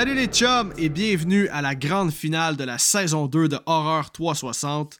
[0.00, 4.10] Salut les chums et bienvenue à la grande finale de la saison 2 de Horror
[4.10, 4.98] 360.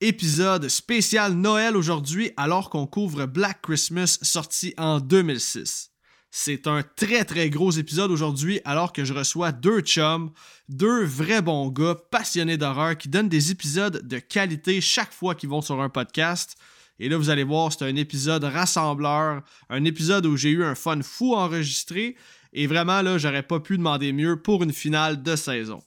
[0.00, 5.92] Épisode spécial Noël aujourd'hui alors qu'on couvre Black Christmas sorti en 2006.
[6.32, 10.32] C'est un très très gros épisode aujourd'hui alors que je reçois deux chums,
[10.68, 15.50] deux vrais bons gars passionnés d'horreur qui donnent des épisodes de qualité chaque fois qu'ils
[15.50, 16.56] vont sur un podcast.
[16.98, 20.74] Et là, vous allez voir, c'est un épisode rassembleur, un épisode où j'ai eu un
[20.74, 22.16] fun fou enregistré.
[22.52, 25.82] Et vraiment, là, j'aurais pas pu demander mieux pour une finale de saison.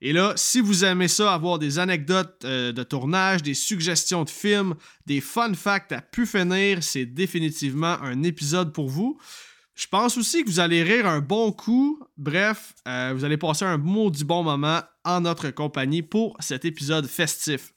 [0.00, 4.30] Et là, si vous aimez ça, avoir des anecdotes euh, de tournage, des suggestions de
[4.30, 4.74] films,
[5.06, 9.18] des fun facts à pu finir, c'est définitivement un épisode pour vous.
[9.74, 12.00] Je pense aussi que vous allez rire un bon coup.
[12.16, 17.06] Bref, euh, vous allez passer un maudit bon moment en notre compagnie pour cet épisode
[17.06, 17.74] festif.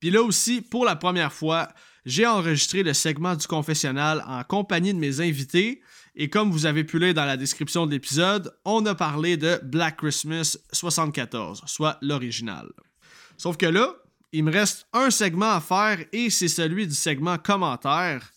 [0.00, 1.68] Puis là aussi, pour la première fois,
[2.06, 5.82] j'ai enregistré le segment du confessionnal en compagnie de mes invités.
[6.16, 9.60] Et comme vous avez pu lire dans la description de l'épisode, on a parlé de
[9.62, 12.68] Black Christmas 74, soit l'original.
[13.36, 13.94] Sauf que là,
[14.32, 18.32] il me reste un segment à faire et c'est celui du segment commentaire.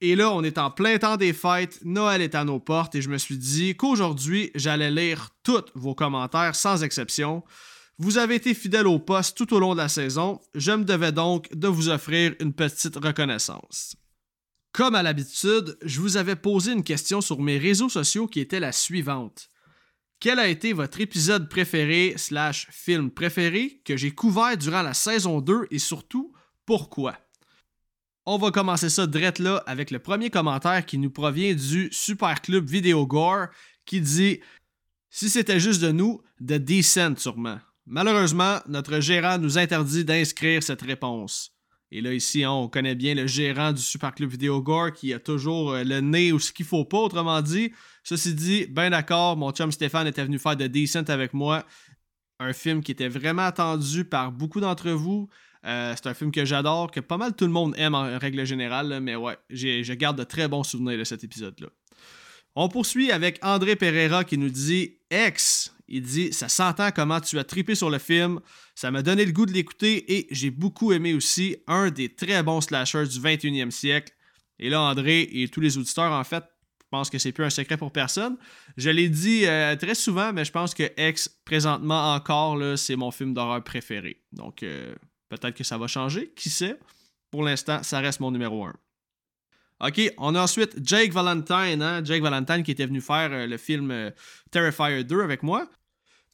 [0.00, 3.02] Et là, on est en plein temps des fêtes, Noël est à nos portes et
[3.02, 7.42] je me suis dit qu'aujourd'hui, j'allais lire tous vos commentaires sans exception.
[7.98, 11.12] Vous avez été fidèle au poste tout au long de la saison, je me devais
[11.12, 13.96] donc de vous offrir une petite reconnaissance.
[14.74, 18.58] Comme à l'habitude, je vous avais posé une question sur mes réseaux sociaux qui était
[18.58, 19.48] la suivante.
[20.18, 25.40] Quel a été votre épisode préféré slash film préféré que j'ai couvert durant la saison
[25.40, 26.32] 2 et surtout
[26.66, 27.16] pourquoi?
[28.26, 32.42] On va commencer ça direct là avec le premier commentaire qui nous provient du Super
[32.42, 33.46] Club Vidéo Gore
[33.86, 34.40] qui dit
[35.08, 37.60] Si c'était juste de nous, de Decent sûrement.
[37.86, 41.53] Malheureusement, notre gérant nous interdit d'inscrire cette réponse.
[41.96, 45.14] Et là, ici, hein, on connaît bien le gérant du Super Club Vidéo Gore qui
[45.14, 47.70] a toujours euh, le nez ou ce qu'il faut pas, autrement dit.
[48.02, 51.64] Ceci dit, ben d'accord, mon chum Stéphane était venu faire de Decent avec moi.
[52.40, 55.28] Un film qui était vraiment attendu par beaucoup d'entre vous.
[55.64, 58.44] Euh, c'est un film que j'adore, que pas mal tout le monde aime en règle
[58.44, 61.68] générale, mais ouais, je garde de très bons souvenirs de cet épisode-là.
[62.56, 67.38] On poursuit avec André Pereira qui nous dit Ex, il dit Ça s'entend comment tu
[67.38, 68.40] as tripé sur le film.
[68.74, 72.42] Ça m'a donné le goût de l'écouter et j'ai beaucoup aimé aussi un des très
[72.42, 74.12] bons slashers du 21e siècle.
[74.58, 76.44] Et là, André et tous les auditeurs, en fait,
[76.80, 78.36] je pense que c'est plus un secret pour personne.
[78.76, 83.10] Je l'ai dit euh, très souvent, mais je pense que X, présentement encore, c'est mon
[83.10, 84.22] film d'horreur préféré.
[84.32, 84.94] Donc, euh,
[85.28, 86.78] peut-être que ça va changer, qui sait?
[87.32, 88.74] Pour l'instant, ça reste mon numéro 1.
[89.86, 92.02] OK, on a ensuite Jake Valentine, hein?
[92.02, 94.10] Jake Valentine qui était venu faire euh, le film euh,
[94.50, 95.68] Terrifier 2 avec moi.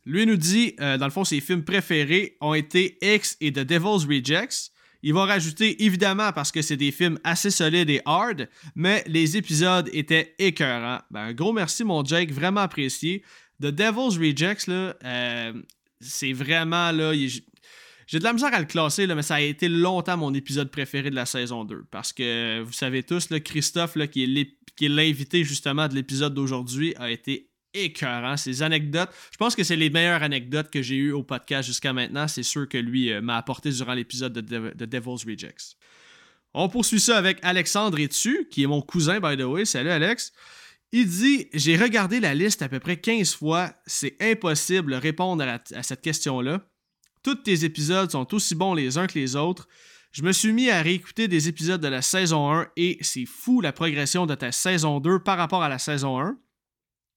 [0.07, 3.61] Lui nous dit, euh, dans le fond, ses films préférés ont été X et The
[3.61, 4.71] Devil's Rejects.
[5.03, 9.37] Il va rajouter, évidemment, parce que c'est des films assez solides et hard, mais les
[9.37, 11.01] épisodes étaient écœurants.
[11.11, 13.25] Ben, un gros merci, mon Jake, vraiment apprécié.
[13.61, 14.71] The Devil's Rejects,
[16.01, 17.15] c'est vraiment, là,
[18.11, 20.69] j'ai de la misère à le classer, là, mais ça a été longtemps mon épisode
[20.69, 21.85] préféré de la saison 2.
[21.93, 26.93] Parce que vous savez tous, là, Christophe, là, qui est l'invité justement de l'épisode d'aujourd'hui,
[26.97, 28.37] a été écœurant.
[28.37, 31.93] Ses anecdotes, je pense que c'est les meilleures anecdotes que j'ai eues au podcast jusqu'à
[31.93, 32.27] maintenant.
[32.27, 35.77] C'est sûr que lui euh, m'a apporté durant l'épisode de, de, Devil's Rejects.
[36.53, 39.65] On poursuit ça avec Alexandre Etu, qui est mon cousin, by the way.
[39.65, 40.33] Salut Alex.
[40.91, 43.73] Il dit J'ai regardé la liste à peu près 15 fois.
[43.87, 46.67] C'est impossible de répondre à cette question-là.
[47.23, 49.69] Tous tes épisodes sont aussi bons les uns que les autres.
[50.13, 53.61] Je me suis mis à réécouter des épisodes de la saison 1 et c'est fou
[53.61, 56.37] la progression de ta saison 2 par rapport à la saison 1.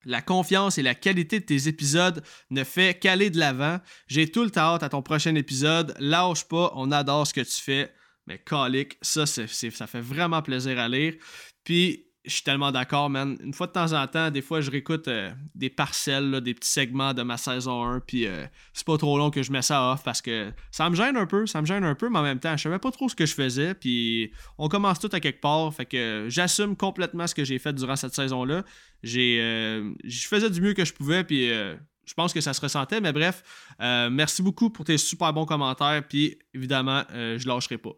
[0.06, 3.80] La confiance et la qualité de tes épisodes ne fait qu'aller de l'avant.
[4.08, 5.96] J'ai tout le temps hâte à ton prochain épisode.
[6.00, 7.92] Lâche pas, on adore ce que tu fais.
[8.28, 9.48] Mais calique, ça, ça
[9.88, 11.16] fait vraiment plaisir à lire.
[11.64, 13.38] Puis je suis tellement d'accord, man.
[13.44, 16.70] Une fois de temps en temps, des fois, je réécoute euh, des parcelles, des petits
[16.70, 19.92] segments de ma saison 1, puis euh, c'est pas trop long que je mets ça
[19.92, 22.24] off parce que ça me gêne un peu, ça me gêne un peu, mais en
[22.24, 25.20] même temps, je savais pas trop ce que je faisais, puis on commence tout à
[25.20, 28.64] quelque part, fait que j'assume complètement ce que j'ai fait durant cette saison-là.
[29.04, 32.62] J'ai, euh, je faisais du mieux que je pouvais, puis je pense que ça se
[32.62, 33.44] ressentait, mais bref,
[33.80, 37.96] merci beaucoup pour tes super bons commentaires, puis évidemment, je lâcherai pas.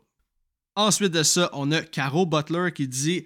[0.76, 3.26] Ensuite de ça, on a Caro Butler qui dit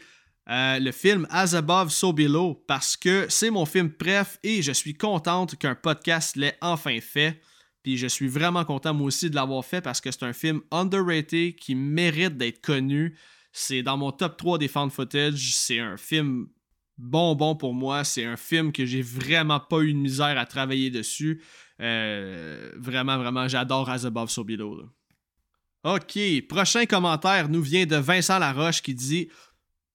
[0.50, 4.72] euh, le film As Above, So Below, parce que c'est mon film préf et je
[4.72, 7.40] suis contente qu'un podcast l'ait enfin fait.
[7.84, 10.62] Puis je suis vraiment content moi aussi de l'avoir fait parce que c'est un film
[10.72, 13.16] underrated qui mérite d'être connu.
[13.52, 15.54] C'est dans mon top 3 des fan footage.
[15.54, 16.48] C'est un film
[16.98, 18.04] bonbon pour moi.
[18.04, 21.44] C'est un film que j'ai vraiment pas eu de misère à travailler dessus.
[21.80, 24.90] Euh, vraiment, vraiment, j'adore As Above, So Below.
[25.86, 26.20] Ok,
[26.50, 29.30] prochain commentaire nous vient de Vincent Laroche qui dit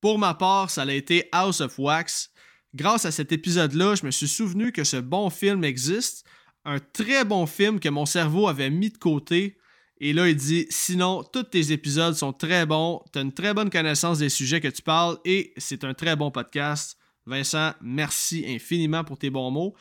[0.05, 2.31] pour ma part, ça a été House of Wax.
[2.75, 6.27] grâce à cet épisode-là, je me suis souvenu que ce bon film existe,
[6.67, 9.56] un très bon film que mon cerveau avait mis de côté.
[10.01, 13.71] Et là, il dit Sinon, tous tes épisodes sont très bons, tu une très bonne
[13.71, 16.99] connaissance des sujets que tu parles et c'est un très bon podcast.
[17.25, 19.75] Vincent, merci infiniment pour tes bons mots.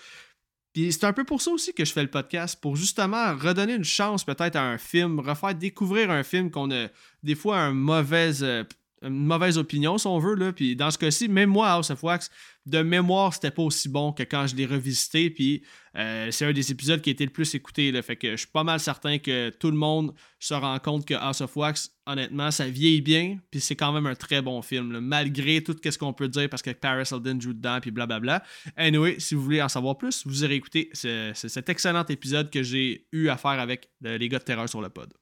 [0.72, 3.76] Puis c'est un peu pour ça aussi que je fais le podcast, pour justement redonner
[3.76, 6.88] une chance peut-être à un film, refaire découvrir un film qu'on a
[7.24, 8.64] des fois un mauvaise, euh,
[9.04, 10.36] une mauvaise opinion, si on veut.
[10.36, 10.54] Là.
[10.54, 12.30] Puis dans ce cas-ci, même moi, House of Wax,
[12.66, 15.30] de mémoire, c'était pas aussi bon que quand je l'ai revisité.
[15.30, 15.64] Puis
[15.98, 17.92] euh, c'est un des épisodes qui a été le plus écouté.
[17.92, 18.02] Là.
[18.02, 21.14] Fait que je suis pas mal certain que tout le monde se rend compte que
[21.14, 23.40] House of Wax, honnêtement, ça vieillit bien.
[23.52, 26.62] Puis c'est quand même un très bon film, malgré tout ce qu'on peut dire parce
[26.62, 27.80] que Paris Hilton joue dedans.
[27.82, 28.44] Puis blablabla.
[28.78, 33.08] Anyway, si vous voulez en savoir plus, vous irez écouter cet excellent épisode que j'ai
[33.12, 35.14] eu à faire avec euh, les gars de Terreur sur le pod.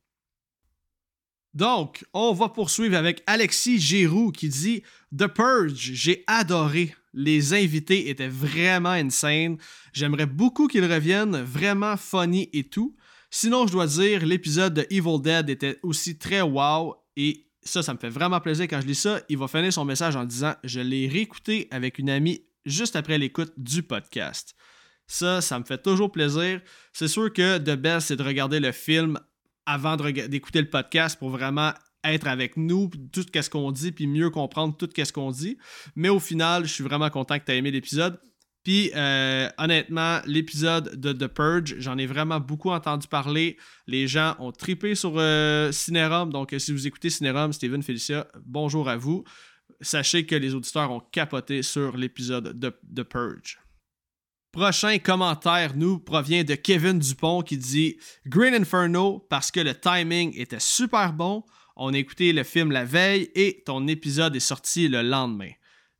[1.53, 4.83] Donc, on va poursuivre avec Alexis Giroux qui dit
[5.15, 6.95] The Purge, j'ai adoré.
[7.13, 9.57] Les invités étaient vraiment insane.
[9.91, 12.95] J'aimerais beaucoup qu'ils reviennent, vraiment funny et tout.
[13.29, 17.93] Sinon, je dois dire, l'épisode de Evil Dead était aussi très wow et ça, ça
[17.93, 19.21] me fait vraiment plaisir quand je lis ça.
[19.29, 23.17] Il va finir son message en disant Je l'ai réécouté avec une amie juste après
[23.17, 24.55] l'écoute du podcast.
[25.05, 26.61] Ça, ça me fait toujours plaisir.
[26.93, 29.19] C'est sûr que de best, c'est de regarder le film
[29.65, 31.71] avant d'écouter le podcast pour vraiment
[32.03, 35.57] être avec nous, tout ce qu'on dit, puis mieux comprendre tout ce qu'on dit.
[35.95, 38.19] Mais au final, je suis vraiment content que tu aies aimé l'épisode.
[38.63, 43.57] Puis euh, honnêtement, l'épisode de The Purge, j'en ai vraiment beaucoup entendu parler.
[43.87, 46.31] Les gens ont tripé sur euh, Cinérum.
[46.31, 49.23] Donc, si vous écoutez Cinérum, Steven Felicia, bonjour à vous.
[49.79, 53.60] Sachez que les auditeurs ont capoté sur l'épisode de The Purge.
[54.51, 60.37] Prochain commentaire nous provient de Kevin Dupont qui dit Green Inferno parce que le timing
[60.37, 61.45] était super bon.
[61.77, 65.51] On a écouté le film la veille et ton épisode est sorti le lendemain.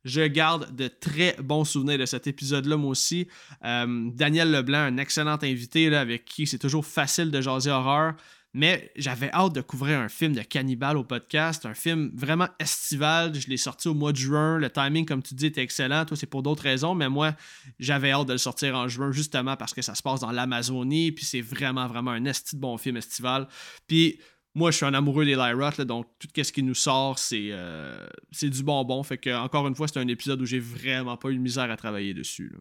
[0.04, 3.26] Je garde de très bons souvenirs de cet épisode-là, moi aussi.
[3.64, 8.14] Euh, Daniel Leblanc, un excellent invité avec qui c'est toujours facile de jaser horreur.
[8.54, 13.34] Mais j'avais hâte de couvrir un film de cannibale au podcast, un film vraiment estival.
[13.34, 14.58] Je l'ai sorti au mois de juin.
[14.58, 16.04] Le timing, comme tu dis, était excellent.
[16.04, 17.34] Toi, c'est pour d'autres raisons, mais moi,
[17.78, 21.12] j'avais hâte de le sortir en juin justement parce que ça se passe dans l'Amazonie.
[21.12, 23.48] Puis c'est vraiment, vraiment un esti de bon film estival.
[23.86, 24.18] Puis
[24.54, 28.50] moi, je suis un amoureux des Lyra, donc tout ce qui nous sort, euh, c'est
[28.50, 29.02] du bonbon.
[29.02, 31.70] Fait que, encore une fois, c'est un épisode où j'ai vraiment pas eu de misère
[31.70, 32.52] à travailler dessus.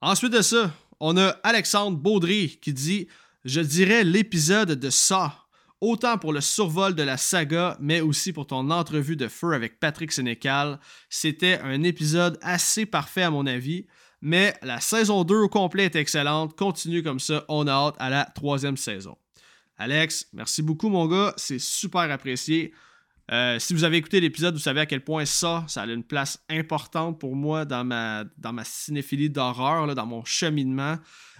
[0.00, 3.06] Ensuite de ça, on a Alexandre Baudry qui dit
[3.44, 5.38] je dirais l'épisode de ça.
[5.80, 9.80] Autant pour le survol de la saga, mais aussi pour ton entrevue de feu avec
[9.80, 10.78] Patrick Sénécal.
[11.08, 13.86] C'était un épisode assez parfait à mon avis.
[14.20, 16.56] Mais la saison 2 au complet est excellente.
[16.56, 17.44] Continue comme ça.
[17.48, 19.18] On a hâte à la troisième saison.
[19.76, 21.34] Alex, merci beaucoup mon gars.
[21.36, 22.72] C'est super apprécié.
[23.32, 26.04] Euh, si vous avez écouté l'épisode, vous savez à quel point ça, ça a une
[26.04, 30.98] place importante pour moi dans ma, dans ma cinéphilie d'horreur, dans mon cheminement.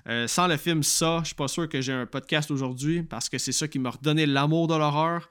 [0.09, 3.29] Euh, sans le film Ça, je suis pas sûr que j'ai un podcast aujourd'hui parce
[3.29, 5.31] que c'est ça qui m'a redonné l'amour de l'horreur.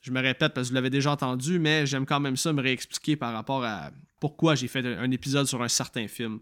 [0.00, 2.62] Je me répète parce que vous l'avez déjà entendu, mais j'aime quand même ça me
[2.62, 6.38] réexpliquer par rapport à pourquoi j'ai fait un épisode sur un certain film.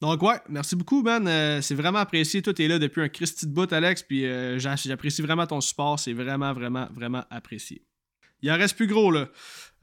[0.00, 1.26] Donc ouais, merci beaucoup, man.
[1.26, 2.42] Euh, c'est vraiment apprécié.
[2.42, 5.98] Toi, t'es là depuis un Christy de bout, Alex, puis euh, j'apprécie vraiment ton support.
[5.98, 7.82] C'est vraiment, vraiment, vraiment apprécié.
[8.42, 9.28] Il en reste plus gros, là.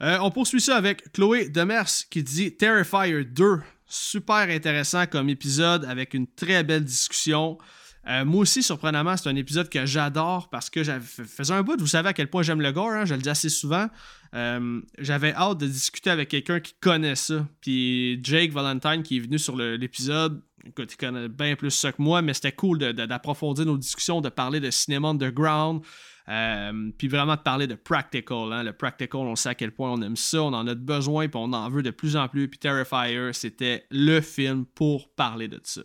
[0.00, 3.60] on poursuit ça avec Chloé Demers qui dit Terrifier 2
[3.94, 7.58] super intéressant comme épisode avec une très belle discussion.
[8.06, 11.80] Euh, moi aussi, surprenamment, c'est un épisode que j'adore parce que j'avais faisais un bout,
[11.80, 13.88] vous savez à quel point j'aime le gore, hein, je le dis assez souvent.
[14.34, 17.46] Euh, j'avais hâte de discuter avec quelqu'un qui connaît ça.
[17.60, 22.02] Puis Jake Valentine qui est venu sur l'épisode, écoute, il connaît bien plus ça que
[22.02, 25.82] moi, mais c'était cool d'approfondir nos discussions, de parler de cinéma underground.
[26.28, 28.52] Euh, puis vraiment de parler de practical.
[28.52, 28.62] Hein.
[28.62, 31.40] Le practical, on sait à quel point on aime ça, on en a besoin, puis
[31.42, 32.48] on en veut de plus en plus.
[32.48, 35.82] Puis Terrifier, c'était le film pour parler de ça.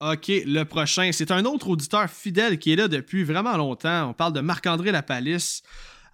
[0.00, 4.10] Ok, le prochain, c'est un autre auditeur fidèle qui est là depuis vraiment longtemps.
[4.10, 5.62] On parle de Marc-André Lapalisse.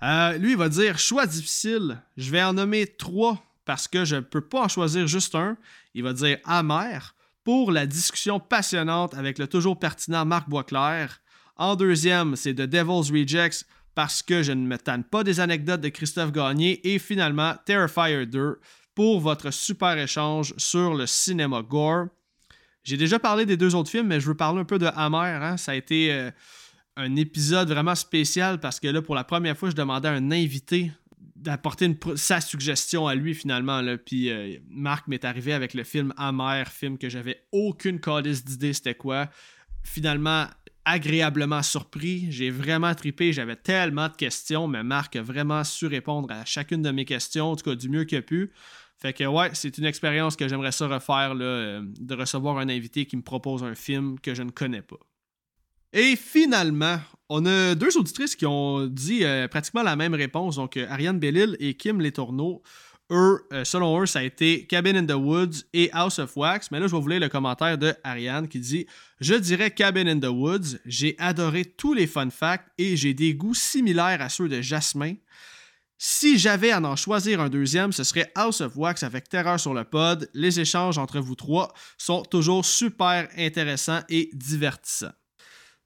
[0.05, 2.01] Euh, lui, il va dire choix difficile.
[2.17, 5.57] Je vais en nommer trois parce que je ne peux pas en choisir juste un.
[5.95, 11.21] Il va dire amer pour la discussion passionnante avec le toujours pertinent Marc Boisclair.
[11.63, 13.65] En deuxième, c'est The Devil's Rejects
[13.95, 16.93] parce que je ne me tanne pas des anecdotes de Christophe Gagné.
[16.93, 18.59] Et finalement, Terrifier 2
[18.97, 22.07] pour votre super échange sur le cinéma gore.
[22.83, 25.39] J'ai déjà parlé des deux autres films, mais je veux parler un peu de Hammer.
[25.41, 25.57] Hein.
[25.57, 26.33] Ça a été euh,
[26.97, 30.33] un épisode vraiment spécial parce que là, pour la première fois, je demandais à un
[30.33, 30.91] invité
[31.37, 33.81] d'apporter sa suggestion à lui finalement.
[34.05, 38.73] Puis euh, Marc m'est arrivé avec le film Hammer, film que j'avais aucune calice d'idée
[38.73, 39.31] c'était quoi.
[39.85, 40.47] Finalement,
[40.85, 42.27] agréablement surpris.
[42.31, 43.33] J'ai vraiment tripé.
[43.33, 47.53] J'avais tellement de questions, mais Marc a vraiment su répondre à chacune de mes questions,
[47.53, 48.53] en tout cas du mieux qu'il a pu.
[48.99, 53.05] Fait que ouais, c'est une expérience que j'aimerais ça refaire, euh, de recevoir un invité
[53.05, 55.01] qui me propose un film que je ne connais pas.
[55.93, 56.99] Et finalement,
[57.29, 60.57] on a deux auditrices qui ont dit euh, pratiquement la même réponse.
[60.57, 62.63] Donc, euh, Ariane Bellil et Kim Letourneau.
[63.11, 66.71] Eux, selon eux, ça a été Cabin in the Woods et House of Wax.
[66.71, 68.87] Mais là, je vais vous lire le commentaire de Ariane qui dit
[69.21, 70.79] Je dirais Cabin in the Woods.
[70.87, 75.15] J'ai adoré tous les fun facts et j'ai des goûts similaires à ceux de Jasmin.
[76.05, 79.73] Si j'avais à en choisir un deuxième, ce serait House of Wax avec Terreur sur
[79.73, 80.29] le pod.
[80.35, 85.13] Les échanges entre vous trois sont toujours super intéressants et divertissants.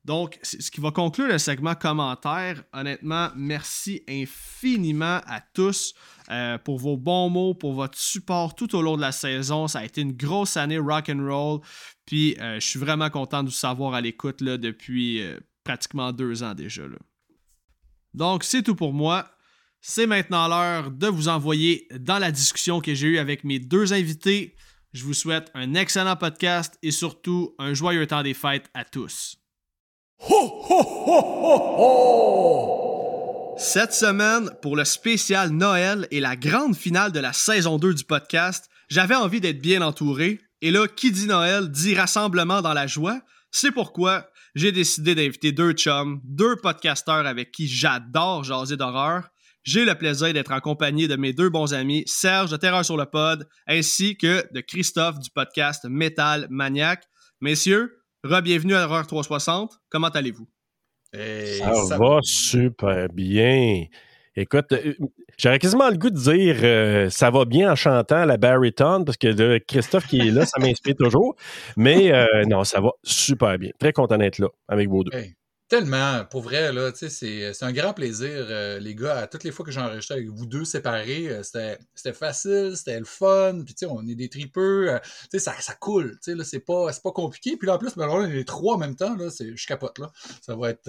[0.06, 2.62] Donc, ce qui va conclure le segment commentaire.
[2.72, 5.94] Honnêtement, merci infiniment à tous
[6.30, 9.68] euh, pour vos bons mots, pour votre support tout au long de la saison.
[9.68, 11.60] Ça a été une grosse année rock and roll.
[12.04, 16.42] Puis, euh, je suis vraiment content de vous savoir à l'écoute depuis euh, pratiquement deux
[16.42, 16.82] ans déjà.
[18.14, 19.30] Donc, c'est tout pour moi.
[19.80, 23.92] C'est maintenant l'heure de vous envoyer dans la discussion que j'ai eue avec mes deux
[23.92, 24.56] invités.
[24.92, 29.36] Je vous souhaite un excellent podcast et surtout un joyeux temps des fêtes à tous.
[33.58, 38.04] Cette semaine, pour le spécial Noël et la grande finale de la saison 2 du
[38.04, 40.40] podcast, j'avais envie d'être bien entouré.
[40.60, 43.20] Et là, qui dit Noël dit rassemblement dans la joie.
[43.50, 49.30] C'est pourquoi j'ai décidé d'inviter deux chums, deux podcasteurs avec qui j'adore jaser d'horreur
[49.66, 52.96] j'ai le plaisir d'être en compagnie de mes deux bons amis, Serge de Terreur sur
[52.96, 57.02] le Pod, ainsi que de Christophe du podcast Metal Maniac.
[57.40, 59.80] Messieurs, re-bienvenue à l'horreur 360.
[59.90, 60.48] Comment allez-vous?
[61.88, 63.84] Ça, va super bien.
[64.38, 64.92] Écoute, euh,
[65.38, 69.16] j'aurais quasiment le goût de dire euh, ça va bien en chantant la baritone parce
[69.16, 71.36] que Christophe qui est là, ça m'inspire toujours.
[71.76, 73.70] Mais euh, non, ça va super bien.
[73.78, 75.18] Très content d'être là avec vous deux.
[75.68, 79.16] Tellement, pour vrai, là, tu sais, c'est un grand plaisir, euh, les gars.
[79.16, 82.98] À toutes les fois que j'ai enregistré avec vous deux séparés, euh, c'était facile, c'était
[83.00, 86.12] le fun, puis tu sais, on est des tripeux, euh, tu sais, ça, ça coule,
[86.22, 87.56] tu sais, là, c'est pas, pas compliqué.
[87.56, 89.98] Puis là, en plus, ben, on est les trois en même temps, là, je capote,
[89.98, 90.12] là.
[90.40, 90.88] Ça va être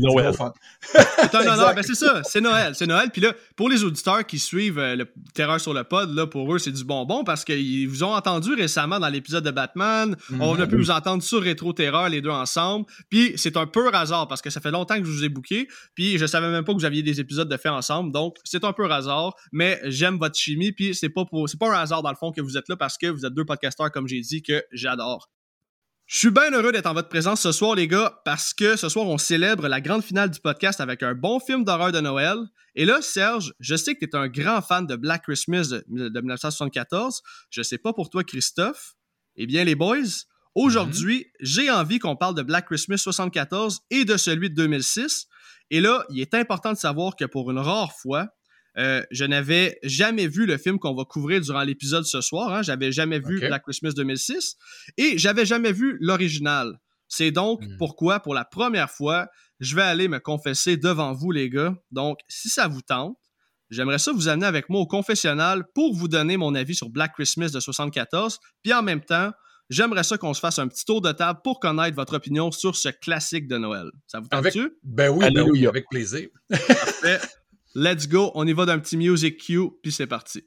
[0.00, 0.34] Noël.
[0.34, 0.52] fun.
[0.82, 3.10] c'est un ben, c'est ça, c'est Noël, c'est Noël.
[3.12, 6.58] Puis là, pour les auditeurs qui suivent le Terreur sur le pod, là, pour eux,
[6.58, 10.16] c'est du bonbon parce qu'ils vous ont entendu récemment dans l'épisode de Batman.
[10.40, 10.78] On a pu mm-hmm.
[10.78, 12.86] vous entendre sur Rétro Terreur, les deux ensemble.
[13.08, 15.68] Puis c'est un peu hasard parce que ça fait longtemps que je vous ai booké,
[15.94, 18.64] puis je savais même pas que vous aviez des épisodes de fait ensemble, donc c'est
[18.64, 22.02] un peu hasard, mais j'aime votre chimie, puis c'est pas pour, c'est pas un hasard
[22.02, 24.20] dans le fond que vous êtes là parce que vous êtes deux podcasteurs comme j'ai
[24.20, 25.28] dit que j'adore.
[26.06, 28.88] Je suis bien heureux d'être en votre présence ce soir, les gars, parce que ce
[28.88, 32.38] soir, on célèbre la grande finale du podcast avec un bon film d'horreur de Noël.
[32.76, 35.84] Et là, Serge, je sais que tu es un grand fan de Black Christmas de,
[35.88, 37.22] de 1974.
[37.50, 38.94] Je sais pas pour toi, Christophe.
[39.34, 41.30] Eh bien, les boys, Aujourd'hui, mm-hmm.
[41.40, 45.26] j'ai envie qu'on parle de Black Christmas 74 et de celui de 2006.
[45.70, 48.28] Et là, il est important de savoir que pour une rare fois,
[48.78, 52.54] euh, je n'avais jamais vu le film qu'on va couvrir durant l'épisode ce soir.
[52.54, 52.62] Hein.
[52.62, 54.56] J'avais jamais vu Black Christmas 2006
[54.96, 56.78] et j'avais jamais vu l'original.
[57.06, 57.76] C'est donc mm.
[57.76, 59.28] pourquoi, pour la première fois,
[59.60, 61.74] je vais aller me confesser devant vous, les gars.
[61.90, 63.16] Donc, si ça vous tente,
[63.68, 67.12] j'aimerais ça vous amener avec moi au confessionnal pour vous donner mon avis sur Black
[67.14, 69.32] Christmas de 74, puis en même temps,
[69.68, 72.76] J'aimerais ça qu'on se fasse un petit tour de table pour connaître votre opinion sur
[72.76, 73.90] ce classique de Noël.
[74.06, 74.72] Ça vous tente-tu?
[74.84, 76.28] Ben oui, ben oui, avec plaisir.
[76.48, 77.18] Parfait.
[77.74, 78.30] Let's go.
[78.34, 80.44] On y va d'un petit music cue, puis c'est parti.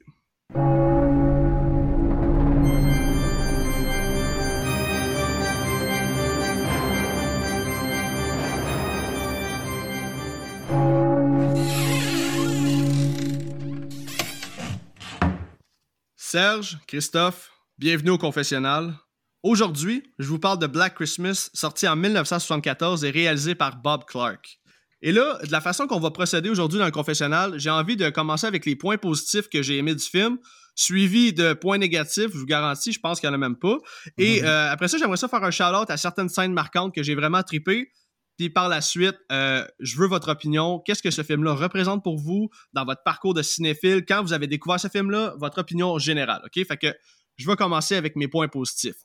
[16.16, 18.94] Serge, Christophe, bienvenue au confessionnal.
[19.42, 24.60] Aujourd'hui, je vous parle de Black Christmas, sorti en 1974 et réalisé par Bob Clark.
[25.00, 28.10] Et là, de la façon qu'on va procéder aujourd'hui dans le confessionnal, j'ai envie de
[28.10, 30.36] commencer avec les points positifs que j'ai aimés du film,
[30.74, 33.78] suivi de points négatifs, je vous garantis, je pense qu'il n'y en a même pas.
[34.18, 34.46] Et mhm.
[34.46, 37.42] euh, après ça, j'aimerais ça faire un shout-out à certaines scènes marquantes que j'ai vraiment
[37.42, 37.90] trippé.
[38.36, 40.80] Puis par la suite, euh, je veux votre opinion.
[40.80, 44.04] Qu'est-ce que ce film-là représente pour vous dans votre parcours de cinéphile?
[44.06, 46.66] Quand vous avez découvert ce film-là, votre opinion générale, OK?
[46.66, 46.94] Fait que
[47.36, 48.96] je vais commencer avec mes points positifs.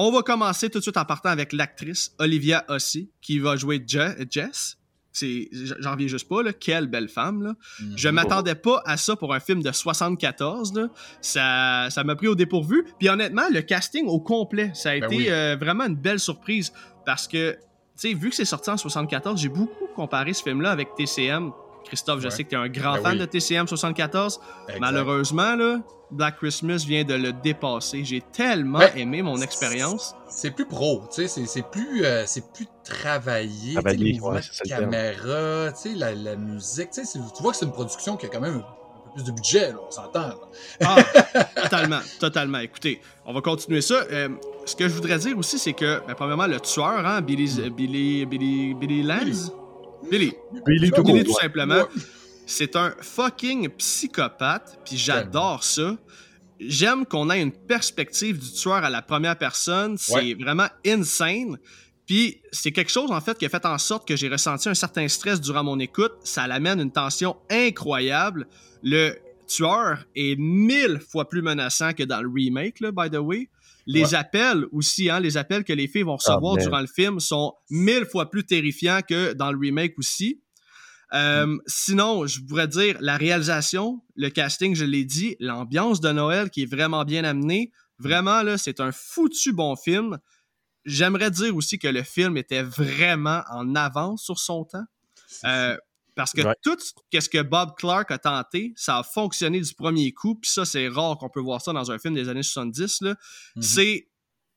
[0.00, 3.82] On va commencer tout de suite en partant avec l'actrice Olivia Ossie, qui va jouer
[3.84, 4.78] Jess.
[5.80, 6.52] J'en reviens juste pas, là.
[6.52, 7.42] quelle belle femme.
[7.42, 7.54] Là.
[7.80, 7.96] Mm.
[7.96, 10.72] Je m'attendais pas à ça pour un film de 74.
[10.74, 10.88] Là.
[11.20, 12.86] Ça, ça m'a pris au dépourvu.
[13.00, 16.72] Puis honnêtement, le casting au complet, ça a ben été euh, vraiment une belle surprise
[17.04, 17.58] parce que, tu
[17.96, 21.50] sais, vu que c'est sorti en 74, j'ai beaucoup comparé ce film-là avec TCM
[21.88, 24.40] Christophe, je sais que tu es un grand ben fan de TCM 74.
[24.80, 25.80] Malheureusement, là,
[26.10, 28.04] Black Christmas vient de le dépasser.
[28.04, 30.14] J'ai tellement ben, aimé mon expérience.
[30.28, 33.74] C'est plus pro, tu sais, c'est plus, euh, c'est plus travaillé.
[33.74, 38.28] Travaillé, ouais, caméra, tu sais, la, musique, tu vois que c'est une production qui a
[38.28, 38.62] quand même
[39.14, 40.30] plus de budget, là, on s'entend.
[40.84, 40.96] Ah,
[41.62, 42.58] totalement, totalement.
[42.58, 44.04] Écoutez, on va continuer ça.
[44.10, 44.28] Euh,
[44.64, 47.68] ce que je voudrais dire aussi, c'est que, ben, premièrement, le tueur, hein, Billy, mm.
[47.70, 49.52] Billy, Billy, Billy Lance, Billy,
[50.10, 50.32] Billy,
[50.66, 51.84] Billy, tout simplement,
[52.46, 55.96] c'est un fucking psychopathe, puis j'adore ça.
[56.60, 59.96] J'aime qu'on ait une perspective du tueur à la première personne.
[59.96, 61.58] C'est vraiment insane.
[62.06, 64.74] Puis c'est quelque chose en fait qui a fait en sorte que j'ai ressenti un
[64.74, 66.12] certain stress durant mon écoute.
[66.24, 68.46] Ça l'amène une tension incroyable.
[68.82, 69.14] Le
[69.46, 73.48] tueur est mille fois plus menaçant que dans le remake, là, by the way.
[73.88, 77.20] Les appels aussi, hein, les appels que les filles vont recevoir ah, durant le film
[77.20, 80.42] sont mille fois plus terrifiants que dans le remake aussi.
[81.14, 81.60] Euh, mm.
[81.66, 86.62] Sinon, je pourrais dire la réalisation, le casting, je l'ai dit, l'ambiance de Noël qui
[86.62, 87.72] est vraiment bien amenée.
[87.98, 90.18] Vraiment, là, c'est un foutu bon film.
[90.84, 94.84] J'aimerais dire aussi que le film était vraiment en avance sur son temps.
[95.44, 95.76] Euh,
[96.18, 100.34] parce que tout ce que Bob Clark a tenté, ça a fonctionné du premier coup.
[100.34, 103.02] Puis ça, c'est rare qu'on peut voir ça dans un film des années 70.
[103.02, 103.14] Mm-hmm.
[103.60, 104.08] C'est,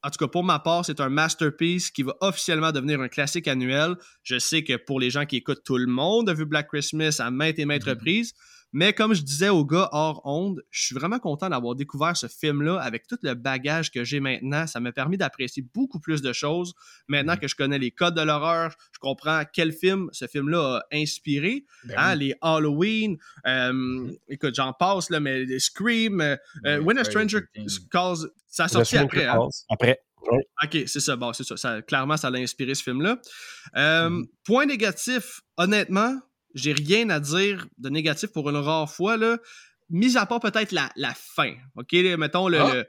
[0.01, 3.47] en tout cas pour ma part, c'est un masterpiece qui va officiellement devenir un classique
[3.47, 3.95] annuel.
[4.23, 7.17] Je sais que pour les gens qui écoutent, tout le monde a vu Black Christmas
[7.19, 7.89] à maintes et maintes mm-hmm.
[7.89, 8.33] reprises.
[8.73, 12.27] Mais comme je disais aux gars hors onde, je suis vraiment content d'avoir découvert ce
[12.27, 14.65] film-là avec tout le bagage que j'ai maintenant.
[14.67, 16.73] Ça m'a permis d'apprécier beaucoup plus de choses.
[17.07, 17.39] Maintenant mm.
[17.39, 21.65] que je connais les codes de l'horreur, je comprends quel film ce film-là a inspiré.
[21.85, 24.15] Ben hein, les Halloween, euh, mm.
[24.29, 26.35] écoute, j'en passe, là, mais les Scream, euh,
[26.65, 27.41] euh, When a Stranger
[27.91, 29.25] Calls, ça a sorti après.
[29.25, 29.47] Hein?
[29.69, 29.99] Après.
[30.63, 31.15] OK, c'est ça.
[31.15, 31.81] Bon, c'est ça.
[31.81, 33.17] Clairement, ça l'a inspiré ce film-là.
[34.09, 34.25] Mm.
[34.45, 36.19] Point négatif, honnêtement,
[36.53, 39.37] j'ai rien à dire de négatif pour une rare fois, là,
[39.89, 41.53] mis à part peut-être la, la, fin.
[41.75, 42.59] OK, mettons le.
[42.59, 42.83] Ah.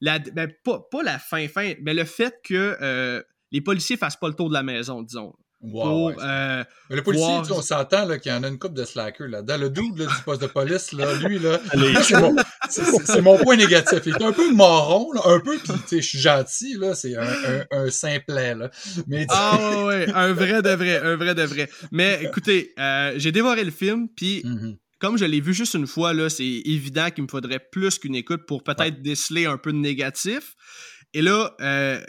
[0.00, 4.16] la, ben, pas, pas, la fin, fin, mais le fait que euh, les policiers fassent
[4.16, 5.34] pas le tour de la maison, disons.
[5.72, 9.26] Wow, euh, le policier, on s'entend qu'il y en a une coupe de slacker.
[9.26, 9.40] Là.
[9.40, 11.58] Dans le double du poste de police, là, lui, là,
[12.68, 14.00] c'est mon, point négatif.
[14.04, 17.22] Il est un peu marron, là, un peu, puis je suis gentil, là, c'est un,
[17.22, 18.54] un, un, simplet.
[18.54, 18.70] Là.
[19.06, 21.70] Mais, ah ouais, un vrai de vrai, un vrai de vrai.
[21.90, 24.76] Mais écoutez, euh, j'ai dévoré le film, puis mm-hmm.
[24.98, 28.16] comme je l'ai vu juste une fois, là, c'est évident qu'il me faudrait plus qu'une
[28.16, 30.54] écoute pour peut-être déceler un peu de négatif.
[31.14, 32.00] Et là, euh,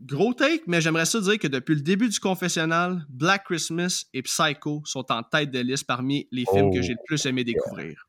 [0.00, 4.22] Gros take, mais j'aimerais ça dire que depuis le début du confessionnal, Black Christmas et
[4.22, 8.06] Psycho sont en tête de liste parmi les films que j'ai le plus aimé découvrir.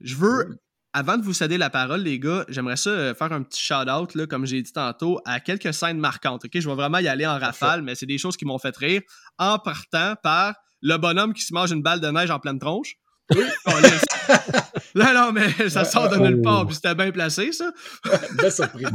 [0.00, 0.58] Je veux,
[0.92, 4.26] avant de vous céder la parole, les gars, j'aimerais ça euh, faire un petit shout-out,
[4.26, 6.42] comme j'ai dit tantôt, à quelques scènes marquantes.
[6.52, 9.02] Je vais vraiment y aller en rafale, mais c'est des choses qui m'ont fait rire,
[9.38, 12.96] en partant par le bonhomme qui se mange une balle de neige en pleine tronche.
[13.34, 13.44] Oui.
[14.94, 17.70] non, non, mais ça sort de nulle part, puis c'était bien placé, ça.
[18.36, 18.88] Belle surprise.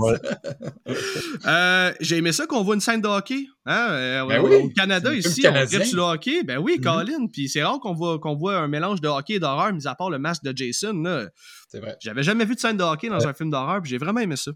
[1.45, 3.48] Euh, j'ai aimé ça qu'on voit une scène de hockey.
[3.65, 3.88] Hein?
[3.91, 6.43] Euh, ben au Canada, ici, on grippe sur le hockey.
[6.43, 6.84] Ben oui, mm-hmm.
[6.84, 7.28] Colin.
[7.32, 9.95] Puis c'est rare qu'on voit, qu'on voit un mélange de hockey et d'horreur, mis à
[9.95, 11.28] part le masque de Jason.
[11.69, 11.95] C'est vrai.
[12.02, 14.36] J'avais jamais vu de scène de hockey dans un film d'horreur, puis j'ai vraiment aimé
[14.36, 14.52] ça.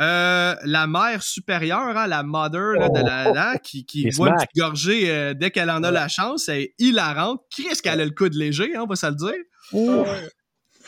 [0.00, 4.56] Euh, la mère supérieure, hein, la mother de la, oh, qui, qui voit une petite
[4.56, 7.42] gorgée euh, dès qu'elle en a la chance, elle est hilarante.
[7.54, 9.34] Qu'est-ce qu'elle a le coude léger, hein, on va se le dire.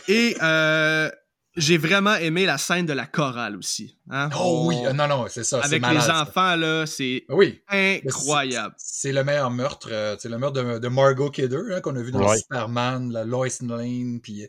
[0.08, 1.08] Et euh,
[1.56, 3.96] j'ai vraiment aimé la scène de la chorale aussi.
[4.10, 4.28] Hein.
[4.38, 5.60] Oh oui, euh, non, non, c'est ça.
[5.60, 7.62] Avec les enfants, là, c'est oui.
[7.68, 8.74] incroyable.
[8.76, 9.88] C'est le meilleur meurtre.
[9.90, 13.48] Euh, c'est le meurtre de, Margot Kidder hein, qu'on a vu dans Superman, la Lois
[13.62, 14.20] Lane.
[14.20, 14.46] Puis,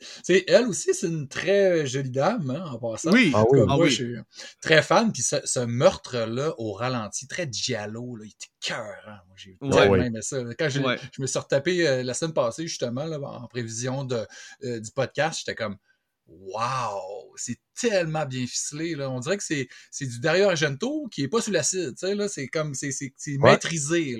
[0.47, 3.11] elle aussi, c'est une très jolie dame, hein, en passant.
[3.11, 3.61] Oui, ah oui.
[3.65, 4.15] moi, je suis
[4.61, 5.11] très fan.
[5.11, 9.23] Puis ce, meurtre-là, au ralenti, très giallo, là, il était cœur.
[9.35, 10.37] J'ai tellement aimé ça.
[10.59, 10.81] Quand je,
[11.21, 14.27] me suis retapé euh, la semaine passée, justement, là, en prévision de,
[14.61, 15.77] du podcast, j'étais comme
[16.27, 17.33] Wow!
[17.35, 18.95] C'est tellement bien ficelé.
[18.95, 19.09] Là.
[19.09, 19.67] On dirait que c'est,
[20.01, 21.93] du Dario Argento qui est pas sous l'acide.
[22.27, 22.91] C'est comme c'est,
[23.39, 24.17] maîtrisé.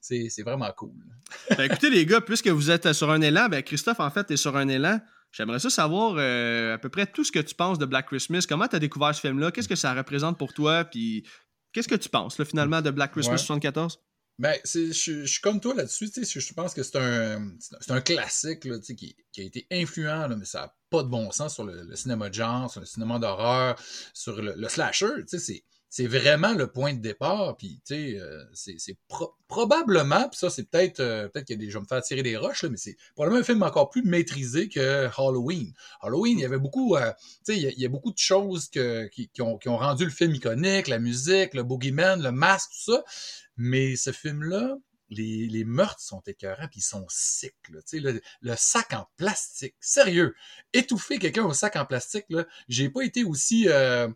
[0.00, 0.92] c'est, vraiment cool.
[1.56, 4.36] Ben, écoutez, les gars, puisque vous êtes sur un élan, ben, Christophe, en fait, est
[4.36, 5.00] sur un élan.
[5.32, 8.44] J'aimerais ça savoir euh, à peu près tout ce que tu penses de Black Christmas.
[8.48, 9.52] Comment tu as découvert ce film-là?
[9.52, 10.84] Qu'est-ce que ça représente pour toi?
[10.84, 11.24] Puis
[11.72, 14.00] qu'est-ce que tu penses là, finalement de Black Christmas 74?
[14.40, 16.10] Ben, je, suis comme toi là-dessus.
[16.16, 21.08] Je pense que c'est un, classique qui, a été influent, mais ça n'a pas de
[21.08, 23.78] bon sens sur le, cinéma de genre, sur le cinéma d'horreur,
[24.14, 25.24] sur le, slasher.
[25.26, 27.56] C'est, c'est vraiment le point de départ.
[27.56, 28.96] Puis, euh, c'est,
[29.48, 32.00] probablement, puis ça, c'est peut-être, euh, peut-être qu'il y a des, je vais me faire
[32.00, 35.74] tirer des roches, là, mais c'est probablement un film encore plus maîtrisé que Halloween.
[36.00, 37.10] Halloween, il y avait beaucoup, euh,
[37.44, 40.12] tu sais, il, y a beaucoup de choses que, qui, ont, qui ont rendu le
[40.12, 43.04] film iconique, la musique, le boogeyman, le masque, tout ça.
[43.56, 44.76] Mais ce film-là,
[45.08, 47.52] les, les, meurtres sont écœurants puis ils sont secs.
[47.68, 50.36] Le, le, sac en plastique, sérieux,
[50.72, 54.08] étouffer quelqu'un au sac en plastique, là, j'ai pas été aussi euh,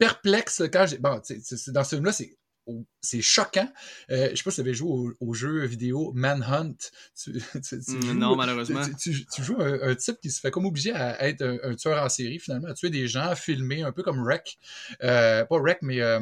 [0.00, 0.98] perplexe quand j'ai.
[0.98, 1.20] Bon,
[1.68, 2.36] dans ce film-là, c'est
[3.00, 3.68] c'est choquant.
[4.10, 6.76] Euh, je sais pas si tu avais joué au, jeu vidéo Manhunt.
[7.26, 8.82] Mm, non, malheureusement.
[9.00, 12.38] Tu, joues un, type qui se fait comme obligé à être un, tueur en série,
[12.38, 14.58] finalement, à tuer des gens, à filmer, un peu comme Wreck.
[15.02, 16.20] Euh, pas Wreck, mais euh,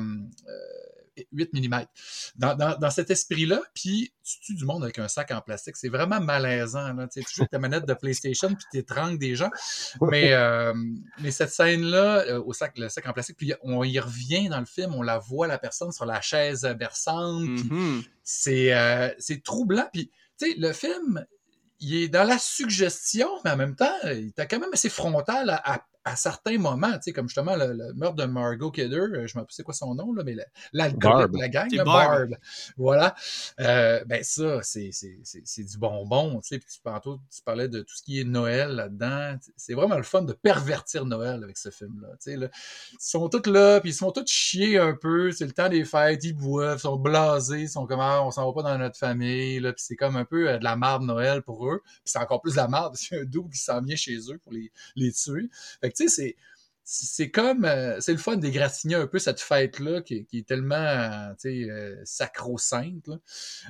[1.32, 1.84] 8 mm.
[2.36, 5.76] Dans, cet esprit-là, puis tu tues du monde avec un sac en plastique.
[5.76, 6.92] C'est vraiment malaisant.
[6.94, 7.08] Là.
[7.08, 9.50] Tu joues avec ta manette de PlayStation, puis tu étrangles des gens.
[10.00, 10.74] Mais, euh,
[11.20, 14.60] mais cette scène-là, euh, au sac, le sac en plastique, puis on y revient dans
[14.60, 17.48] le film, on la voit, la personne sur la chaise berçante.
[17.48, 18.02] Mm-hmm.
[18.48, 19.88] euh, C'est troublant.
[19.92, 21.24] Puis, tu sais, le film,
[21.80, 25.50] il est dans la suggestion, mais en même temps, il est quand même assez frontal
[25.50, 29.22] à, à certains moments, tu sais, comme justement le, meurtre de Margot Kidder, euh, je
[29.22, 30.36] ne sais pas c'est quoi son nom, là, mais
[30.72, 32.36] l'alcool de la gang, Barb.
[32.76, 33.14] Voilà.
[33.60, 36.58] Euh, ben ça, c'est du bonbon, tu sais.
[36.58, 39.36] Puis tu parlais de tout ce qui est Noël là-dedans.
[39.56, 42.08] C'est vraiment le fun de pervertir Noël avec ce film-là.
[42.22, 42.50] Tu sais,
[42.92, 45.30] Ils sont tous là, puis ils sont tous chiés un peu.
[45.32, 48.30] C'est le temps des fêtes, ils boivent, ils sont blasés, ils sont comme ah, on
[48.30, 50.76] s'en va pas dans notre famille, là, puis c'est comme un peu euh, de la
[50.76, 51.82] marde Noël pour eux.
[51.84, 54.38] Puis c'est encore plus de la marde, c'est un double qui s'en vient chez eux
[54.38, 55.48] pour les, les tuer.
[55.80, 56.36] Fait que tu sais,
[56.90, 61.34] c'est comme euh, c'est le fun d'égratigner un peu cette fête là qui, est tellement
[61.36, 63.10] sais euh, sacro-sainte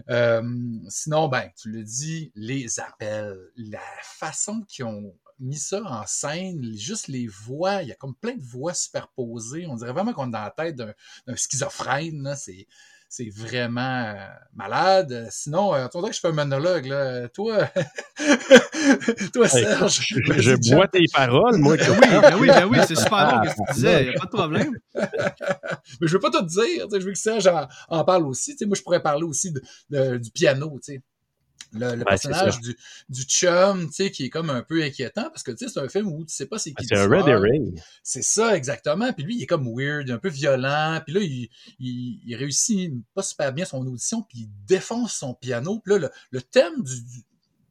[0.08, 0.42] euh,
[0.88, 6.76] sinon ben tu le dis les appels la façon qu'ils ont mis ça en scène
[6.76, 9.66] juste les voix il y a comme plein de voix superposées.
[9.66, 10.94] On dirait vraiment qu'on est dans la tête d'un
[11.34, 12.68] schizophrène c'est
[13.08, 15.28] c'est vraiment euh, malade.
[15.30, 17.28] Sinon, euh, tu que je fais un monologue, là.
[17.28, 17.70] Toi,
[19.32, 20.06] toi Serge.
[20.08, 21.76] je, bois tes paroles, moi.
[21.76, 24.14] Ben oui, ben oui, ben oui, c'est super bon ce que tu disais, il n'y
[24.14, 24.78] a pas de problème.
[24.94, 27.50] Mais je veux pas tout dire, je veux que Serge
[27.88, 28.56] en, parle aussi.
[28.66, 29.52] moi, je pourrais parler aussi
[29.90, 31.02] du piano, tu sais
[31.72, 32.76] le, personnage du,
[33.08, 35.80] du chum, tu sais, qui est comme un peu inquiétant parce que, tu sais, c'est
[35.80, 36.86] un film où tu sais pas c'est qui.
[36.86, 37.80] C'est un red herring.
[38.02, 39.12] C'est ça, exactement.
[39.12, 41.00] Puis lui, il est comme weird, un peu violent.
[41.04, 45.80] Puis là, il, il, réussit pas super bien son audition, puis il défonce son piano.
[45.84, 47.02] Puis là, le, le thème du,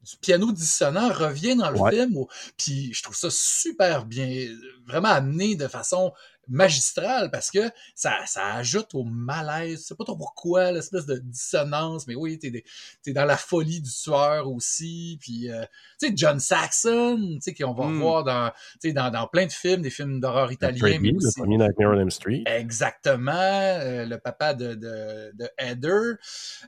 [0.08, 2.24] du piano dissonant revient dans le film.
[2.56, 4.48] puis je trouve ça super bien,
[4.86, 6.12] vraiment amené de façon
[6.48, 9.84] magistral parce que ça, ça ajoute au malaise.
[9.86, 12.64] C'est pas trop pourquoi, l'espèce de dissonance, mais oui, t'es,
[13.06, 15.18] es dans la folie du tueur aussi.
[15.20, 15.62] Puis, euh,
[16.00, 18.00] tu sais, John Saxon, tu sais, qu'on va hmm.
[18.00, 18.52] voir dans,
[18.84, 20.98] dans, dans plein de films, des films d'horreur italiens.
[21.00, 22.42] Mais aussi, le premier Nightmare on Elm Street.
[22.46, 23.32] Exactement.
[23.32, 26.16] Euh, le papa de, de, de Heather.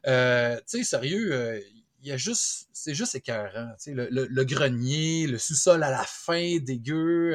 [0.06, 1.62] Euh, tu sais, sérieux,
[2.02, 3.68] il y a juste, c'est juste écœurant.
[3.78, 7.32] Tu sais, le, le, grenier, le sous-sol à la fin, dégueu.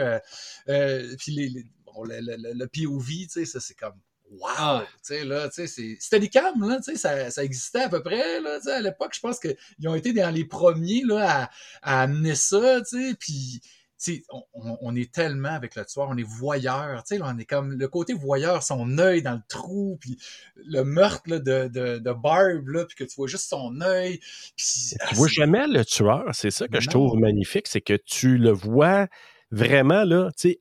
[0.67, 1.65] Euh, puis les,
[2.03, 3.99] le, le, POV, tu sais, ça, c'est comme
[4.31, 4.49] Wow!
[4.57, 4.83] Ah.
[4.87, 7.89] Tu sais, là, tu sais, c'était des cams, là, tu sais, ça, ça, existait à
[7.89, 11.03] peu près, là, tu sais, à l'époque, je pense qu'ils ont été dans les premiers,
[11.05, 11.49] là, à,
[11.83, 16.07] à amener ça, tu sais, puis, tu sais, on, on, est tellement avec le tueur,
[16.09, 19.33] on est voyeur, tu sais, là, on est comme, le côté voyeur, son œil dans
[19.33, 20.17] le trou, puis
[20.55, 24.19] le meurtre, là, de, de, de Barb, là, puis que tu vois juste son œil,
[24.57, 24.95] puis...
[25.09, 28.51] Tu vois jamais le tueur, c'est ça que je trouve magnifique, c'est que tu le
[28.51, 29.07] vois
[29.51, 30.59] vraiment, là, tu sais,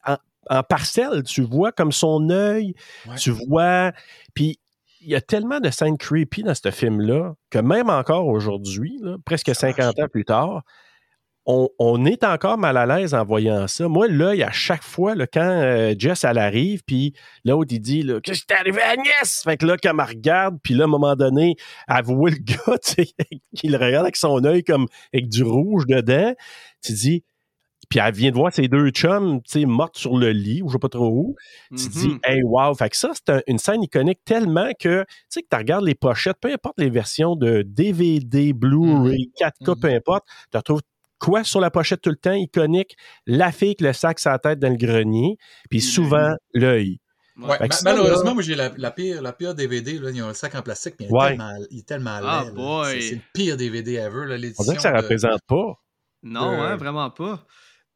[0.51, 2.75] en parcelle, tu vois comme son œil,
[3.19, 3.93] tu vois.
[4.35, 4.59] Puis
[5.01, 9.55] il y a tellement de scènes creepy dans ce film-là que même encore aujourd'hui, presque
[9.55, 10.63] 50 ans plus tard,
[11.47, 13.87] on, est encore mal à l'aise en voyant ça.
[13.87, 17.13] Moi, l'œil, à chaque fois, quand euh, Jess, elle arrive, puis
[17.45, 20.05] l'autre, il dit Qu'est-ce qui t'est arrivé à Agnès Fait que là, quand elle me
[20.05, 22.79] regarde, puis là, à un moment donné, elle voit le gars,
[23.55, 26.35] qui le regarde avec son œil comme avec du rouge dedans.
[26.83, 27.25] Tu dis
[27.89, 30.69] puis elle vient de voir ses deux chums, tu sais, mortes sur le lit, ou
[30.69, 31.35] je sais pas trop où.
[31.77, 32.21] Tu te dis, mm-hmm.
[32.25, 32.75] hey, wow.
[32.75, 35.95] Fait que ça, c'est une scène iconique tellement que, tu sais, que tu regardes les
[35.95, 39.81] pochettes, peu importe les versions de DVD, Blu-ray, 4K, mm-hmm.
[39.81, 40.81] peu importe, tu retrouves
[41.19, 44.39] quoi sur la pochette tout le temps, iconique, la fille avec le sac sur la
[44.39, 45.37] tête dans le grenier,
[45.71, 46.99] puis souvent l'œil.
[47.37, 49.99] Ouais, malheureusement, moi j'ai la, pire, la pire DVD.
[49.99, 52.21] Là, il y a un sac en plastique, mais il, est tellement, il est tellement
[52.23, 52.45] ah,
[52.87, 54.27] C'est le pire DVD ever.
[54.27, 55.81] Là, On dirait que ça ne représente pas.
[56.23, 57.45] Non, hein, vraiment pas.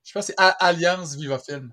[0.09, 1.71] Je pense que c'est Alliance Viva Film.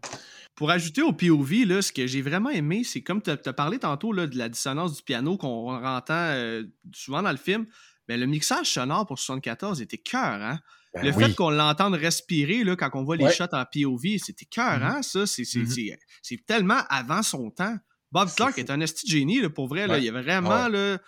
[0.55, 3.79] Pour ajouter au POV, là, ce que j'ai vraiment aimé, c'est comme tu as, parlé
[3.79, 7.65] tantôt là, de la dissonance du piano qu'on entend euh, souvent dans le film.
[8.09, 10.59] Mais le mixage sonore pour 74 était cœur, hein?
[10.93, 14.45] Ben le fait qu'on l'entende respirer là, quand on voit les shots en POV, c'était
[14.45, 14.97] cœur, mm-hmm.
[14.97, 15.19] hein, ça.
[15.23, 15.97] Mm-hmm.
[16.21, 17.75] C'est tellement avant son temps.
[18.11, 19.87] Bob Clark est un esti génie, là, pour vrai.
[19.87, 20.67] Là, il y a vraiment.
[20.67, 20.99] Là,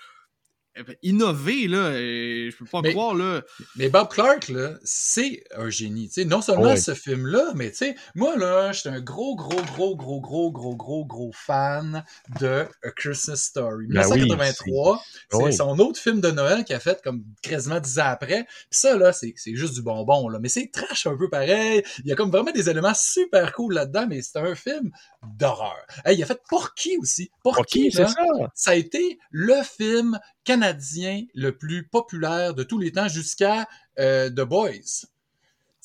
[0.80, 1.94] eh ben, innové, là.
[1.94, 3.42] je peux pas croire, là.
[3.76, 6.10] Mais Bob Clark, là, c'est un génie.
[6.10, 9.96] sais non seulement ce film-là, mais tu sais, moi, là, j'étais un gros, gros, gros,
[9.96, 12.04] gros, gros, gros, gros, gros fan
[12.40, 13.88] de A Christmas Story.
[13.88, 18.08] 1983, ben c'est son autre film de Noël qu'il a fait comme quasiment dix ans
[18.08, 18.44] après.
[18.44, 20.40] Puis ça, là, c'est juste du bonbon, là.
[20.40, 21.84] Mais c'est trash un peu pareil.
[22.00, 24.92] Il y a comme vraiment des éléments super cool là-dedans, mais c'est un film
[25.24, 25.86] d'horreur.
[26.08, 27.30] il a fait Porky aussi.
[27.44, 28.08] Porky, ça.
[28.54, 33.68] ça a été le film canadien le plus populaire de tous les temps jusqu'à
[34.00, 35.08] euh, The Boys.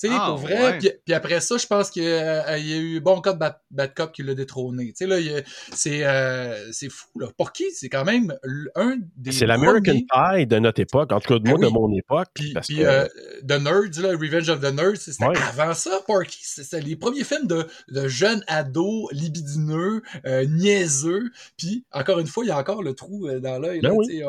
[0.03, 0.79] Tu sais, ah, pour vrai.
[0.79, 4.25] Puis, après ça, je pense qu'il euh, y a eu Bon Cop, Bad, Cop qui
[4.25, 4.87] l'a détrôné.
[4.87, 5.17] Tu sais, là,
[5.73, 7.29] c'est, euh, c'est fou, là.
[7.37, 7.71] Pour qui?
[7.73, 8.35] C'est quand même
[8.75, 9.31] un des.
[9.31, 12.29] C'est l'American Pie de notre époque, en tout cas de ben moi, de mon époque.
[12.35, 13.07] Puis, puis euh,
[13.47, 16.41] The Nerds, là, Revenge of the Nerds, c'était avant ça, Porky.
[16.43, 21.31] C'était les premiers films de, de jeunes ados libidineux, niaiseux.
[21.57, 23.81] Puis, encore une fois, il y a encore le trou dans l'œil.
[23.81, 24.21] Ben, oui.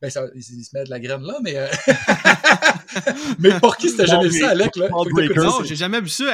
[0.00, 1.56] ben ça, il, se met de la graine là, mais.
[3.38, 4.88] mais Porky, c'était jamais vu ça, Alec, là?
[4.90, 6.24] Non, j'ai jamais vu ça.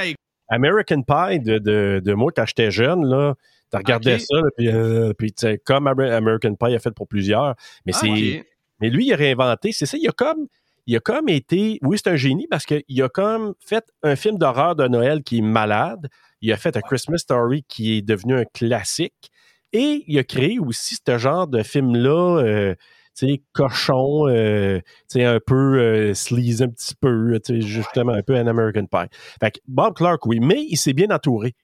[0.48, 3.34] American Pie de, de, de moi quand j'étais jeune, là.
[3.70, 5.34] Tu regardais ça, puis, euh, puis
[5.64, 7.54] comme American Pie a fait pour plusieurs.
[7.86, 8.44] Mais c'est.
[8.80, 9.72] Mais lui, il a réinventé.
[9.72, 10.46] C'est ça, il a comme.
[10.86, 11.78] Il a comme été.
[11.82, 15.38] Oui, c'est un génie parce qu'il a comme fait un film d'horreur de Noël qui
[15.38, 16.08] est malade.
[16.40, 19.30] Il a fait un Christmas Story qui est devenu un classique.
[19.72, 22.42] Et il a créé aussi ce genre de film-là.
[22.42, 22.74] Euh,
[23.14, 28.46] sais, cochon, euh, sais, un peu euh, sleaze un petit peu, justement un peu un
[28.46, 29.08] American Pie.
[29.40, 31.54] Fait que Bob Clark, oui, mais il s'est bien entouré.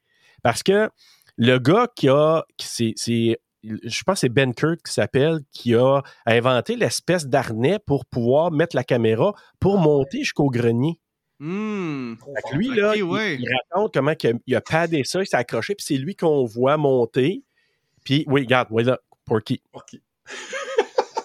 [0.43, 0.89] Parce que
[1.37, 2.95] le gars qui a, c'est,
[3.63, 8.51] je pense que c'est Ben Kurt qui s'appelle, qui a inventé l'espèce d'harnais pour pouvoir
[8.51, 11.01] mettre la caméra pour ah, monter jusqu'au grenier.
[11.41, 12.15] Mmh.
[12.17, 14.15] Fait que lui, là, il, raconte comment
[14.47, 17.45] il a, padé ça, il s'est accroché, puis c'est lui qu'on voit monter.
[18.05, 19.63] Puis, oui, regarde, voilà, Porky.
[19.71, 20.03] Porky.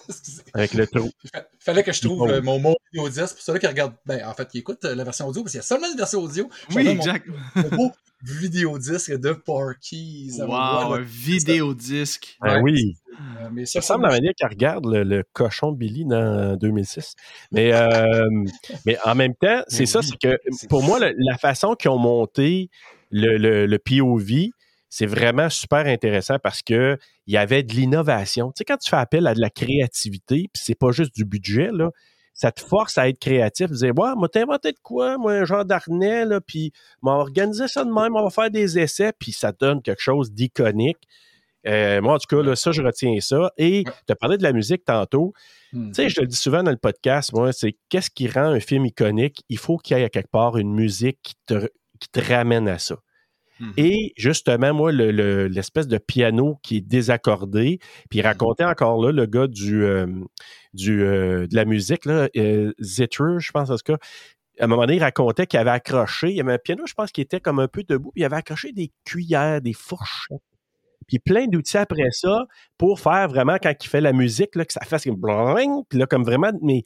[0.54, 1.10] Avec le trou.
[1.58, 4.34] Fallait que je trouve euh, mon mot vidéo 10 pour ceux qui regardent, ben, en
[4.34, 6.48] fait, qui écoutent euh, la version audio, parce qu'il y a seulement une version audio.
[6.74, 7.26] Oui, exact.
[7.72, 10.30] Mon, vidéo disque de Porky.
[10.38, 12.38] Wow, un vidéo disque.
[12.40, 12.96] Ben oui.
[13.12, 17.14] Euh, mais ça, ressemble à la manière qu'elle regarde le, cochon Billy dans 2006.
[17.52, 17.72] Mais,
[18.86, 20.38] mais en même temps, c'est ça, c'est que
[20.68, 22.70] pour moi, la, façon qu'ils ont monté
[23.10, 24.50] le, le, le POV,
[24.96, 28.52] c'est vraiment super intéressant parce que il y avait de l'innovation.
[28.52, 31.24] Tu sais, quand tu fais appel à de la créativité, puis c'est pas juste du
[31.24, 31.90] budget, là,
[32.32, 33.66] ça te force à être créatif.
[33.70, 35.18] Tu dire, ouais, moi, inventé de quoi?
[35.18, 36.70] Moi, un genre d'arnais, là, puis
[37.02, 40.00] on va organiser ça de même, on va faire des essais, puis ça donne quelque
[40.00, 41.08] chose d'iconique.
[41.66, 43.50] Euh, moi, en tout cas, là, ça, je retiens ça.
[43.58, 45.32] Et tu as parlé de la musique tantôt.
[45.72, 45.88] Hmm.
[45.88, 48.60] Tu sais, je le dis souvent dans le podcast, moi, c'est qu'est-ce qui rend un
[48.60, 49.42] film iconique?
[49.48, 51.66] Il faut qu'il y ait à quelque part une musique qui te,
[51.98, 52.94] qui te ramène à ça.
[53.60, 53.70] Mmh.
[53.76, 57.78] Et justement, moi, l'espèce de piano qui est désaccordé,
[58.10, 58.26] puis il mmh.
[58.26, 60.06] racontait encore là, le gars du, euh,
[60.72, 63.98] du euh, de la musique, là, euh, je pense en tout cas,
[64.60, 66.94] à un moment donné, il racontait qu'il avait accroché, il y avait un piano, je
[66.94, 70.42] pense, qui était comme un peu debout, puis il avait accroché des cuillères, des fourchettes,
[71.06, 72.46] puis plein d'outils après ça
[72.78, 75.20] pour faire vraiment, quand il fait la musique, là, que ça fasse comme
[75.88, 76.82] puis là, comme vraiment, mais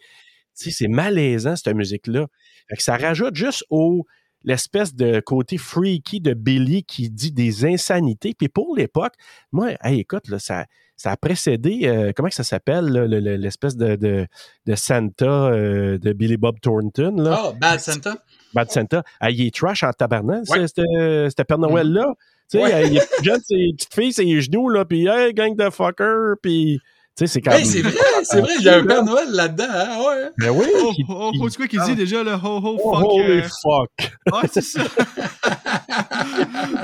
[0.59, 2.27] tu sais, c'est malaisant, cette musique-là.
[2.69, 4.05] que ça rajoute juste au
[4.45, 8.35] l'espèce de côté freaky de Billy qui dit des insanités.
[8.37, 9.15] Puis pour l'époque,
[9.53, 14.27] moi, écoute, là, ça, ça a précédé, euh, comment ça s'appelle, l'espèce de, de,
[14.67, 17.17] de, Santa euh, de Billy Bob Thornton.
[17.17, 17.41] Là?
[17.45, 18.17] Oh, Bad Santa.
[18.55, 19.03] Bad Santa.
[19.21, 20.67] Ah, il est trash en tabarnak, ouais.
[20.67, 22.15] c'était Père Noël-là.
[22.51, 25.69] Tu sais, il est jeune, ses petites filles, ses genoux, là, puis hey, gang de
[25.71, 26.81] fucker, puis
[27.27, 27.93] c'est quand C'est vrai,
[28.25, 30.31] c'est vrai, il y a un Père Noël là-dedans, hein, ouais.
[30.39, 30.67] Mais oui.
[30.77, 33.11] Oh, oh, oh, quoi qu'il dit déjà, le ho ho oh, fuck.
[33.11, 33.43] holy euh...
[33.43, 33.91] fuck.
[34.33, 34.83] Ouais, c'est ça.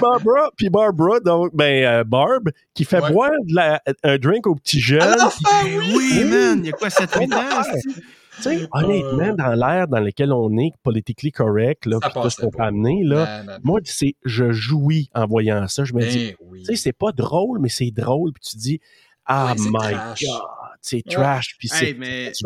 [0.01, 4.55] Barbara, puis Barbara, donc, ben, euh, Barb, qui fait boire de la, un drink au
[4.55, 5.03] petit jeune.
[5.03, 5.31] Ah,
[5.64, 7.62] oui, oui, man, il y a quoi, 7-8 ans?
[8.37, 12.40] Tu sais, honnêtement, dans l'air dans lequel on est, politically correct, là, puis tout ce
[12.40, 15.85] qu'on peut amener, là, moi, c'est, je jouis en voyant ça.
[15.85, 18.81] Je me ben dis, tu sais, c'est pas drôle, mais c'est drôle, puis tu dis,
[19.27, 20.16] ah my god,
[20.85, 22.33] c'est trash, puis c'est mais...
[22.33, 22.44] Tu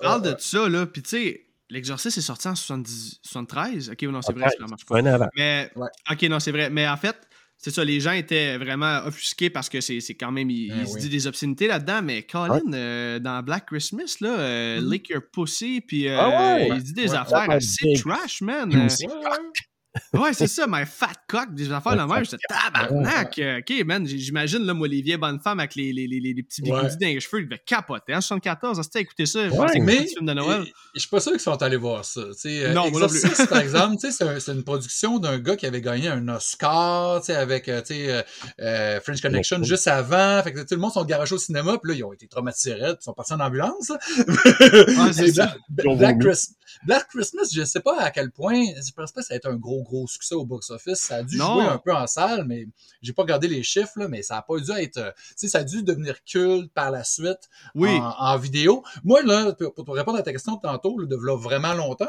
[0.00, 3.20] parles de ça, là, puis tu sais, l'exorciste est sorti en 70...
[3.22, 3.90] 73.
[3.90, 5.28] Ok, non, c'est vrai, c'est vraiment avant.
[5.36, 5.70] Mais,
[6.10, 6.68] ok, non, c'est vrai.
[6.70, 7.16] Mais en fait,
[7.56, 10.98] c'est ça, les gens étaient vraiment offusqués parce que c'est quand même, il, ben se
[10.98, 14.90] dit des obscénités là-dedans, mais Colin, euh, dans Black Christmas, là, euh, mm-hmm.
[14.90, 18.88] Lick Your Pussy, puis euh, ah il dit des affaires assez trash, man.
[20.14, 22.24] Ouais, c'est ça, mais fat cock, des affaires de même.
[22.24, 23.40] J'étais tabarnak.
[23.60, 26.62] Ok, man, j'imagine, là, moi, les vieilles bonnes femmes avec les, les, les, les petits
[26.62, 28.14] bigoudis dans les cheveux, ils devaient capoter.
[28.14, 29.48] En 74, c'était écouter ça?
[29.48, 30.64] Ouais, mais film de Noël.
[30.94, 32.22] Je suis pas sûr qu'ils sont allés voir ça.
[32.32, 37.20] T'sais, non, Exorcist, par exemple, c'est une production d'un gars qui avait gagné un Oscar
[37.28, 37.82] avec euh,
[38.60, 40.42] euh, French Connection juste avant.
[40.42, 42.76] Fait que tout le monde sont garagés au cinéma, puis là, ils ont été traumatisés,
[42.78, 43.88] ils sont partis en ambulance.
[45.68, 46.18] Black,
[46.84, 49.48] Black, Christmas, je sais pas à quel point, je pense pas que ça a été
[49.48, 50.98] un gros, gros succès au box-office.
[50.98, 52.66] Ça a dû jouer un peu en salle, mais
[53.02, 55.48] j'ai pas regardé les chiffres, là, mais ça a pas dû être, euh, tu sais,
[55.48, 57.98] ça a dû devenir culte par la suite oui.
[58.00, 58.84] en, vidéo.
[59.02, 62.04] Moi, là, pour, te répondre à ta question tantôt, de vraiment longtemps,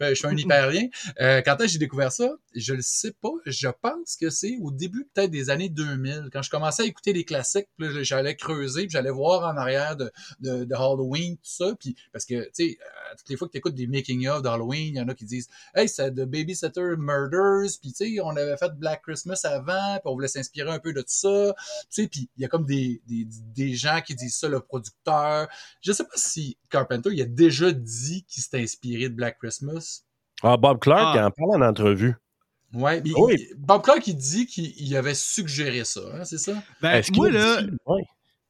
[0.00, 0.88] là, je suis un hyperien.
[1.20, 5.08] Euh, quand j'ai découvert ça, je le sais pas, je pense que c'est au début
[5.14, 7.68] peut-être des années 2000, quand je commençais à écouter les classiques,
[8.00, 12.24] j'allais creuser, puis j'allais voir en arrière de, de, de Halloween, tout ça, puis parce
[12.24, 15.00] que, tu sais, euh, toutes les fois que tu écoutes des making-of d'Halloween, il y
[15.00, 18.72] en a qui disent «Hey, c'est de Babysitter Murders», puis tu sais, on avait fait
[18.78, 22.30] Black Christmas avant, puis on voulait s'inspirer un peu de tout ça, tu sais, puis
[22.36, 25.48] il y a comme des, des, des, gens qui disent ça, le producteur.
[25.80, 30.02] Je sais pas si Carpenter, il a déjà dit qu'il s'est inspiré de Black Christmas.
[30.42, 31.26] Ah, Bob Clark ah.
[31.26, 32.14] en parle en entrevue.
[32.72, 33.48] Ouais, oui.
[33.56, 36.54] Bob Clark, il dit qu'il avait suggéré ça, hein, c'est ça?
[36.80, 37.62] Ben, moi, là...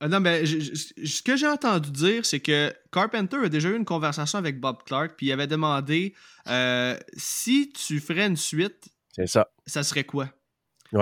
[0.01, 3.85] Ah, non, mais ce que j'ai entendu dire, c'est que Carpenter a déjà eu une
[3.85, 6.15] conversation avec Bob Clark, puis il avait demandé
[6.49, 8.89] euh, si tu ferais une suite,
[9.27, 9.49] ça.
[9.67, 10.31] ça serait quoi?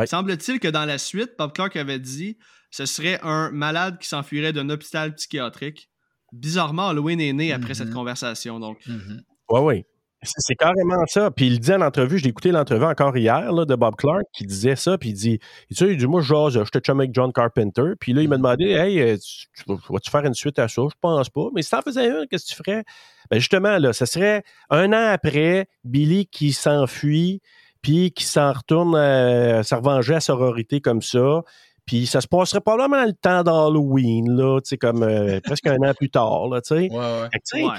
[0.06, 2.38] Semble-t-il que dans la suite, Bob Clark avait dit
[2.70, 5.90] ce serait un malade qui s'enfuirait d'un hôpital psychiatrique.
[6.32, 7.92] Bizarrement, Halloween est né après cette mm-hmm.
[7.92, 8.60] conversation.
[8.60, 8.84] Donc.
[8.86, 9.84] Mm oui.
[10.22, 11.30] C'est carrément ça.
[11.30, 14.44] Puis il dit en entrevue, j'ai écouté l'entrevue encore hier là, de Bob Clark qui
[14.46, 17.14] disait ça, puis il dit, tu sais, il dit, moi, genre, je te chum avec
[17.14, 17.92] John Carpenter.
[18.00, 18.38] Puis là, il m'a mm-hmm.
[18.38, 20.82] demandé, hey, euh, tu, vas-tu faire une suite à ça?
[20.82, 21.48] Je pense pas.
[21.54, 22.84] Mais si t'en faisais une, qu'est-ce que tu ferais?
[23.30, 27.40] Ben justement, là, ce serait un an après, Billy qui s'enfuit,
[27.80, 31.42] puis qui s'en retourne, euh, se revenger à sororité comme ça.
[31.86, 35.76] Puis ça se passerait probablement le temps d'Halloween, là, tu sais, comme euh, presque un
[35.88, 36.90] an plus tard, là, tu sais.
[36.90, 37.72] Ouais, ouais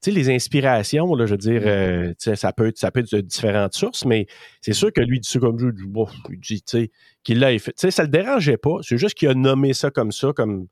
[0.00, 3.20] sais, les inspirations, là, je veux dire, euh, ça, peut être, ça peut être de
[3.20, 4.26] différentes sources, mais
[4.60, 6.90] c'est sûr que lui, dit ça comme je bon, dit, tu sais,
[7.22, 7.72] qu'il l'a fait.
[7.72, 8.78] Tu sais, ça le dérangeait pas.
[8.82, 10.66] C'est juste qu'il a nommé ça comme ça, comme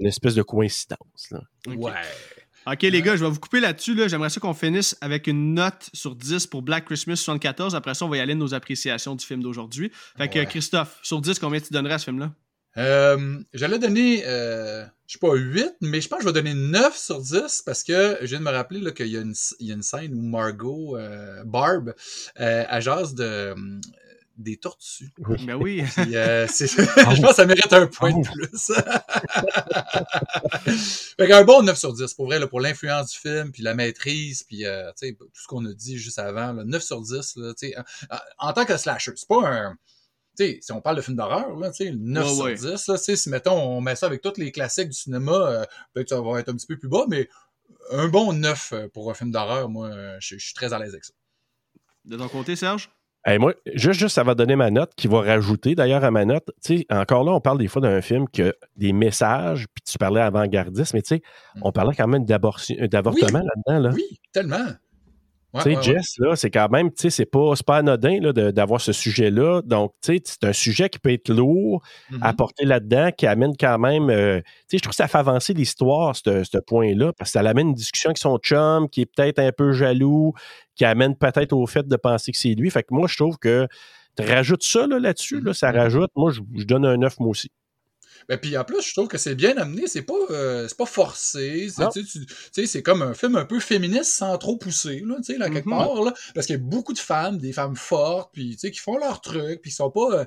[0.00, 1.30] une espèce de coïncidence.
[1.30, 1.40] Là.
[1.66, 1.92] Ouais.
[2.66, 3.94] OK, les gars, je vais vous couper là-dessus.
[3.94, 4.08] Là.
[4.08, 7.74] J'aimerais ça qu'on finisse avec une note sur 10 pour Black Christmas 74.
[7.74, 9.90] Après ça, on va y aller de nos appréciations du film d'aujourd'hui.
[10.16, 12.32] Fait que, Christophe, sur 10, combien tu donnerais à ce film-là?
[12.76, 16.54] Euh, J'allais donner, euh, je sais pas, 8, mais je pense que je vais donner
[16.54, 19.70] 9 sur 10 parce que je viens de me rappeler qu'il y, a une, y
[19.70, 21.94] a une scène où Margot, euh, Barb,
[22.40, 23.54] euh, elle jase de,
[24.36, 25.10] des tortues.
[25.18, 25.46] Oui.
[25.46, 25.84] Ben oui.
[25.98, 28.72] Euh, je pense que ça mérite un point de plus.
[31.16, 33.74] fait un bon 9 sur 10, pour vrai, là, pour l'influence du film, puis la
[33.74, 36.52] maîtrise, puis euh, tout ce qu'on a dit juste avant.
[36.52, 37.52] Là, 9 sur 10, là,
[38.10, 39.76] en, en tant que slasher, c'est pas un
[40.36, 43.80] sais, si on parle de film d'horreur, là, 9 sur 10, là, si mettons, on
[43.80, 46.54] met ça avec tous les classiques du cinéma, euh, peut-être que ça va être un
[46.54, 47.28] petit peu plus bas, mais
[47.90, 51.04] un bon 9 euh, pour un film d'horreur, moi, je, suis très à l'aise avec
[51.04, 51.12] ça.
[52.04, 52.90] De ton côté, Serge?
[53.38, 56.50] moi, juste, juste, ça va donner ma note qui va rajouter d'ailleurs à ma note.
[56.62, 59.82] Tu sais, encore là, on parle des fois d'un film qui a des messages, puis
[59.82, 61.22] tu parlais avant-gardiste, mais tu sais,
[61.54, 61.60] mm.
[61.62, 63.88] on parlait quand même d'avortement là-dedans.
[63.88, 63.90] Là.
[63.94, 64.66] Oui, tellement
[65.62, 68.92] tu sais, Jess, là, c'est quand même, tu sais, c'est pas, pas anodin d'avoir ce
[68.92, 69.62] sujet-là.
[69.64, 71.82] Donc, tu sais, c'est un sujet qui peut être lourd
[72.20, 72.36] à mm-hmm.
[72.36, 74.10] porter là-dedans, qui amène quand même.
[74.10, 77.48] Euh, tu sais, je trouve que ça fait avancer l'histoire, ce point-là, parce que ça
[77.48, 80.32] amène une discussion avec son chum, qui est peut-être un peu jaloux,
[80.74, 82.70] qui amène peut-être au fait de penser que c'est lui.
[82.70, 83.68] Fait que moi, je trouve que
[84.16, 85.76] tu rajoutes ça là-dessus, là, ça mm-hmm.
[85.76, 86.10] rajoute.
[86.16, 87.50] Moi, je, je donne un 9, moi aussi.
[88.28, 90.86] Ben, puis en plus, je trouve que c'est bien amené, c'est pas, euh, c'est pas
[90.86, 91.68] forcé.
[92.52, 95.70] C'est comme un film un peu féministe sans trop pousser, là, là quelque mm-hmm.
[95.70, 96.02] part.
[96.02, 99.20] Là, parce qu'il y a beaucoup de femmes, des femmes fortes, puis qui font leur
[99.20, 100.20] truc, puis qui sont pas.
[100.20, 100.24] Euh,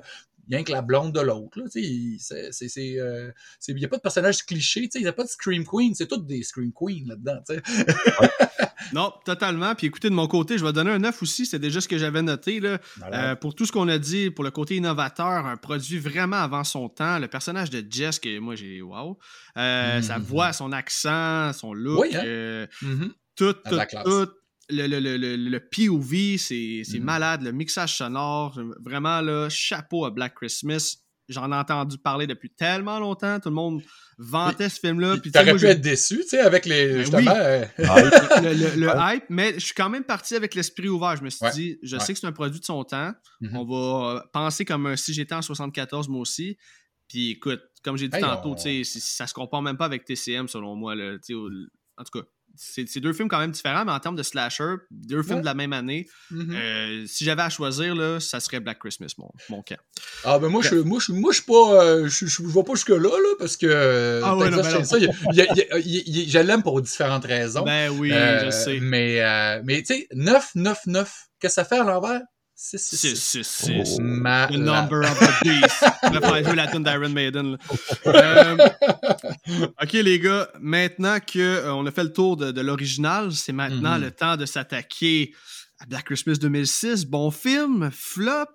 [0.50, 1.58] rien que la blonde de l'autre.
[1.74, 3.32] Il n'y euh,
[3.84, 6.42] a pas de personnage cliché, il n'y a pas de Scream Queen, c'est toutes des
[6.42, 7.40] Scream Queen là-dedans.
[8.92, 9.74] non, totalement.
[9.74, 11.98] Puis écoutez, de mon côté, je vais donner un 9 aussi, c'est déjà ce que
[11.98, 12.60] j'avais noté.
[12.60, 12.78] Là.
[13.12, 16.64] Euh, pour tout ce qu'on a dit, pour le côté innovateur, un produit vraiment avant
[16.64, 19.18] son temps, le personnage de Jess, que moi j'ai wow.
[19.56, 20.22] Euh, sa mm-hmm.
[20.22, 22.66] voix, son accent, son look, hein?
[22.82, 23.10] mm-hmm.
[23.36, 24.28] tout, tout, tout
[24.70, 27.02] le, le, le, le, POV, c'est mm.
[27.02, 27.42] malade.
[27.42, 30.98] Le mixage sonore, vraiment, là, chapeau à Black Christmas.
[31.28, 33.38] J'en ai entendu parler depuis tellement longtemps.
[33.38, 33.82] Tout le monde
[34.16, 35.16] vantait ce film-là.
[35.32, 37.04] T'aurais pu être déçu, tu sais, avec les.
[37.10, 41.16] Ben euh, le, hype, mais je suis quand même parti avec l'esprit ouvert.
[41.16, 43.12] Je me suis dit, je sais que c'est un produit de son temps.
[43.42, 43.56] Mm-hmm.
[43.56, 46.56] On va penser comme si j'étais en 74, moi aussi.
[47.08, 50.76] Puis écoute, comme j'ai dit tantôt, sais, ça se compare même pas avec TCM, selon
[50.76, 50.94] moi.
[50.94, 52.26] Là, en tout cas,
[52.58, 55.54] c'est deux films quand même différents, mais en termes de slasher, deux films de la
[55.54, 56.54] même année, mm-hmm.
[56.54, 59.78] euh, si j'avais à choisir, là, ça serait Black Christmas, mon, mon camp.
[60.24, 61.84] Ah, ben moi, je, moi, je, moi, pas.
[61.84, 64.20] Euh, je, je, vais pas jusque-là, là, parce que.
[64.24, 67.62] Ah, ouais, non, ben ça, je l'aime pour différentes raisons.
[67.62, 68.78] Ben oui, je sais.
[68.80, 69.20] Mais,
[69.64, 72.22] mais tu sais, 9, 9, 9, qu'est-ce que ça fait à l'envers?
[72.60, 73.44] 6, 6, 6.
[73.44, 75.84] 6, The number of the beast.
[76.02, 77.56] Je vais jouer la tune d'Iron Maiden.
[78.06, 78.56] Euh,
[79.82, 83.96] ok, les gars, maintenant qu'on euh, a fait le tour de, de l'original, c'est maintenant
[83.98, 84.04] mm -hmm.
[84.04, 85.34] le temps de s'attaquer
[85.78, 87.04] à Black Christmas 2006.
[87.06, 88.54] Bon film, flop.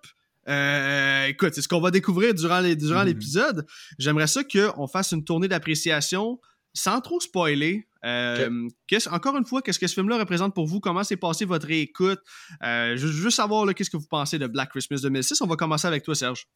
[0.49, 3.57] Euh, écoute, c'est ce qu'on va découvrir durant l'épisode.
[3.57, 3.95] Mm -hmm.
[3.99, 6.39] J'aimerais ça qu'on fasse une tournée d'appréciation
[6.73, 8.67] sans trop spoiler, euh,
[9.11, 10.79] encore une fois, qu'est-ce que ce film-là représente pour vous?
[10.79, 12.19] Comment s'est passé votre réécoute?
[12.63, 15.41] Euh, je veux juste savoir qu'est-ce que vous pensez de Black Christmas 2006.
[15.41, 16.47] On va commencer avec toi, Serge.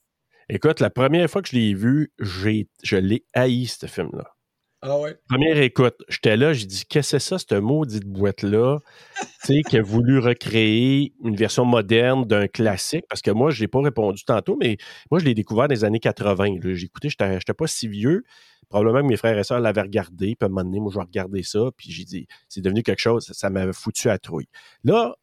[0.50, 4.38] Écoute, la première fois que je l'ai vu, je l'ai haï, ce film-là.
[4.84, 5.18] Ah ouais?
[5.28, 8.78] Première écoute, j'étais là, j'ai dit, qu'est-ce que c'est ça, cette maudite boîte-là,
[9.44, 13.62] tu sais, qui a voulu recréer une version moderne d'un classique, parce que moi, je
[13.62, 14.78] n'ai pas répondu tantôt, mais
[15.10, 16.60] moi, je l'ai découvert dans les années 80.
[16.62, 18.24] J'ai écouté, je n'étais pas si vieux,
[18.70, 21.00] Probablement que mes frères et sœurs l'avaient regardé, puis à un moment donné, moi, je
[21.00, 24.50] vais regarder ça, puis j'ai dit, c'est devenu quelque chose, ça m'avait foutu à trouille.
[24.84, 25.16] Là,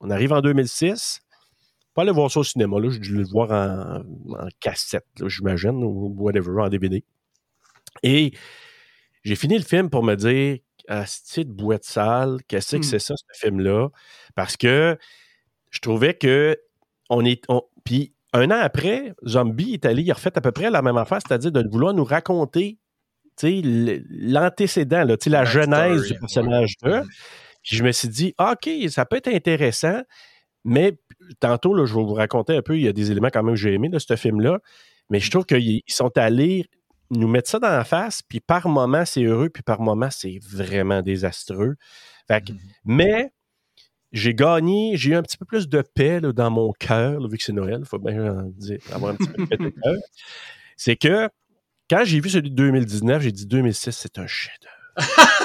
[0.00, 1.20] on arrive en 2006,
[1.94, 6.14] pas aller voir ça au cinéma, là, je dû le voir en, cassette, j'imagine, ou
[6.16, 7.04] whatever, en DVD.
[8.02, 8.32] Et
[9.24, 12.84] j'ai fini le film pour me dire, ah, cette boîte sale, qu'est-ce que hmm.
[12.84, 13.88] c'est ça, ce film-là?
[14.34, 14.98] Parce que
[15.70, 16.58] je trouvais que
[17.10, 17.44] on est.
[17.84, 20.96] puis un an après, Zombie est allé, il a refait à peu près la même
[20.96, 22.78] affaire, c'est-à-dire de vouloir nous raconter
[23.42, 27.02] l'antécédent, la genèse du personnage là.
[27.62, 30.02] je me suis dit, ah, OK, ça peut être intéressant,
[30.64, 30.98] mais
[31.40, 33.54] tantôt, là, je vais vous raconter un peu, il y a des éléments quand même
[33.54, 34.58] que j'ai aimé de ce film-là,
[35.10, 36.66] mais je trouve qu'ils sont allés
[37.10, 40.38] nous mettre ça dans la face, puis par moment, c'est heureux, puis par moment, c'est
[40.42, 41.76] vraiment désastreux.
[42.30, 42.56] Mm-hmm.
[42.84, 43.32] Mais
[44.12, 47.42] j'ai gagné, j'ai eu un petit peu plus de paix dans mon cœur, vu que
[47.42, 49.96] c'est Noël, il faut bien dire, avoir un petit peu de paix de cœur.
[50.76, 51.28] C'est que
[51.90, 54.96] quand j'ai vu celui de 2019, j'ai dit 2006, c'est un chef-d'œuvre.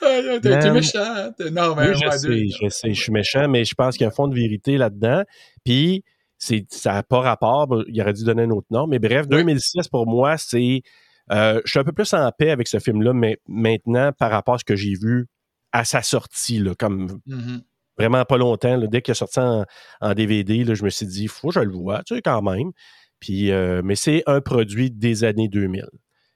[0.00, 1.32] T'es méchant.
[1.52, 4.08] Non, mais je sais, je sais, je suis méchant, mais je pense qu'il y a
[4.08, 5.24] un fond de vérité là-dedans.
[5.64, 6.04] Puis,
[6.38, 8.86] ça n'a pas rapport, il aurait dû donner un autre nom.
[8.86, 10.82] Mais bref, 2006, pour moi, c'est.
[11.30, 14.54] Euh, je suis un peu plus en paix avec ce film-là, mais maintenant, par rapport
[14.54, 15.26] à ce que j'ai vu
[15.70, 17.60] à sa sortie, là, comme mm-hmm.
[17.96, 18.78] vraiment pas longtemps.
[18.78, 21.72] dès qu'il est sorti en, DVD, là, je me suis dit, faut que je le
[21.72, 22.72] vois, tu sais, quand même.
[23.20, 25.86] Puis, euh, mais c'est un produit des années 2000.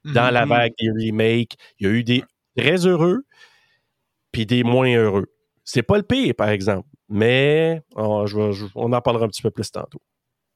[0.04, 0.48] Dans la mm-hmm.
[0.48, 2.22] vague des remakes, il y a eu des
[2.56, 3.24] très heureux,
[4.32, 5.32] puis des moins heureux.
[5.64, 8.26] C'est pas le pire, par exemple, mais on,
[8.74, 10.02] on en parlera un petit peu plus tantôt.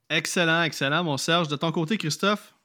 [0.09, 1.47] Excellent, excellent, mon Serge.
[1.47, 2.55] De ton côté, Christophe?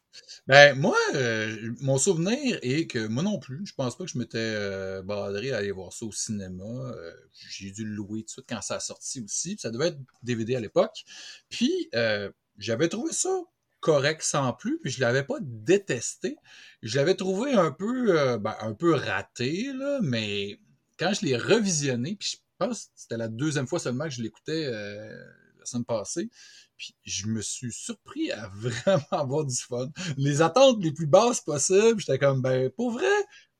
[0.47, 4.19] Ben, moi, euh, mon souvenir est que moi non plus, je pense pas que je
[4.19, 6.65] m'étais euh, à aller voir ça au cinéma.
[6.65, 9.57] Euh, j'ai dû le louer tout de suite quand ça a sorti aussi.
[9.59, 11.05] Ça devait être DVD à l'époque.
[11.49, 13.43] Puis, euh, j'avais trouvé ça
[13.85, 16.39] correct sans plus, puis je l'avais pas détesté.
[16.83, 19.71] Je l'avais trouvé un peu, ben, un peu raté,
[20.01, 20.59] mais
[20.99, 24.23] quand je l'ai revisionné, puis je pense que c'était la deuxième fois seulement que je
[24.23, 26.31] l'écoutais la semaine passée,
[26.79, 29.91] puis je me suis surpris à vraiment avoir du fun.
[30.17, 33.05] Les attentes les plus basses possibles, j'étais comme, ben, pour vrai,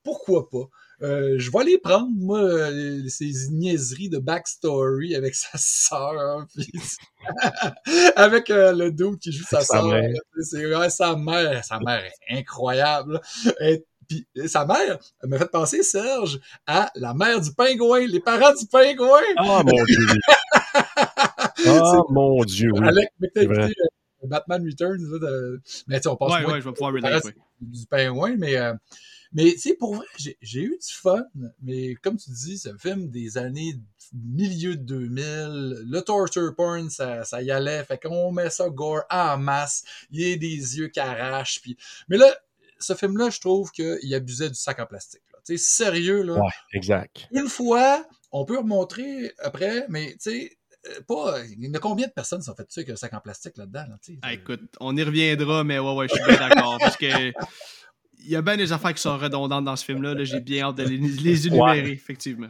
[0.01, 0.67] pourquoi pas?
[1.01, 6.45] Euh, je vais aller prendre, moi, euh, ces niaiseries de backstory avec sa sœur,
[8.15, 9.85] avec euh, le doute qui joue sa sœur.
[10.41, 13.19] C'est ouais, sa mère, sa mère est incroyable.
[13.61, 18.53] Et, puis sa mère m'a fait penser, Serge, à la mère du pingouin, les parents
[18.53, 19.19] du pingouin.
[19.43, 20.07] Oh mon dieu!
[21.67, 22.69] oh mon dieu!
[22.73, 22.87] Oui.
[22.87, 23.67] Alec, euh,
[24.23, 25.61] Batman Returns, de...
[25.87, 27.25] mais on passe ouais, ouais, je vais pouvoir relate,
[27.61, 28.73] du pingouin, mais euh,
[29.35, 30.05] mais tu sais, pour vrai,
[30.41, 31.23] j'ai eu du fun,
[31.61, 33.75] mais comme tu dis, c'est un film des années
[34.13, 35.83] milieu de 2000.
[35.89, 37.83] Le torture porn, ça, ça y allait.
[37.83, 39.83] Fait qu'on met ça gore en masse.
[40.09, 41.61] Il y a des yeux qui arrachent.
[41.61, 41.77] Puis...
[42.07, 42.33] Mais là,
[42.79, 45.21] ce film-là, je trouve qu'il abusait du sac en plastique.
[45.45, 46.35] Tu sais, sérieux, là.
[46.35, 47.27] Ouais, exact.
[47.31, 50.57] Une fois, on peut remontrer après, mais tu sais,
[50.87, 51.43] euh, pas.
[51.45, 53.85] Il y a combien de personnes sont faites avec un sac en plastique là-dedans?
[53.89, 56.77] Là, ah, écoute, on y reviendra, mais ouais, ouais, je suis bien d'accord.
[56.79, 57.33] parce que
[58.25, 60.15] il y a bien des affaires qui sont redondantes dans ce film-là.
[60.23, 62.49] J'ai bien hâte de les, les énumérer, effectivement.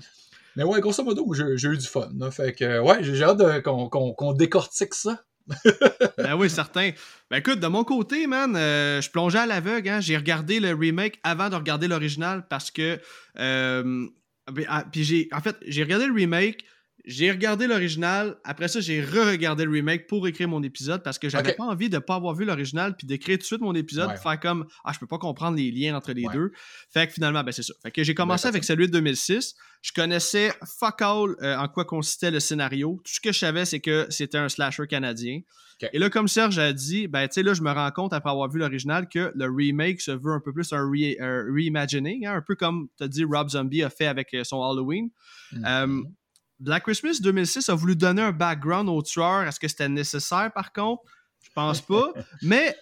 [0.56, 2.10] Mais ouais, grosso modo, j'ai eu du fun.
[2.32, 5.22] Fait que, ouais, j'ai hâte qu'on décortique ça.
[6.18, 6.92] ben oui, certain.
[7.30, 9.90] Ben écoute, de mon côté, man, euh, je plongeais à l'aveugle.
[9.90, 10.00] Hein.
[10.00, 13.00] J'ai regardé le remake avant de regarder l'original parce que.
[13.38, 14.08] Euh,
[14.52, 15.30] ben, ah, puis j'ai.
[15.32, 16.66] En fait, j'ai regardé le remake.
[17.08, 18.38] J'ai regardé l'original.
[18.44, 21.90] Après ça, j'ai re-regardé le remake pour écrire mon épisode parce que j'avais pas envie
[21.90, 24.18] de pas avoir vu l'original puis d'écrire tout de suite mon épisode, ouais.
[24.18, 26.52] faire comme ah je peux pas comprendre les liens entre les deux.
[26.92, 27.74] Fait que finalement ben c'est ça.
[27.84, 29.56] Fait que j'ai commencé avec celui de 2006.
[29.82, 33.02] Je connaissais fuck all euh, en quoi consistait le scénario.
[33.06, 35.42] Tout ce que je savais c'est que c'était un slasher canadien.
[35.94, 38.32] Et là comme Serge a dit ben tu sais là je me rends compte après
[38.32, 42.42] avoir vu l'original que le remake se veut un peu plus un, reimagining, hein, un
[42.42, 45.10] peu comme tu as dit Rob Zombie a fait avec euh, son Halloween.
[45.52, 46.04] Mm
[46.60, 49.44] Black Christmas 2006 a voulu donner un background au tueur.
[49.44, 51.04] Est-ce que c'était nécessaire par contre?
[51.42, 52.14] Je pense pas.
[52.42, 52.76] Mais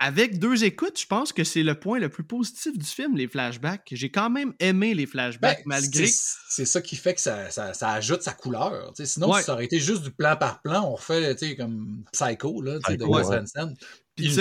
[0.00, 3.28] avec deux écoutes, je pense que c'est le point le plus positif du film, les
[3.28, 3.88] flashbacks.
[3.92, 6.06] J'ai quand même aimé les flashbacks ben, malgré.
[6.06, 8.92] C'est ça qui fait que ça, ça, ajoute sa couleur.
[9.02, 12.78] sinon, si ça aurait été juste du plan par plan, on refait comme Psycho là,
[12.80, 13.74] de Wes Anderson.
[14.16, 14.32] Puis,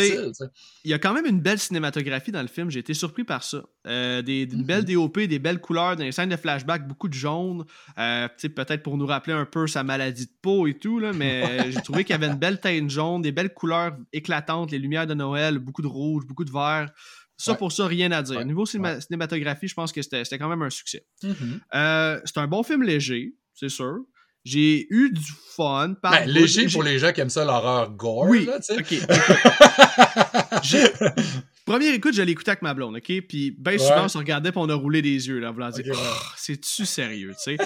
[0.84, 2.70] il y a quand même une belle cinématographie dans le film.
[2.70, 3.64] J'ai été surpris par ça.
[3.88, 4.94] Euh, des, une belle mm-hmm.
[4.94, 7.66] DOP, des belles couleurs, des scènes de flashback, beaucoup de jaune.
[7.98, 11.72] Euh, peut-être pour nous rappeler un peu sa maladie de peau et tout, là, mais
[11.72, 15.08] j'ai trouvé qu'il y avait une belle teinte jaune, des belles couleurs éclatantes, les lumières
[15.08, 16.92] de Noël, beaucoup de rouge, beaucoup de vert.
[17.36, 18.40] Ça, pour ça, rien à dire.
[18.40, 21.06] Au niveau cinématographie, je pense que c'était quand même un succès.
[21.24, 21.60] Mm-hmm.
[21.74, 24.02] Euh, c'est un bon film léger, c'est sûr.
[24.44, 25.96] J'ai eu du fun.
[26.02, 28.28] Par ben, léger pour les gens qui aiment ça, l'horreur gore.
[28.28, 28.94] Oui, là, ok.
[31.66, 33.22] Première écoute, je l'ai écouté avec ma blonde, ok?
[33.28, 35.86] Puis bien souvent, on se regardait et on a roulé des yeux, là, voulant dire,
[35.94, 37.58] oh, c'est-tu sérieux, tu sais?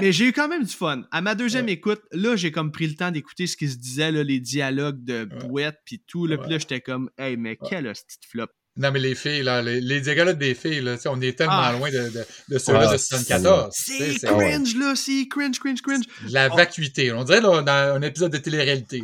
[0.00, 1.02] Mais j'ai eu quand même du fun.
[1.10, 4.10] À ma deuxième écoute, là, j'ai comme pris le temps d'écouter ce qui se disait,
[4.10, 7.84] là, les dialogues de Bouette puis tout, là, puis là, j'étais comme, hey, mais quelle
[7.84, 8.46] petite flop.
[8.76, 10.00] Non, mais les filles, là, les, les
[10.34, 11.72] des filles, là, on est tellement ah.
[11.72, 13.68] loin de, de, de ceux-là de 74.
[13.72, 16.04] C'est cringe, là, c'est cringe, cringe, cringe.
[16.28, 17.12] La vacuité.
[17.12, 19.02] On dirait là, dans un épisode de télé-réalité.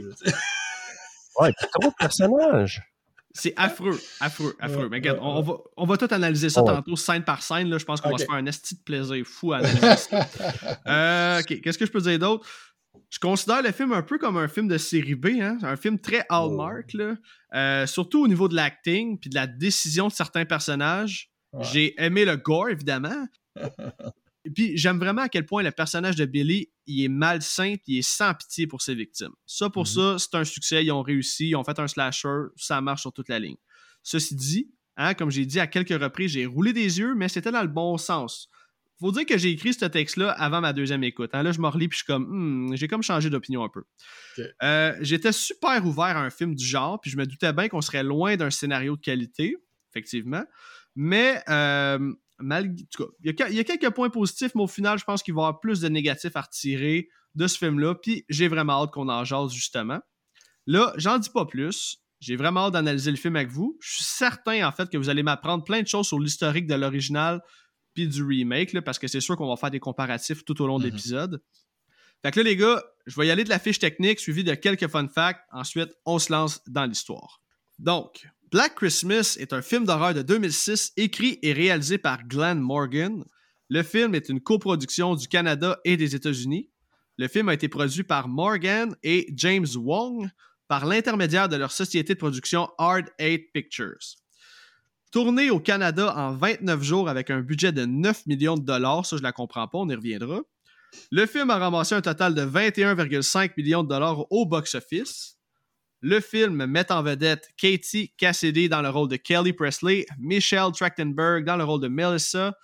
[1.40, 2.82] ouais, trop de personnages.
[3.34, 4.90] C'est affreux, affreux, affreux.
[4.90, 7.70] Mais regarde, on, va, on va tout analyser ça tantôt, scène par scène.
[7.70, 9.88] Là, je pense qu'on va se faire un esti de plaisir fou à analyser
[10.86, 12.46] euh, OK, qu'est-ce que je peux dire d'autre?
[13.10, 15.58] Je considère le film un peu comme un film de série B, hein?
[15.62, 17.16] un film très hallmark, là.
[17.54, 21.30] Euh, surtout au niveau de l'acting puis de la décision de certains personnages.
[21.60, 23.26] J'ai aimé le gore, évidemment.
[24.44, 27.98] Et puis j'aime vraiment à quel point le personnage de Billy il est malsain il
[27.98, 29.32] est sans pitié pour ses victimes.
[29.44, 30.18] Ça, pour mm-hmm.
[30.18, 30.84] ça, c'est un succès.
[30.84, 33.56] Ils ont réussi, ils ont fait un slasher, ça marche sur toute la ligne.
[34.02, 37.52] Ceci dit, hein, comme j'ai dit à quelques reprises, j'ai roulé des yeux, mais c'était
[37.52, 38.48] dans le bon sens
[39.02, 41.30] faut dire que j'ai écrit ce texte-là avant ma deuxième écoute.
[41.32, 41.42] Hein.
[41.42, 43.82] Là, je me relis puis je suis comme, hmm, j'ai comme changé d'opinion un peu.
[44.62, 47.80] Euh, j'étais super ouvert à un film du genre, puis je me doutais bien qu'on
[47.80, 49.56] serait loin d'un scénario de qualité,
[49.90, 50.44] effectivement.
[50.94, 52.84] Mais, euh, malgré,
[53.24, 55.60] il y, a quelques points positifs, mais au final, je pense qu'il va y avoir
[55.60, 59.52] plus de négatifs à retirer de ce film-là, puis j'ai vraiment hâte qu'on en jase,
[59.52, 60.00] justement.
[60.66, 61.98] Là, j'en dis pas plus.
[62.20, 63.76] J'ai vraiment hâte d'analyser le film avec vous.
[63.80, 66.74] Je suis certain, en fait, que vous allez m'apprendre plein de choses sur l'historique de
[66.74, 67.42] l'original,
[67.94, 70.78] puis du remake, parce que c'est sûr qu'on va faire des comparatifs tout au long
[70.78, 70.90] de mhm.
[70.90, 71.42] l'épisode.
[72.22, 74.54] Fait que là, les gars, je vais y aller de la fiche technique suivi de
[74.54, 75.44] quelques fun facts.
[75.50, 77.42] Ensuite, on se lance dans l'histoire.
[77.78, 83.24] Donc, Black Christmas est un film d'horreur de 2006 écrit et réalisé par Glenn Morgan.
[83.68, 86.70] Le film est une coproduction du Canada et des États-Unis.
[87.18, 90.28] Le film a été produit par Morgan et James Wong
[90.68, 94.16] par l'intermédiaire de leur société de production Hard Eight Pictures.
[95.12, 99.18] Tourné au Canada en 29 jours avec un budget de 9 millions de dollars, ça
[99.18, 100.40] je la comprends pas, on y reviendra.
[101.10, 105.36] Le film a ramassé un total de 21,5 millions de dollars au box-office.
[106.00, 111.44] Le film met en vedette Katie Cassidy dans le rôle de Kelly Presley, Michelle Trachtenberg
[111.44, 112.54] dans le rôle de Melissa,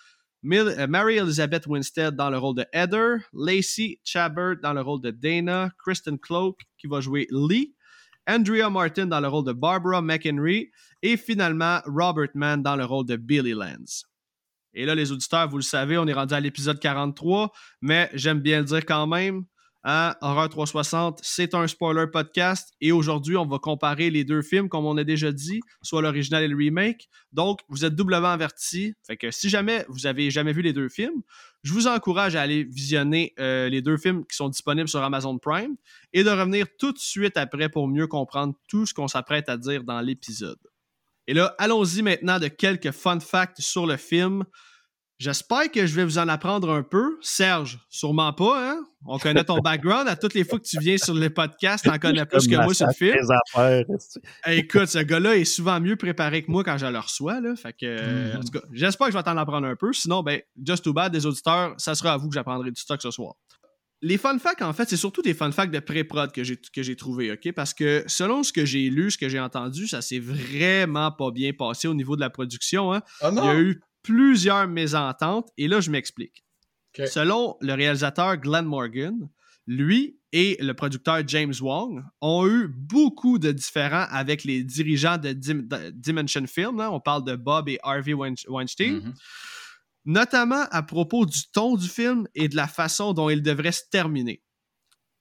[0.47, 5.11] euh, Mary Elizabeth Winstead dans le rôle de Heather, Lacey Chabert dans le rôle de
[5.11, 7.75] Dana, Kristen Cloak qui va jouer Lee,
[8.29, 10.71] Andrea Martin dans le rôle de Barbara McHenry
[11.03, 14.05] et finalement Robert Mann dans le rôle de Billy Lance.
[14.75, 17.51] Et là, les auditeurs, vous le savez, on est rendu à l'épisode 43,
[17.81, 19.45] mais j'aime bien le dire quand même.
[19.85, 24.69] Hein, Horreur 360, c'est un spoiler podcast et aujourd'hui, on va comparer les deux films,
[24.69, 27.09] comme on a déjà dit, soit l'original et le remake.
[27.33, 28.95] Donc, vous êtes doublement avertis.
[29.07, 31.23] Fait que si jamais vous avez jamais vu les deux films,
[31.63, 35.39] je vous encourage à aller visionner euh, les deux films qui sont disponibles sur Amazon
[35.39, 35.77] Prime
[36.13, 39.57] et de revenir tout de suite après pour mieux comprendre tout ce qu'on s'apprête à
[39.57, 40.59] dire dans l'épisode.
[41.29, 44.45] Et là, allons-y maintenant de quelques fun facts sur le film.
[45.19, 47.19] J'espère que je vais vous en apprendre un peu.
[47.23, 48.85] Serge, sûrement pas, hein?
[49.05, 50.07] On connaît ton background.
[50.07, 52.73] À toutes les fois que tu viens sur le podcast, t'en connais plus que moi
[52.73, 53.17] sur le film.
[54.47, 57.57] écoute, ce gars-là est souvent mieux préparé que moi quand je le reçois, là.
[57.57, 59.93] Fait que, en tout cas, j'espère que je vais t'en apprendre un peu.
[59.93, 63.03] Sinon, ben, just too bad, des auditeurs, ça sera à vous que j'apprendrai du stock
[63.03, 63.35] ce soir.
[64.01, 66.85] Les fun facts, en fait, c'est surtout des fun facts de pré-prod que j'ai, que
[66.85, 67.53] j'ai trouvé, OK?
[67.53, 71.33] Parce que selon ce que j'ai lu, ce que j'ai entendu, ça s'est vraiment pas
[71.33, 72.93] bien passé au niveau de la production.
[72.93, 73.03] Hein?
[73.21, 76.43] Ah Il y a eu plusieurs mésententes et là, je m'explique.
[76.97, 79.29] Selon le réalisateur Glenn Morgan,
[79.67, 85.33] lui et le producteur James Wong ont eu beaucoup de différends avec les dirigeants de,
[85.91, 86.81] Dimension Film.
[86.81, 88.99] On parle de Bob et Harvey Weinstein.
[88.99, 89.15] Mm-hmm.
[90.07, 93.83] Notamment à propos du ton du film et de la façon dont il devrait se
[93.91, 94.43] terminer.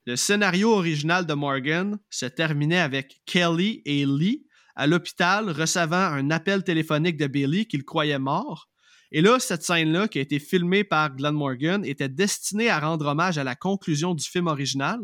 [0.06, 6.30] Le scénario original de Morgan se terminait avec Kelly et Lee à l'hôpital recevant un
[6.30, 8.70] appel téléphonique de Billy qu'il croyait mort.
[9.12, 13.06] Et là, cette scène-là, qui a été filmée par Glenn Morgan, était destinée à rendre
[13.06, 14.98] hommage à la conclusion du film original.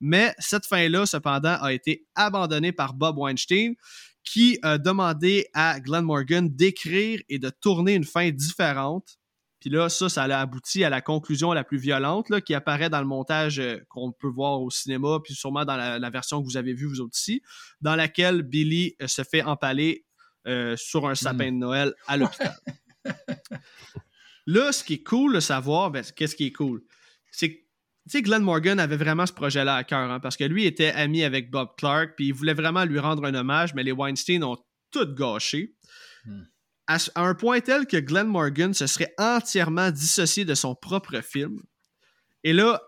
[0.00, 3.74] Mais cette fin-là, cependant, a été abandonnée par Bob Weinstein,
[4.24, 9.18] qui a demandé à Glenn Morgan d'écrire et de tourner une fin différente
[9.64, 12.90] puis là, ça, ça a abouti à la conclusion la plus violente là, qui apparaît
[12.90, 16.44] dans le montage euh, qu'on peut voir au cinéma, puis sûrement dans la, version que
[16.44, 17.40] vous avez vue vous autres ici,
[17.80, 20.04] dans laquelle Billy euh, se fait empaler
[20.46, 22.54] euh, sur un sapin de Noël à l'hôpital.
[24.46, 26.82] là, ce qui est cool de savoir, ben, qu'est-ce qui est cool?
[27.30, 27.64] C'est que
[28.06, 30.92] tu sais, Glenn Morgan avait vraiment ce projet-là à cœur, hein, parce que lui était
[30.92, 34.44] ami avec Bob Clark, puis il voulait vraiment lui rendre un hommage, mais les Weinstein
[34.44, 34.58] ont
[34.90, 35.74] tout gâché.
[36.26, 36.42] Hmm
[36.86, 41.62] à, un point tel que Glenn Morgan se serait entièrement dissocié de son propre film.
[42.42, 42.80] Et là,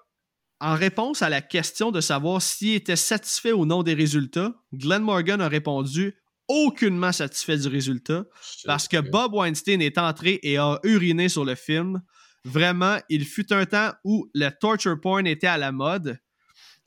[0.61, 5.03] en réponse à la question de savoir s'il était satisfait ou non des résultats, Glenn
[5.03, 6.15] Morgan a répondu
[6.49, 8.25] aucunement satisfait du résultat
[8.65, 12.03] parce que Bob Weinstein est entré et a uriné sur le film.
[12.45, 16.19] Vraiment, il fut un temps où le torture porn était à la mode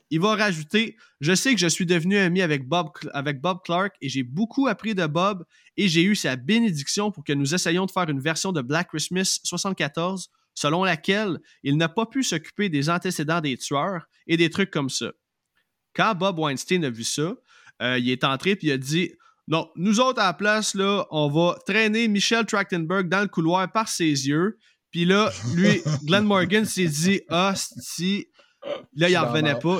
[0.09, 3.95] il va rajouter Je sais que je suis devenu ami avec Bob, avec Bob Clark
[4.01, 5.45] et j'ai beaucoup appris de Bob
[5.77, 8.89] et j'ai eu sa bénédiction pour que nous essayions de faire une version de Black
[8.89, 14.49] Christmas 74 selon laquelle il n'a pas pu s'occuper des antécédents des tueurs et des
[14.49, 15.11] trucs comme ça.
[15.93, 17.35] Quand Bob Weinstein a vu ça,
[17.81, 19.13] euh, il est entré et il a dit
[19.49, 23.69] Non, nous autres à la place, là, on va traîner Michel Trachtenberg dans le couloir
[23.71, 24.59] par ses yeux.
[24.91, 28.27] Puis là, lui, Glenn Morgan s'est dit Ah, si
[28.93, 29.79] Là, il n'en revenait pas.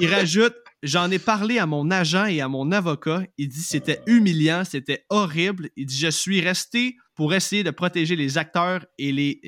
[0.00, 3.22] Il, rajoute J'en ai parlé à mon agent et à mon avocat.
[3.38, 5.70] Il dit c'était humiliant, c'était horrible.
[5.76, 9.38] Il dit Je suis resté pour essayer de protéger les acteurs et, les,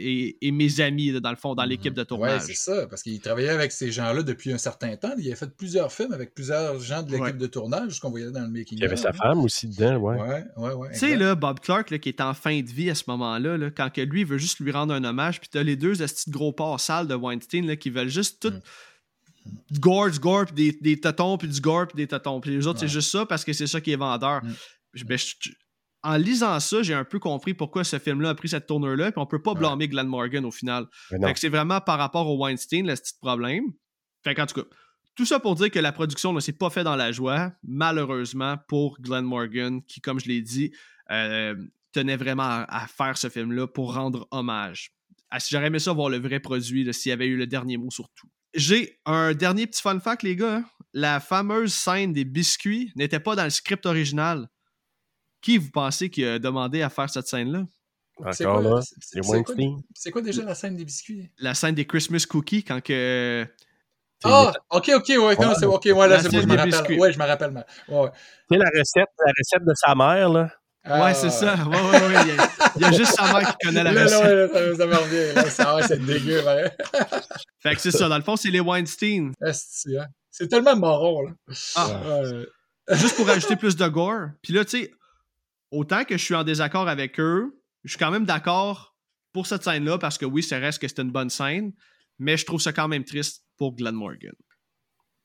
[0.40, 2.42] et, mes amis, dans le fond, dans l'équipe de tournage.
[2.42, 5.12] Oui, c'est ça, parce qu'il travaillait avec ces gens-là depuis un certain temps.
[5.18, 8.30] Il a fait plusieurs films avec plusieurs gens de l'équipe de tournage, ce qu'on voyait
[8.30, 8.78] dans le making.
[8.78, 10.16] Il y avait sa femme aussi dedans, ouais.
[10.16, 10.88] Ouais, ouais, ouais.
[10.92, 13.70] Tu sais, là, Bob Clark, qui est en fin de vie à ce moment-là, là,
[13.70, 16.52] quand que lui veut juste lui rendre un hommage, puis t'as les deux petits gros
[16.52, 18.50] pas sales de Weinstein là, qui veulent juste tout.
[18.50, 18.60] Mm
[19.78, 22.40] gore, du gore, puis des, des totons, puis du gore, puis des totons.
[22.40, 24.44] Puis les autres, c'est juste ça parce que c'est ça qui est vendeur.
[24.44, 24.54] Mm.
[25.04, 25.18] Ben,
[26.06, 29.20] en lisant ça, j'ai un peu compris pourquoi ce film-là a pris cette tournure-là, puis
[29.20, 30.86] on peut pas blâmer Glenn Morgan au final.
[31.08, 33.64] Fait que c'est vraiment par rapport au Weinstein, le petit problème.
[34.22, 34.68] Fait qu'en tout cas,
[35.16, 38.56] tout ça pour dire que la production ne s'est pas fait dans la joie, malheureusement,
[38.68, 40.72] pour Glenn Morgan, qui, comme je l'ai dit,
[41.10, 41.56] euh,
[41.92, 44.92] tenait vraiment à, faire ce film-là pour rendre hommage.
[45.30, 47.90] Ah, j'aurais aimé ça voir le vrai produit, s'il y avait eu le dernier mot
[47.90, 48.28] sur tout.
[48.54, 50.62] J'ai un dernier petit fun fact, les gars.
[50.92, 54.48] La fameuse scène des biscuits n'était pas dans le script original.
[55.46, 57.66] Qui vous pensez qui a demandé à faire cette scène-là?
[58.18, 59.20] Encore là, c'est
[59.94, 61.30] C'est quoi, déjà la scène des biscuits?
[61.38, 63.46] La scène des Christmas cookies quand que.
[64.24, 66.98] Ah, ok, ok, ouais, non, c'est ok, ouais, là, c'est bon, je me rappelle.
[66.98, 67.64] Ouais, je me rappelle.
[67.86, 68.10] Ouais.
[68.50, 70.50] Tu sais, la recette, la recette de sa mère, là.
[70.82, 71.54] Ah, ouais, c'est ça.
[71.54, 72.36] Ouais, ouais, ouais.
[72.74, 74.52] Il y, a, juste sa mère qui connaît la recette.
[74.52, 75.50] Là, là, ça, ça me revient.
[75.50, 76.72] Ça, c'est dégueu, ouais.
[77.60, 78.08] fait que c'est ça.
[78.08, 79.32] Dans le fond, c'est les Weinstein.
[79.40, 79.52] Hein.
[80.28, 81.30] C'est tellement marron, là.
[81.76, 82.22] Ah.
[82.94, 84.30] Juste pour ajouter plus de gore.
[84.42, 84.90] Puis là, tu sais,
[85.70, 88.96] autant que je suis en désaccord avec eux, je suis quand même d'accord
[89.32, 91.72] pour cette scène-là parce que oui, ça reste que c'est une bonne scène,
[92.18, 94.34] mais je trouve ça quand même triste pour Glenn Morgan.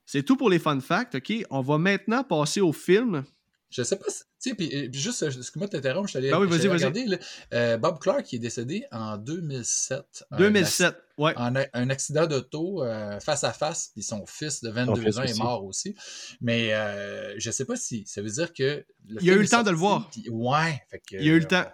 [0.05, 1.33] C'est tout pour les fun facts, OK?
[1.49, 3.23] On va maintenant passer au film
[3.71, 4.23] je sais pas si.
[4.41, 7.17] Tu sais, puis, juste, excuse-moi de t'interrompre, je t'allais ah oui, regarder.
[7.53, 10.25] Euh, Bob Clark qui est décédé en 2007.
[10.37, 11.33] 2007, un ouais.
[11.37, 15.37] En un accident d'auto euh, face à face, puis son fils de 22 ans est
[15.39, 15.95] mort aussi.
[16.41, 18.85] Mais euh, je sais pas si ça veut dire que.
[19.21, 20.09] il a eu le temps de le voir.
[20.29, 20.81] ouais.
[21.11, 21.65] il a eu le temps.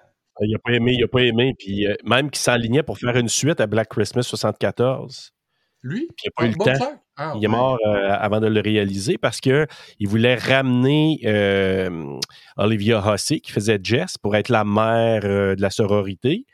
[0.42, 1.56] Il a pas aimé, il a pas aimé.
[1.58, 5.34] Puis même qu'il s'alignait pour faire une suite à Black Christmas 74.
[5.82, 6.08] Lui?
[6.24, 7.02] il n'a pas eu le temps.
[7.20, 9.68] Ah, il est mort euh, avant de le réaliser parce qu'il
[10.02, 12.20] voulait ramener euh,
[12.58, 16.46] Olivia Hussey, qui faisait Jess, pour être la mère euh, de la sororité.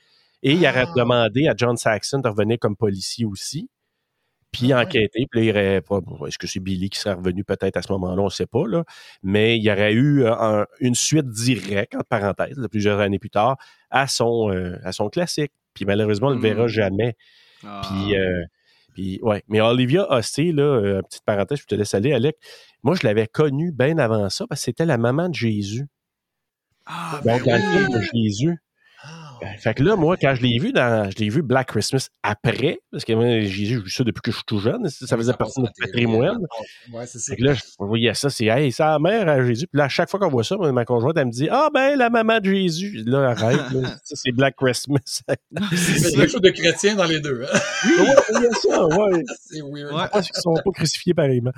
[0.41, 0.85] Et il a ah.
[0.95, 3.69] demandé à John Saxon de revenir comme policier aussi.
[4.53, 5.25] Puis ah, enquêter.
[5.29, 5.81] Puis là,
[6.27, 8.21] est-ce que c'est Billy qui serait revenu peut-être à ce moment-là?
[8.21, 8.65] On ne sait pas.
[8.65, 8.85] Là.
[9.21, 10.25] Mais il y aurait eu
[10.79, 13.57] une suite directe, entre parenthèses, plusieurs années plus tard,
[13.89, 14.49] à son,
[14.83, 15.51] à son classique.
[15.73, 16.69] Puis malheureusement, on ne le verra hmm.
[16.69, 17.15] jamais.
[17.61, 18.15] Puis
[18.93, 19.43] puis, ouais.
[19.47, 22.37] Mais Olivia Hussey, là, euh, petite parenthèse, je te laisse aller, Alec.
[22.83, 25.87] Moi, je l'avais connue bien avant ça parce que c'était la maman de Jésus.
[26.85, 28.62] Ah, Donc, ben dans le film de Jésus.
[29.33, 31.09] Ah, Ben, fait que là, moi, quand je l'ai vu dans.
[31.09, 34.45] Je l'ai vu Black Christmas après, parce que j'ai vu ça depuis que je suis
[34.45, 34.87] tout jeune.
[34.89, 36.39] Ça faisait partie de notre patrimoine.
[36.91, 37.33] Ouais, c'est ça.
[37.33, 39.67] Fait que là, je voyais ça, c'est Hey, c'est la mère à Jésus.
[39.67, 41.97] Puis là, à chaque fois qu'on voit ça, ma conjointe, elle me dit Ah ben
[41.97, 43.03] la maman de Jésus.
[43.05, 43.59] Là, arrête,
[44.03, 44.99] ça, c'est Black Christmas.
[45.75, 47.43] c'est quelque chose de chrétien dans les deux.
[47.43, 47.59] Hein?
[47.85, 49.23] Oui, il y a ça, ouais.
[49.39, 49.93] c'est weird.
[49.93, 50.07] Ouais.
[50.11, 51.51] Parce qu'ils sont pas crucifiés pareillement.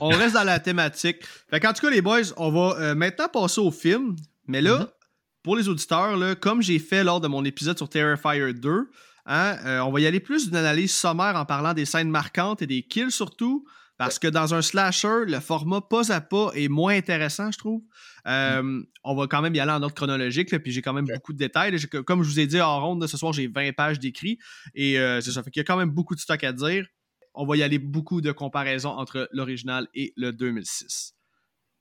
[0.00, 1.24] on reste dans la thématique.
[1.48, 4.16] Fait en tout cas, les boys, on va euh, maintenant passer au film.
[4.46, 4.99] Mais là, mm-hmm
[5.42, 8.90] pour les auditeurs, là, comme j'ai fait lors de mon épisode sur Terrifier 2,
[9.26, 12.62] hein, euh, on va y aller plus d'une analyse sommaire en parlant des scènes marquantes
[12.62, 13.64] et des kills surtout.
[14.00, 17.82] Parce que dans un slasher, le format pas à pas est moins intéressant, je trouve.
[18.26, 18.86] Euh, mm.
[19.04, 21.38] On va quand même y aller en ordre chronologique, puis j'ai quand même beaucoup de
[21.38, 21.78] détails.
[22.06, 24.38] Comme je vous ai dit en ronde, ce soir, j'ai 20 pages d'écrit.
[24.74, 26.86] Et euh, c'est ça, fait qu'il y a quand même beaucoup de stock à dire.
[27.34, 31.14] On va y aller beaucoup de comparaisons entre l'original et le 2006.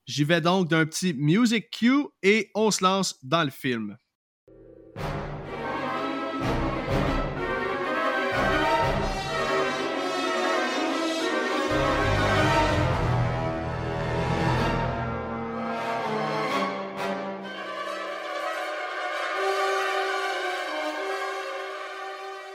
[0.10, 3.96] J'y vais donc d'un petit music cue et on se lance dans le film.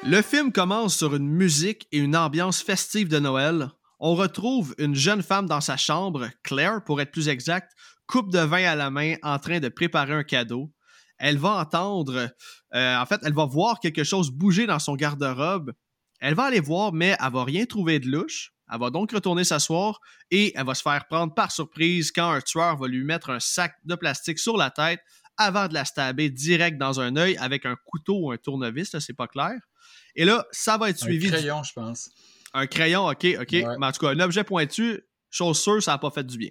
[0.02, 3.70] Le film commence sur une musique et une ambiance festive de Noël,
[4.01, 7.72] on retrouve une jeune femme dans sa chambre, Claire pour être plus exact,
[8.07, 10.72] coupe de vin à la main en train de préparer un cadeau.
[11.18, 12.28] Elle va entendre,
[12.74, 15.72] euh, en fait, elle va voir quelque chose bouger dans son garde-robe.
[16.20, 18.53] Elle va aller voir, mais elle va rien trouver de louche.
[18.72, 22.40] Elle va donc retourner s'asseoir et elle va se faire prendre par surprise quand un
[22.40, 25.01] tueur va lui mettre un sac de plastique sur la tête
[25.36, 29.14] avant de la stabber direct dans un œil avec un couteau ou un tournevis, c'est
[29.14, 29.59] pas clair.
[30.14, 31.26] Et là, ça va être suivi.
[31.28, 32.11] Un crayon, je pense.
[32.55, 33.52] Un crayon, ok, ok.
[33.52, 35.00] Mais en tout cas, un objet pointu,
[35.30, 36.50] chose sûre, ça n'a pas fait du bien.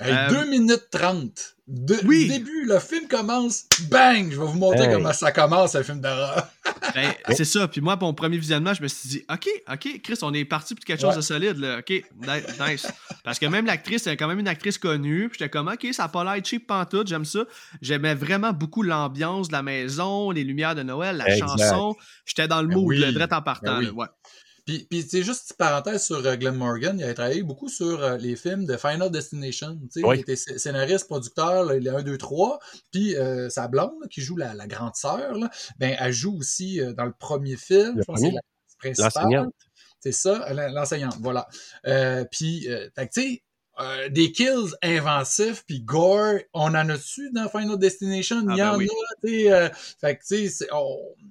[0.00, 1.54] 2 euh, minutes 30.
[2.04, 2.28] oui.
[2.28, 4.30] Début, le film commence, bang!
[4.30, 6.48] Je vais vous montrer comment ça commence, un film d'horreur.
[6.94, 7.68] ben, c'est ça.
[7.68, 10.44] Puis moi, pour mon premier visionnement, je me suis dit, OK, OK, Chris, on est
[10.44, 11.58] parti pour quelque chose de solide.
[11.58, 11.78] Là.
[11.78, 12.86] OK, nice.
[13.24, 15.28] Parce que même l'actrice, c'est quand même une actrice connue.
[15.28, 17.44] Puis j'étais comme, OK, ça n'a pas l'air cheap pantoute, j'aime ça.
[17.80, 21.94] J'aimais vraiment beaucoup l'ambiance de la maison, les lumières de Noël, la chanson.
[22.24, 23.80] J'étais dans le ben mood, le direct en partant.
[23.80, 24.06] Ben ouais.
[24.64, 28.02] Puis, puis c'est juste une parenthèse sur euh, Glenn Morgan, il a travaillé beaucoup sur
[28.02, 29.78] euh, les films de Final Destination.
[29.96, 32.60] Il était scénariste, producteur, il est 1, 2, 3.
[32.92, 35.34] Puis euh, sa blonde, qui joue la, la grande sœur,
[35.78, 37.96] ben, elle joue aussi dans le premier film.
[37.98, 39.48] je pense que c'est la principale.
[40.00, 41.46] C'est ça, l'enseignante, voilà.
[42.30, 43.42] puis, tu sais,
[43.80, 48.44] euh, des kills inventifs puis gore, on en a dessus dans Final Destination?
[48.48, 49.68] Ah, il y ben en a, tu euh,
[49.98, 50.66] fait que, tu sais,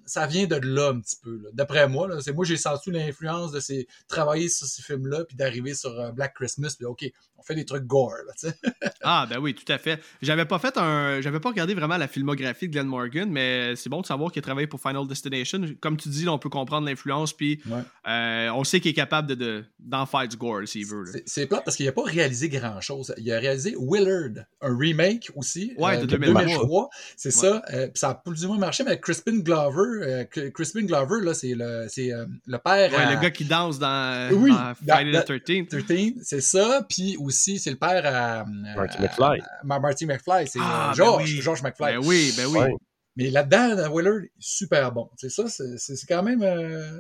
[0.06, 2.08] ça vient de là un petit peu, d'après moi.
[2.08, 5.92] Là, c'est moi, j'ai senti l'influence de ces, travailler sur ces films-là puis d'arriver sur
[5.92, 7.06] euh, Black Christmas puis OK,
[7.38, 8.56] on fait des trucs gore, là, tu sais.
[9.04, 10.02] ah, ben oui, tout à fait.
[10.24, 13.90] J'avais pas fait un, j'avais pas regardé vraiment la filmographie de Glenn Morgan, mais c'est
[13.90, 15.62] bon de savoir qu'il a travaillé pour Final Destination.
[15.80, 17.62] Comme tu dis, on peut comprendre l'influence puis
[18.04, 21.06] on sait qu'il est capable de, d'en faire du gore s'il veut.
[21.28, 23.14] C'est, plate parce qu'il a pas réalisé grand-chose.
[23.18, 25.74] Il a réalisé Willard, un remake aussi.
[25.78, 26.84] Ouais, de, 2003.
[26.84, 27.62] Euh, c'est ça.
[27.74, 31.54] Euh, ça a plus ou moins marché, mais Crispin Glover, euh, Crispin Glover, là, c'est
[31.56, 32.12] le, c'est,
[32.46, 32.92] le père.
[32.92, 34.52] Ouais, le gars qui danse dans, oui,
[34.88, 35.86] Friday the 13.
[35.86, 36.86] 13 c'est ça.
[36.88, 38.46] Puis aussi, c'est le père à.
[38.46, 39.40] Marty McFly.
[39.64, 40.48] Marty McFly.
[40.48, 41.94] C'est ah, George, ben George McFly.
[41.94, 42.76] Ben oui, ben oui.
[43.18, 45.10] Mais là-dedans, Willard, super bon.
[45.18, 46.42] C'est ça, c'est quand même.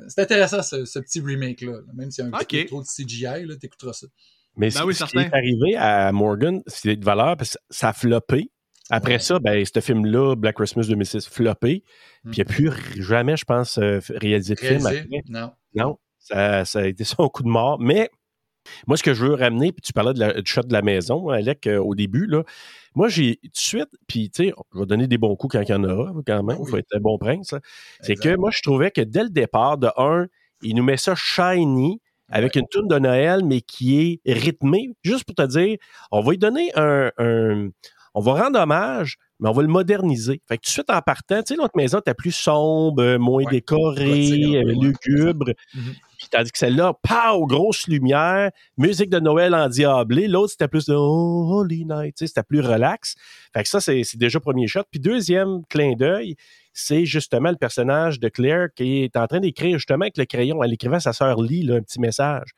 [0.07, 1.79] c'est intéressant ce, petit remake-là.
[1.93, 4.07] Même s'il y a un petit peu trop de CGI, t'écouteras ça.
[4.57, 7.93] Mais ben ce qui est arrivé à Morgan, c'est de valeur parce que ça a
[7.93, 8.51] floppé.
[8.89, 11.83] Après ça, ben, ce film-là, Black Christmas 2006, floppé.
[12.25, 12.71] Puis il n'y a plus
[13.01, 15.07] jamais, je pense, euh, réalisé de film après.
[15.29, 15.51] Non.
[15.73, 17.79] Non, ça, a été son coup de mort.
[17.79, 18.09] Mais
[18.87, 20.81] moi, ce que je veux ramener, puis tu parlais de la, du shot de la
[20.81, 22.43] maison, Alec, euh, au début, là.
[22.93, 25.61] Moi, j'ai tout de suite, puis tu sais, je vais donner des bons coups quand
[25.61, 26.57] il y en aura, quand même.
[26.59, 27.55] Il faut être un bon prince.
[28.01, 30.27] C'est que moi, je trouvais que dès le départ, de un,
[30.61, 34.89] il nous met ça shiny avec une tune de Noël, mais qui est rythmée.
[35.03, 35.77] Juste pour te dire,
[36.11, 37.11] on va lui donner un,
[38.13, 40.41] on va rendre hommage, mais on va le moderniser.
[40.47, 43.43] Fait que tout de suite en partant, tu sais, l'autre maison était plus sombre, moins
[43.49, 45.51] décorée, euh, lugubre.
[45.75, 45.95] Mm-hmm.
[46.21, 50.27] Puis tandis que celle-là, pow, grosse lumière, musique de Noël en diablé.
[50.27, 53.15] L'autre, c'était plus de oh, Holy Night, c'était plus relax.
[53.55, 54.83] Fait que ça, c'est déjà premier shot.
[54.91, 56.35] Puis deuxième clin d'œil,
[56.73, 60.63] c'est justement le personnage de Claire qui est en train d'écrire justement avec le crayon.
[60.63, 62.51] Elle écrivait à sa sœur Lee un petit message.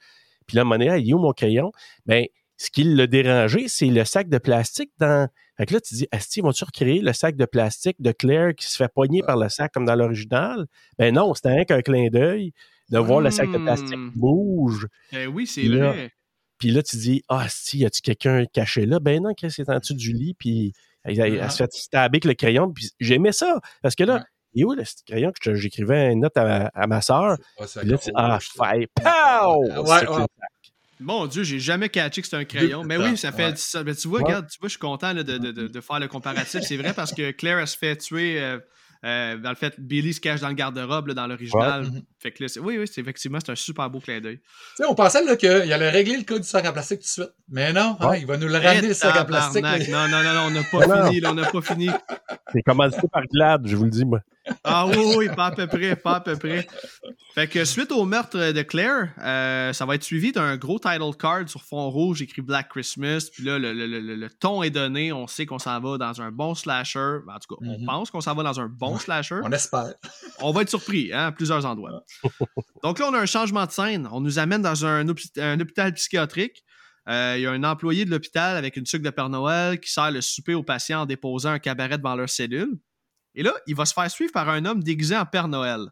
[0.46, 1.72] Puis là, donné, il est où mon crayon?
[2.06, 2.26] Bien,
[2.58, 5.30] ce qui l'a dérangé, c'est le sac de plastique dans.
[5.56, 8.66] Fait que là, tu dis, Asti, vont-tu recréer le sac de plastique de Claire qui
[8.66, 10.66] se fait poigner par le sac comme dans l'original?
[10.98, 12.52] Ben non, c'était rien qu'un clin d'œil
[12.94, 14.12] de voir le sac de plastique hmm.
[14.16, 14.88] bouge.
[15.12, 16.12] Ben oui, c'est vrai.
[16.60, 19.00] Puis là, tu dis, ah, si, y a-tu quelqu'un caché là?
[19.00, 20.74] Ben non, Chris est en dessous du lit, puis
[21.04, 23.60] Elle, se fait stabber avec le crayon, puis j'aimais ça.
[23.82, 24.24] Parce que là,
[24.54, 27.38] il est où le crayon que j'écrivais une note à, ma soeur?
[27.60, 30.28] là, ah, fait, pow!
[31.00, 32.84] Mon Dieu, j'ai jamais catché que c'était un crayon.
[32.84, 33.58] Mais oui, ça fait.
[33.58, 35.38] Ça, ben, tu vois, regarde, tu vois, je suis content de, de,
[35.68, 36.62] de, faire le comparatif.
[36.62, 38.42] C'est vrai parce que Claire, elle se fait tuer.
[38.42, 38.60] Euh,
[39.06, 41.84] euh, dans le fait, Billy se cache dans le garde-robe dans l'original.
[41.84, 42.02] Mhm.
[42.20, 44.40] Fait que là, oui, oui, c'est effectivement, c'est un super beau clin d'œil.
[44.88, 47.36] on pensait qu'il allait régler le cas du sac en plastique tout de suite.
[47.50, 49.64] Mais non, hein, il va nous le ramener le sac en plastique.
[49.64, 51.90] Non, non, non, non, on n'a pas fini, on n'a pas fini.
[52.54, 54.22] C'est commencé par Glad, je vous le dis, moi.
[54.64, 56.68] Ah oui, oui, pas à peu près, pas à peu près.
[57.34, 61.16] Fait que suite au meurtre de Claire, euh, ça va être suivi d'un gros title
[61.18, 63.30] card sur fond rouge écrit Black Christmas.
[63.32, 65.14] Puis là, le, le, le, ton est donné.
[65.14, 67.00] On sait qu'on s'en va dans un bon slasher.
[67.00, 67.86] En tout cas, on mhm.
[67.86, 69.40] pense qu'on s'en va dans un bon slasher.
[69.44, 69.94] On espère.
[70.40, 72.04] on va être surpris hein, à plusieurs endroits.
[72.84, 74.08] Donc là, on a un changement de scène.
[74.12, 76.64] On nous amène dans un, un hôpital psychiatrique.
[77.10, 79.92] Euh, il y a un employé de l'hôpital avec une sucre de Père Noël qui
[79.92, 82.78] sert le souper aux patients en déposant un cabaret devant leur cellule.
[83.36, 85.88] Et là, il va se faire suivre par un homme déguisé en Père Noël.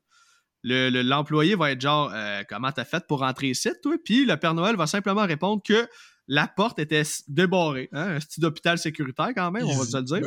[0.64, 3.96] L'employé va être genre euh, Comment t'as fait pour rentrer ici, toi?
[4.04, 5.88] Puis le Père Noël va simplement répondre que
[6.28, 7.90] la porte était débarrée.
[7.92, 8.16] Hein?
[8.16, 10.22] Un style d'hôpital sécuritaire, quand même, on va se le dire.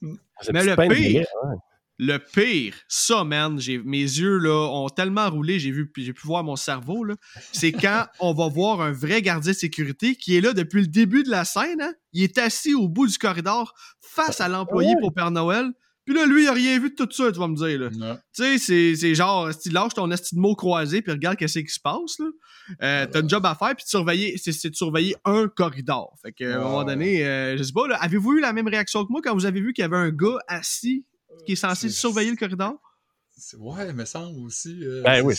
[0.00, 0.16] Ben
[0.52, 1.26] Mais le pire,
[1.98, 6.42] le pire, ça, man, mes yeux là, ont tellement roulé, j'ai vu, j'ai pu voir
[6.42, 7.06] mon cerveau,
[7.52, 10.88] c'est quand on va voir un vrai gardien de sécurité qui est là depuis le
[10.88, 11.80] début de la scène.
[11.80, 11.94] Hein?
[12.12, 15.70] Il est assis au bout du corridor face à l'employé pour Père Noël.
[16.04, 17.80] Puis là, lui, il a rien vu de tout ça, tu vas me dire.
[17.80, 18.20] Là.
[18.34, 21.68] Tu sais, c'est, genre, tu lâches ton esti de mots croisé, puis regarde qu'est-ce qui
[21.72, 22.18] se passe.
[22.18, 22.26] Là.
[22.82, 26.14] Euh, t'as un job à faire, puis surveiller, c'est, de surveiller un corridor.
[26.22, 29.10] Fait qu'à un moment donné, euh, je sais pas, avez-vous eu la même réaction que
[29.10, 31.04] moi quand vous avez vu qu'il y avait un gars assis
[31.46, 32.74] qui est censé surveiller le corridor?
[33.58, 34.78] Ouais, il me semble aussi.
[34.84, 35.34] Euh, ben oui.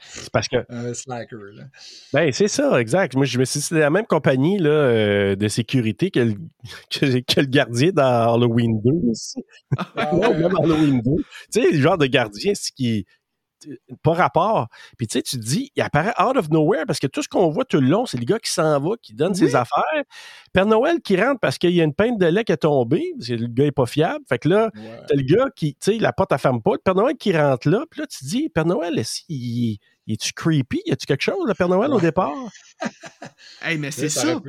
[0.00, 0.56] C'est parce que.
[0.68, 1.64] Un slacker, là.
[2.12, 3.14] Ben, c'est ça, exact.
[3.16, 6.34] Moi, je me suis dit, c'est la même compagnie là, euh, de sécurité que le,
[6.90, 9.44] que, le, gardien dans Halloween 2 aussi.
[9.96, 11.10] Ah, même Halloween 2.
[11.16, 13.06] Tu sais, le genre de gardien, c'est qui
[14.02, 14.68] pas rapport.
[14.96, 17.28] Puis tu sais, tu te dis, il apparaît out of nowhere parce que tout ce
[17.28, 20.04] qu'on voit tout le long, c'est le gars qui s'en va, qui donne ses affaires.
[20.52, 23.12] Père Noël qui rentre parce qu'il y a une peinte de lait qui est tombée,
[23.16, 24.24] parce que le gars est pas fiable.
[24.28, 26.72] Fait que là, t'as le gars qui, tu sais, la porte ne ferme pas.
[26.72, 29.78] Le Père Noël qui rentre là, puis là, tu te dis, Père Noël, il,
[30.08, 30.82] est-tu creepy?
[30.86, 32.32] Y a-tu quelque chose, le Père Noël, au départ?
[33.62, 34.40] hey, mais c'est ça.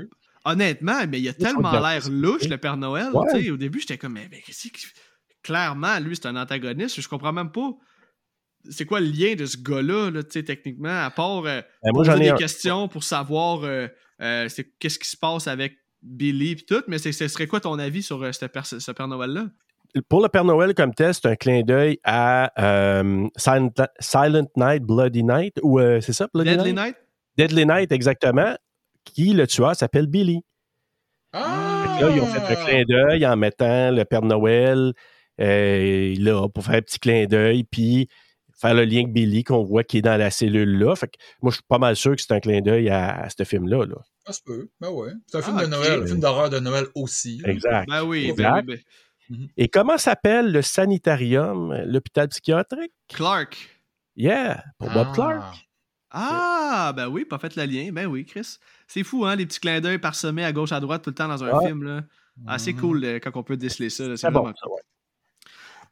[0.45, 3.09] Honnêtement, mais il a tellement l'air louche, le Père Noël.
[3.13, 4.41] Au début, j'étais comme, mais, mais
[5.41, 6.99] Clairement, lui, c'est un antagoniste.
[6.99, 7.71] Je comprends même pas
[8.67, 12.33] c'est quoi le lien de ce gars-là, là, techniquement, à part euh, ben, poser des
[12.33, 13.87] questions pour savoir euh,
[14.21, 14.47] euh,
[14.79, 18.19] qu'est-ce qui se passe avec Billy et tout, mais ce serait quoi ton avis sur
[18.33, 19.47] ce, Père Noël-là?
[20.07, 22.51] Pour le Père Noël comme tel, c'est un clin d'œil à
[23.37, 26.95] Silent, Night, Bloody Night, ou c'est ça, Bloody Deadly Night?
[27.37, 28.55] Deadly Night, exactement,
[29.03, 30.41] qui, le tueur, s'appelle Billy.
[31.33, 31.97] Ah!
[32.01, 34.93] Là, ils ont fait un clin d'œil en mettant le Père Noël
[35.37, 38.07] là, pour faire un petit clin d'œil, puis
[38.59, 40.95] faire le lien avec Billy qu'on voit qui est dans la cellule-là.
[40.95, 43.43] Fait que moi, je suis pas mal sûr que c'est un clin d'œil à, ce
[43.43, 43.85] film-là.
[43.85, 43.95] Là.
[44.25, 44.69] Ça se peut.
[44.81, 45.11] Ben ouais.
[45.27, 47.41] C'est un film ah, de Noël, un film d'horreur de Noël aussi.
[47.45, 47.87] Exact.
[47.87, 48.77] Ben oui, ben ben
[49.29, 49.47] mhm.
[49.57, 52.91] Et comment s'appelle le sanitarium, l'hôpital psychiatrique?
[53.07, 53.57] Clark.
[54.15, 55.13] Yeah, pour Bob ah.
[55.13, 55.69] Clark.
[56.11, 57.91] Ah, ben oui, pas fait le lien.
[57.91, 58.57] Ben oui, Chris.
[58.87, 61.27] C'est fou, hein, les petits clins d'œil parsemés à gauche, à droite tout le temps
[61.27, 61.83] dans un film.
[61.83, 62.01] Là.
[62.47, 62.79] Ah, c'est mhm.
[62.79, 64.17] cool euh, quand on peut déceler ça.
[64.17, 64.51] C'est bon,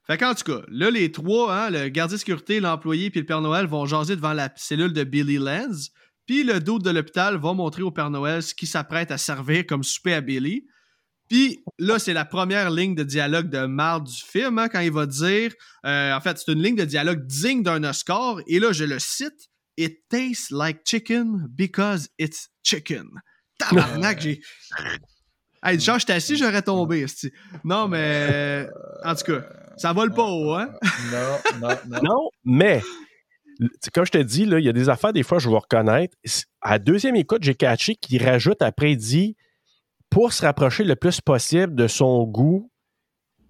[0.07, 3.25] fait qu'en tout cas, là, les trois, hein, le gardien de sécurité, l'employé puis le
[3.25, 5.91] Père Noël vont jaser devant la cellule de Billy Lenz.
[6.25, 9.65] Puis le dos de l'hôpital va montrer au Père Noël ce qui s'apprête à servir
[9.65, 10.65] comme souper à Billy.
[11.29, 14.91] Puis là, c'est la première ligne de dialogue de marre du film, hein, quand il
[14.91, 15.53] va dire,
[15.85, 18.39] euh, en fait, c'est une ligne de dialogue digne d'un Oscar.
[18.47, 23.09] Et là, je le cite, It tastes like chicken because it's chicken.
[23.59, 24.41] Tabarnak, j'ai.
[25.63, 27.05] Hey, genre, j'étais assis, j'aurais tombé.
[27.63, 28.67] Non, mais
[29.03, 29.41] en tout cas,
[29.77, 30.69] ça vole pas haut, hein?
[31.11, 31.99] Non, non, non.
[32.03, 32.81] non, mais
[33.93, 36.15] comme je te dis, il y a des affaires, des fois, je vais reconnaître.
[36.61, 39.35] À deuxième écoute, j'ai catché qu'il rajoute après, il dit
[40.09, 42.71] pour se rapprocher le plus possible de son goût,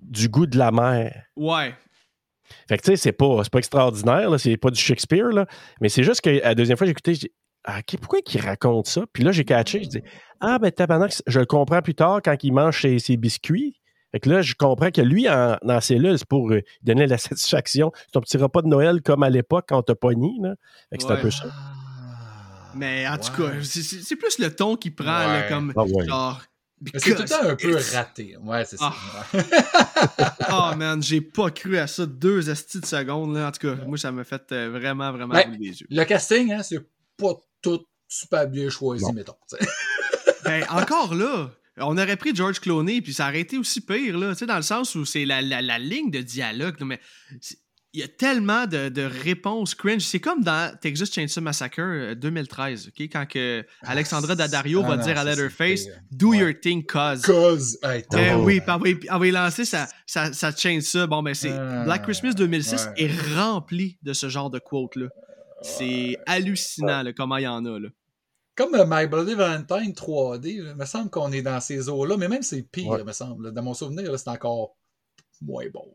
[0.01, 1.25] du goût de la mer.
[1.35, 1.75] Ouais.
[2.69, 5.45] Fait que tu sais, c'est pas, pas extraordinaire, c'est pas du Shakespeare, là,
[5.81, 7.13] mais c'est juste que la deuxième fois, j'ai écouté,
[7.69, 9.03] ah, pourquoi il raconte ça?
[9.11, 10.01] Puis là, j'ai catché, je dis,
[10.39, 13.81] ah, ben, tabarnak, je le comprends plus tard quand il mange ses, biscuits.
[14.13, 17.17] Fait que là, je comprends que lui, en, dans ses c'est pour euh, donner la
[17.17, 17.91] satisfaction.
[18.05, 20.31] C'est un petit repas de Noël comme à l'époque quand on t'a pogné.
[20.41, 20.55] Là.
[20.89, 21.47] Fait que c'est un peu ça.
[22.73, 26.41] Mais en tout cas, c'est plus le ton qui prend, comme ah, genre.
[26.95, 28.37] C'est tout le temps un peu raté.
[28.43, 28.93] Ouais, c'est ça.
[30.53, 33.35] oh man, j'ai pas cru à ça deux estis de secondes.
[33.35, 33.47] Là.
[33.47, 35.87] En tout cas, moi, ça m'a fait euh, vraiment, vraiment ben, les yeux.
[35.89, 36.79] Le casting, hein, c'est
[37.17, 39.35] pas tout super bien choisi, mettons.
[40.45, 44.33] ben, encore là, on aurait pris George Clooney, puis ça aurait été aussi pire, là,
[44.33, 46.75] tu sais, dans le sens où c'est la, la, ligne de dialogue.
[46.81, 46.99] mais
[47.93, 50.01] il y a tellement de, de réponses cringe.
[50.01, 53.09] C'est comme dans Texas Chainsaw Massacre 2013, euh, OK?
[53.11, 57.21] Quand que ah, Alexandra Daddario va dire à Leatherface Do your thing, cause.
[57.21, 57.79] Cause.
[58.11, 61.07] Ben oui, puis on va y lancer sa, sa, sa chainsaw.
[61.07, 61.51] Bon, ben c'est.
[61.51, 65.07] Ah, Black Christmas 2006 est rempli de ce genre de quotes-là.
[65.61, 67.89] C'est hallucinant, là, comment il y en a, là.
[68.55, 72.27] Comme euh, My Bloody Valentine 3D, il me semble qu'on est dans ces eaux-là, mais
[72.27, 73.51] même c'est pire, il me semble.
[73.51, 74.75] Dans mon souvenir, c'est encore
[75.41, 75.85] moins bon.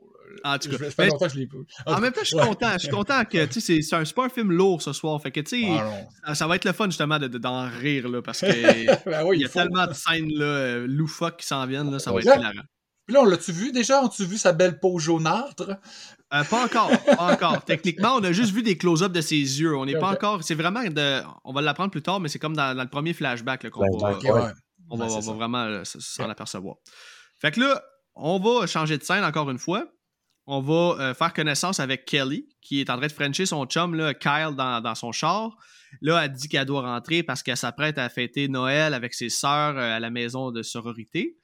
[0.44, 1.48] En tout cas, je, fait longtemps que je l'ai
[1.86, 2.72] En, même temps, je suis content.
[2.74, 5.20] Je suis content que c'est un super film lourd ce soir.
[5.20, 5.80] Fait que tu sais,
[6.22, 8.46] ah, ça, va être le fun justement d'en de, rire là, parce que
[9.10, 11.90] ben il y a tellement de scènes là, loufoques qui s'en viennent.
[11.90, 12.62] Là, ça va être hilarant.
[13.06, 14.00] Puis là, on l'a-tu vu déjà?
[14.04, 15.78] As-tu vu sa belle peau jaunâtre?
[16.32, 17.64] Euh, pas encore, pas encore.
[17.66, 19.76] Techniquement, on a juste vu des close-ups de ses yeux.
[19.76, 20.42] On n'est pas encore.
[20.42, 21.22] C'est vraiment de.
[21.44, 24.18] On va l'apprendre plus tard, mais c'est comme dans, le premier flashback qu'on va,
[24.90, 26.76] on va, vraiment euh, s'en apercevoir.
[27.40, 27.82] Fait que là,
[28.14, 29.86] on va changer de scène encore une fois
[30.46, 33.94] on va euh, faire connaissance avec Kelly, qui est en train de frencher son chum,
[33.94, 35.56] là, Kyle, dans, son char.
[36.00, 39.76] Là, elle dit qu'elle doit rentrer parce qu'elle s'apprête à fêter Noël avec ses sœurs
[39.76, 41.36] à la maison de sororité.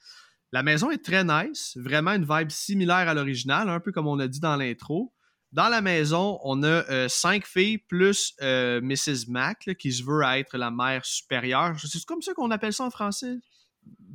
[0.52, 4.18] La maison est très nice, vraiment une vibe similaire à l'original, un peu comme on
[4.18, 5.12] a dit dans l'intro.
[5.52, 9.28] Dans la maison, on a euh, cinq filles plus Mrs.
[9.28, 11.74] Mac, qui se veut être la mère supérieure.
[11.82, 13.38] C'est comme ça qu'on appelle ça en français?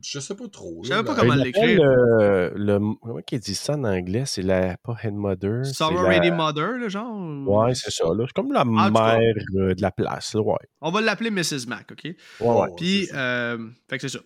[0.01, 0.81] Je sais pas trop.
[0.84, 1.79] Je sais pas comment l'écrire.
[1.81, 4.23] Le, comment qu'il dit ça en anglais?
[4.25, 4.75] C'est la.
[4.77, 5.65] Pas Head Mother.
[5.65, 6.36] Sorority la...
[6.36, 7.47] Mother, le genre?
[7.47, 8.03] Ouais, c'est ça.
[8.17, 10.36] C'est comme la mère euh, de la place.
[10.36, 10.55] ouais.
[10.81, 11.67] On va l'appeler Mrs.
[11.67, 12.03] Mac, OK?
[12.03, 12.67] Ouais, ouais.
[12.75, 14.23] Puis, euh, fait que c'est ça.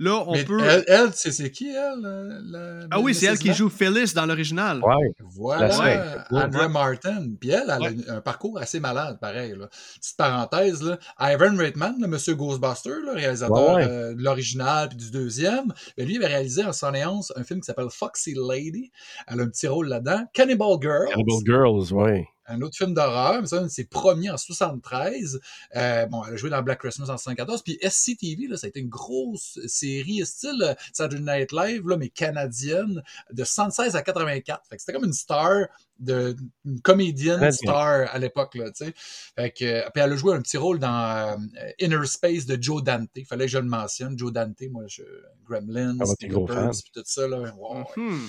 [0.00, 0.60] Là, on peut.
[0.62, 4.80] Elle, elle c'est qui, elle Ah oui, c'est elle qui joue Phyllis dans l'original.
[4.82, 5.12] Ouais.
[5.34, 6.26] Voilà.
[6.30, 7.28] Andrea Martin.
[7.40, 9.54] Puis elle, elle a un parcours assez malade, pareil.
[9.58, 9.68] Là.
[10.00, 10.98] Petite parenthèse, là.
[11.20, 16.14] Ivan Reitman, le monsieur Ghostbuster, le réalisateur euh, de l'original puis du deuxième, ben, lui,
[16.14, 18.92] il avait réalisé en 111 un film qui s'appelle Foxy Lady.
[19.26, 20.24] Elle a un petit rôle là-dedans.
[20.32, 21.08] Cannibal Girls.
[21.10, 25.40] Cannibal Girls, oui un autre film d'horreur, mais ça, c'est premier en 73.
[25.76, 27.62] Euh, bon, elle a joué dans Black Christmas en 74.
[27.62, 31.96] Puis SCTV, là, ça a été une grosse série style euh, Saturday Night Live, là,
[31.96, 34.66] mais canadienne, de 76 à 84.
[34.68, 35.66] Fait que c'était comme une star
[35.98, 38.94] de une comédienne star à l'époque là, tu sais.
[38.96, 42.82] Fait que puis elle a joué un petit rôle dans euh, Inner Space de Joe
[42.82, 43.10] Dante.
[43.28, 45.02] Fallait que je le mentionne, Joe Dante, moi je
[45.48, 47.38] Gremlins, ah, puis tout ça là.
[47.38, 48.28] Mm-hmm.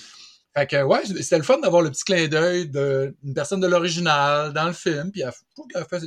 [0.57, 4.51] Fait que, ouais, c'était le fun d'avoir le petit clin d'œil d'une personne de l'original
[4.51, 6.03] dans le film, puis elle, je trouve qu'elle a fait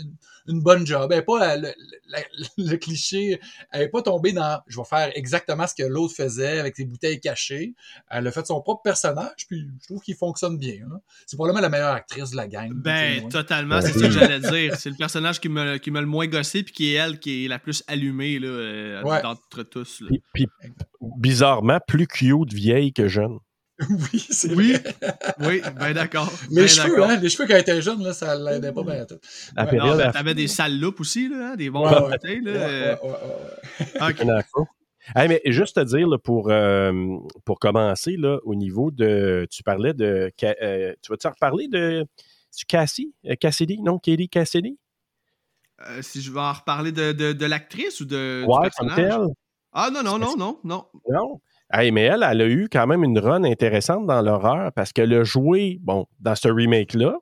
[0.48, 1.12] une, bonne job.
[1.12, 3.38] Elle n'est pas le, cliché,
[3.70, 6.84] elle n'est pas tombée dans je vais faire exactement ce que l'autre faisait avec ses
[6.84, 7.74] bouteilles cachées.
[8.10, 10.80] Elle a fait son propre personnage, puis je trouve qu'il fonctionne bien.
[11.24, 12.72] C'est probablement la meilleure actrice de la gang.
[12.74, 14.74] Ben, totalement, c'est ce que j'allais dire.
[14.76, 17.48] C'est le personnage qui m'a qui le moins gossé, puis qui est elle qui est
[17.48, 20.02] la plus allumée là, euh, d'entre tous.
[20.34, 20.48] Puis,
[21.00, 23.38] bizarrement, plus cute vieille que jeune.
[24.12, 24.76] oui, c'est oui.
[25.40, 26.30] oui, ben d'accord.
[26.50, 29.18] Les cheveux, hein, les cheveux quand elle était jeune, là, ça l'aidait pas bien tout.
[29.56, 30.12] Ouais.
[30.12, 32.98] T'avais des sales loupes aussi, là, hein, des bons ouais, côtés, là.
[35.16, 36.92] Hey, mais juste te dire, là, pour, euh,
[37.44, 39.46] pour commencer, là, au niveau de.
[39.50, 40.30] Tu parlais de.
[40.42, 42.06] Euh, tu vas-tu reparler de.
[42.56, 43.80] Tu Cassie euh, Cassidy?
[43.80, 44.78] Non, Katie Cassidy?
[45.88, 48.44] Euh, Si je vais en reparler de, de, de l'actrice ou de.
[48.46, 49.26] Ouais, comme telle.
[49.72, 50.86] Ah non, non, non, non, non.
[51.08, 51.40] Non?
[51.72, 55.12] Hey, mais elle, elle a eu quand même une run intéressante dans l'horreur parce qu'elle
[55.14, 57.16] a joué, bon, dans ce remake-là.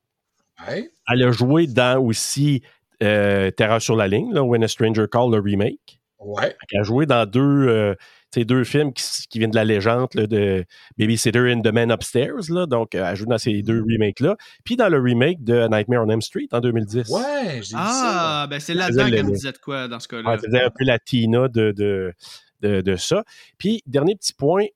[0.68, 2.62] Elle a joué dans aussi
[3.02, 6.00] euh, Terreur sur la ligne, là, When a Stranger Call, le remake.
[6.18, 6.54] Ouais.
[6.70, 7.94] Elle a joué dans deux, euh,
[8.36, 10.64] deux films qui, viennent de la légende là, de
[10.98, 12.50] Babysitter and the Man Upstairs.
[12.50, 13.92] Là, donc, elle a joué dans ces deux mm.
[13.92, 14.36] remakes-là.
[14.64, 17.08] Puis dans le remake de Nightmare on M Street en 2010.
[17.08, 17.22] Ouais,
[17.54, 20.34] j'ai dit ah, ben c'est là-dedans qu'elle me disait de quoi dans ce cas-là.
[20.34, 22.12] Elle faisait un peu la Tina de, de
[22.60, 23.24] de, ça.
[23.58, 24.66] Puis, dernier petit point,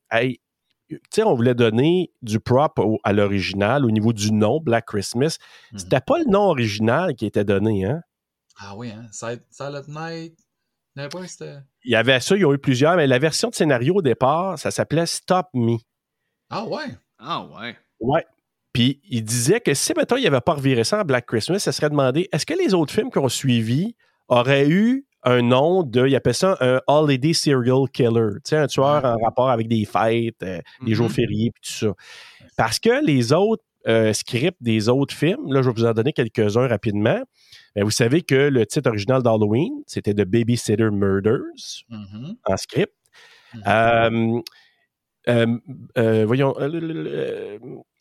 [0.88, 5.38] tu sais, on voulait donner du prop à l'original au niveau du nom, Black Christmas.
[5.72, 5.78] Mhm.
[5.78, 8.02] C'était pas le nom original qui était donné, hein?
[8.56, 9.06] Ah oui, hein?
[9.10, 10.38] Silent Night.
[11.84, 14.02] Il y avait ça, il y a eu plusieurs, mais la version de scénario au
[14.02, 15.76] départ, ça s'appelait Stop Me.
[16.50, 16.96] Ah ouais?
[17.18, 17.76] Ah ouais.
[17.98, 18.24] Ouais.
[18.72, 21.72] Puis il disait que si, maintenant il n'avait pas reviré ça en Black Christmas, ça
[21.72, 23.96] serait demandé est-ce que les autres films qu'on suivi
[24.28, 28.66] auraient eu un nom de, il appelle ça un holiday serial killer, tu sais, un
[28.66, 31.12] tueur en rapport avec des fêtes, euh, des jours mm-hmm.
[31.12, 31.94] fériés, puis tout ça.
[32.56, 36.12] Parce que les autres euh, scripts des autres films, là, je vais vous en donner
[36.12, 37.20] quelques-uns rapidement.
[37.76, 42.36] Vous savez que le titre original d'Halloween, c'était The Babysitter Murders mm-hmm.
[42.44, 42.94] en script.
[43.54, 44.42] Mm-hmm.
[45.26, 46.54] Euh, voyons,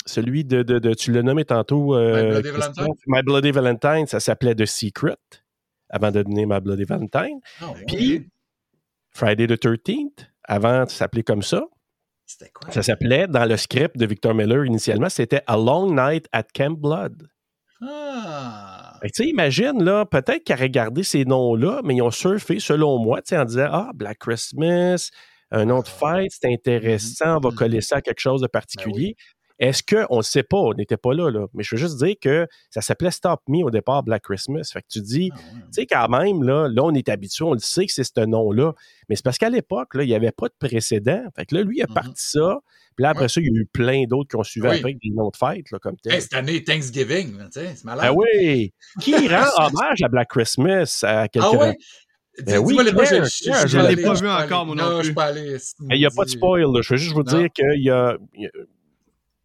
[0.05, 2.87] celui de, de, tu l'as nommé tantôt, My Bloody Valentine.
[3.07, 5.15] My Bloody Valentine, ça s'appelait The Secret
[5.93, 7.39] avant de donner ma Bloody Valentine.
[7.61, 8.27] Oh, Puis,
[9.11, 11.63] Friday the 13th, Avant, ça s'appelait comme ça.
[12.25, 12.69] C'était quoi?
[12.71, 16.77] Ça s'appelait, dans le script de Victor Miller initialement, c'était A Long Night at Camp
[16.77, 17.27] Blood.
[17.81, 18.99] Ah!
[19.03, 23.19] tu sais, imagine, là, peut-être auraient gardé ces noms-là, mais ils ont surfé, selon moi,
[23.33, 25.09] en disant Ah, Black Christmas,
[25.51, 26.15] un nom de Ah.
[26.15, 27.55] fête, c'est intéressant, on va Mhm.
[27.55, 29.15] coller ça à quelque chose de particulier.
[29.17, 29.23] Ben
[29.65, 32.15] Est-ce qu'on ne sait pas, on n'était pas là, là, mais je veux juste dire
[32.21, 34.69] que ça s'appelait Stop Me au départ, Black Christmas.
[34.73, 35.59] Fait que tu dis, Ah, ouais.
[35.61, 38.25] tu sais, quand même, là, là, on est habitué, on le sait que c'est ce
[38.25, 38.73] nom-là.
[39.07, 41.23] Mais c'est parce qu'à l'époque, il n'y avait pas de précédent.
[41.35, 41.93] Fait que là, lui, il a Mhm.
[41.93, 42.59] parti ça.
[42.97, 43.29] Puis là, après Ouais.
[43.29, 44.79] ça, il y a eu plein d'autres qui ont suivi Oui.
[44.79, 45.95] avec des noms de fête, là, comme.
[46.05, 48.05] Hey, cette année, Thanksgiving, là, tu sais, c'est malade.
[48.09, 48.73] Ah oui!
[48.99, 51.49] Qui rend hommage à Black Christmas à quelqu'un?
[51.53, 51.77] Ah ouais?
[52.45, 55.25] Ben oui, Claire, je- je- je je l'ai pas vu encore, Non, je suis pas
[55.25, 55.55] allé.
[55.91, 56.61] Il n'y a pas de spoil.
[56.63, 56.81] là.
[56.81, 57.37] Je veux juste vous Non.
[57.39, 58.17] dire qu'il y a-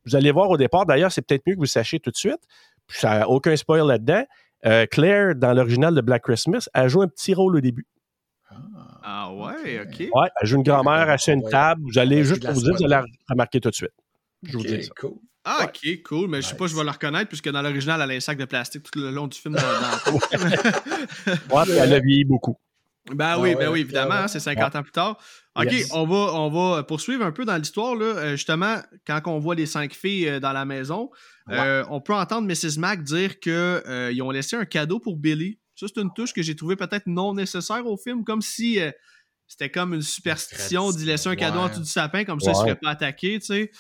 [0.07, 2.41] Vous allez voir au départ, d'ailleurs, c'est peut-être mieux que vous sachiez tout de suite.
[2.87, 4.25] Puis ça n'a aucun spoil là-dedans.
[4.67, 7.87] Euh, Claire, dans l'original de Black Christmas, elle joue un petit rôle au début.
[9.03, 10.09] Ah ouais, ok.
[10.13, 11.83] Ouais, elle joue une grand-mère à une table.
[11.85, 13.93] Vous allez juste la pour vous dire, vous allez la remarquer tout de suite.
[14.43, 14.91] Je vous Ok, dis ça.
[14.99, 15.15] cool.
[15.45, 16.29] Ah, ok, cool.
[16.29, 18.37] Mais je sais pas, je vais le reconnaître puisque dans l'original, elle a un sac
[18.39, 19.57] de plastique tout le long du film.
[21.51, 22.57] Ouais, elle a vieilli beaucoup.
[23.15, 25.19] Ben Ah oui, ouais, ben oui, évidemment, hein, c'est 50 ans plus tard.
[25.57, 25.89] OK, Yes.
[25.93, 27.95] on, va, on va poursuivre un peu dans l'histoire.
[27.97, 28.05] là.
[28.07, 31.11] Euh, justement, quand on voit les cinq filles euh, dans la maison,
[31.51, 32.79] euh, on peut entendre Mrs.
[32.79, 35.59] Mac dire qu'ils ont laissé un cadeau pour Billy.
[35.75, 38.79] Ça, c'est une touche que j'ai trouvé peut-être non nécessaire au film, comme si
[39.47, 42.51] c'était comme une superstition d'y laisser un cadeau en dessous du sapin, comme ça, il
[42.51, 42.69] ne se Ouais.
[42.71, 43.71] ferait pas attaquer, tu sais.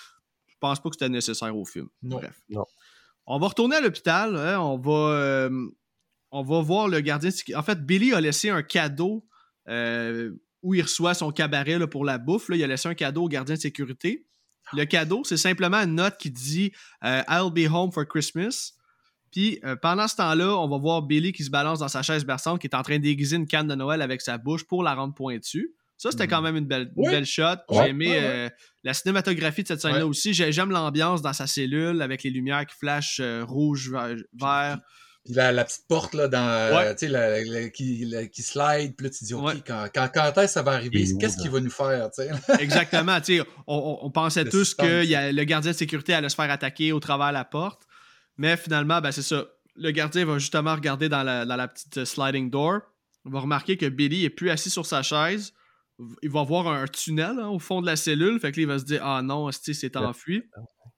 [0.47, 1.89] Je pense pas que c'était nécessaire au film.
[2.03, 2.16] Non.
[2.16, 2.35] Bref.
[2.49, 2.64] Non.
[3.26, 4.35] On va retourner à l'hôpital.
[4.37, 4.93] hein, on va...
[5.12, 5.68] euh,
[6.31, 7.31] on va voir le gardien.
[7.55, 9.24] En fait, Billy a laissé un cadeau
[9.68, 10.31] euh,
[10.62, 12.49] où il reçoit son cabaret là, pour la bouffe.
[12.49, 12.57] là.
[12.57, 14.26] Il a laissé un cadeau au gardien de sécurité.
[14.74, 16.72] Le cadeau, c'est simplement une note qui dit
[17.05, 18.72] euh, I'll be home for Christmas.
[19.31, 22.24] Puis euh, pendant ce temps-là, on va voir Billy qui se balance dans sa chaise
[22.24, 24.95] berçante, qui est en train d'aiguiser une canne de Noël avec sa bouche pour la
[24.95, 25.70] rendre pointue.
[25.97, 26.31] Ça, c'était Mhm.
[26.31, 27.11] quand même une belle, une Oui.
[27.11, 27.43] belle shot.
[27.70, 28.24] J'ai Ouais, aimé ouais, ouais.
[28.24, 28.49] euh,
[28.85, 30.03] la cinématographie de cette scène-là Ouais.
[30.05, 30.33] aussi.
[30.33, 33.91] J'ai- J'aime l'ambiance dans sa cellule avec les lumières qui flashent euh, rouge,
[34.33, 34.79] vert.
[35.29, 36.95] Puis la, la petite porte là, dans, euh, Ouais.
[36.95, 39.55] tu sais, la- la- qui, la- qui slide, puis là, tu dis, OK, Ouais.
[39.66, 41.05] quand, quand, quand est-ce que ça va arriver?
[41.20, 42.31] Qu'est-ce qu'il va nous faire, tu sais?
[42.61, 43.20] Exactement.
[43.20, 46.14] tu sais, on, on- on pensait Le tous que y a- le gardien de sécurité
[46.14, 47.83] allait se faire attaquer au travers de la porte.
[48.39, 49.45] Mais finalement, ben, c'est ça.
[49.76, 52.81] Le gardien va justement regarder dans la, dans la petite euh, sliding door.
[53.26, 55.53] Il va remarquer que Billy est plus assis sur sa chaise.
[56.22, 58.41] Il va voir un tunnel hein, au fond de la cellule.
[58.41, 60.43] Fait que là, il va se dire Ah non, c'est enfui.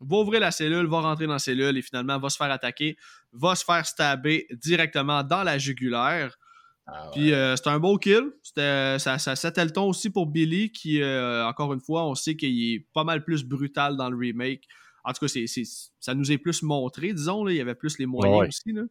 [0.01, 2.96] Va ouvrir la cellule, va rentrer dans la cellule et finalement va se faire attaquer,
[3.32, 6.38] va se faire stabber directement dans la jugulaire.
[6.86, 7.11] Ah ouais.
[7.12, 8.32] Puis euh, c'était un beau kill.
[8.42, 12.14] C'était, ça, ça settait le ton aussi pour Billy, qui, euh, encore une fois, on
[12.14, 14.64] sait qu'il est pas mal plus brutal dans le remake.
[15.05, 15.32] En tout cas,
[16.01, 17.44] ça nous est plus montré, disons.
[17.44, 17.53] Là.
[17.53, 18.48] Il y avait plus les moyens Ouais.
[18.48, 18.72] aussi.
[18.72, 18.82] Là.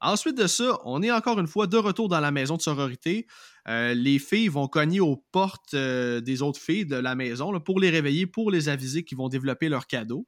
[0.00, 3.26] Ensuite de ça, on est encore une fois de retour dans la maison de sororité.
[3.68, 7.60] Euh, les filles vont cogner aux portes euh, des autres filles de la maison là,
[7.60, 10.26] pour les réveiller, pour les aviser qu'ils vont développer leur cadeau.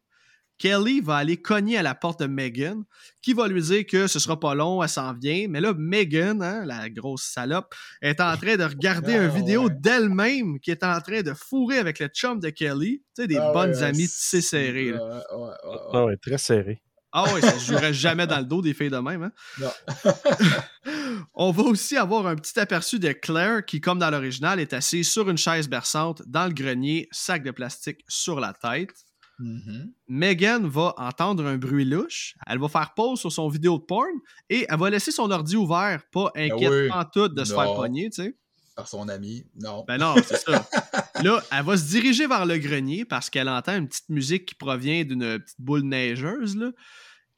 [0.59, 2.85] Kelly va aller cogner à la porte de Megan,
[3.23, 5.47] qui va lui dire que ce sera pas long, elle s'en vient.
[5.49, 9.69] Mais là, Megan, hein, la grosse salope, est en train de regarder Ah, une vidéo
[9.69, 9.75] ouais.
[9.79, 12.99] d'elle-même qui est en train de fourrer avec le chum de Kelly.
[13.17, 14.91] Tu sais, des Ah bonnes ouais, amies tissées serrées.
[14.91, 15.03] là.
[15.03, 15.79] Ouais, ouais, ouais, ouais.
[15.95, 16.83] Ah ouais, très serré.
[17.13, 19.25] Ah ouais, ça se jouerait jamais dans le dos des filles de même.
[19.25, 19.33] Hein?
[19.59, 19.71] Non.
[21.35, 25.11] On va aussi avoir un petit aperçu de Claire qui, comme dans l'original, est assise
[25.11, 28.95] sur une chaise berçante dans le grenier, sac de plastique sur la tête.
[29.39, 29.93] Mhm.
[30.09, 32.35] Megan va entendre un bruit louche.
[32.47, 34.07] Elle va faire pause sur son vidéo de porn
[34.51, 36.91] et elle va laisser son ordi ouvert, pas inquiète oui.
[36.93, 37.61] en tout de se Non.
[37.61, 38.37] faire pogner, tu sais.
[38.81, 39.45] Par son ami.
[39.61, 39.85] Non.
[39.87, 40.67] Ben non, c'est ça.
[41.23, 44.55] Là, elle va se diriger vers le grenier parce qu'elle entend une petite musique qui
[44.55, 46.57] provient d'une petite boule neigeuse.
[46.57, 46.71] Là.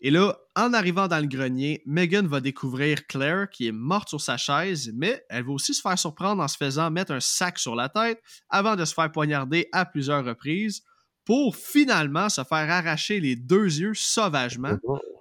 [0.01, 4.21] Et là, en arrivant dans le grenier, Megan va découvrir Claire qui est morte sur
[4.21, 7.59] sa chaise, mais elle va aussi se faire surprendre en se faisant mettre un sac
[7.59, 10.83] sur la tête avant de se faire poignarder à plusieurs reprises
[11.25, 14.77] pour finalement se faire arracher les deux yeux sauvagement.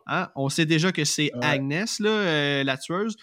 [0.05, 0.29] Hein?
[0.35, 1.45] On sait déjà que c'est Ouais.
[1.45, 3.15] Agnès, là, euh, la tueuse,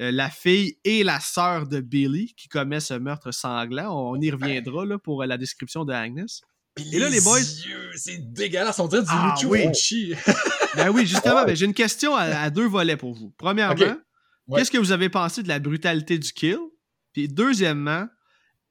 [0.00, 3.94] euh, la fille et la sœur de Billy qui commet ce meurtre sanglant.
[3.94, 6.40] On y reviendra là, pour euh, la description de Agnès.
[6.74, 7.40] Puis Et là, les boys-
[7.94, 8.78] c'est dégueulasse.
[8.78, 9.66] On dirait du Ah, oui.
[10.74, 13.34] Ben oui, justement, ben, j'ai une question à, à deux volets pour vous.
[13.36, 13.74] Premièrement.
[14.48, 14.58] Ouais.
[14.58, 16.56] qu'est-ce que vous avez pensé de la brutalité du kill?
[17.12, 18.06] Puis deuxièmement,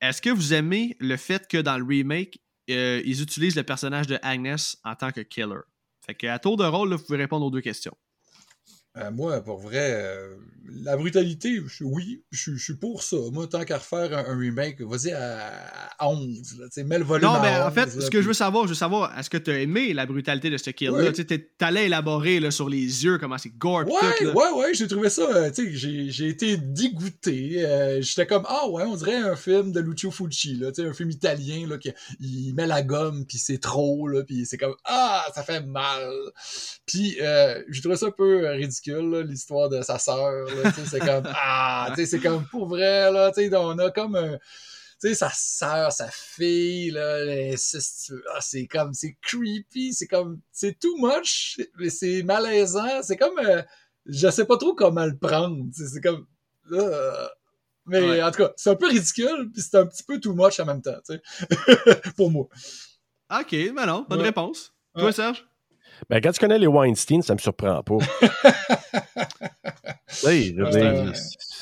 [0.01, 2.39] est-ce que vous aimez le fait que dans le remake,
[2.71, 5.59] euh, ils utilisent le personnage de Agnès en tant que killer?
[6.03, 7.95] Fait que à tour de rôle, là, vous pouvez répondre aux deux questions.
[8.97, 10.35] Euh, moi, pour vrai, euh,
[10.83, 13.15] la brutalité, oui, je, suis pour ça.
[13.31, 15.49] Moi, tant qu'à refaire un, remake, vas-y à,
[16.01, 16.57] 11.
[16.59, 18.75] Là, mets le volume Non, mais en fait, ce que je veux savoir, je veux
[18.75, 21.13] savoir, est-ce que tu as aimé la brutalité de ce kill-là?
[21.13, 23.87] Tu allais élaborer là, sur les yeux comment c'est gore.
[23.87, 24.33] Ouais, tout, là.
[24.33, 25.21] ouais, ouais, j'ai trouvé ça.
[25.21, 27.99] Euh, j'ai été dégoûté.
[28.01, 31.65] J'étais comme, ah ouais, on dirait un film de Lucio Fucci, là, un film italien,
[31.65, 35.43] là, qui il met la gomme, puis c'est trop, là, puis c'est comme, ah, ça
[35.43, 36.11] fait mal.
[36.85, 37.17] Puis
[37.69, 40.47] j'ai trouvé ça un peu ridicule l'histoire de sa sœur.
[40.87, 44.37] C'est comme, ah, c'est comme pour vrai, là, on a comme un
[45.01, 50.77] tu sais, sa sœur, sa fille, là, ah, c'est comme, c'est creepy, c'est comme, c'est
[50.77, 51.59] too much,
[51.89, 53.63] c'est malaisant, c'est comme, euh,
[54.05, 56.27] je sais pas trop comment le prendre, c'est comme,
[56.71, 57.27] euh,
[57.87, 60.59] mais en tout cas, c'est un peu ridicule, puis c'est un petit peu too much
[60.59, 61.21] en même temps, tu sais,
[62.15, 62.47] pour moi.
[63.31, 64.71] Ok, ben non, bonne réponse.
[64.95, 65.47] Toi, Serge?
[66.09, 67.95] Ben, quand tu connais les Weinstein, ça me surprend pas.
[70.25, 70.55] oui,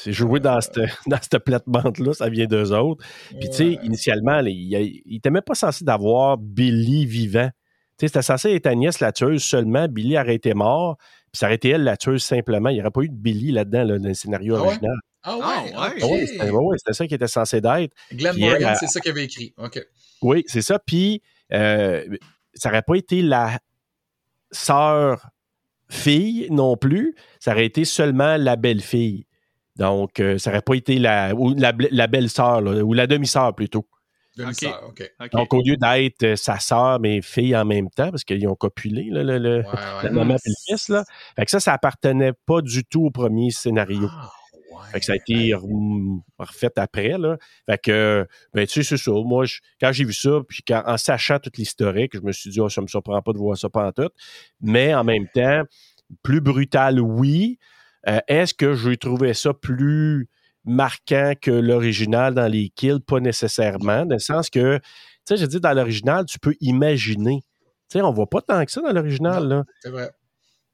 [0.02, 3.06] c'est joué dans cette, dans cette plate-bande-là, ça vient d'eux autres.
[3.40, 7.50] Puis, tu sais, initialement, il n'était même pas censé d'avoir Billy vivant.
[7.98, 9.88] Tu sais, c'était censé être Agnès la tueuse seulement.
[9.88, 12.70] Billy aurait été mort, puis ça aurait été elle la tueuse simplement.
[12.70, 14.96] Il n'y aurait pas eu de Billy là-dedans, dans le scénario ah original.
[15.22, 17.94] Ah ouais, ah ouais, c'était ça qui était censé d'être.
[18.14, 19.54] Glenn Morgan, c'est ça qu'il avait écrit.
[19.58, 19.86] OK.
[20.22, 20.80] Oui, c'est ça.
[20.80, 21.22] Puis,
[21.52, 22.06] euh,
[22.54, 23.60] ça n'aurait pas été la
[24.52, 25.30] sœur
[25.90, 29.26] fille non plus, ça aurait été seulement la belle-fille.
[29.76, 31.72] Donc, euh, ça n'aurait pas été la, ou la,
[32.08, 33.88] belle-sœur, ou la demi-sœur plutôt.
[34.38, 35.10] Demi-sœur, OK.
[35.34, 38.56] Donc, au lieu d'être euh, sa sœur, mais fille en même temps, parce qu'ils ont
[38.56, 41.04] copulé, le, la maman et le fils, là.
[41.36, 44.10] Fait que ça, ça appartenait pas du tout au premier scénario.
[44.12, 44.30] Ah,
[44.92, 45.54] fait que ça a été
[46.38, 47.18] refait après.
[47.18, 47.38] Là.
[47.68, 49.12] Fait que, ben, tu sais, c'est ça.
[49.12, 49.46] Moi,
[49.80, 52.82] quand j'ai vu ça, puis en sachant toute l'historique, je me suis dit, oh, ça
[52.82, 54.10] me surprend pas de voir ça pendant tout.
[54.62, 55.64] Mais en même temps,
[56.24, 57.60] plus brutal, oui.
[58.08, 60.30] Euh, est-ce que j'ai trouvé ça plus
[60.64, 63.00] marquant que l'original dans les kills?
[63.00, 64.84] Pas nécessairement, dans le sens que, tu
[65.26, 67.42] sais, j'ai dit, dans l'original, tu peux imaginer.
[67.90, 69.64] Tu sais, on voit pas tant que ça dans l'original.
[69.82, 70.10] C'est vrai.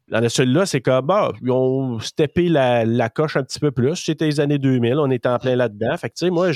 [0.07, 3.95] Dans celui-là, c'est comme, bah, ils ont steppé la, la, coche un petit peu plus.
[3.95, 5.97] C'était les années 2000, on était en plein là-dedans.
[5.97, 6.51] Fait que, tu sais, moi,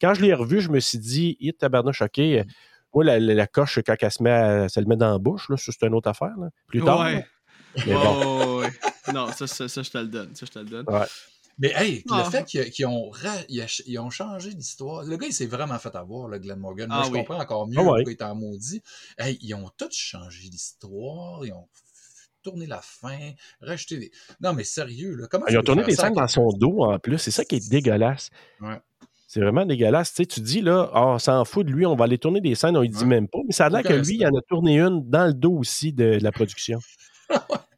[0.00, 2.20] quand je l'ai revu, je me suis dit, hit, tabarnouche, OK.
[2.92, 5.48] Moi, la, la, coche, quand elle se met, à, ça le met dans la bouche,
[5.48, 6.48] là, c'est une autre affaire, là.
[6.66, 7.00] Plus tard.
[7.00, 7.24] Ouais.
[7.86, 8.62] Mais bon.
[9.14, 10.34] Non, ça, ça, ça, je te le donne.
[10.34, 10.84] Ça, je te le donne.
[10.88, 11.06] Ouais.
[11.60, 12.30] Mais hey, le ah.
[12.30, 13.12] fait qu'ils ont,
[13.48, 16.88] ils ont changé l'histoire, le gars il s'est vraiment fait avoir, le Glenn Morgan.
[16.88, 18.82] Moi, ah je comprends encore mieux ah pourquoi il est en maudit.
[19.18, 21.68] Hey, ils ont tous changé l'histoire, ils ont
[22.42, 23.18] tourner la fin,
[23.60, 24.10] rajouter des.
[24.40, 25.26] Non, mais sérieux, là.
[25.30, 27.18] Comment Ils ont tourné des scènes dans son dos en plus.
[27.18, 28.30] C'est ça qui est dégueulasse.
[28.60, 28.78] Ouais.
[29.26, 30.12] C'est vraiment dégueulasse.
[30.12, 32.40] Tu, sais, tu dis, là, oh, on s'en fout de lui, on va aller tourner
[32.40, 33.38] des scènes, on ne dit même pas.
[33.46, 35.92] Mais ça a l'air que lui, il en a tourné une dans le dos aussi
[35.92, 36.80] de, la production.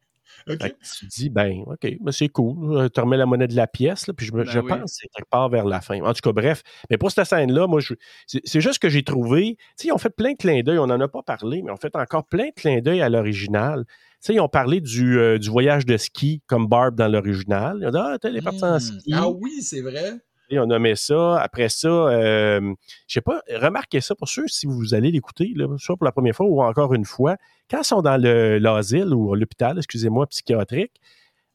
[0.48, 0.74] okay.
[0.98, 2.76] Tu dis, ben, OK, ben, c'est cool.
[2.76, 4.86] Euh, tu remets la monnaie de la pièce, là, puis je, ben je pense que
[4.86, 6.00] c'est quelque part vers la fin.
[6.02, 6.62] En tout cas, bref.
[6.90, 7.80] Mais pour cette scène-là, moi,
[8.26, 9.56] c'est juste que j'ai trouvé.
[9.56, 10.78] Tu sais, ils ont fait plein de clins d'œil.
[10.78, 13.84] On n'en a pas parlé, mais on fait encore plein de clins d'œil à l'original
[14.22, 17.78] sais, ils ont parlé du, euh, du, voyage de ski comme Barb dans l'original.
[17.80, 18.80] Ils ont dit Ah, t'es parti en hmm.
[18.80, 19.12] ski.
[19.12, 20.14] Ah oui, c'est vrai.
[20.58, 21.40] On nommé ça.
[21.40, 22.74] Après ça, euh,
[23.06, 26.34] je sais pas, remarquez ça pour ceux, si vous allez l'écouter, soit pour la première
[26.34, 27.36] fois ou encore une fois,
[27.70, 31.00] quand ils sont dans l'asile ou l'hôpital, excusez-moi, psychiatrique,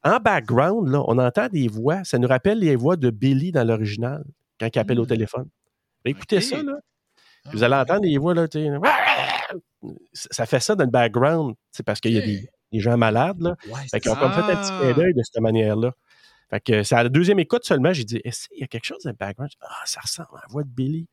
[0.03, 2.03] en background, là, on entend des voix.
[2.03, 4.23] Ça nous rappelle les voix de Billy dans l'original,
[4.59, 5.07] quand il appelle au hmm.
[5.07, 5.49] téléphone.
[6.05, 6.73] Écoutez ça, là.
[7.53, 8.47] Vous allez ah, entendre des voix, là,
[10.13, 13.39] ça fait ça dans le background, c'est parce qu'il y a des, gens malades.
[13.39, 13.55] Là.
[13.89, 15.93] fait ont comme fait un petit clin d'œil de cette manière-là.
[16.49, 18.85] Fait que c'est à la deuxième écoute seulement, j'ai dit, est-ce qu'il y a quelque
[18.85, 19.51] chose dans le background?
[19.61, 21.07] Ah, ça ressemble à la voix de Billy.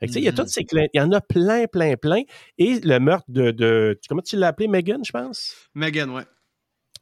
[0.00, 0.48] Fait que, il y a toutes mm-hmm.
[0.48, 2.22] ces clins, il y en a plein, plein, plein.
[2.58, 5.54] Et le meurtre de, de comment tu l'as appelé, Megan, je pense?
[5.74, 6.24] Megan, ouais.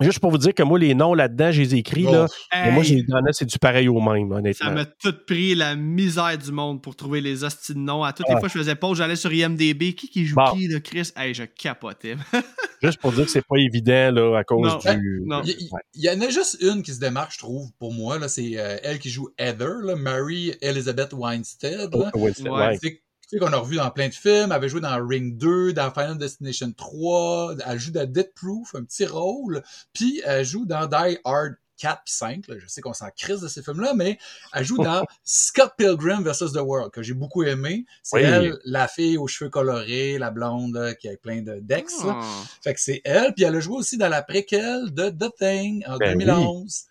[0.01, 2.05] Juste pour vous dire que moi, les noms là-dedans, je les ai écrits.
[2.05, 2.70] Là, oh.
[2.70, 4.66] moi, j'ai c'est du pareil au même, honnêtement.
[4.66, 8.05] Ça m'a tout pris la misère du monde pour trouver les hosties de noms.
[8.05, 9.95] À toutes les fois, je faisais pause, j'allais sur IMDB.
[9.95, 11.11] Qui qui joue qui, là, Chris?
[11.16, 12.16] Hey, je capotais.
[12.83, 15.23] juste pour dire que c'est pas évident là, à cause du.
[15.27, 15.43] Non.
[15.45, 18.16] Il, y, en a juste une qui se démarque, je trouve, pour moi.
[18.29, 21.93] C'est euh, elle qui joue Heather, là, Mary Elizabeth Weinstead.
[21.93, 22.11] Là.
[22.15, 24.47] ouais tu sais, qu'on a revu dans plein de films.
[24.47, 27.57] Elle avait joué dans Ring 2, dans Final Destination 3.
[27.67, 29.63] Elle joue dans Death Proof, un petit rôle.
[29.93, 32.45] Puis elle joue dans Die Hard 4 puis 5.
[32.49, 34.19] Je sais qu'on s'en crise de ces films-là, mais
[34.53, 36.53] elle joue dans Scott Pilgrim vs.
[36.53, 37.87] The World, que j'ai beaucoup aimé.
[38.03, 41.95] C'est elle, la fille aux cheveux colorés, la blonde, qui a plein de dex.
[42.05, 42.21] Ah.
[42.63, 43.33] Fait que c'est elle.
[43.35, 46.85] Puis elle a joué aussi dans la préquelle de The Thing en 2011.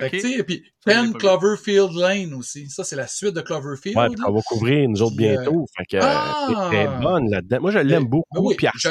[0.00, 2.68] Ben et puis Pen Cloverfield Lane aussi.
[2.68, 3.96] Ça, c'est la suite de Cloverfield.
[3.96, 5.62] Ouais, on va couvrir nous autres bientôt.
[5.62, 7.00] Euh, fait que, ah!
[7.02, 7.60] bonne là-dedans.
[7.60, 8.48] Moi, je l'aime beaucoup.
[8.48, 8.90] Oui, puis elle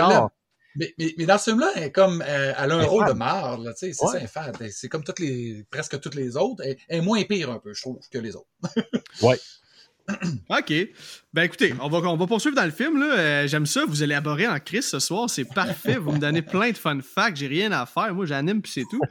[0.76, 3.94] Mais, mais, mais, dans ce film-là, elle, comme, elle a un rôle de marde, c'est
[3.94, 6.64] ça, elle C'est comme toutes les, presque toutes les autres.
[6.66, 8.48] Elle, est moins pire un peu, je trouve, que les autres.
[9.22, 9.38] ouais.
[10.50, 10.74] OK.
[11.34, 13.02] Ben écoutez, on va, on va poursuivre dans le film.
[13.02, 13.86] Euh, J'aime ça.
[13.88, 15.30] Vous élaborez en crise ce soir.
[15.30, 15.98] C'est parfait.
[15.98, 17.38] Vous me donnez plein de fun facts.
[17.38, 18.14] J'ai rien à faire.
[18.14, 19.02] Moi, j'anime puis c'est tout.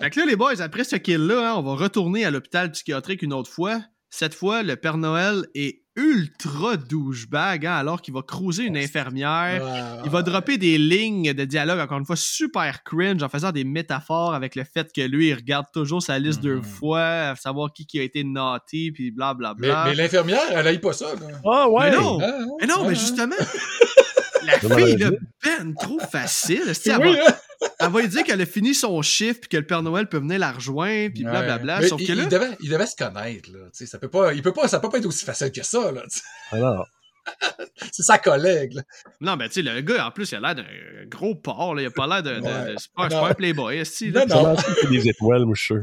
[0.00, 3.22] fait que là, les boys, après ce kill-là, hein, on va retourner à l'hôpital psychiatrique
[3.22, 3.82] une autre fois.
[4.10, 10.00] Cette fois, le Père Noël est ultra douchebag, hein, alors qu'il va cruiser une infirmière.
[10.04, 13.64] Il va dropper des lignes de dialogue, encore une fois, super cringe, en faisant des
[13.64, 16.62] métaphores avec le fait que lui, il regarde toujours sa liste deux mhm.
[16.62, 19.54] fois, savoir qui, qui a été naughty, puis blablabla.
[19.54, 21.06] Bla, mais, mais l'infirmière, elle aille pas ça.
[21.44, 21.90] Ah ouais!
[21.90, 23.36] Mais non, ah, mais, non, mais justement,
[24.44, 25.10] la fille, là,
[25.44, 26.72] ben trop facile.
[27.78, 30.18] Elle va lui dire qu'elle a fini son chiffre puis que le Père Noël peut
[30.18, 31.86] venir la rejoindre puis blablabla.
[31.86, 32.22] Sauf il, que là...
[32.24, 33.50] il, devait, il devait se connaître.
[33.52, 33.68] Là.
[33.72, 35.92] Ça peut pas, il peut pas, ça peut pas être aussi facile que ça.
[35.92, 36.02] Là,
[36.50, 36.88] Alors.
[37.92, 38.74] c'est sa collègue.
[38.74, 38.82] Là.
[39.20, 40.64] Non, mais tu sais, le gars, en plus, il a l'air d'un
[41.06, 41.76] gros porc.
[41.76, 41.82] Là.
[41.82, 42.40] Il a pas l'air de.
[42.40, 43.82] de, c'est pas, un playboy.
[44.12, 44.56] Non, non.
[44.90, 45.74] des étoiles, moi, je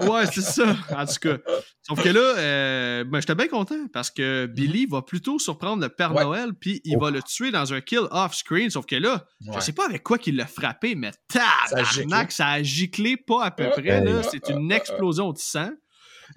[0.00, 1.38] Ouais, c'est ça, en tout cas.
[1.82, 5.88] Sauf que là, euh, ben, j'étais bien content parce que Billy va plutôt surprendre le
[5.90, 8.70] Père Noël, puis il va le tuer dans un kill off-screen.
[8.70, 12.62] Sauf que là, je sais pas avec quoi qu'il l'a frappé, mais tabarnak, ça a
[12.62, 14.02] giclé pas à peu près.
[14.02, 14.22] Là.
[14.22, 15.70] C'est une explosion de sang.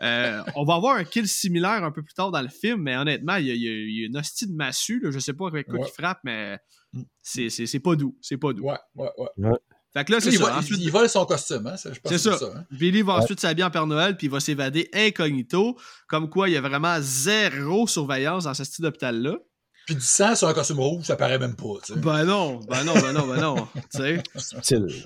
[0.02, 2.98] Euh, on va avoir un kill similaire un peu plus tard dans le film, mais
[2.98, 5.00] honnêtement, il y a, une hostie de massue.
[5.00, 5.12] Là.
[5.12, 6.58] Je sais pas avec quoi il frappe, mais
[6.92, 7.04] mm.
[7.22, 8.18] c'est pas doux.
[8.22, 8.64] C'est pas doux.
[8.64, 9.52] Ouais, ouais, ouais.
[9.96, 10.58] Fait que là, c'est ça.
[10.58, 10.80] ensuite...
[10.82, 11.76] il, vole son costume, hein?
[11.78, 12.38] C'est ça.
[12.38, 12.66] ça hein.
[12.70, 15.78] Billy va ensuite s'habiller en Père Noël, puis il va s'évader incognito.
[16.08, 19.38] Comme quoi, il y a vraiment zéro surveillance dans ce style d'hôpital-là.
[19.86, 22.00] Puis du sang sur un costume rouge, ça paraît même pas, tu sais.
[22.00, 23.68] Ben non, ben non, ben non, ben non.
[24.36, 25.06] Subtil.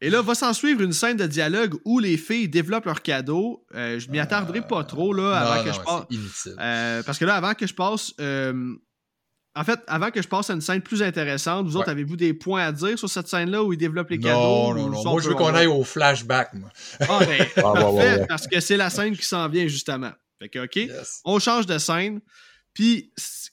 [0.00, 3.64] Et là, va s'en suivre une scène de dialogue où les filles développent leurs cadeaux.
[3.74, 6.48] Euh, je m'y attarderai pas trop là, avant que je passe.
[6.58, 8.74] Euh, parce que là, avant que je passe, euh,
[9.54, 12.32] en fait, avant que je passe à une scène plus intéressante, vous autres, avez-vous des
[12.32, 14.38] points à dire sur cette scène-là où ils développent les cadeaux?
[14.38, 15.04] Non, non, non.
[15.04, 16.70] Moi, je veux qu'on aille au flashback, moi.
[17.00, 20.12] Ah, ben, ah, parfait, parce que c'est la scène qui s'en vient, justement.
[20.38, 20.90] Fait que, OK,
[21.24, 22.20] on change de scène.
[22.72, 23.12] Puis,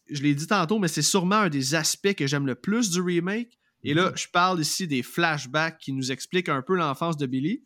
[0.10, 3.02] je l'ai dit tantôt, mais c'est sûrement un des aspects que j'aime le plus du
[3.02, 3.60] remake.
[3.84, 4.22] Et là, mm-hmm.
[4.22, 7.64] je parle ici des flashbacks qui nous expliquent un peu l'enfance de Billy.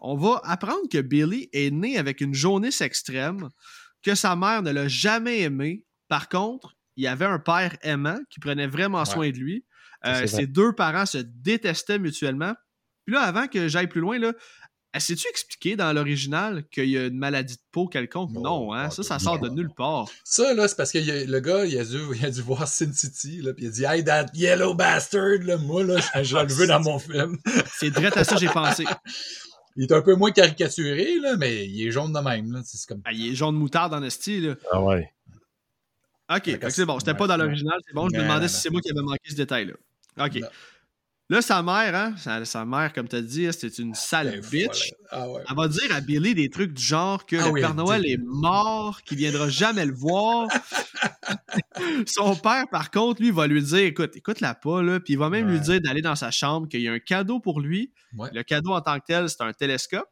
[0.00, 3.50] On va apprendre que Billy est né avec une jaunisse extrême,
[4.02, 5.84] que sa mère ne l'a jamais aimé.
[6.08, 9.64] Par contre, il y avait un père aimant qui prenait vraiment soin de lui.
[10.04, 12.54] Euh, ses deux parents se détestaient mutuellement.
[13.06, 14.32] Puis là, avant que j'aille plus loin, là,
[14.98, 18.30] Sais-tu expliqué dans l'original qu'il y a une maladie de peau quelconque?
[18.32, 18.90] Non, hein?
[18.90, 20.08] Ça, ça sort de nulle part.
[20.24, 22.92] Ça, là, c'est parce que le gars, il a, dû, il a dû voir Sin
[22.92, 26.52] City, là, puis il a dit Hey, that yellow bastard, là, moi, là, je le
[26.52, 27.38] veux dans mon film.
[27.78, 28.84] c'est direct à ça que j'ai pensé.
[29.76, 32.50] Il est un peu moins caricaturé, là, mais il est jaune de même.
[32.52, 32.62] Là.
[32.64, 33.02] C'est comme...
[33.04, 34.56] Ah, il est jaune moutarde dans le style.
[34.72, 35.12] Ah ouais.
[36.34, 36.98] OK, c'est bon.
[36.98, 38.08] C'était pas dans l'original, c'est bon.
[38.08, 39.74] Je me demandais si c'est moi qui avais manqué ce détail-là.
[40.24, 40.40] OK.
[41.28, 44.92] Là, sa mère, hein, sa, mère, comme tu as dit, c'est une sale ben, bitch.
[45.10, 48.06] Ah Elle va dire à Billy des trucs du genre que ah le Père Noël
[48.06, 50.46] est mort, qu'il viendra jamais le voir.
[52.06, 55.00] Son père, par contre, lui, va lui dire écoute, écoute-la pas, là.
[55.00, 57.40] Puis il va même lui dire d'aller dans sa chambre, qu'il y a un cadeau
[57.40, 57.92] pour lui.
[58.32, 60.08] Le cadeau en tant que tel, c'est un télescope.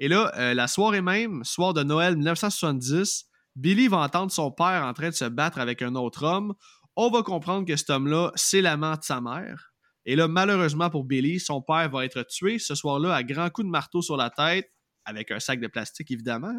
[0.00, 3.26] Et là, euh, la soirée même, soir de Noël 1970,
[3.56, 6.54] Billy va entendre son père en train de se battre avec un autre homme.
[6.94, 9.72] On va comprendre que cet homme-là, c'est l'amant de sa mère.
[10.04, 13.66] Et là, malheureusement pour Billy, son père va être tué ce soir-là à grands coups
[13.66, 14.70] de marteau sur la tête,
[15.04, 16.54] avec un sac de plastique évidemment,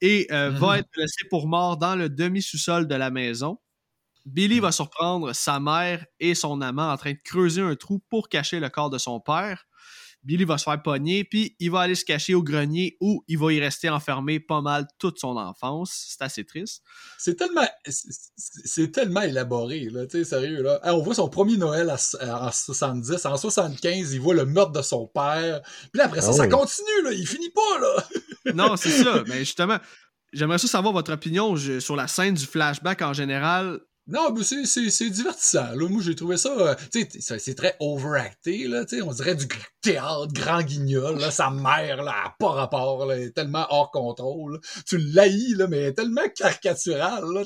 [0.00, 0.78] et euh, va mhm.
[0.80, 3.58] être laissé pour mort dans le demi-sous-sol de la maison.
[4.24, 8.28] Billy va surprendre sa mère et son amant en train de creuser un trou pour
[8.28, 9.64] cacher le corps de son père.
[10.26, 13.38] Billy va se faire pogner, puis il va aller se cacher au grenier où il
[13.38, 16.06] va y rester enfermé pas mal toute son enfance.
[16.08, 16.82] C'est assez triste.
[17.16, 20.80] C'est tellement, c'est tellement élaboré, là, tu sais, sérieux, là.
[20.82, 25.06] on voit son premier Noël en 70, en 75, il voit le meurtre de son
[25.06, 25.62] père,
[25.92, 28.52] puis après ça, ah ça continue, là, il finit pas, là.
[28.54, 29.78] non, c'est ça, mais justement,
[30.32, 33.80] j'aimerais ça savoir votre opinion sur la scène du flashback en général.
[34.08, 35.72] Non, mais c'est divertissant.
[35.74, 35.88] Là.
[35.88, 36.50] Moi, j'ai trouvé ça.
[36.50, 36.74] Euh,
[37.18, 38.68] c'est très overacté.
[38.68, 39.48] Là, on dirait du
[39.80, 41.18] théâtre grand guignol.
[41.18, 41.32] Là.
[41.32, 43.06] Sa mère, là, pas rapport.
[43.06, 44.60] Là, elle est tellement hors contrôle.
[44.86, 47.24] Tu l'haïs, là, mais elle est tellement caricaturale.
[47.24, 47.42] Là,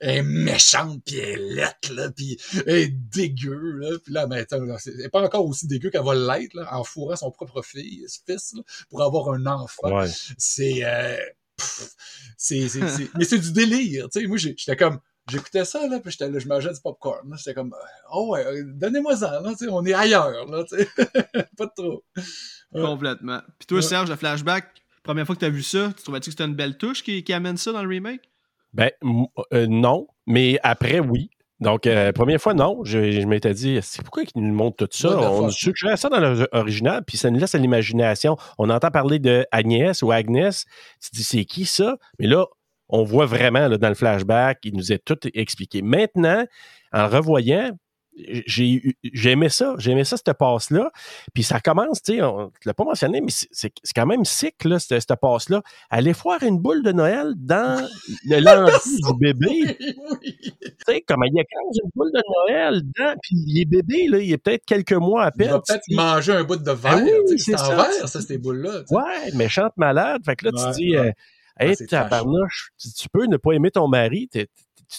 [0.00, 3.78] elle est méchante, puis elle est lettre, là, puis elle est dégueu.
[3.78, 7.16] Là, puis là, mais, elle est pas encore aussi dégueu qu'elle va l'être en fourrant
[7.16, 10.06] son propre fils, fils là, pour avoir un enfant.
[10.38, 10.84] C'est.
[10.84, 11.16] Euh,
[12.36, 12.68] c'est
[13.16, 14.08] mais c'est du délire.
[14.12, 17.34] sais Moi, j'étais comme j'écoutais ça, là, puis j'étais là, je mangeais du popcorn.
[17.36, 17.74] J'étais comme,
[18.12, 20.64] oh ouais, donnez-moi ça, là, on est ailleurs, là,
[21.56, 22.04] pas trop.
[22.72, 23.40] Complètement.
[23.58, 24.66] Puis toi, Serge, le flashback,
[25.02, 27.22] première fois que tu as vu ça, tu trouvais-tu que c'était une belle touche qui,
[27.24, 28.30] qui, amène ça dans le remake?
[28.72, 28.90] Ben,
[29.52, 31.30] euh, non, mais après, oui.
[31.60, 32.80] Donc, euh, première fois, non.
[32.84, 35.16] Je, m'étais dit, c'est pourquoi ils nous montrent tout ça?
[35.30, 38.36] On suggère ça dans l'original, puis ça nous laisse à l'imagination.
[38.58, 40.64] On entend parler de Agnès ou Agnès.
[41.00, 41.96] Tu te dis, c'est qui ça?
[42.18, 42.46] Mais là,
[42.88, 45.82] on voit vraiment là, dans le flashback, il nous est tout expliqué.
[45.82, 46.44] Maintenant,
[46.92, 47.72] en le revoyant,
[48.46, 48.94] j'ai
[49.24, 50.90] aimé ça, j'ai aimé ça, cette passe-là.
[51.32, 54.64] Puis ça commence, tu sais, on ne l'a pas mentionné, mais c'est quand même sick,
[54.64, 55.62] là, cette, cette passe-là.
[55.90, 57.86] Aller voir une boule de Noël dans
[58.26, 59.76] le lendemain du bébé.
[59.78, 59.94] Tu
[60.86, 63.64] sais, comme il y a quand même une boule de Noël dedans, puis il est
[63.64, 65.48] bébé, là, il est peut-être quelques mois à peine.
[65.48, 67.04] Il va peut-être manger un bout de ah verre.
[67.28, 68.82] oui, c'est en verre, ça, ces boules-là.
[68.90, 70.22] Ouais, méchante malade.
[70.24, 71.08] Fait que là, tu dis, ouais.
[71.08, 71.12] euh,
[71.58, 74.46] hey, tu, tu peux ne pas aimer ton mari, tu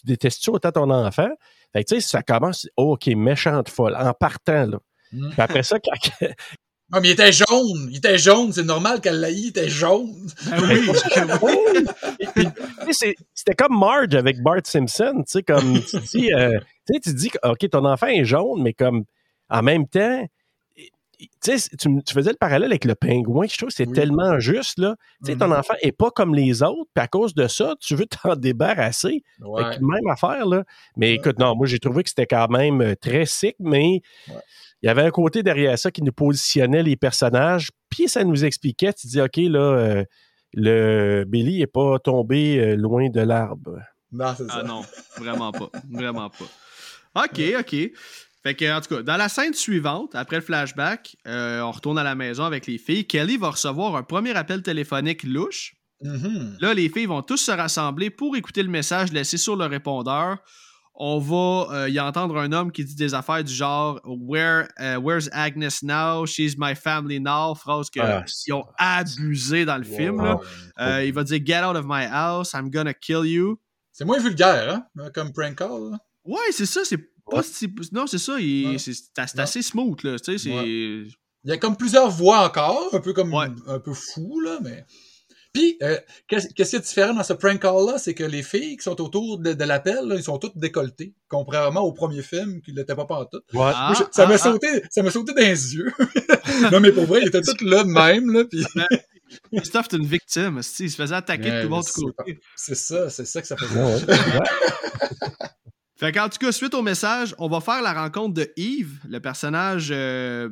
[0.03, 1.30] détestes-tu autant ton enfant?
[1.73, 4.80] Fait que, tu sais, ça commence, oh, OK, méchante folle, en partant, là.
[5.11, 5.30] Mm.
[5.32, 6.27] Puis après ça, quand...
[6.91, 7.88] Non, mais il était jaune.
[7.90, 8.52] Il était jaune.
[8.52, 10.15] C'est normal qu'elle l'ait il était jaune.
[10.49, 10.90] Ben oui.
[13.34, 15.15] C'était comme Marge avec Bart Simpson.
[15.18, 18.61] Tu sais, comme tu dis, euh, tu, sais, tu dis, OK, ton enfant est jaune,
[18.61, 19.06] mais comme
[19.49, 20.26] en même temps,
[21.43, 23.45] tu, sais, tu, faisais le parallèle avec le pingouin.
[23.49, 24.80] Je trouve que c'est tellement juste.
[24.80, 24.95] Là.
[25.23, 25.60] Tu sais, ton mm-hmm.
[25.60, 29.23] enfant n'est pas comme les autres, puis à cause de ça, tu veux t'en débarrasser.
[29.39, 30.45] même affaire.
[30.45, 30.64] Là.
[30.97, 34.02] Mais écoute, non, moi, j'ai trouvé que c'était quand même euh, très sick, mais
[34.81, 38.45] il y avait un côté derrière ça qui nous positionnait les personnages, puis ça nous
[38.45, 38.93] expliquait.
[38.93, 40.03] Tu dis, OK, là, euh,
[40.53, 43.80] le Billy n'est pas tombé euh, loin de l'arbre.
[44.11, 44.60] Non, c'est ça.
[44.60, 44.81] Ah non,
[45.18, 45.69] vraiment pas.
[45.89, 46.45] Vraiment pas.
[47.26, 47.76] OK, OK.
[48.46, 51.98] Fait que, en tout cas, dans la scène suivante, après le flashback, euh, on retourne
[51.98, 53.08] à la maison avec les filles.
[53.08, 55.74] Kelly va recevoir un premier appel téléphonique louche.
[56.04, 56.62] Mm-hmm.
[56.62, 60.38] Là, les filles vont tous se rassembler pour écouter le message laissé sur le répondeur.
[60.94, 64.98] On va euh, y entendre un homme qui dit des affaires du genre Where, euh,
[64.98, 66.28] Where's Agnes now?
[66.28, 67.56] She's my family now.
[67.56, 70.22] Phrase qu'ils ah, ont abusé dans le film.
[70.78, 73.60] il va dire Get out of my house, I'm gonna kill you.
[73.92, 75.10] C'est moins vulgaire, hein?
[75.16, 75.98] Comme prank call.
[76.24, 76.82] Ouais, c'est ça.
[76.84, 77.00] C'est
[77.91, 78.38] non, c'est ça.
[78.77, 80.19] C'est assez smooth, là.
[80.19, 81.10] Tu sais, Il
[81.45, 84.85] y a comme plusieurs voix encore, un peu comme un peu fou, là, mais.
[85.53, 85.97] Puis, euh,
[86.27, 89.39] qu'est-ce qui est différent dans ce prank call-là, c'est que les filles qui sont autour
[89.39, 93.39] de, l'appel, ils sont toutes décolletées, contrairement au premier film qui l'était pas partout.
[93.57, 95.93] Ah, ça m'a ah, sauté, ça m'a sauté dans les yeux.
[96.73, 98.65] non, mais pour vrai, ils étaient tous là de même, là, puis...
[99.56, 100.60] Christophe, t'es une victime.
[100.80, 102.38] Il se faisait attaquer de tout le monde côté.
[102.57, 104.06] C'est ça, c'est ça que ça faisait.
[105.98, 109.20] Fait qu'en tout cas, suite au message, on va faire la rencontre de Yves, le
[109.20, 110.50] personnage euh,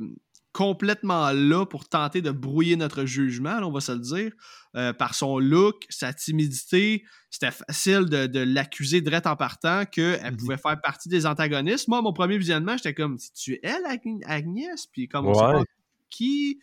[0.54, 4.32] complètement là pour tenter de brouiller notre jugement, on va se le dire.
[4.76, 10.38] Euh, par son look, sa timidité, c'était facile de, l'accuser direct en partant qu'elle mhm.
[10.38, 11.88] pouvait faire partie des antagonistes.
[11.88, 13.84] Moi, mon premier visionnement, j'étais comme, si tu es elle,
[14.26, 15.64] Agnès, puis comme on sait pas
[16.10, 16.60] qui,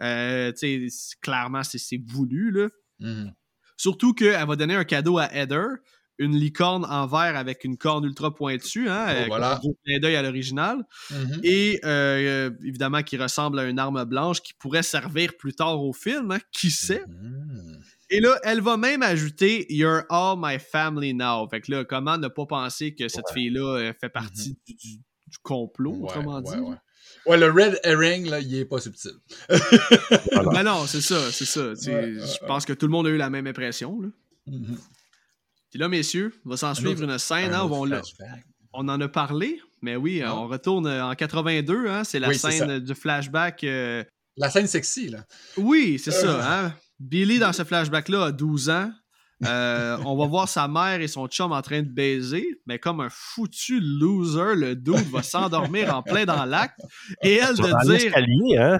[0.00, 0.50] euh,
[1.20, 2.68] clairement, c'est voulu, là.
[3.00, 3.34] Mhm.
[3.76, 5.66] Surtout qu'elle va donner un cadeau à Heather
[6.18, 9.60] une licorne en verre avec une corne ultra pointue, hein, oh, voilà.
[9.88, 10.84] un d'œil à l'original.
[11.10, 11.40] Mm-hmm.
[11.42, 15.92] Et euh, évidemment, qui ressemble à une arme blanche qui pourrait servir plus tard au
[15.92, 17.04] film, hein, qui sait?
[17.08, 17.80] Mm-hmm.
[18.10, 21.48] Et là, elle va même ajouter You're all my family now.
[21.48, 25.00] Fait que là, comment ne pas penser que cette fille-là euh, fait partie mm-hmm.
[25.30, 26.52] du, complot, autrement dit?
[27.26, 29.12] Ouais, le red herring, là, il est pas subtil.
[30.52, 31.72] Mais non, c'est ça, c'est ça.
[31.74, 34.00] je pense que tout le monde a eu la même impression.
[34.00, 34.08] Là.
[35.74, 37.90] Puis là, messieurs, il va s'en suivre une scène hein, où on,
[38.74, 40.32] on, en a parlé, mais oui, ah.
[40.36, 43.64] on retourne euh, en 82, hein, c'est la scène du flashback.
[43.64, 44.04] Euh,
[44.36, 45.24] la scène sexy, là.
[45.56, 46.62] Oui, c'est ça.
[46.66, 46.74] Hein?
[47.00, 48.92] Billy, dans ce flashback-là, a 12 ans.
[49.44, 53.00] Euh, on va voir sa mère et son chum en train de baiser, mais comme
[53.00, 56.78] un foutu loser, le dude va s'endormir en plein dans l'acte.
[57.24, 58.12] Et elle de dire.
[58.62, 58.78] Hein?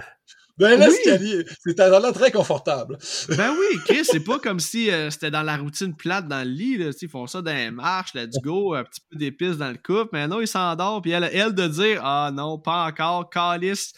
[0.56, 2.96] Ben l'escalier, c'est un très confortable.
[3.28, 6.50] Ben oui, Chris, c'est pas comme si euh, c'était dans la routine plate dans le
[6.50, 6.76] lit.
[6.76, 9.78] Là, ils font ça dans les marches, let's go, un petit peu d'épices dans le
[9.78, 10.10] couple.
[10.12, 13.92] Mais non, il s'endort, puis elle, elle de dire Ah non, pas encore, calice.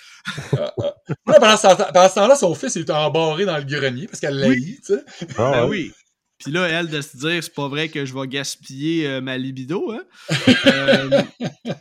[0.59, 0.95] Ah, ah.
[1.27, 4.79] pendant ce temps-là, son fils il est embarré dans le grenier parce qu'elle l'a oui.
[4.85, 5.05] tu sais.
[5.37, 5.93] Ah, ben oui.
[6.39, 9.39] Puis là, elle, de se dire, c'est pas vrai que je vais gaspiller euh, ma
[9.39, 9.91] libido.
[9.91, 10.03] Hein?
[10.67, 11.23] Euh,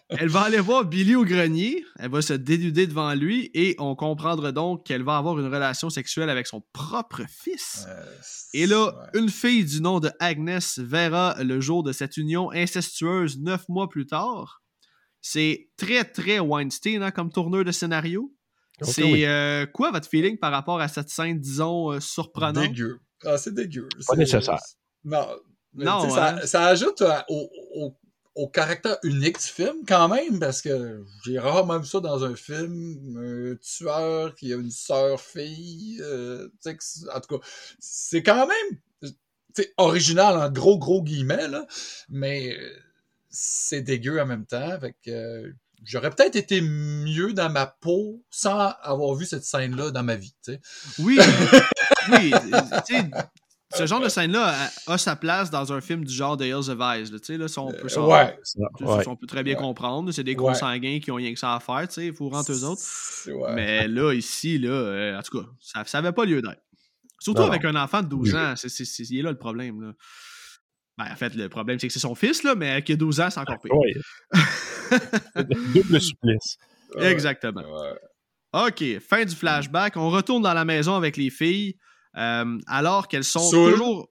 [0.09, 1.83] elle va aller voir Billy au grenier.
[1.99, 5.89] Elle va se dénuder devant lui et on comprendra donc qu'elle va avoir une relation
[5.89, 7.85] sexuelle avec son propre fils.
[8.53, 13.39] et là, une fille du nom de Agnes verra le jour de cette union incestueuse
[13.39, 14.61] neuf mois plus tard.
[15.21, 18.33] C'est très, très Weinstein hein, comme tourneur de scénario.
[18.81, 22.69] c'est euh, quoi votre feeling par rapport à cette scène, disons, surprenante?
[22.69, 22.99] Dégueu.
[23.25, 23.87] Ah, c'est dégueu.
[24.07, 24.59] Pas nécessaire.
[25.03, 25.27] Non.
[25.73, 31.87] non ça, ajoute au, caractère unique du film, quand même, parce que j'ai rarement vu
[31.87, 33.17] ça dans un film.
[33.17, 35.99] Un tueur qui a une sœur fille.
[36.01, 36.49] Euh,
[37.13, 37.47] en tout cas,
[37.79, 39.11] c'est quand même
[39.77, 41.65] original en gros, gros guillemets, là,
[42.09, 42.57] mais
[43.29, 44.79] c'est dégueu en même temps.
[44.79, 45.53] Fait que
[45.85, 50.35] j'aurais peut-être été mieux dans ma peau sans avoir vu cette scène-là dans ma vie.
[50.99, 51.19] Oui,
[52.11, 52.33] oui.
[53.73, 56.79] ce genre de scène-là a, sa place dans un film du genre The Hills of
[56.97, 57.11] Ice.
[57.11, 59.07] Là, on, peut, euh, ouais.
[59.07, 60.11] on peut très bien comprendre.
[60.11, 61.87] C'est des consanguins qui ont rien que ça à faire.
[61.97, 62.81] Il faut rentrer eux autres.
[63.53, 65.47] Mais là, ici, là, euh, en tout cas,
[65.85, 66.61] ça n'avait pas lieu d'être.
[67.19, 68.53] Surtout avec un enfant de 12 ans.
[68.55, 69.81] C'est là le problème.
[69.81, 69.93] Là.
[70.97, 73.19] Ben, en fait, le problème, c'est que c'est son fils, là, mais qui a 12
[73.19, 73.73] ans, c'est encore pire.
[73.75, 73.93] Oui.
[75.73, 76.57] Double supplice.
[76.99, 77.63] Exactement.
[78.53, 79.97] OK, fin du flashback.
[79.97, 81.75] On retourne dans la maison avec les filles,
[82.17, 84.09] euh, alors qu'elles sont toujours.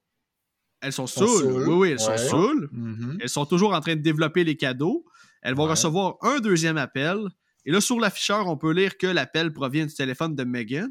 [0.83, 1.67] Elles sont saoules.
[1.67, 2.69] Oui, oui, elles sont saoules.
[2.71, 3.19] Mm-hmm.
[3.21, 5.07] Elles sont toujours en train de développer les cadeaux.
[5.41, 7.19] Elles vont recevoir un deuxième appel.
[7.65, 10.91] Et là, sur l'afficheur, on peut lire que l'appel provient du téléphone de Megan.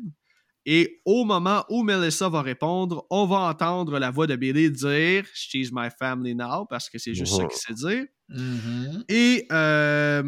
[0.65, 5.25] Et au moment où Melissa va répondre, on va entendre la voix de Billy dire
[5.33, 8.05] She's my family now, parce que c'est juste ça qu'il sait dire.
[8.33, 9.03] Mm-hmm.
[9.09, 10.23] Et euh,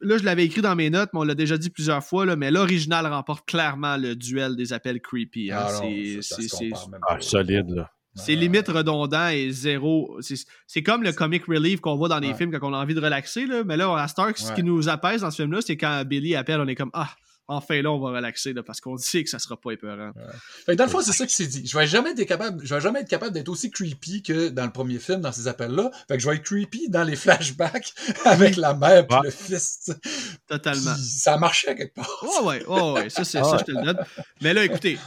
[0.00, 2.36] là, je l'avais écrit dans mes notes, mais on l'a déjà dit plusieurs fois, là,
[2.36, 5.50] mais l'original remporte clairement le duel des appels creepy.
[5.50, 5.66] Hein.
[5.66, 6.20] Ah c'est
[7.08, 7.90] ah, solide, là.
[8.14, 10.18] C'est limite redondant et zéro.
[10.66, 13.00] C'est comme le comic relief qu'on voit dans les films quand on a envie de
[13.00, 13.46] relaxer.
[13.46, 13.64] Là.
[13.64, 16.60] Mais là, à Stark, ce qui nous apaise dans ce film-là, c'est quand Billy appelle,
[16.60, 17.08] on est comme Ah,
[17.48, 20.12] enfin là, on va relaxer parce qu'on sait que ça sera pas épeurant.
[20.68, 21.66] dans le fond, c'est ça qu'il s'est dit.
[21.66, 24.64] Je vais jamais être capable, je vais jamais être capable d'être aussi creepy que dans
[24.64, 25.90] le premier film, dans ces appels-là.
[26.08, 27.92] Fait que je vais être creepy dans les flashbacks
[28.24, 29.90] avec la mère et le fils.
[30.46, 30.94] Totalement.
[30.96, 32.10] ça a marché quelque part.
[32.22, 34.04] Oh ouais, oh ouais, ça, c'est ça, je te le donne.
[34.40, 34.98] Mais là, écoutez,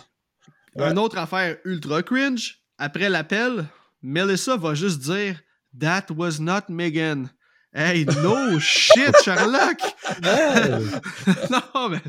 [0.75, 2.61] une autre affaire ultra cringe.
[2.77, 3.65] Après l'appel,
[4.01, 5.41] Melissa va juste dire
[5.79, 7.29] That was not Megan.
[7.77, 9.79] Hey, no shit, Sherlock!
[11.51, 11.99] non, mais.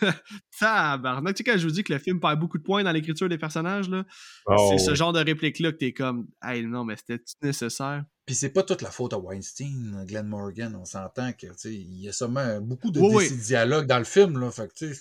[0.58, 1.36] Tabarnak.
[1.36, 3.28] Tu sais, quand je vous dis que le film perd beaucoup de points dans l'écriture
[3.28, 4.04] des personnages, là,
[4.46, 8.04] oh, c'est ce genre de réplique-là que t'es comme, hey, non, mais c'était nécessaire?
[8.26, 10.74] Puis c'est pas toute la faute à Weinstein, Glenn Morgan.
[10.74, 13.00] On s'entend que, tu sais, il y a seulement beaucoup de
[13.44, 14.50] dialogues dans le film, là.
[14.50, 15.00] Fait que, tu sais.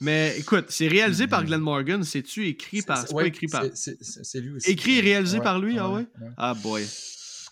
[0.00, 2.98] Mais écoute, c'est réalisé par Glenn Morgan, c'est-tu écrit par.
[2.98, 3.64] C'est pas écrit par.
[3.72, 4.70] C'est lui aussi.
[4.70, 6.06] Écrit et réalisé par lui, ah ouais?
[6.36, 6.86] Ah boy.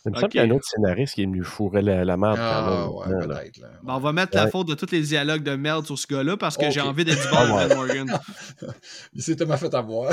[0.06, 2.16] Il me semble qu'il y a un autre scénariste qui est venu fourrer la, la
[2.16, 2.38] merde.
[2.38, 3.60] Ah, ouais, peut-être.
[3.82, 6.36] Ben, on va mettre la faute de tous les dialogues de merde sur ce gars-là
[6.36, 8.18] parce que j'ai envie d'être du bon ah, Morgan.
[9.14, 10.12] Il s'est tellement fait avoir.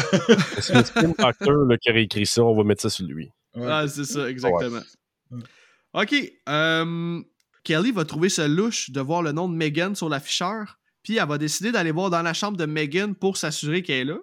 [0.60, 3.30] c'est le film acteur qui a écrit ça, on va mettre ça sur lui.
[3.56, 4.82] Ah, c'est ça, exactement.
[5.94, 6.16] OK.
[6.50, 7.22] Euh,
[7.64, 11.28] Kelly va trouver ce louche de voir le nom de Megan sur l'afficheur, puis elle
[11.28, 14.18] va décider d'aller voir dans la chambre de Megan pour s'assurer qu'elle est là.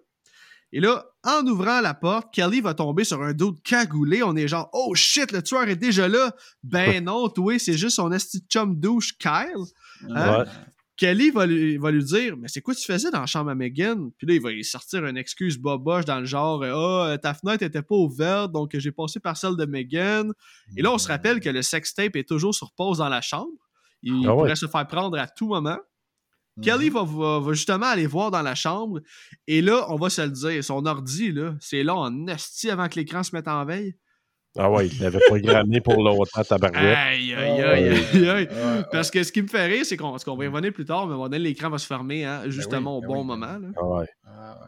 [0.73, 4.23] Et là, en ouvrant la porte, Kelly va tomber sur un dos de cagoulé.
[4.23, 6.35] On est genre, oh shit, le tueur est déjà là.
[6.63, 9.65] Ben non, toi, c'est juste son esti chum douche, Kyle.
[10.09, 10.45] Hein?
[10.97, 13.55] Kelly va lui, va lui dire Mais c'est quoi tu faisais dans la chambre à
[13.55, 14.11] Megan?
[14.19, 17.33] Puis là, il va lui sortir une excuse boboche dans le genre Ah, oh, ta
[17.33, 20.33] fenêtre était pas ouverte, donc j'ai passé par celle de Megan.
[20.77, 23.49] Et là, on se rappelle que le sextape est toujours sur pause dans la chambre.
[24.03, 25.79] Il ah pourrait se faire prendre à tout moment.
[26.63, 27.05] Kelly mhm.
[27.05, 29.01] va, justement aller voir dans la chambre.
[29.47, 32.89] Et là, on va se le dire, son ordi, là, c'est là en esti avant
[32.89, 33.95] que l'écran se mette en veille.
[34.59, 36.97] Ah ouais, il l'avait programmé pour longtemps, tabarouette.
[36.97, 38.49] Aïe, aïe, aïe, aïe,
[38.91, 41.13] Parce que ce qui me fait rire, c'est qu'on va y revenir plus tard, mais
[41.13, 43.59] à un moment donné, l'écran va se fermer, hein, ben justement au ben bon moment.
[43.59, 43.69] Là.
[43.77, 44.07] Ah ouais.
[44.27, 44.59] Ah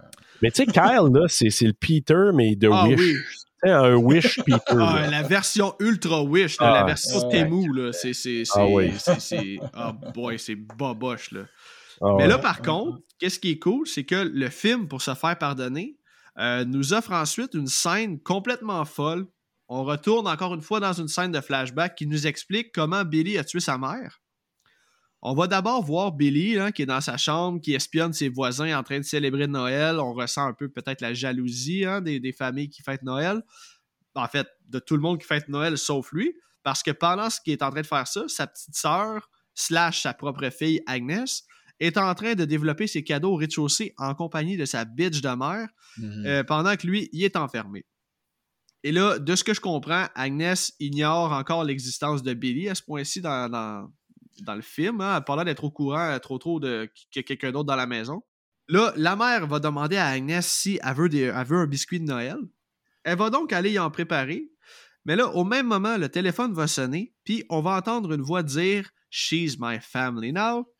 [0.42, 2.98] mais tu sais, Kyle, là, c'est le Peter, mais de ah Wish.
[2.98, 3.16] Oui.
[3.64, 4.76] Un Wish Peter.
[4.76, 8.42] Ah, la version Ultra Wish, la version Temu, là, c'est.
[8.54, 8.92] Ah oui.
[9.72, 11.42] Ah boy, c'est boboche, là.
[12.02, 15.14] Ah Mais là, par contre, qu'est-ce qui est cool, c'est que le film, pour se
[15.14, 15.98] faire pardonner,
[16.38, 19.26] euh, nous offre ensuite une scène complètement folle.
[19.68, 23.38] On retourne encore une fois dans une scène de flashback qui nous explique comment Billy
[23.38, 24.20] a tué sa mère.
[25.24, 28.76] On va d'abord voir Billy hein, qui est dans sa chambre, qui espionne ses voisins
[28.76, 30.00] en train de célébrer Noël.
[30.00, 33.40] On ressent un peu peut-être la jalousie hein, des, des, familles qui fêtent Noël.
[34.16, 36.34] En fait, de tout le monde qui fête Noël sauf lui.
[36.64, 40.02] Parce que pendant ce qu'il est en train de faire ça, sa petite sœur slash
[40.02, 41.44] sa propre fille Agnès
[41.86, 45.28] est en train de développer ses cadeaux au rez-de-chaussée en compagnie de sa bitch de
[45.30, 45.68] mère,
[45.98, 46.26] mhm.
[46.26, 47.84] euh, pendant que lui, il est enfermé.
[48.84, 52.82] Et là, de ce que je comprends, Agnès ignore encore l'existence de Billy à ce
[52.82, 55.00] point-ci dans, dans, le film.
[55.00, 57.86] Hein, elle parle d'être au courant euh, trop trop de y quelqu'un d'autre dans la
[57.86, 58.22] maison.
[58.68, 62.00] Là, la mère va demander à Agnès si elle veut, des, elle veut un biscuit
[62.00, 62.38] de Noël.
[63.04, 64.50] Elle va donc aller y en préparer.
[65.04, 68.42] Mais là, au même moment, le téléphone va sonner, puis on va entendre une voix
[68.42, 70.71] dire She's my family now.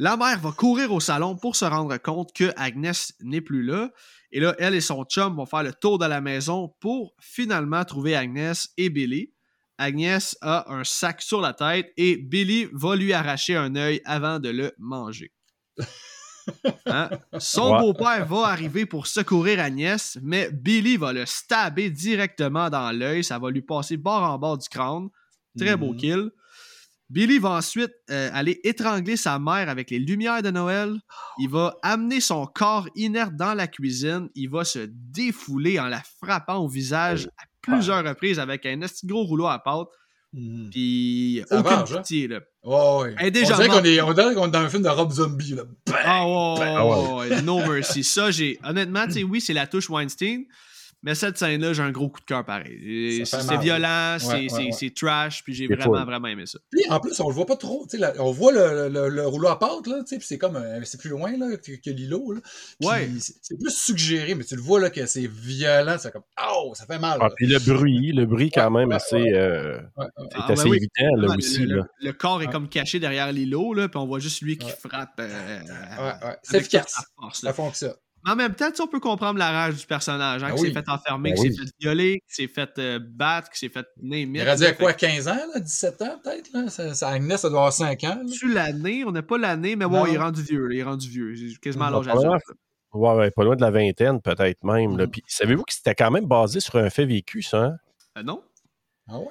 [0.00, 3.90] La mère va courir au salon pour se rendre compte que Agnès n'est plus là.
[4.32, 7.84] Et là, elle et son chum vont faire le tour de la maison pour finalement
[7.84, 9.32] trouver Agnès et Billy.
[9.78, 14.40] Agnès a un sac sur la tête et Billy va lui arracher un œil avant
[14.40, 15.32] de le manger.
[16.84, 17.08] Hein?
[17.38, 23.24] Son beau-père va arriver pour secourir Agnès, mais Billy va le stabber directement dans l'œil.
[23.24, 25.08] Ça va lui passer bord en bord du crâne.
[25.58, 25.96] Très beau mhm.
[25.96, 26.30] kill.
[27.10, 30.98] Billy va ensuite euh, aller étrangler sa mère avec les lumières de Noël.
[31.38, 34.28] Il va amener son corps inerte dans la cuisine.
[34.34, 39.24] Il va se défouler en la frappant au visage à plusieurs reprises avec un gros
[39.24, 39.88] rouleau à pâte.
[40.32, 40.70] Mhm.
[40.70, 41.84] Puis aucune hein?
[41.84, 42.40] pitié, là.
[42.64, 43.14] ouais.
[43.20, 45.62] on dirait qu'on est, est, dans un film de Rob Zombie, là.
[46.04, 48.02] Ah, ouais, no mercy.
[48.02, 48.58] Ça, j'ai...
[48.64, 50.44] Honnêtement, tu sais, oui, c'est la touche Weinstein,
[51.04, 53.26] mais cette scène-là, j'ai un gros coup de cœur pareil.
[53.26, 56.58] C'est violent, c'est trash, puis j'ai vraiment, vraiment aimé ça.
[56.70, 57.86] Puis en plus, on le voit pas trop.
[58.18, 60.58] on voit le, le, rouleau à pâte, là, puis c'est comme.
[60.84, 62.34] c'est plus loin là, que, que l'îlot.
[62.82, 63.10] Ouais.
[63.18, 65.96] C'est plus suggéré, mais tu le vois là, que c'est violent.
[65.98, 66.22] C'est comme.
[66.50, 67.18] Oh, ça fait mal.
[67.20, 69.16] Ah, puis le bruit, le bruit quand même assez.
[69.16, 71.66] Euh, c'est ah, assez évident là, aussi.
[71.66, 71.84] Le, là.
[72.00, 75.20] le, corps est comme caché derrière l'îlot, puis on voit juste lui qui frappe.
[75.20, 75.60] Euh,
[76.42, 76.96] c'est efficace.
[77.32, 77.94] Ça fonctionne
[78.26, 80.88] en même temps, on peut comprendre la rage du personnage, hein, ben qui s'est fait
[80.88, 84.34] enfermer, ben qui s'est fait violer, qui s'est fait euh, battre, qui s'est fait name
[84.34, 86.50] Il a dit quoi, 15 ans, là, 17 ans peut-être?
[86.52, 86.68] Là?
[86.70, 88.22] Ça, ça, Agnès, ça doit avoir 5 ans.
[88.32, 91.08] Tu l'année, on n'a pas l'année, mais bon, il est rendu vieux, il est rendu
[91.08, 92.42] vieux, quasiment l'âge adulte.
[92.94, 94.96] Ouais, ouais, pas loin de la vingtaine, peut-être même.
[94.96, 95.06] Mm-hmm.
[95.08, 97.64] Puis, savez-vous que c'était quand même basé sur un fait vécu, ça?
[97.64, 97.76] Hein?
[98.18, 98.40] Euh, non.
[99.08, 99.26] Ah ouais?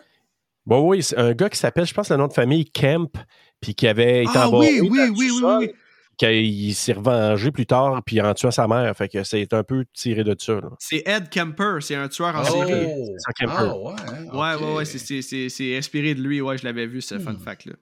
[0.66, 3.18] Bon, oui, c'est un gars qui s'appelle, je pense, le nom de famille Kemp,
[3.62, 5.72] puis qui avait été ah, oui, oui, oui, oui, oui,
[6.18, 8.96] qu'il s'est revengé plus tard, puis en tuant sa mère.
[8.96, 10.60] Fait que c'est un peu tiré de ça.
[10.80, 12.66] C'est Ed Kemper, c'est un tueur en oh!
[12.66, 12.88] série.
[13.18, 13.56] C'est Kemper.
[13.58, 13.96] Ah, ouais,
[14.32, 16.42] ouais, ouais, ouais, c'est inspiré de lui.
[16.42, 17.40] Ouais, je l'avais vu, ce fun hmm.
[17.40, 17.74] fact-là.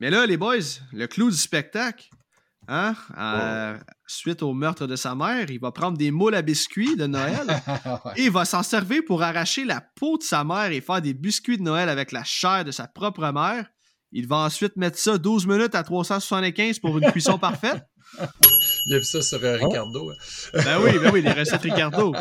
[0.00, 0.56] Mais là, les boys,
[0.92, 2.08] le clou du spectacle,
[2.68, 6.96] hein, euh, suite au meurtre de sa mère, il va prendre des moules à biscuits
[6.96, 7.46] de Noël
[8.16, 11.14] et il va s'en servir pour arracher la peau de sa mère et faire des
[11.14, 13.66] biscuits de Noël avec la chair de sa propre mère.
[14.12, 17.82] Il va ensuite mettre ça 12 minutes à 375 pour une cuisson parfaite.
[18.86, 20.10] Il a vu ça sur euh, Ricardo.
[20.10, 20.60] Hein.
[20.64, 22.12] Ben oui, ben oui, les recettes Ricardo.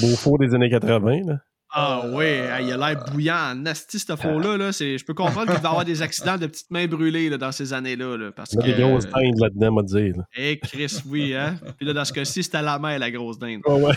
[0.00, 1.38] Beau four des années 80, là.
[1.72, 2.24] Ah oui,
[2.62, 4.56] il a l'air bouillant nasty, ce four-là.
[4.56, 4.72] Là.
[4.72, 7.72] Je peux comprendre qu'il va avoir des accidents de petites mains brûlées là, dans ces
[7.72, 8.16] années-là.
[8.16, 10.14] Là, parce il y a des grosses dindes là-dedans, à dire.
[10.36, 11.32] Eh, Chris, oui.
[11.36, 11.54] Hein?
[11.76, 13.60] Puis là, dans ce cas-ci, c'était la main, la grosse dinde.
[13.66, 13.94] Oh, ouais.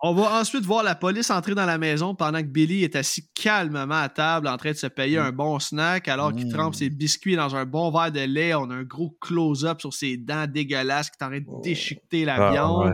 [0.00, 3.28] On va ensuite voir la police entrer dans la maison pendant que Billy est assis
[3.34, 6.88] calmement à table en train de se payer un bon snack alors qu'il trempe ses
[6.88, 8.54] biscuits dans un bon verre de lait.
[8.54, 11.60] On a un gros close-up sur ses dents dégueulasses qui est en train de oh.
[11.64, 12.92] déchiqueter la ah, viande.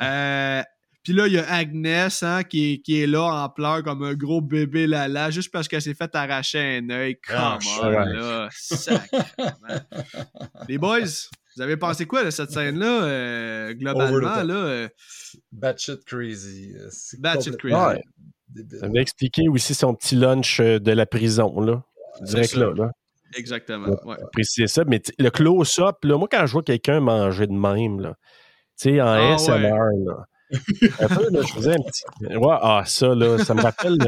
[0.00, 0.62] Euh,
[1.02, 4.40] puis là, il y a Agnès hein, qui, est là en pleurs comme un gros
[4.40, 7.18] bébé lala juste parce qu'elle s'est fait arracher un œil.
[7.30, 8.48] Ah, Come on, là.
[10.68, 14.44] Les boys, vous avez pensé quoi de cette scène-là, euh, globalement?
[14.44, 14.88] Là, euh?
[15.50, 16.72] Batshit crazy.
[16.78, 18.00] Euh, Batshit crazy.
[18.78, 21.82] Ça m'a expliqué aussi son petit lunch de la prison, là.
[22.20, 22.90] Direct là, là.
[23.36, 23.88] Exactement.
[24.04, 24.16] Ouais.
[24.32, 24.84] Préciser ça.
[24.84, 28.14] Mais le close-up, là, moi, quand je vois quelqu'un manger de même, là,
[28.80, 29.58] tu sais, en ah, SMR,
[30.06, 30.26] là.
[31.00, 32.04] un peu, là, je faisais un petit.
[32.36, 33.98] Ouais, ah, ça, là, ça me rappelle.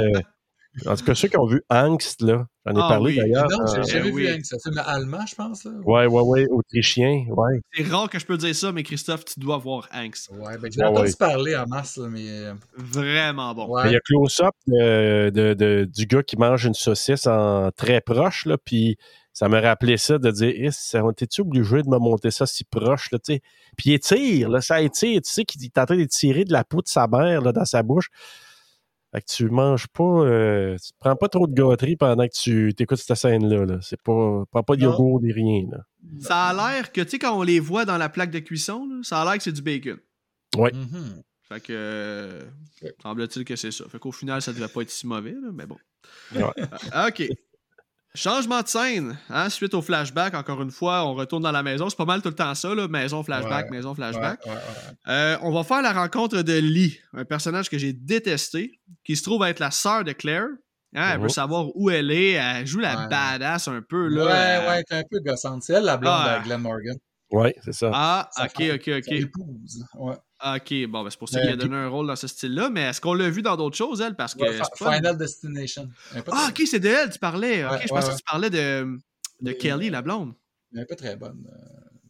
[0.86, 3.48] En tout cas, ceux qui ont vu Angst, là, j'en ai ah parlé d'ailleurs.
[3.51, 4.44] Non, j'ai euh, jamais vu Angst.
[4.44, 5.64] C'est un film allemand, je pense.
[5.64, 5.72] Là.
[5.84, 7.60] Ouais, ouais, ouais, autrichien, ouais.
[7.72, 10.30] C'est rare que je peux dire ça, mais Christophe, tu dois voir Angst.
[10.30, 12.28] Ouais, ben j'ai entendu parler en masse, mais.
[12.28, 13.76] Euh, Vraiment bon.
[13.84, 18.47] Il y a close-up de, de, du gars qui mange une saucisse en très proche,
[18.47, 18.97] là, puis
[19.32, 23.10] ça me rappelait ça de dire, eh, t'es-tu obligé de me monter ça si proche,
[23.10, 23.42] là, tu sais?
[23.76, 26.52] Puis il tire, là, ça étire, tu sais, qu'il est en train de tirer de
[26.52, 28.10] la peau de sa mère, là, dans sa bouche.
[29.12, 32.72] Fait que tu manges pas, euh, tu prends pas trop de gâterie pendant que tu
[32.78, 33.64] écoutes cette scène-là.
[33.64, 35.66] -là, c'est pas, prends pas de yogourt ni rien.
[35.70, 35.78] Là.
[36.20, 38.86] Ça a l'air que, tu sais, quand on les voit dans la plaque de cuisson,
[38.86, 39.98] là, ça a l'air que c'est du bacon.
[40.56, 40.70] Oui.
[40.70, 41.22] Mm-hmm.
[41.48, 42.44] Fait que, euh,
[43.02, 43.84] semble-t-il que c'est ça.
[43.88, 45.78] Fait qu'au final, ça devrait pas être si mauvais, là, mais bon.
[46.34, 46.44] Ouais.
[46.92, 47.28] Ah, ok.
[48.14, 51.88] Changement de scène, hein, suite au flashback, encore une fois, on retourne dans la maison.
[51.88, 54.40] C'est pas mal tout le temps ça, là, maison, flashback, maison, flashback.
[55.06, 59.22] Euh, on va faire la rencontre de Lee, un personnage que j'ai détesté, qui se
[59.22, 60.48] trouve être la sœur de Claire.
[60.96, 61.28] Hein, elle veut oh.
[61.28, 64.08] savoir où elle est, elle joue la badass un peu.
[64.08, 65.62] Là, ouais, ouais, un peu gossante.
[65.62, 66.96] C'est elle, la blonde de Glenn Morgan.
[67.31, 67.90] Oui, c'est ça.
[67.94, 69.09] Ah, ok, ok, ok.
[69.12, 69.85] Épouse.
[69.94, 70.15] Ouais.
[70.43, 72.82] Ok, bon, ben c'est pour ça qu'il a donné un rôle dans ce style-là, mais
[72.82, 74.16] est-ce qu'on l'a vu dans d'autres choses, elle?
[74.16, 74.44] Parce que.
[74.77, 75.89] Final Destination.
[76.32, 77.65] Ah, ok, c'est de elle, tu parlais.
[77.65, 78.98] Ok, je pensais que tu parlais de,
[79.40, 80.32] de Kelly, la blonde.
[80.73, 81.47] Elle n'est pas très bonne.
[81.47, 81.57] Euh,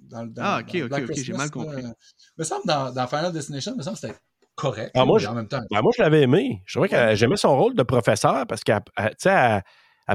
[0.09, 1.83] dans, dans, ah, ok, ok, ok, j'ai mal compris.
[1.83, 1.93] Il
[2.39, 4.19] me semble dans, dans Final Destination, il me semble que c'était
[4.55, 4.93] correct.
[4.95, 5.63] Ah, moi, en même temps.
[5.71, 6.63] Ben, moi, je l'avais aimé.
[6.67, 8.81] Je trouvais que j'aimais son rôle de professeur parce qu'elle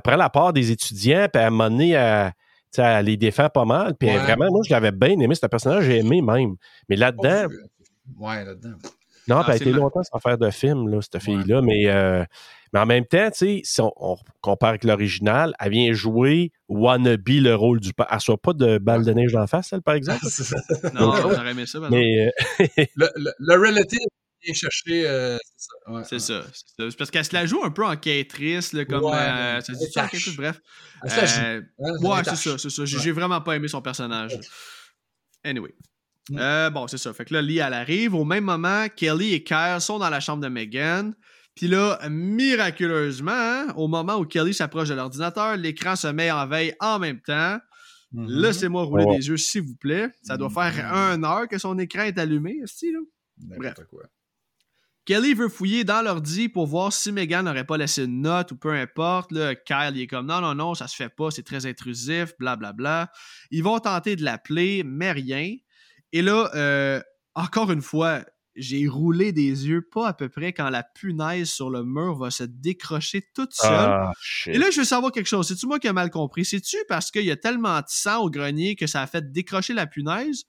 [0.03, 2.31] prend la part des étudiants, puis à un moment donné, elle,
[2.77, 3.95] elle les défend pas mal.
[3.95, 6.55] Puis vraiment, moi, je l'avais bien aimé, ce personnage, j'ai aimé même.
[6.89, 7.47] Mais là-dedans,
[8.17, 8.77] Ouais, là-dedans.
[9.27, 12.23] Non, elle a été longtemps sans faire de film, là, cette fille-là, mais, euh,
[12.71, 17.27] mais en même temps, tu sais, si on, compare avec l'original, elle vient jouer Wannabe
[17.27, 18.05] le rôle du père.
[18.11, 20.23] Elle soit pas de balle de neige d'en face, elle, par exemple?
[20.93, 23.99] non, on aurait aimé ça, mais, le, le, le relative
[24.53, 25.07] chercher.
[25.07, 25.37] Euh,
[26.03, 26.43] c'est ça.
[26.77, 29.05] c'est parce qu'elle se la joue un peu en quêtrice, comme.
[29.05, 30.61] Euh, ça dit ça, quelque chose, bref.
[31.03, 31.61] Euh,
[32.01, 32.85] ouais, c'est ça, c'est ça.
[32.85, 34.37] J'ai vraiment pas aimé son personnage.
[35.43, 35.73] Anyway.
[36.29, 36.69] Mm.
[36.73, 37.13] bon, c'est ça.
[37.13, 38.15] Fait que là, Lee, elle arrive.
[38.15, 41.13] Au même moment, Kelly et Kyle sont dans la chambre de Megan.
[41.55, 46.45] Puis là, miraculeusement, hein, au moment où Kelly s'approche de l'ordinateur, l'écran se met en
[46.47, 47.59] veille en même temps.
[48.13, 48.41] Mm-hmm.
[48.41, 50.09] Laissez-moi rouler des yeux, s'il vous plaît.
[50.23, 50.93] Ça doit faire mm-hmm.
[50.93, 52.99] un heure que son écran est allumé, ici, là.
[53.37, 53.75] Bref.
[53.89, 54.03] Quoi.
[55.05, 58.57] Kelly veut fouiller dans l'ordi pour voir si Megan n'aurait pas laissé une note ou
[58.57, 59.31] peu importe.
[59.31, 62.33] Là, Kyle il est comme non, non, non, ça se fait pas, c'est très intrusif,
[62.39, 62.73] blablabla.
[62.73, 63.11] Bla, bla.
[63.51, 65.55] Ils vont tenter de l'appeler, mais rien.
[66.11, 67.01] Et là, euh,
[67.35, 68.21] encore une fois,
[68.55, 72.31] j'ai roulé des yeux pas à peu près quand la punaise sur le mur va
[72.31, 73.69] se décrocher toute seule.
[73.71, 74.11] Ah,
[74.47, 75.47] Et là, je veux savoir quelque chose.
[75.47, 76.45] C'est-tu moi qui ai mal compris?
[76.45, 79.73] C'est-tu parce qu'il y a tellement de sang au grenier que ça a fait décrocher
[79.73, 80.45] la punaise?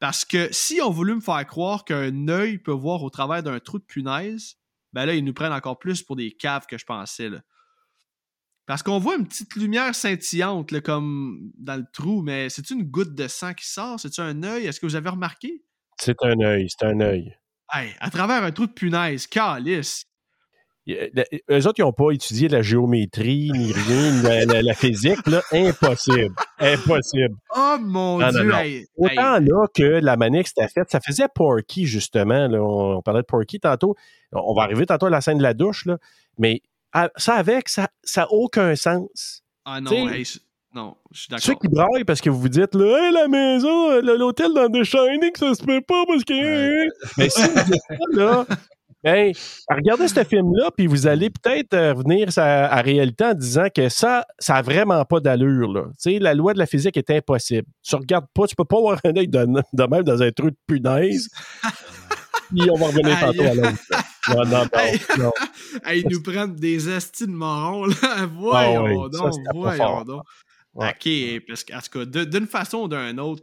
[0.00, 3.58] Parce que si on voulait me faire croire qu'un œil peut voir au travers d'un
[3.58, 4.56] trou de punaise,
[4.92, 7.28] ben là, ils nous prennent encore plus pour des caves que je pensais.
[7.28, 7.40] Là.
[8.66, 13.14] Parce qu'on voit une petite lumière scintillante, comme dans le trou, mais c'est une goutte
[13.14, 13.98] de sang qui sort?
[13.98, 14.66] C'est-tu un œil?
[14.66, 15.64] Est-ce que vous avez remarqué?
[16.00, 17.36] C'est un œil, c'est un œil.
[17.72, 20.04] Hey, à travers un trou de punaise, calice!
[20.88, 25.42] Eux autres, ils n'ont pas étudié la géométrie, ni rien, la, physique, là.
[25.52, 26.34] Impossible.
[26.58, 27.36] Impossible.
[27.54, 28.86] Oh mon Dieu!
[28.96, 32.48] Autant là que la que c'était faite, ça faisait Porky, justement.
[32.48, 32.62] Là.
[32.62, 33.96] On, parlait de Porky tantôt.
[34.32, 35.98] On va arriver tantôt à la scène de la douche, là.
[36.38, 36.62] Mais
[37.16, 39.42] ça avec, ça n'a aucun sens.
[39.64, 39.90] Ah non,
[40.74, 41.44] non, je suis d'accord.
[41.44, 44.84] Ceux qui braillent parce que vous vous dites, là, hey, la maison, l'hôtel dans The
[44.84, 46.84] Shining, ça se peut pas parce que.
[47.16, 48.46] Mais si vous dites ça, là,
[49.04, 49.32] ben,
[49.70, 53.88] regardez ce film-là, puis vous allez peut-être euh, revenir à, la réalité en disant que
[53.88, 55.72] ça, ça n'a vraiment pas d'allure.
[55.72, 55.84] Là.
[56.04, 57.68] la loi de la physique est impossible.
[57.82, 60.56] Tu regardes pas, tu peux pas avoir un œil de, même dans un trou de
[60.66, 61.28] punaise.
[62.50, 63.78] puis on va revenir tantôt à l'autre.
[64.28, 64.64] Non, non,
[65.18, 65.32] non.
[65.94, 68.26] ils nous prennent des astis de morons, là.
[68.34, 70.22] Voyons ah donc, voyons donc.
[70.74, 71.08] OK,
[71.48, 73.42] parce qu'en tout cas, d'une façon ou d'une autre,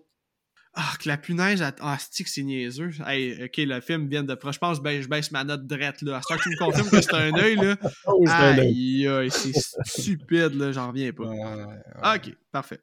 [0.76, 2.92] ah, que la punaise, ah, stick, c'est niaiseux?
[3.08, 6.18] Hey, ok, le film vient de Je pense que je baisse ma note drette, là.
[6.18, 7.76] À ce que tu me confirmes que c'est un œil, là.
[8.58, 9.54] Aïe, aïe, c'est
[9.86, 10.72] stupide, là.
[10.72, 12.16] J'en reviens pas.
[12.16, 12.80] ok, parfait.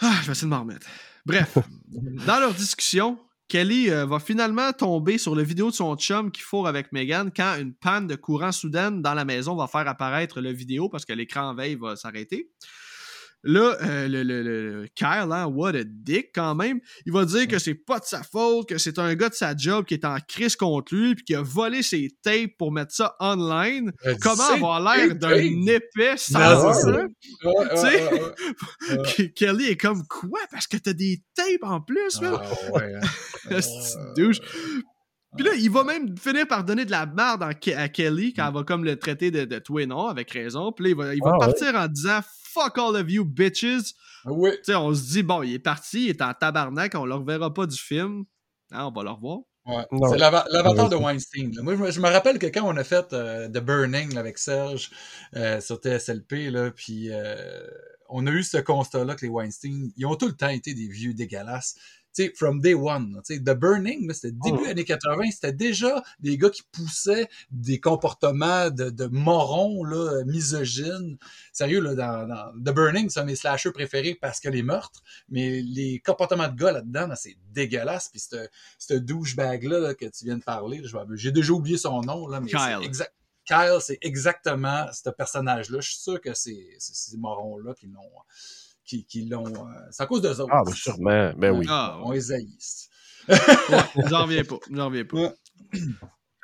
[0.00, 0.86] Ah, je vais essayer de m'en remettre.
[1.24, 1.58] Bref,
[2.26, 6.42] dans leur discussion, Kelly euh, va finalement tomber sur la vidéo de son chum qui
[6.42, 10.40] fourre avec Megan quand une panne de courant soudaine dans la maison va faire apparaître
[10.40, 12.50] la vidéo parce que l'écran en veille va s'arrêter.
[13.46, 17.60] Là, euh, le, le, Kyle, hein, what a dick quand même, il va dire que
[17.60, 20.16] c'est pas de sa faute, que c'est un gars de sa job qui est en
[20.26, 23.92] crise contre lui, puis qui a volé ses tapes pour mettre ça online.
[24.20, 27.06] Comment avoir l'air d'un épais sans ça?
[29.36, 30.40] Kelly est comme quoi?
[30.50, 32.42] Parce que t'as des tapes en plus, là.
[32.42, 32.94] Ah, ouais,
[33.50, 33.60] hein.
[34.16, 34.40] douche.
[35.36, 38.54] Puis là, il va même finir par donner de la merde à Kelly quand elle
[38.54, 40.72] va comme le traiter de, de tout et non, avec raison.
[40.72, 42.20] Puis là, il va, il va ah, partir en disant
[42.56, 43.94] fuck all of you bitches.
[44.24, 44.50] Oui.
[44.68, 47.66] on se dit, bon, il est parti, il est en tabarnak, on le reverra pas
[47.66, 48.24] du film.
[48.72, 49.40] Ah, on va le revoir.
[49.66, 49.84] Ouais.
[50.10, 51.52] C'est l'avatar de Weinstein.
[51.62, 54.90] Moi, je me, rappelle que quand on a fait euh, The Burning avec Serge
[55.34, 57.66] euh, sur TSLP, là, puis euh,
[58.08, 60.86] on a eu ce constat-là que les Weinstein, ils ont tout le temps été des
[60.86, 61.74] vieux dégueulasses
[62.22, 63.20] sais, from day one.
[63.24, 64.70] sais, The Burning, c'était début oh.
[64.70, 71.18] années 80, c'était déjà des gars qui poussaient des comportements de, de morons, là, misogynes.
[71.52, 75.62] Sérieux, là, dans, The Burning, c'est un des slashers préférés parce que les meurtres, mais
[75.62, 78.08] les comportements de gars là-dedans, c'est dégueulasse.
[78.08, 78.22] Puis
[78.78, 80.82] ce douchebag-là que tu viens de parler,
[81.14, 82.50] j'ai déjà oublié son nom, là, mais.
[82.82, 83.12] Exact.
[83.46, 85.78] Kyle, c'est exactement ce personnage-là.
[85.80, 88.10] Je suis sûr que c'est ces morons-là qui l'ont
[88.86, 89.46] qui, l'ont.
[89.46, 90.52] Euh, c'est à cause d'eux autres.
[90.52, 91.32] Ah, ben sûrement.
[91.36, 91.66] Ben oui.
[91.68, 92.88] Ah, on les haïsse.
[93.28, 94.58] j'en reviens pas.
[94.70, 95.34] J'en reviens pas.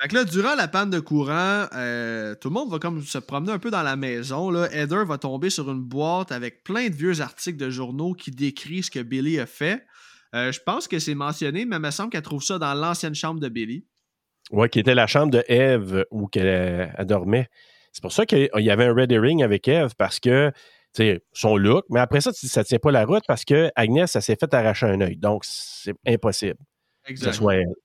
[0.01, 3.17] Fait que là, durant la panne de courant, euh, tout le monde va comme se
[3.19, 4.49] promener un peu dans la maison.
[4.49, 4.67] Là.
[4.73, 8.83] Heather va tomber sur une boîte avec plein de vieux articles de journaux qui décrivent
[8.83, 9.85] ce que Billy a fait.
[10.35, 13.15] Euh, je pense que c'est mentionné, mais il me semble qu'elle trouve ça dans l'ancienne
[13.15, 13.85] chambre de Billy.
[14.51, 17.49] Oui, qui était la chambre de Eve où elle, dormait.
[17.93, 20.51] C'est pour ça qu'il y avait un red herring avec Eve, parce que
[21.33, 21.85] son look.
[21.89, 24.53] Mais après ça, ça ne tient pas la route parce que Agnès, ça s'est fait
[24.53, 25.17] arracher un œil.
[25.17, 26.59] Donc, c'est impossible
[27.07, 27.75] que ce soit elle.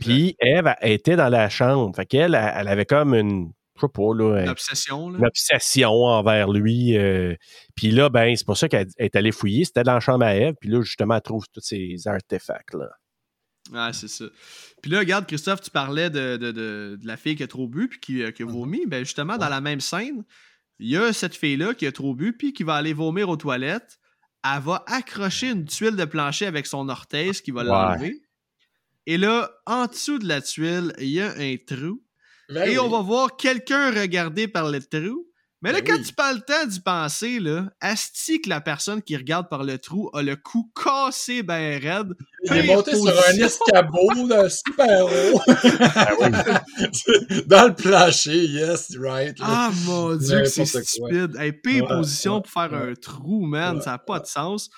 [0.00, 1.94] Puis, Eve était dans la chambre.
[1.94, 3.52] Fait qu'elle, elle avait comme une.
[3.76, 4.42] Je sais pas, là.
[4.42, 5.18] Une obsession, là.
[5.18, 6.96] Une obsession envers lui.
[6.96, 7.34] Euh.
[7.74, 9.64] puis là, ben, c'est pour ça qu'elle est allée fouiller.
[9.64, 10.54] C'était dans la chambre à Eve.
[10.60, 12.88] Puis là, justement, elle trouve tous ces artefacts, là.
[13.72, 14.26] Ah, c'est ça.
[14.82, 17.88] Puis là, regarde, Christophe, tu parlais de, de, de, la fille qui a trop bu
[17.88, 18.50] puis qui, euh, qui a mm-hmm.
[18.50, 18.86] vomi.
[18.86, 20.22] Ben justement, dans la même scène,
[20.78, 23.36] il y a cette fille-là qui a trop bu puis qui va aller vomir aux
[23.36, 23.98] toilettes.
[24.44, 28.22] Elle va accrocher une tuile de plancher avec son orteil, ce qui va l'enlever.
[29.06, 32.02] Et là, en dessous de la tuile, il y a un trou.
[32.48, 35.26] Ben et on va voir quelqu'un regarder par le trou.
[35.64, 39.00] Mais là, ben quand tu parles le temps d'y penser, là, asti que la personne
[39.00, 42.12] qui regarde par le trou a le cou cassé ben raide.
[42.42, 45.40] Il est monté sur un escabeau de super haut.
[45.80, 46.12] Ah
[47.46, 49.38] Dans le plancher, yes, right.
[49.40, 51.34] Ah mon dieu, que c'est stupide.
[51.38, 54.68] Hey, pire position pour faire un trou, man, ça n'a pas de sens.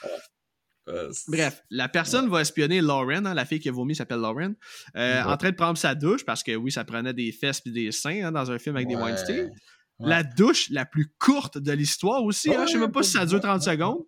[1.26, 4.54] Bref, la personne va espionner Lauren, hein, la fille qui a vomi s'appelle Lauren,
[4.96, 7.70] euh, en train de prendre sa douche parce que oui, ça prenait des fesses et
[7.70, 9.50] des seins hein, dans un film avec des Weinstein.
[9.98, 12.54] La douche la plus courte de l'histoire aussi.
[12.54, 12.64] Hein?
[12.66, 14.04] Je sais même pas si ça dure 30 secondes.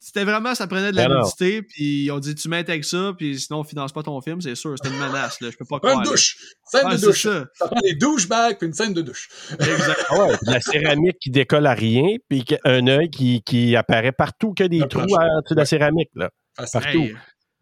[0.00, 3.12] C'était vraiment, ça prenait de la nudité, puis ils ont dit tu m'aides avec ça,
[3.16, 5.66] puis sinon on finance pas ton film, c'est sûr, c'était une menace, là, je peux
[5.66, 5.98] pas croire.
[5.98, 6.38] Une douche!
[6.64, 7.22] Scène de douche!
[7.24, 7.44] Ça.
[7.52, 9.28] ça prend des douchebags puis une scène de douche.
[9.50, 10.06] Exactement.
[10.08, 14.54] Ah ouais, la céramique qui décolle à rien, puis un œil qui, qui apparaît partout,
[14.54, 16.30] que des trous à, de la céramique, là.
[16.56, 17.08] Ah, partout.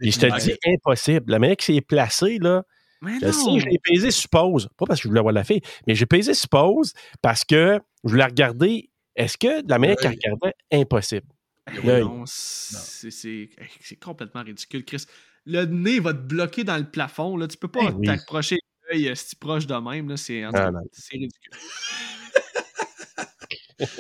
[0.01, 1.33] et je te dis, impossible.
[1.33, 2.63] La manière que c'est placé, là,
[3.05, 6.07] mais Si j'ai pesé suppose, pas parce que je voulais voir la fille, mais j'ai
[6.07, 11.27] pesé suppose parce que je voulais regarder, est-ce que de la manière qu'elle regardait, impossible?
[11.85, 13.49] Non, c'est
[14.03, 15.05] complètement ridicule, Chris.
[15.47, 17.47] Le nez va te bloquer dans le plafond, là.
[17.47, 18.59] Tu peux pas ben t'approcher
[18.91, 20.71] l'œil euh, si proche de même, C'est ah,
[21.13, 21.53] ridicule.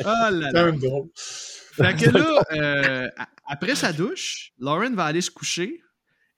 [0.01, 0.73] oh là là.
[1.75, 3.11] Fait que là, euh,
[3.47, 5.83] après sa douche, Lauren va aller se coucher.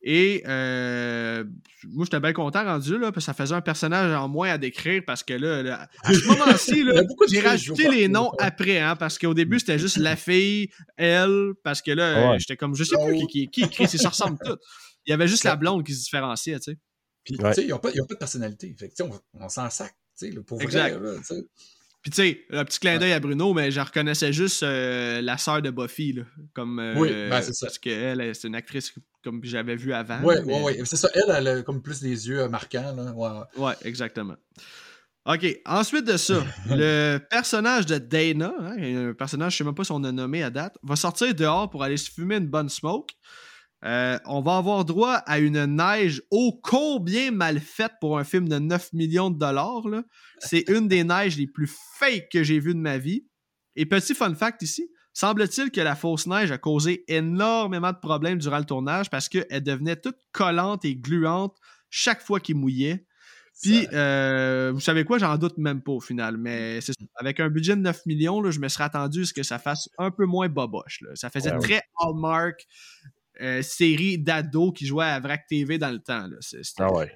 [0.03, 1.45] Et euh,
[1.89, 4.59] moi, j'étais bien content rendu, là, parce que ça faisait un personnage en moins à
[4.59, 6.85] décrire, parce que là, à ce moment-ci,
[7.29, 11.83] j'ai rajouté les noms après, hein, parce qu'au début, c'était juste la fille, elle, parce
[11.83, 14.57] que là, j'étais comme, je sais plus qui, qui, qui écrit, ça ressemble tout.
[15.07, 16.79] Il y avait juste la blonde qui se différenciait, tu sais.
[17.25, 18.75] Puis, tu sais, ils n'ont pas, pas, de personnalité.
[18.79, 20.97] Fait que, on, on s'en sac, tu sais, pour exact.
[20.97, 21.21] vrai, là,
[22.07, 25.39] puis tu sais, un petit clin d'œil à Bruno, mais je reconnaissais juste euh, la
[25.39, 26.23] sœur de Buffy, là,
[26.55, 27.67] comme, euh, oui, ben c'est ça.
[27.67, 30.21] Parce qu'elle, c'est une actrice comme j'avais vu avant.
[30.23, 30.81] Oui, oui, oui.
[30.85, 32.95] C'est ça, elle, elle a comme plus des yeux marquants.
[32.95, 33.13] Là.
[33.13, 33.75] Ouais, ouais.
[33.83, 34.37] exactement.
[35.27, 39.75] OK, ensuite de ça, le personnage de Dana, hein, un personnage, je ne sais même
[39.75, 42.47] pas si on a nommé à date, va sortir dehors pour aller se fumer une
[42.47, 43.15] bonne smoke.
[43.87, 48.49] Euh, on va avoir droit à une neige ô combien mal faite pour un film
[48.49, 49.85] de 9 millions de dollars.
[50.41, 53.27] C'est une des neiges les plus fake que j'ai vues de ma vie.
[53.77, 58.39] Et petit fun fact ici, semble-t-il que la fausse neige a causé énormément de problèmes
[58.39, 61.57] durant le tournage parce qu'elle devenait toute collante et gluante
[61.89, 63.07] chaque fois qu'il mouillait.
[63.63, 66.81] Puis, euh, vous savez quoi, j'en doute même pas au final, mais
[67.15, 69.89] avec un budget de 9 millions, je me serais attendu à ce que ça fasse
[69.97, 71.03] un peu moins boboche.
[71.15, 72.67] Ça faisait très Hallmark,
[73.41, 76.27] euh, série d'ados qui jouaient à VRAC TV dans le temps.
[76.27, 76.37] Là.
[76.79, 77.13] Ah ouais.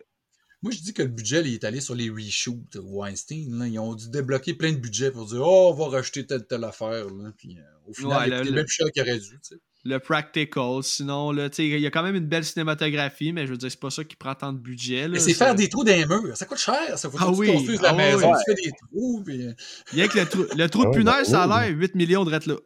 [0.62, 3.58] Moi, je dis que le budget il est allé sur les reshoots Weinstein.
[3.58, 3.66] Là.
[3.66, 6.64] Ils ont dû débloquer plein de budget pour dire Oh, on va racheter telle telle
[6.64, 7.06] affaire.
[7.06, 7.32] Là.
[7.36, 9.38] Puis, euh, au final, a même cher qu'il aurait dû.
[9.82, 13.70] Le practical, sinon, il y a quand même une belle cinématographie, mais je veux dire,
[13.70, 15.08] c'est pas ça qui prend tant de budget.
[15.18, 16.36] c'est faire des trous dans les murs.
[16.36, 16.98] Ça coûte cher.
[16.98, 19.22] Ça faut ah que tu construises la ah maison, tu fais des trous.
[19.24, 19.46] Puis...
[19.94, 21.94] Il y a que le trou, le trou de ah punaise, ça a l'air 8
[21.94, 22.56] millions de là.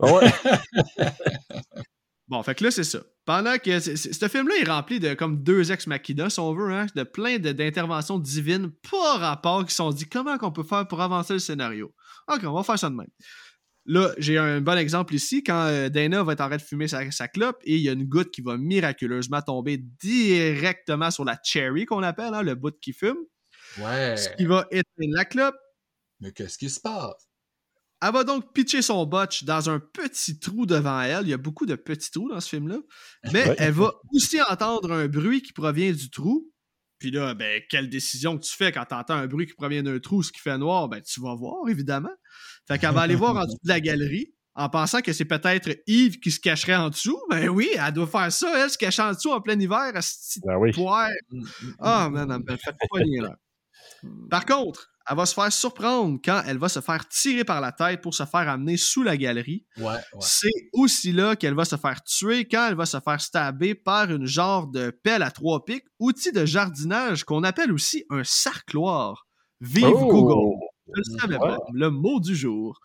[0.00, 0.32] Ouais.
[2.28, 3.00] Bon, fait que là, c'est ça.
[3.24, 7.04] Pendant que ce film-là est rempli de comme deux ex-machina, si on veut, hein, de
[7.04, 11.38] plein d'interventions divines, pas rapport, qui sont dit comment qu'on peut faire pour avancer le
[11.38, 11.94] scénario?
[12.28, 13.06] Ok, on va faire ça de même.
[13.88, 16.88] Là, j'ai un bon exemple ici, quand euh, Dana va être en train de fumer
[16.88, 21.38] sa, clope et il y a une goutte qui va miraculeusement tomber directement sur la
[21.44, 23.18] cherry qu'on appelle, hein, le bout qui fume.
[23.78, 24.16] Ouais.
[24.16, 25.56] Ce qui va éteindre la clope.
[26.18, 27.28] Mais qu'est-ce qui se passe?
[28.02, 31.26] Elle va donc pitcher son botch dans un petit trou devant elle.
[31.26, 32.78] Il y a beaucoup de petits trous dans ce film-là.
[33.32, 36.50] Mais elle va aussi entendre un bruit qui provient du trou.
[36.98, 39.82] Puis là, ben, quelle décision que tu fais quand tu entends un bruit qui provient
[39.82, 42.14] d'un trou, ce qui fait noir, ben, tu vas voir, évidemment.
[42.66, 45.70] Fait qu'elle va aller voir en dessous de la galerie en pensant que c'est peut-être
[45.86, 47.20] Yves qui se cacherait en dessous.
[47.28, 50.00] Ben oui, elle doit faire ça, elle, se cacher en dessous en plein hiver, à
[50.00, 50.72] ce ben oui.
[51.78, 53.36] Ah, man, elle me fait pas là.
[54.30, 57.72] Par contre, elle va se faire surprendre quand elle va se faire tirer par la
[57.72, 59.64] tête pour se faire amener sous la galerie.
[60.20, 64.10] C'est aussi là qu'elle va se faire tuer quand elle va se faire stabber par
[64.10, 69.26] une genre de pelle à trois pics, outil de jardinage qu'on appelle aussi un sarcloir.
[69.60, 70.06] Vive oh!
[70.06, 70.66] Google!
[70.88, 71.58] Je le savais pas.
[71.72, 72.80] Le mot du jour.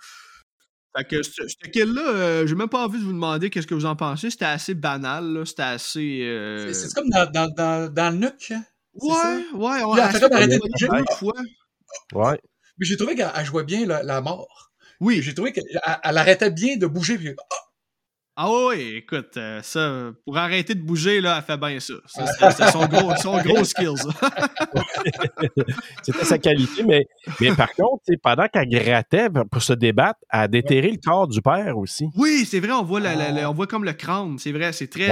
[0.96, 3.86] Fait que ce kill-là, euh, j'ai même pas envie de vous demander qu'est-ce que vous
[3.86, 4.30] en pensez.
[4.30, 6.22] C'était assez banal, C'était assez.
[6.24, 8.52] Euh, c'est comme dans, dans, dans, le nuque.
[8.52, 8.64] Hein?
[8.96, 11.34] Ouais, ouais, on a de fois.
[12.14, 12.40] Ouais.
[12.78, 14.72] Mais j'ai trouvé qu'elle jouait bien la, mort.
[15.00, 15.22] Oui.
[15.22, 17.18] J'ai trouvé qu'elle arrêtait bien de bouger.
[17.18, 17.56] Puis, ah!
[18.38, 21.94] Ah oui, écoute, euh, ça, pour arrêter de bouger, là, elle fait bien ça.
[22.08, 24.04] C'était son gros, son gros skills.
[26.04, 27.06] C'était sa qualité, mais,
[27.42, 31.42] mais par contre, pendant qu'elle grattait pour se débattre, elle a déterré le corps du
[31.42, 32.08] père aussi.
[32.16, 35.12] Oui, c'est vrai, on voit, la, on voit comme le crâne, c'est vrai, c'est très...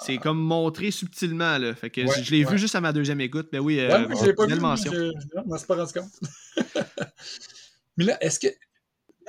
[0.00, 1.76] c'est comme montré subtilement, là.
[1.76, 4.46] Fait que je l'ai vu juste à ma deuxième écoute, mais oui, euh, ouais, pas
[4.46, 4.92] vu, mention.
[4.92, 6.56] Je, je, pas rendu compte.
[7.96, 8.48] mais là, est-ce que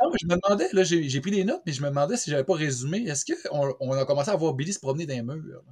[0.03, 2.43] non, je me demandais, là, j'ai pris des notes, mais je me demandais si j'avais
[2.43, 2.99] pas résumé.
[3.07, 5.63] Est-ce qu'on on a commencé à voir Billy se promener dans les murs?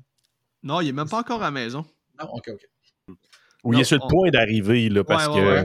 [0.64, 1.86] Non, il est même pas encore à la maison.
[2.20, 3.16] Non, ok, ok.
[3.64, 5.64] Oui, il est sur le point d'arriver, là, parce que.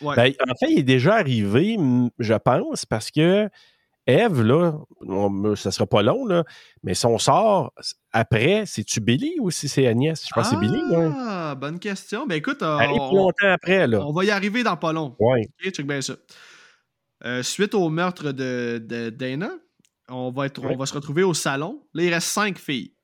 [0.00, 1.76] Ben, en fait, il est déjà arrivé,
[2.18, 3.48] je pense, parce que
[4.06, 4.74] Eve, là,
[5.56, 6.44] ça sera pas long, là,
[6.82, 7.72] mais son sort
[8.12, 10.22] après, c'est-tu Billy ou si c'est Agnès?
[10.26, 10.80] Je pense que c'est Billy.
[10.92, 12.26] Ah, bonne question.
[12.26, 14.04] Ben écoute, on, longtemps après, là.
[14.04, 15.16] On va y arriver dans pas long.
[15.20, 15.46] Oui.
[15.62, 16.14] Check bien ça.
[17.24, 19.50] Euh, suite au meurtre de, Dana,
[20.08, 21.82] on va, être, on va se retrouver au salon.
[21.94, 22.94] Là, il reste cinq filles.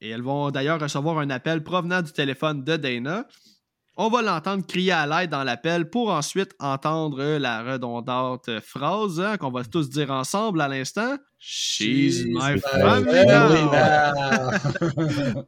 [0.00, 3.26] Et elles vont d'ailleurs recevoir un appel provenant du téléphone de Dana.
[3.96, 9.36] On va l'entendre crier à l'aide dans l'appel pour ensuite entendre la redondante phrase hein,
[9.38, 11.16] qu'on va tous dire ensemble à l'instant.
[11.40, 13.66] She's, my family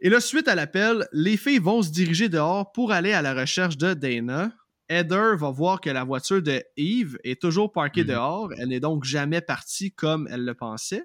[0.00, 3.34] Et là, suite à l'appel, les filles vont se diriger dehors pour aller à la
[3.34, 4.50] recherche de Dana.
[4.90, 8.08] Heather va voir que la voiture de Eve est toujours parquée mhm.
[8.08, 8.50] dehors.
[8.58, 11.04] Elle n'est donc jamais partie comme elle le pensait.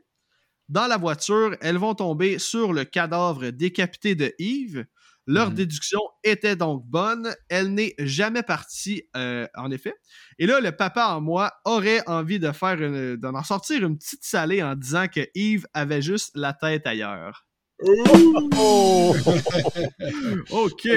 [0.68, 4.86] Dans la voiture, elles vont tomber sur le cadavre décapité de Eve.
[5.28, 5.56] Leur mhm.
[5.56, 7.36] déduction était donc bonne.
[7.48, 9.94] Elle n'est jamais partie, euh, en effet.
[10.40, 12.78] Et là, le papa en moi aurait envie de faire
[13.18, 17.46] d'en sortir une petite salée en disant que Eve avait juste la tête ailleurs.
[17.84, 19.16] Oh!
[20.50, 20.88] OK.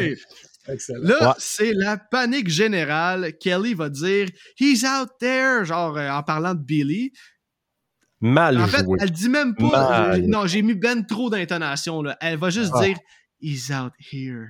[1.03, 3.33] Là, c'est la panique générale.
[3.39, 4.29] Kelly va dire
[4.59, 7.13] He's out there, genre euh, en parlant de Billy.
[8.21, 10.19] Mal En fait, elle dit même pas.
[10.19, 12.03] non, j'ai mis ben trop d'intonation.
[12.21, 12.85] Elle va juste ah.
[12.85, 12.97] dire
[13.41, 14.49] He's out here.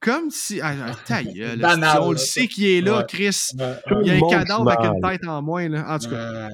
[0.00, 0.60] Comme si.
[0.62, 0.72] Ah,
[1.10, 3.48] ah on le sait qui est là, Chris.
[3.52, 5.68] Il y a un cadavre avec une tête en moins.
[5.68, 5.84] Là.
[5.94, 6.48] En tout cas.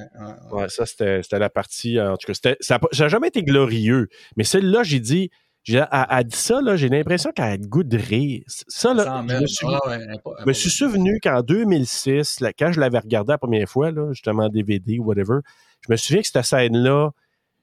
[0.51, 2.01] Ouais, ça, c'était la partie.
[2.01, 4.09] En tout cas, ça n'a jamais été glorieux.
[4.37, 5.31] Mais celle-là, j'ai dit
[5.69, 8.43] elle, dit ça, là, j'ai l'impression qu'elle a le goût de rire.
[8.47, 12.99] Ça, là, je me suis, ah me suis souvenu qu'en 2006, là, quand je l'avais
[12.99, 15.39] regardé la première fois, là, justement en DVD ou whatever,
[15.87, 17.11] je me souviens que cette scène-là,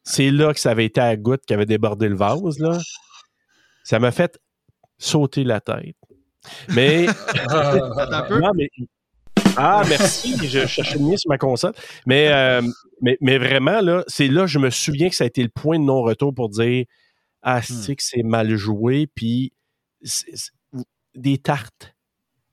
[0.04, 2.60] c'est là que ça avait été à la goutte qui avait débordé le vase.
[2.60, 2.78] Là.
[3.84, 4.38] Ça m'a fait
[4.98, 5.96] sauter la tête.
[6.70, 7.08] Mais.
[9.56, 10.36] Ah, merci.
[10.48, 11.74] Je cherchais le mien sur ma console.
[12.08, 12.62] Mais, euh,
[13.02, 15.78] mais, mais vraiment, là, c'est là, je me souviens que ça a été le point
[15.78, 16.86] de non-retour pour dire
[17.44, 17.62] ah, hmm.
[17.62, 19.54] c'est que c'est mal joué, puis
[21.14, 21.94] des tartes.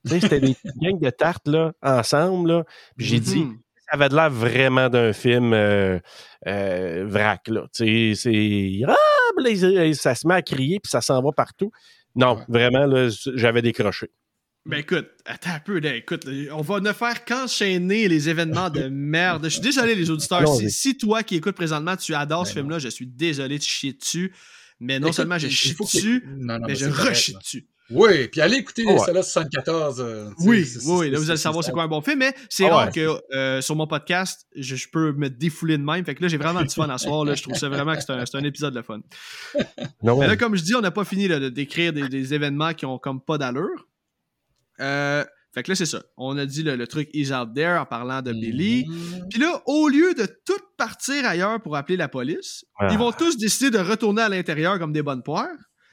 [0.05, 2.63] Tu sais, c'était des gangs de tartes, là, ensemble, là.
[2.97, 3.57] Puis j'ai dit, mm-hmm.
[3.89, 5.99] ça avait l'air vraiment d'un film euh,
[6.47, 7.67] euh, vrac, là.
[7.73, 8.81] Tu sais, c'est...
[8.87, 11.71] Ah, ça se met à crier, puis ça s'en va partout.
[12.15, 14.11] Non, vraiment, là, j'avais décroché.
[14.65, 18.89] Ben écoute, attends un peu, là, écoute, on va ne faire qu'enchaîner les événements de
[18.89, 19.45] merde.
[19.45, 20.47] Je suis désolé, les auditeurs.
[20.69, 23.93] si, toi qui écoutes présentement, tu adores ce ben film-là, je suis désolé de chier
[23.93, 24.31] dessus.
[24.81, 27.67] Mais non seulement je chie dessus, mais je rechie dessus.
[27.91, 29.99] Oui, puis allez écouter oh, celle-là 74.
[29.99, 32.75] Euh, oui, oui, là vous allez savoir c'est quoi un bon film, mais c'est ah
[32.75, 36.05] rare que euh, sur mon podcast, je, peux me défouler de même.
[36.05, 37.25] Fait que là, j'ai vraiment du fun à soir.
[37.25, 39.01] Là, je trouve ça vraiment que c'est un, un, épisode de fun.
[40.03, 42.85] mais là, comme je dis, on n'a pas fini de décrire des, des, événements qui
[42.85, 43.87] ont comme pas d'allure.
[44.79, 46.01] Euh, fait que là, c'est ça.
[46.15, 48.85] On a dit le, truc Is Out There en parlant de Billy.
[48.85, 49.27] Mm-hmm.
[49.29, 53.37] Puis là, au lieu de tout partir ailleurs pour appeler la police, ils vont tous
[53.37, 55.49] décider de retourner à l'intérieur comme des bonnes poires.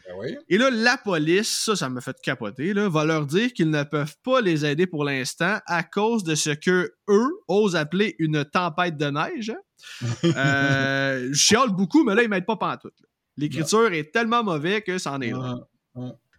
[0.08, 3.70] Ben Et là, la police, ça, ça me fait capoter, là, va leur dire qu'ils
[3.70, 8.16] ne peuvent pas les aider pour l'instant à cause de ce que eux osent appeler
[8.18, 9.52] une tempête de neige.
[10.24, 12.94] euh, je chiale beaucoup, mais là, ils m'aident pas pantoute.
[13.36, 15.56] L'écriture est tellement mauvaise que ça en est là.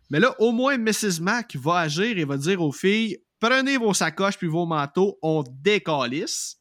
[0.09, 1.21] Mais là, au moins, Mrs.
[1.21, 5.43] Mac va agir et va dire aux filles prenez vos sacoches puis vos manteaux, on
[5.43, 6.57] décalisse.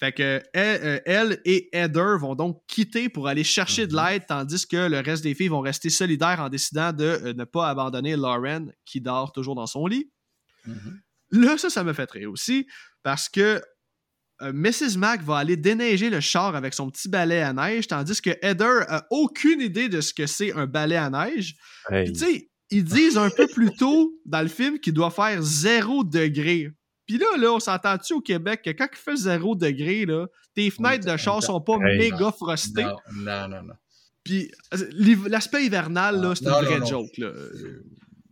[0.00, 4.04] Fait que elle, euh, et Heather vont donc quitter pour aller chercher de mhm.
[4.04, 7.44] l'aide, tandis que le reste des filles vont rester solidaires en décidant de euh, ne
[7.44, 10.10] pas abandonner Lauren qui dort toujours dans son lit.
[10.66, 11.00] Mhm.
[11.30, 12.66] Là, ça, ça me fait rire aussi
[13.02, 13.62] parce que
[14.42, 14.98] euh, Mrs.
[14.98, 18.84] Mac va aller déneiger le char avec son petit balai à neige, tandis que Heather
[18.88, 21.54] a aucune idée de ce que c'est un balai à neige.
[21.88, 26.04] tu sais, ils disent un peu plus tôt dans le film qu'il doit faire zéro
[26.04, 26.70] degré.
[27.06, 30.70] Puis là, là, on s'entend-tu au Québec que quand il fait zéro degré, là, tes
[30.70, 32.84] fenêtres de char sont pas méga frostées?
[33.14, 33.74] Non, non, non.
[34.22, 34.50] Puis
[35.28, 37.16] l'aspect hivernal, là, c'est une vraie joke.
[37.18, 37.30] Là.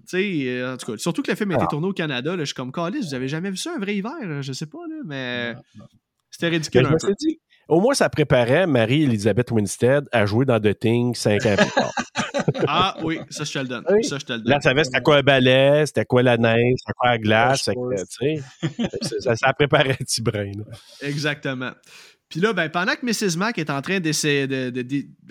[0.06, 1.70] Sais, euh, en tout cas, surtout que le film a été ah.
[1.70, 3.96] tourné au Canada, là, je suis comme Calis, vous avez jamais vu ça un vrai
[3.96, 4.42] hiver?
[4.42, 5.54] Je sais pas, là, mais
[6.30, 6.86] c'était ridicule.
[6.86, 11.14] je, me suis dit, au moins, ça préparait Marie-Elisabeth Winstead à jouer dans The Thing
[11.14, 11.92] cinq ans plus tard.
[12.66, 13.85] ah oui, ça je te le donne.
[14.02, 14.48] Ça, je te le donne.
[14.48, 17.69] Là, elle savait c'était quoi un ballet, c'était quoi la neige, c'était quoi la glace.
[19.20, 20.52] ça, ça préparait un petit brin.
[21.01, 21.73] Exactement.
[22.32, 23.36] Puis là, ben, pendant que Mrs.
[23.36, 24.73] Mac est en train d'essayer de,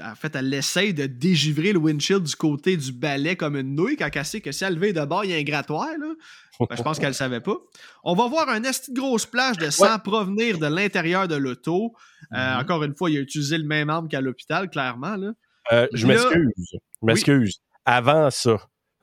[0.04, 3.96] En fait, elle essaie de dégivrer le windshield du côté du balai comme une nouille,
[3.96, 6.14] quand elle sait que si elle levait de bord, il y a un grattoir, là.
[6.60, 7.58] Ben, je pense qu'elle ne savait pas.
[8.04, 11.96] On va voir un esti de grosse plage de sang provenir de l'intérieur de l'auto.
[12.34, 12.62] Euh, mm-hmm.
[12.62, 15.16] Encore une fois, il a utilisé le même arme qu'à l'hôpital, clairement.
[15.16, 15.32] Là.
[15.72, 16.80] Euh, je m'excuse.
[17.02, 17.62] Je m'excuse.
[17.86, 18.54] Avant ça,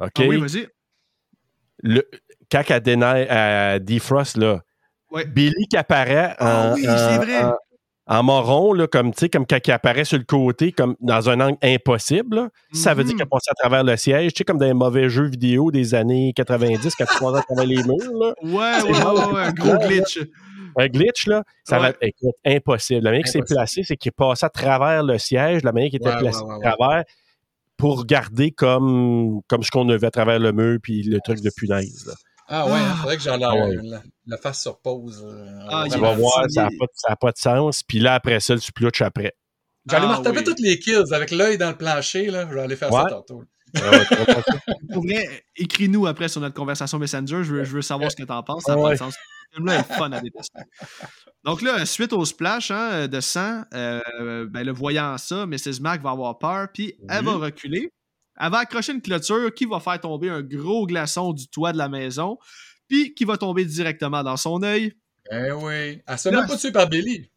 [0.01, 0.13] OK?
[0.19, 0.69] Ah oui, vas-y.
[1.83, 2.09] Le,
[2.51, 4.63] quand elle, Defrost, là,
[5.29, 7.53] Billy qui apparaît ah, oui, c'est vrai
[8.09, 11.59] en moron, là, comme, comme quand il apparaît sur le côté, comme dans un angle
[11.63, 12.49] impossible.
[12.73, 13.31] Ça veut dire qu'il a mhm.
[13.31, 16.33] passé à travers le siège, tu sais, comme dans les mauvais jeux vidéo des années
[16.35, 18.15] 90, quand tu à travers les murs.
[18.15, 18.35] Là.
[18.43, 20.21] Ouais, ouais, ouais, un gros glitch.
[20.77, 22.15] Un glitch, là, ça va être
[22.47, 23.03] impossible.
[23.05, 25.91] La manière qui s'est placé, c'est qu'il est passé à travers le siège, la manière
[25.91, 27.05] qui était placé à travers
[27.79, 31.41] pour garder comme, comme ce qu'on a vu à travers le mur, puis le truc
[31.41, 32.13] de punaise.
[32.49, 32.97] Ah ouais, il hein, ah.
[32.97, 35.25] faudrait que j'en ah la, face sur pause.
[35.27, 36.69] Euh, ah, tu vas voir, ça
[37.09, 37.83] n'a pas, de sens.
[37.83, 39.35] Puis là, après ça, tu plutches après.
[39.89, 42.31] J'allais ah, me retaper toutes les kills avec l'œil dans le plancher.
[42.31, 42.47] Là.
[42.49, 43.45] Je vais aller faire ça tantôt.
[44.93, 47.45] Pour vrai, écris-nous après sur notre conversation Messenger.
[47.45, 48.63] Je veux, je veux savoir ce que tu en penses.
[48.65, 49.15] Ça n'a pas de sens.
[49.55, 50.61] Film-là est fun à détester.
[51.45, 55.81] Donc là, suite au splash hein, de sang, euh, ben, le voyant ça, Mrs.
[55.81, 57.91] Mac va avoir peur, puis elle va reculer.
[58.41, 61.79] Elle va accrocher une clôture qui va faire tomber un gros glaçon du toit de
[61.79, 62.39] la maison,
[62.87, 64.95] puis qui va tomber directement dans son œil.
[65.31, 66.03] Eh oui.
[66.07, 67.31] Elle se même pas tuée par Billy.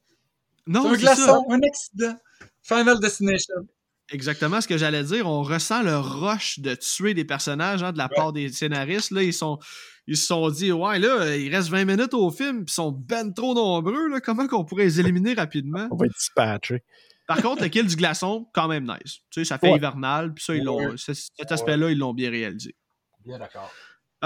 [0.68, 2.16] Non, c'est un glaçon, un accident.
[2.64, 3.68] Final Destination.
[4.12, 5.28] Exactement ce que j'allais dire.
[5.28, 9.12] On ressent le rush de tuer des personnages hein, de la part des scénaristes.
[9.12, 9.58] Là, ils sont,
[10.08, 12.92] ils se sont dit Ouais, là, il reste 20 minutes au film, puis ils sont
[12.92, 14.10] ben trop nombreux.
[14.10, 15.88] Là, comment qu'on pourrait les éliminer rapidement?
[15.92, 16.84] On va être dispatché.
[17.28, 19.20] Par contre, le kill du glaçon, quand même nice.
[19.30, 22.76] Tu sais, ça fait hivernal, puis ça, ils l'ont, cet aspect-là, ils l'ont bien réalisé.
[23.24, 23.72] Bien d'accord.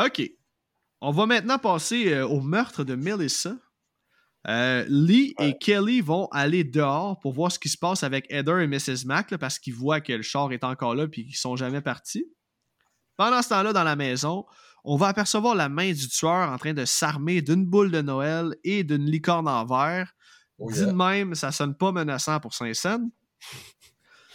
[0.04, 0.24] OK.
[1.02, 3.56] On va maintenant passer euh, au meurtre de Melissa.
[4.48, 8.60] Euh, Lee et Kelly vont aller dehors pour voir ce qui se passe avec Heather
[8.60, 9.06] et Mrs.
[9.06, 12.26] Mac parce qu'ils voient que le char est encore là et qu'ils sont jamais partis.
[13.18, 14.46] Pendant ce temps-là, dans la maison,
[14.86, 18.56] on va apercevoir la main du tueur en train de s'armer d'une boule de Noël
[18.64, 20.14] et d'une licorne en verre
[20.58, 23.10] Oh, Dit de même, ça sonne pas menaçant pour Saint-Saëns.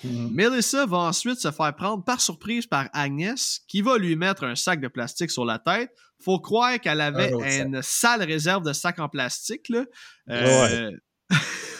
[0.04, 0.32] Mm-hmm.
[0.32, 4.54] Melissa va ensuite se faire prendre par surprise par Agnès, qui va lui mettre un
[4.54, 5.90] sac de plastique sur la tête.
[6.22, 9.68] Faut croire qu'elle avait une sale réserve de sacs en plastique.
[9.70, 9.84] Là.
[10.28, 10.90] Euh,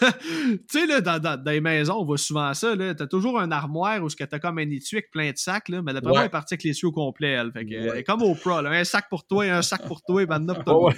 [0.21, 2.77] tu sais, là, dans, dans, les maisons, on voit souvent ça.
[2.77, 5.69] Tu as toujours un armoire où tu as comme un étui avec plein de sacs,
[5.69, 7.33] là, mais d'après moi, elle est partie avec l'étui au complet.
[7.33, 7.53] Elle.
[7.53, 10.27] Fait que, comme au Pro, un sac pour toi et un sac pour toi, et
[10.27, 10.93] maintenant pour toi.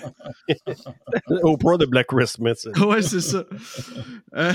[1.42, 2.66] au Pro de Black Christmas.
[2.86, 3.44] ouais, c'est ça.
[4.34, 4.52] Euh,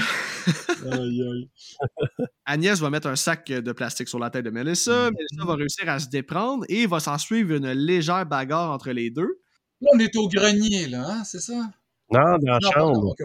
[2.46, 5.12] Agnès va mettre un sac de plastique sur la tête de Melissa.
[5.12, 5.14] Mm.
[5.14, 9.12] Melissa va réussir à se déprendre et va s'en suivre une légère bagarre entre les
[9.12, 9.40] deux.
[9.82, 11.54] Là, on est au grenier, là, hein, c'est ça?
[12.12, 13.16] Non, dans la chambre.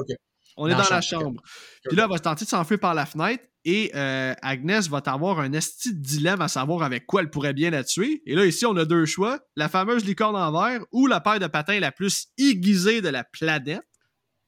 [0.56, 1.42] On est dans, la chambre.
[1.84, 5.40] Puis là, elle va tenter de s'enfuir par la fenêtre et euh, Agnès va avoir
[5.40, 8.22] un esti dilemme à savoir avec quoi elle pourrait bien la tuer.
[8.26, 11.38] Et là, ici, on a deux choix la fameuse licorne en verre ou la paire
[11.38, 13.82] de patins la plus aiguisée de la planète.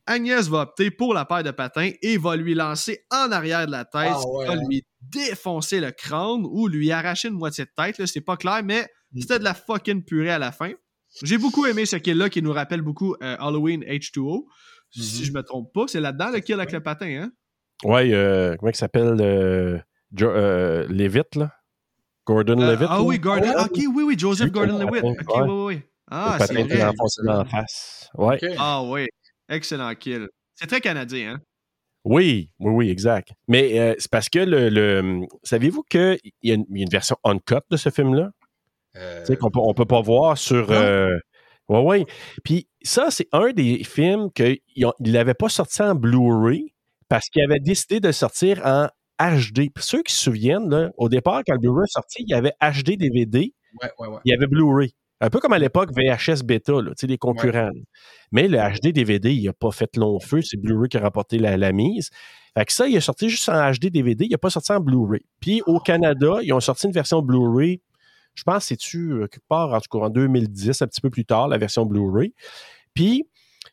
[0.06, 3.70] Agnès va opter pour la paire de patins et va lui lancer en arrière de
[3.70, 8.04] la tête, ah va lui défoncer le crâne ou lui arracher une moitié de tête.
[8.06, 9.20] C'est pas clair, mais mm.
[9.20, 10.72] c'était de la fucking purée à la fin.
[11.22, 14.46] J'ai beaucoup aimé ce kill-là qui nous rappelle beaucoup euh, Halloween H2O.
[15.02, 15.26] Si mhm.
[15.26, 17.32] je me trompe pas, c'est là-dedans le kill avec le patin, hein?
[17.82, 19.16] Ouais, euh, comment il s'appelle?
[19.20, 19.78] Euh,
[20.22, 21.52] euh, Levitt, là?
[22.24, 22.88] Gordon euh, Levitt?
[22.90, 23.52] Ah oui, Gordon.
[23.58, 25.02] ok, oui, oui, Joseph Gordon Levitt.
[25.02, 25.80] Ok, oui, oui.
[26.10, 26.78] Ah, c'est vrai.
[26.78, 28.08] Le enfoncé dans la face.
[28.16, 28.38] Ouais.
[28.56, 29.08] Ah oui,
[29.48, 30.28] excellent kill.
[30.54, 31.40] C'est très canadien, hein?
[32.04, 33.32] Oui, oui, oui, exact.
[33.48, 34.68] Mais c'est parce que le.
[34.68, 38.30] le Saviez-vous qu'il y, y, a une version uncut de ce film-là?
[38.94, 40.70] Tu sais, qu'on peut, on peut pas voir sur.
[41.68, 42.06] Oui, oui.
[42.44, 44.58] Puis ça, c'est un des films qu'il
[45.00, 46.74] n'avait pas sorti en Blu-ray
[47.08, 48.88] parce qu'il avait décidé de sortir en
[49.20, 49.70] HD.
[49.72, 52.34] Pour ceux qui se souviennent, là, au départ, quand le Blu-ray est sorti, il y
[52.34, 54.20] avait HD DVD, ouais, ouais, ouais.
[54.24, 54.94] il y avait Blu-ray.
[55.20, 57.70] Un peu comme à l'époque VHS Beta, là, les concurrents.
[58.32, 60.42] Mais le HD DVD, il n'a pas fait long feu.
[60.42, 62.10] C'est Blu-ray qui a rapporté la, la, mise.
[62.58, 64.26] Fait que ça, il est sorti juste en HD DVD.
[64.26, 65.22] Il n'a pas sorti en Blu-ray.
[65.40, 67.80] Puis au Canada, ils ont sorti une version Blu-ray
[68.34, 71.24] je pense c'est-tu euh, quelque part, en tout cas en 2010, un petit peu plus
[71.24, 72.34] tard, la version Blu-ray.
[72.94, 73.28] Puis,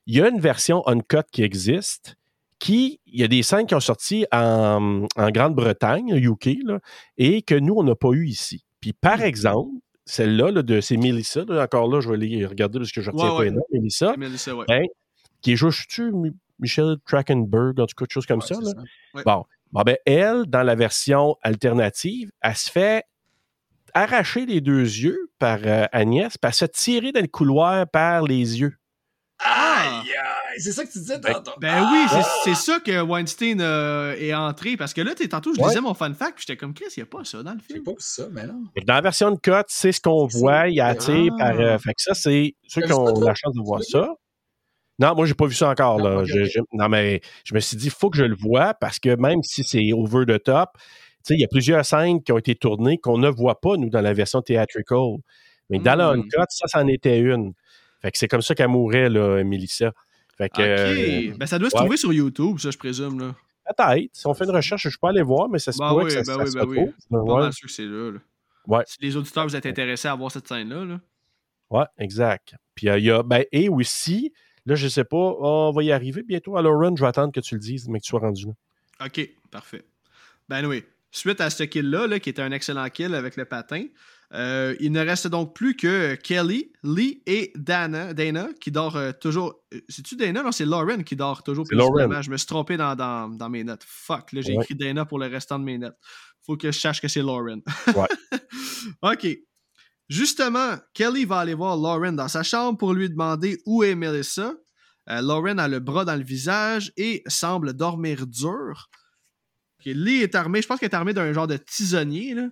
[0.07, 2.15] il y a une version uncut qui existe,
[2.59, 6.79] qui, il y a des scènes qui ont sorti en, Grande-Bretagne, UK, là,
[7.17, 8.65] et que nous, on n'a pas eu ici.
[8.79, 9.23] Puis, par hmm.
[9.23, 9.71] exemple,
[10.05, 13.43] celle-là, de c'est Melissa, encore là, je vais les regarder parce que je retiens pas
[13.43, 14.83] les Melissa, Melissa ben,
[15.41, 16.01] qui est juste
[16.59, 18.55] Michelle Trachtenberg, en tout cas, quelque chose comme ça.
[19.25, 19.45] Bon.
[19.71, 23.03] bon, ben, elle, dans la version alternative, elle se fait
[23.93, 28.23] arracher les deux yeux par euh, Agnès, puis elle se tirer dans le couloir par
[28.23, 28.75] les yeux.
[29.39, 30.13] Aïe!
[30.57, 31.59] C'est ça que tu disais ben, tantôt.
[31.59, 34.77] Ben, oui, c'est ça que Weinstein euh, est entré.
[34.77, 37.03] Parce que là, tantôt, je disais mon fun fact, puis j'étais comme Chris, il n'y
[37.03, 37.81] a pas ça dans le film.
[37.85, 38.63] C'est pas ça, mais non.
[38.85, 40.67] Dans la version de cut, c'est ce qu'on voit.
[40.67, 41.59] Il y a, par.
[41.59, 44.09] Euh, fait que ça, c'est ceux qui ont la chance de voir ça.
[44.99, 45.99] Non, moi, j'ai pas vu ça encore.
[45.99, 46.23] Là.
[46.73, 49.41] non, mais je me suis dit, il faut que je le voie parce que même
[49.41, 50.77] si c'est over the top,
[51.29, 54.01] il y a plusieurs scènes qui ont été tournées qu'on ne voit pas, nous, dans
[54.01, 55.17] la version theatrical.
[55.69, 57.53] Mais dans la uncut, ça, c'en était une.
[58.01, 59.91] Fait que c'est comme ça qu'elle mourait, là, Mélissa.
[60.37, 61.33] Fait que, OK.
[61.33, 63.35] Euh, ben, ça doit se trouver sur YouTube, ça, je présume, là.
[63.65, 64.09] Peut-être.
[64.11, 66.23] Si on fait une recherche, je peux aller voir, mais ça se ben oui, que
[66.23, 66.85] ça, ben oui, ben oui.
[67.09, 68.11] Pas mal sûr que c'est là,
[68.67, 68.83] Ouais.
[68.85, 70.99] Si les auditeurs vous êtes intéressés à voir cette scène-là, là.
[71.69, 72.55] Ouais, exact.
[72.75, 74.33] Puis il y a, ben, et aussi,
[74.65, 77.39] là, je sais pas, on va y arriver bientôt à Lauren, je vais attendre que
[77.39, 78.53] tu le dises, mais que tu sois rendu là.
[79.05, 79.83] OK, parfait.
[80.49, 80.83] Ben oui.
[81.11, 83.85] Suite à ce kill-là, là, qui était un excellent kill avec le patin,
[84.33, 89.11] euh, il ne reste donc plus que Kelly, Lee et Dana, Dana qui dort euh,
[89.11, 89.55] toujours.
[89.73, 90.43] Euh, c'est-tu Dana?
[90.43, 91.65] Non, c'est Lauren qui dort toujours.
[91.71, 92.21] Lauren.
[92.21, 93.83] Je me suis trompé dans, dans, mes notes.
[93.85, 95.97] Fuck, là, j'ai écrit Dana pour le restant de mes notes.
[96.45, 97.59] Faut que je sache que c'est Lauren.
[97.93, 98.39] Ouais.
[99.01, 99.27] OK.
[100.07, 104.53] Justement, Kelly va aller voir Lauren dans sa chambre pour lui demander où est Melissa.
[105.07, 108.89] Lauren a le bras dans le visage et semble dormir dur.
[109.85, 112.33] Lee est armé, je pense qu'elle est armée d'un genre de tisonnier.
[112.33, 112.49] Là.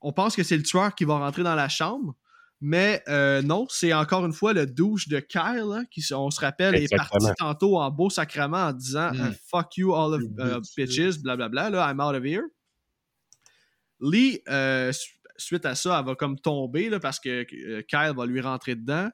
[0.00, 2.14] On pense que c'est le tueur qui va rentrer dans la chambre.
[2.60, 6.40] Mais euh, non, c'est encore une fois le douche de Kyle, hein, qui, on se
[6.40, 9.32] rappelle, est parti tantôt en beau sacrement en disant hmm.
[9.48, 12.46] Fuck you, all of uh, bitches, blablabla, là, I'm out of here.
[14.00, 14.92] Lee, euh,
[15.36, 18.74] suite à ça, elle va comme tomber là, parce que euh, Kyle va lui rentrer
[18.74, 19.08] dedans.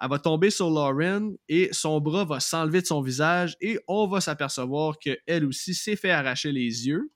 [0.00, 4.06] Elle va tomber sur Lauren et son bras va s'enlever de son visage et on
[4.06, 7.10] va s'apercevoir qu'elle aussi s'est fait arracher les yeux.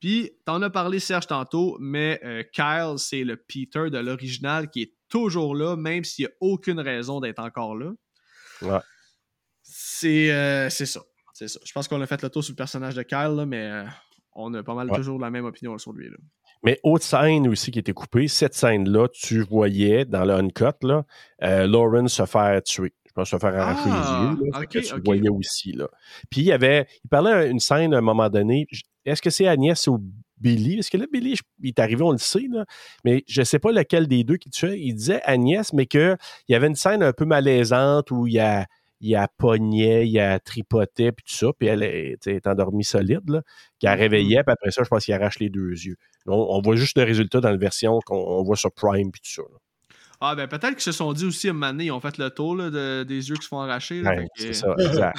[0.00, 4.82] Puis, t'en as parlé Serge tantôt, mais euh, Kyle, c'est le Peter de l'original qui
[4.82, 7.92] est toujours là, même s'il n'y a aucune raison d'être encore là.
[8.62, 8.80] Ouais.
[9.62, 11.00] C'est euh, ça.
[11.32, 11.58] C'est ça.
[11.64, 13.84] Je pense qu'on a fait le tour sur le personnage de Kyle, mais euh,
[14.34, 16.10] on a pas mal toujours la même opinion sur lui.
[16.10, 16.16] Là.
[16.64, 21.04] Mais autre scène aussi qui était coupée, cette scène-là, tu voyais dans le uncut, là,
[21.42, 22.94] euh, Lauren se faire tuer.
[23.06, 24.50] Je pense se faire arracher les ah, yeux.
[24.50, 25.72] Là, que tu voyais aussi.
[25.72, 25.86] Là.
[26.30, 26.88] Puis il y avait.
[27.04, 28.66] Il parlait d'une scène à un moment donné.
[29.04, 30.00] Est-ce que c'est Agnès ou
[30.38, 30.76] Billy?
[30.76, 32.64] Parce que là, Billy, il est arrivé, on le sait, là,
[33.04, 34.80] mais je ne sais pas lequel des deux qui tuait.
[34.80, 36.16] Il disait Agnès, mais qu'il
[36.48, 38.66] y avait une scène un peu malaisante où il y a
[39.04, 43.42] il a pogné, il a tripoté, puis tout ça, puis elle est, endormie solide, là,
[43.78, 43.98] qui a mm-hmm.
[43.98, 45.96] réveillé, puis après ça, je pense qu'il arrache les deux yeux.
[46.26, 49.42] On, voit juste le résultat dans la version qu'on voit sur Prime, puis tout ça.
[50.22, 52.16] Ah, ben peut-être qu'ils se sont dit aussi à un moment donné, ils ont fait
[52.16, 54.02] le tour des yeux qui se font arracher.
[54.36, 55.18] c'est ça, exact.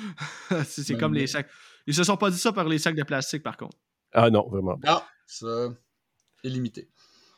[0.64, 1.48] c'est comme les sacs.
[1.86, 3.76] Ils se sont pas dit ça par les sacs de plastique, par contre.
[4.14, 4.78] Ah non, vraiment.
[4.86, 5.68] Non, ça
[6.44, 6.88] est limité.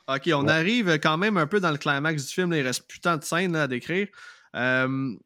[0.07, 2.53] Ok, on arrive quand même un peu dans le climax du film.
[2.53, 4.07] il reste putain de scènes à décrire.
[4.55, 5.17] Euh,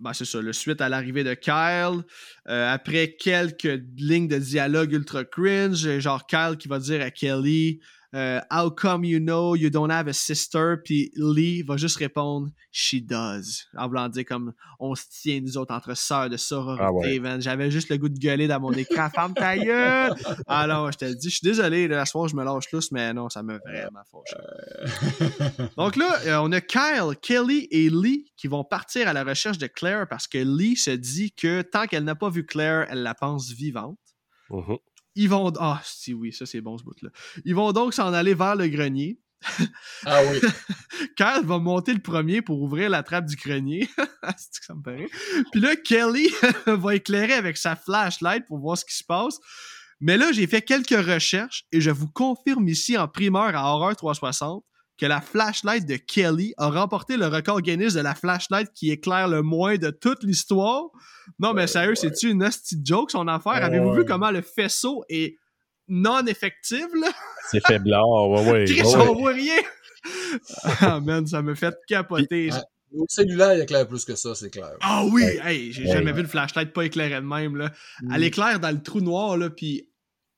[0.00, 2.02] ben, c'est ça, le suite à l'arrivée de Kyle.
[2.48, 7.80] Euh, après quelques lignes de dialogue ultra cringe, genre Kyle qui va dire à Kelly
[8.14, 10.76] euh, How come you know you don't have a sister?
[10.84, 13.66] Puis Lee va juste répondre She does.
[13.76, 17.20] En voulant dire comme on se tient nous autres entre sœurs de sororité.
[17.24, 19.08] Ah J'avais juste le goût de gueuler dans mon écran.
[19.14, 20.14] Femme ta gueule!
[20.46, 23.28] Alors, je te dis, je suis désolé, la soir je me lâche lousse, mais non,
[23.28, 25.68] ça me vraiment fâché.
[25.76, 29.58] Donc là, euh, on a Kyle, Kelly et Lee qui vont partir à la recherche
[29.58, 33.02] de Claire parce que Lee se dit que tant qu'elle n'a pas vu Claire, elle
[33.02, 33.98] la pense vivante.
[34.50, 34.78] Mm-hmm.
[35.14, 35.52] Ils vont.
[35.58, 37.10] Ah, si oui, ça c'est bon ce bout-là.
[37.44, 39.20] Ils vont donc s'en aller vers le grenier.
[40.06, 40.40] ah oui.
[41.16, 43.88] Kyle va monter le premier pour ouvrir la trappe du grenier.
[43.96, 45.08] c'est que ça me paraît?
[45.52, 46.28] Puis là, Kelly
[46.66, 49.38] va éclairer avec sa flashlight pour voir ce qui se passe.
[50.00, 53.94] Mais là, j'ai fait quelques recherches et je vous confirme ici en primeur à Horror
[53.96, 54.64] 360
[55.00, 59.28] que la flashlight de Kelly a remporté le record Guinness de la flashlight qui éclaire
[59.28, 60.90] le moins de toute l'histoire.
[61.38, 63.64] Non, mais sérieux, c'est-tu une nasty joke son affaire?
[63.64, 65.36] Avez-vous vu comment le faisceau est
[65.88, 67.08] non effectif, là?
[67.50, 68.64] C'est faiblard, ouais, ouais.
[68.68, 69.56] Chris, on voit rien!
[70.80, 72.50] ah, man, ça me fait capoter.
[72.94, 74.72] Au cellulaire, il éclaire plus que ça, c'est clair.
[74.82, 75.24] Ah oui!
[75.42, 77.72] Hey, j'ai jamais vu une flashlight pas éclairée de même, là.
[78.02, 78.12] Mm.
[78.14, 79.88] Elle éclaire dans le trou noir, là, puis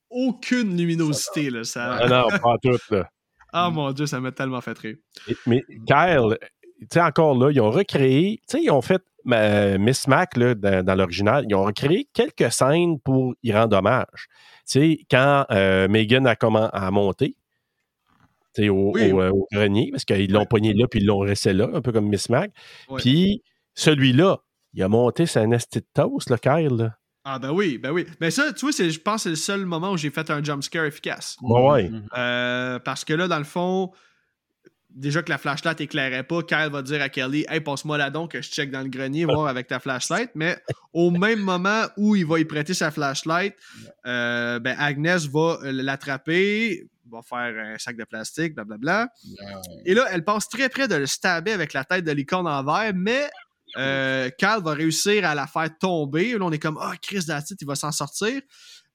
[0.08, 1.64] aucune luminosité, là.
[1.64, 1.96] Ça...
[1.96, 3.08] Ah non, pas tout, là.
[3.52, 3.74] Ah mm.
[3.74, 4.96] mon Dieu, ça m'a tellement fait rire.
[5.46, 6.38] Mais Kyle,
[6.80, 10.54] tu sais, encore là, ils ont recréé, tu sais, ils ont fait Miss Mac là,
[10.54, 14.28] dans, l'original, ils ont recréé quelques scènes pour y rendre hommage.
[14.66, 17.36] Tu sais, quand euh, Megan a, comment, a monté,
[18.58, 21.68] au, au, euh, au, grenier, parce qu'ils l'ont pogné là, puis ils l'ont resté là,
[21.72, 22.52] un peu comme Miss Mac.
[22.96, 23.42] Puis
[23.74, 24.38] celui-là,
[24.74, 25.58] il a monté sa de
[25.94, 26.76] toast, le Kyle.
[26.76, 26.96] Là.
[27.24, 28.06] Ah ben oui, ben oui.
[28.20, 30.42] Mais ça, tu vois, je pense que c'est le seul moment où j'ai fait un
[30.42, 31.36] jumpscare efficace.
[31.40, 31.90] Ouais.
[32.16, 33.92] Euh, parce que là, dans le fond,
[34.90, 38.32] déjà que la flashlight éclairait pas, Kyle va dire à Kelly Hey, passe-moi là donc
[38.32, 40.30] que je check dans le grenier, voir avec ta flashlight.
[40.34, 40.56] Mais
[40.92, 43.54] au même moment où il va y prêter sa flashlight,
[44.06, 49.08] euh, ben Agnès va l'attraper, va faire un sac de plastique, blablabla.
[49.84, 52.64] Et là, elle passe très près de le stabber avec la tête de l'icône en
[52.64, 53.30] verre, mais
[53.76, 56.32] euh, Kyle va réussir à la faire tomber.
[56.32, 58.40] Là, on est comme Ah, oh, Chris Dattit, il va s'en sortir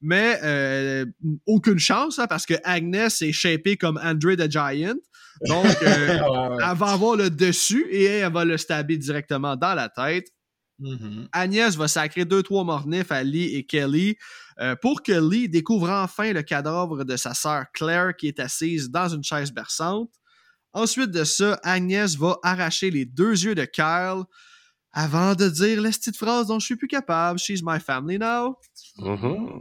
[0.00, 1.06] mais euh,
[1.46, 4.98] aucune chance hein, parce que Agnès est shapée comme Andre the Giant.
[5.46, 6.18] Donc, euh,
[6.70, 10.28] elle va avoir le dessus et elle va le stabber directement dans la tête.
[10.80, 11.28] Mm-hmm.
[11.32, 14.16] Agnès va sacrer deux, trois mornifs à Lee et Kelly
[14.60, 18.88] euh, pour que Lee découvre enfin le cadavre de sa sœur Claire qui est assise
[18.88, 20.12] dans une chaise berçante.
[20.72, 24.22] Ensuite de ça, Agnès va arracher les deux yeux de Kyle
[24.92, 28.56] avant de dire la petite phrase dont je suis plus capable She's my family now.
[28.98, 29.60] Mm-hmm.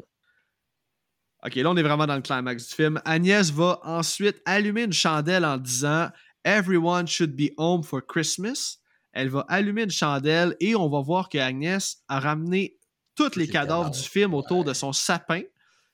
[1.45, 3.02] OK, là, on est vraiment dans le climax du film.
[3.06, 6.10] Agnès va ensuite allumer une chandelle en disant
[6.44, 8.78] Everyone should be home for Christmas.
[9.14, 12.78] Elle va allumer une chandelle et on va voir que Agnès a ramené
[13.16, 15.41] tous les, cadavres, du film autour de son sapin.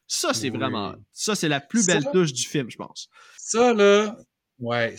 [0.07, 0.95] Ça, c'est vraiment.
[1.11, 3.09] Ça, c'est la plus belle touche du film, je pense.
[3.37, 4.15] Ça, là.
[4.59, 4.95] Ouais,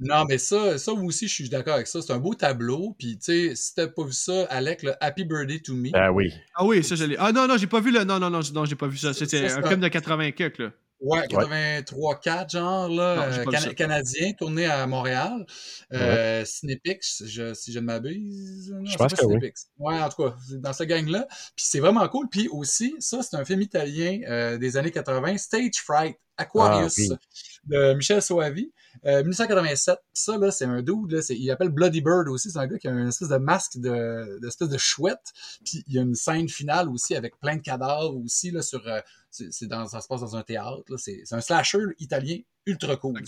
[0.00, 2.00] non, mais ça, ça aussi, je suis d'accord avec ça.
[2.00, 2.94] C'est un beau tableau.
[2.98, 5.90] Puis, tu sais, si t'as pas vu ça, Alec, le Happy Birthday to Me.
[5.94, 6.32] Ah oui.
[6.54, 7.16] Ah oui, ça, je l'ai.
[7.18, 8.04] Ah non, non, j'ai pas vu le.
[8.04, 9.12] Non, non, non, non, j'ai pas vu ça.
[9.12, 10.70] C'était un film de 80 quelques, là.
[11.00, 15.46] Ouais, 83-4, genre, là, euh, canadien, tourné à Montréal.
[15.92, 18.74] Euh, je, si je ne m'abuse.
[18.82, 19.52] Je pense que oui.
[19.78, 21.28] Ouais, en tout cas, dans ce gang-là.
[21.54, 22.28] Puis c'est vraiment cool.
[22.28, 27.16] Puis aussi, ça, c'est un film italien euh, des années 80, Stage Fright, Aquarius, ah,
[27.64, 28.72] de Michel Soavi.
[29.04, 29.94] 1987.
[29.94, 32.50] Euh, ça, là, c'est un dude, là, il appelle Bloody Bird aussi.
[32.50, 35.32] C'est un gars qui a une espèce de masque de, d'espèce de chouette.
[35.64, 38.86] Puis il y a une scène finale aussi avec plein de cadavres aussi, là, sur,
[38.86, 39.00] euh,
[39.30, 40.96] c'est, dans, ça se passe dans un théâtre, là.
[40.98, 43.22] C'est, un slasher italien ultra cool.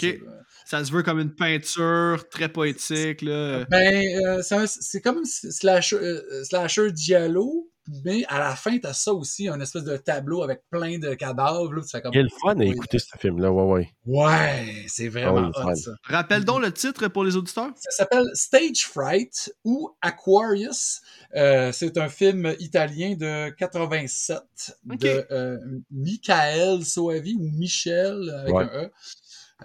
[0.66, 3.64] Ça, se veut comme une peinture très poétique, là.
[3.70, 5.98] Ben, euh, c'est, comme un slasher,
[6.44, 7.69] slasher giallo,
[8.04, 11.72] mais à la fin, t'as ça aussi, un espèce de tableau avec plein de cadavres.
[11.74, 12.12] Là, comme...
[12.12, 13.88] Quel fun à écouter ce film-là, ouais, ouais.
[14.06, 15.92] Ouais, c'est vraiment hot, ça.
[16.04, 17.70] Rappelle donc le titre pour les auditeurs?
[17.76, 21.00] Ça s'appelle Stage Fright ou Aquarius.
[21.34, 24.38] Euh, c'est un film italien de 87
[24.84, 25.58] de euh,
[25.90, 28.90] Michael Soavi ou Michel avec un E.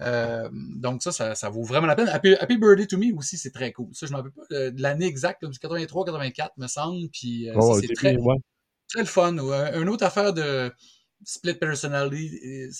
[0.02, 2.08] Euh, donc ça, ça, vaut vraiment la peine.
[2.08, 3.88] Happy, Birthday to Me aussi, c'est très cool.
[3.92, 7.08] Ça, je m'en rappelle pas de, l'année exacte, du 83-84, me semble.
[7.10, 8.16] Puis euh, c'est très,
[8.88, 9.36] très le fun.
[9.74, 10.72] Une autre affaire de
[11.24, 12.70] split personality,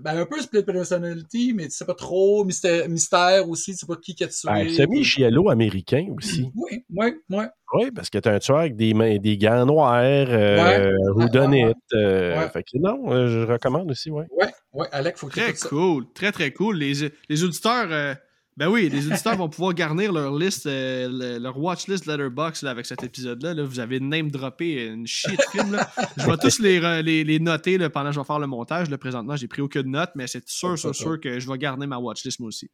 [0.00, 3.86] ben, un peu split personality, mais tu sais pas trop, mystère, mystère aussi, tu sais
[3.86, 4.48] pas qui qui a tué.
[4.48, 6.50] Ben, semi-giallo américain aussi.
[6.54, 7.44] Oui, oui, oui.
[7.74, 10.92] Oui, parce que tu as un tueur avec des, des gants noirs, euh, ouais,
[11.94, 14.24] euh, Fait que non, euh, je recommande aussi, oui.
[14.30, 16.78] Oui, oui, Alec, faut que Très cool, très, très cool.
[16.78, 18.14] Les, les auditeurs euh,
[18.58, 22.86] ben oui, les auditeurs vont pouvoir garnir leur liste, euh, leur watchlist letterbox là, avec
[22.86, 23.54] cet épisode-là.
[23.54, 23.62] Là.
[23.62, 25.72] Vous avez name droppé une shit de.
[25.76, 25.88] Là.
[26.16, 28.90] Je vais tous les, les, les noter là, pendant que je vais faire le montage.
[28.90, 31.86] Là, présentement, j'ai pris aucune note, mais c'est sûr, sûr, sûr que je vais garder
[31.86, 32.68] ma watchlist moi aussi.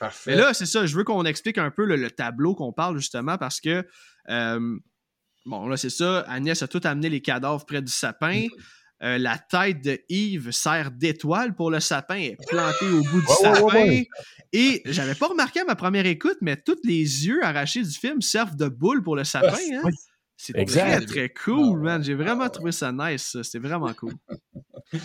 [0.00, 0.30] Parfait.
[0.30, 3.36] Mais là, c'est ça, je veux qu'on explique un peu le, tableau qu'on parle justement
[3.36, 3.86] parce que
[4.30, 4.78] euh,
[5.44, 6.20] bon, là, c'est ça.
[6.28, 8.46] Agnès a tout amené les cadavres près du sapin.
[9.02, 13.26] Euh, la tête de Yves sert d'étoile pour le sapin, est plantée au bout du
[13.26, 14.02] sapin.
[14.52, 18.22] Et j'avais pas remarqué à ma première écoute, mais tous les yeux arrachés du film
[18.22, 19.52] servent de boule pour le sapin.
[19.72, 19.90] Hein?
[20.36, 22.02] C'est très, très cool, man.
[22.02, 23.36] J'ai vraiment trouvé ça nice.
[23.42, 24.14] C'était vraiment cool.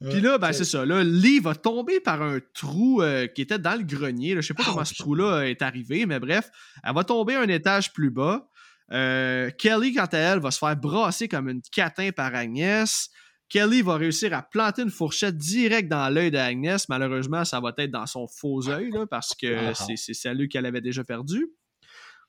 [0.00, 0.84] Puis là, ben, c'est ça.
[0.84, 4.36] Là, Lee va tomber par un trou euh, qui était dans le grenier.
[4.36, 6.50] Je sais pas comment ce trou-là est arrivé, mais bref,
[6.84, 8.48] elle va tomber un étage plus bas.
[8.92, 13.10] Euh, Kelly, quant à elle, va se faire brasser comme une catin par Agnès.
[13.54, 16.88] Kelly va réussir à planter une fourchette direct dans l'œil d'Agnès.
[16.88, 19.74] Malheureusement, ça va être dans son faux œil parce que ah.
[19.74, 21.46] c'est celui qu'elle avait déjà perdu.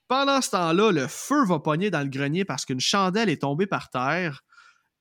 [0.08, 3.66] Pendant ce temps-là, le feu va pogner dans le grenier parce qu'une chandelle est tombée
[3.66, 4.44] par terre.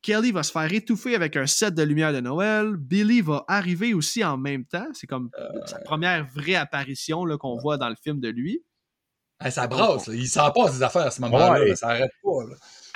[0.01, 2.75] Kelly va se faire étouffer avec un set de lumière de Noël.
[2.79, 4.89] Billy va arriver aussi en même temps.
[4.95, 5.67] C'est comme euh.
[5.67, 8.65] sa première vraie apparition qu'on voit dans le film de lui.
[9.51, 10.07] ça brasse.
[10.07, 11.77] Il s'en passe des affaires à ce moment-là.
[11.77, 12.31] Ça n'arrête pas.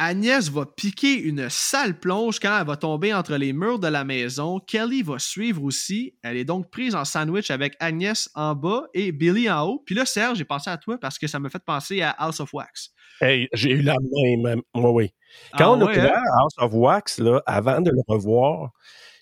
[0.01, 4.05] Agnès va piquer une sale plonge quand elle va tomber entre les murs de la
[4.05, 4.61] maison.
[4.61, 6.15] Kelly va suivre aussi.
[6.23, 9.83] Elle est donc prise en sandwich avec Agnès en bas et Billy en haut.
[9.85, 12.39] Puis là, Serge, j'ai pensé à toi parce que ça me fait penser à House
[12.39, 12.91] of Wax.
[13.20, 14.62] Hey, j'ai eu la même.
[14.73, 15.15] Moi, oui.
[15.59, 16.23] Quand ah on a ouais, hein?
[16.41, 18.70] House of Wax, là, avant de le revoir,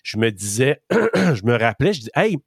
[0.03, 2.37] je me disais, je me rappelais, je dis, hey,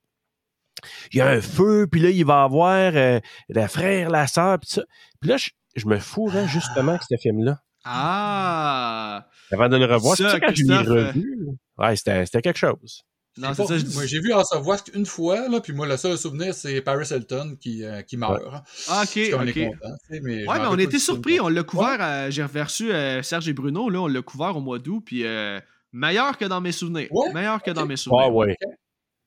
[1.12, 4.60] il y a un feu, puis là, il va avoir euh, le frère, la soeur,
[4.60, 4.82] puis ça.
[5.20, 7.58] Puis là, je me fourrais justement avec ce film-là.
[7.84, 9.26] Ah!
[9.50, 11.48] Avant de le revoir, c'est ça quand je l'ai revu.
[11.78, 13.02] Ouais, c'était quelque chose.
[13.38, 13.74] Non, c'est ça.
[13.94, 16.80] Moi, j'ai vu House of Wax une fois, là, puis moi, le seul souvenir, c'est
[16.82, 18.42] Paris Hilton qui, euh, qui meurt.
[18.88, 19.56] Ah, ok, ok.
[19.56, 21.40] ouais, mais on était surpris.
[21.40, 22.30] On l'a couvert.
[22.30, 25.60] J'ai reçu euh, Serge et Bruno, là, on l'a couvert au mois d'août, puis euh,
[25.92, 27.08] meilleur que dans mes souvenirs.
[27.32, 28.26] Meilleur que dans mes souvenirs.
[28.26, 28.56] Ah, ouais.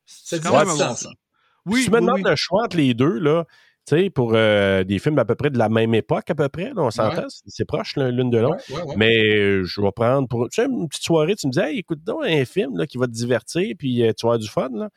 [0.06, 1.10] C'est quand même bon, ça.
[1.66, 3.46] Oui, si tu me demandes le choix entre les deux, là,
[3.86, 6.72] sais, pour euh, des films à peu près de la même époque, à peu près,
[6.76, 8.64] on s'entend, c'est proche l'une de l'autre.
[8.98, 11.80] mais euh, je vais prendre pour tu sais, une petite soirée, tu me dis, hey,
[11.80, 14.50] écoute donc un film là, qui va te divertir, puis euh, tu vas avoir du
[14.50, 14.70] fun.
[14.74, 14.90] Là.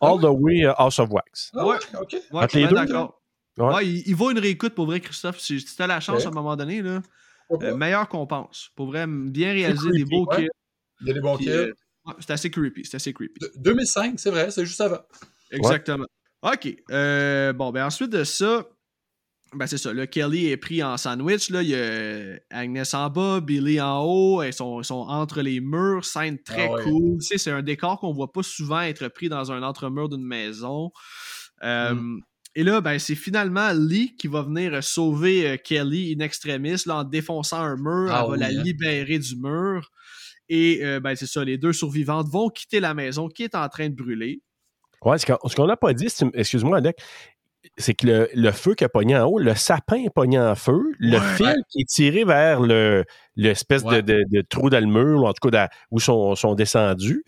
[0.00, 1.50] Ah All the Way House of Wax.
[1.54, 2.16] Ah ouais, ok.
[2.32, 2.74] Entre les deux.
[2.74, 3.20] D'accord.
[3.58, 3.86] Ouais.
[3.86, 5.40] il, vaut une réécoute pour vrai, Christophe.
[5.40, 7.00] Si tu as la chance à un moment donné, là,
[7.74, 8.70] meilleur qu'on pense.
[8.76, 10.50] Pour vrai, bien réaliser des beaux kills.
[11.00, 11.72] Il y a des bons kills.
[12.20, 12.84] c'est assez creepy.
[12.84, 13.40] C'est assez creepy.
[13.56, 15.00] 2005, c'est vrai, c'est juste avant.
[15.50, 16.06] Exactement.
[16.46, 16.76] OK.
[16.90, 18.68] Euh, bon, ben ensuite de ça,
[19.52, 19.92] ben c'est ça.
[19.92, 21.50] Le Kelly est pris en sandwich.
[21.50, 21.62] Là.
[21.62, 24.42] Il y a Agnès en bas, Billy en haut.
[24.42, 26.04] Ils sont, sont entre les murs.
[26.04, 27.18] Scène très ah cool.
[27.20, 30.24] Tu sais, c'est un décor qu'on voit pas souvent être pris dans un entre-mur d'une
[30.24, 30.92] maison.
[31.64, 32.20] Euh, mm.
[32.54, 36.98] Et là, ben, c'est finalement Lee qui va venir sauver euh, Kelly in extremis là,
[36.98, 38.08] en défonçant un mur.
[38.10, 38.62] Ah elle va la hein.
[38.62, 39.90] libérer du mur.
[40.48, 43.88] Et ben, c'est ça, les deux survivantes vont quitter la maison qui est en train
[43.88, 44.42] de brûler.
[45.06, 46.98] Ouais, ce qu'on n'a pas dit, excuse-moi, Alec,
[47.78, 50.82] c'est que le, feu qui a pogné en haut, le sapin est pogné en feu,
[50.98, 52.60] le fil qui est tiré vers
[53.36, 57.22] l'espèce de, trou dans le mur, ou en tout cas où sont, sont descendus.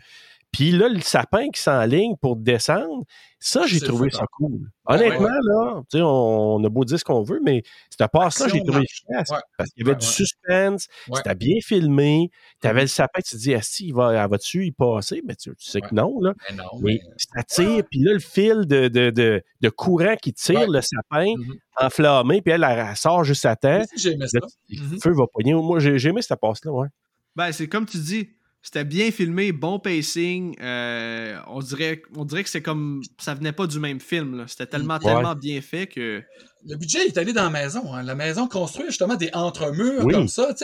[0.52, 3.04] Puis là, le sapin qui s'enligne pour descendre,
[3.38, 4.70] ça, j'ai trouvé ça cool.
[4.86, 8.62] Honnêtement, là, tu sais, on, a beau dire ce qu'on veut, mais cette passe-là, j'ai
[8.62, 9.28] trouvé efficace.
[9.56, 12.30] Parce qu'il y avait du suspense, c'était bien filmé,
[12.60, 12.82] tu avais mm-hmm.
[12.84, 15.22] le sapin, tu te dis, si, il va, va dessus y passer?
[15.24, 16.32] Mais tu, sais que non, là.
[16.80, 20.80] Mais, ça tire, puis là, le fil de, de, de, de courant qui tire le
[20.80, 21.58] sapin mm-hmm.
[21.76, 23.82] enflammé, puis elle, elle, sort juste à temps.
[24.04, 24.38] Aimé ça.
[24.68, 25.02] Le mm-hmm.
[25.02, 25.52] feu va pogner.
[25.52, 26.88] Moi, j'ai aimé cette passe-là, ouais.
[27.36, 28.30] Ben, c'est comme tu dis,
[28.68, 30.54] c'était bien filmé, bon pacing.
[30.60, 33.00] Euh, on, dirait, on dirait que c'est comme.
[33.16, 34.44] Ça venait pas du même film.
[34.46, 36.22] C'était tellement, tellement bien fait que.
[36.66, 37.94] Le budget est allé dans la maison.
[37.94, 38.02] Hein.
[38.02, 40.54] La maison construit justement des entremurs comme ça.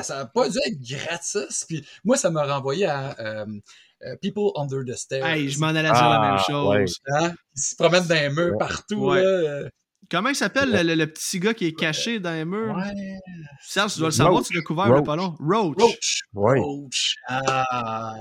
[0.00, 1.66] Ça n'a pas dû être gratis.
[1.68, 3.14] Puis moi, ça m'a renvoyé à.
[3.20, 3.44] Euh,
[4.06, 5.26] euh, People Under the Stairs.
[5.26, 6.96] Hey, je m'en allais dire la même ah, chose.
[7.08, 7.34] Hein?
[7.54, 9.12] Ils se promènent dans les murs partout.
[9.12, 9.68] Là,
[10.10, 12.74] Comment il s'appelle le, petit gars qui est caché dans les murs?
[12.74, 13.18] Ouais.
[13.62, 15.36] Serge, tu dois le savoir, tu l'as couvert il pas long.
[15.38, 15.76] Roach.
[15.78, 16.22] Roach.
[16.34, 17.14] Roach.
[17.28, 18.16] Ah.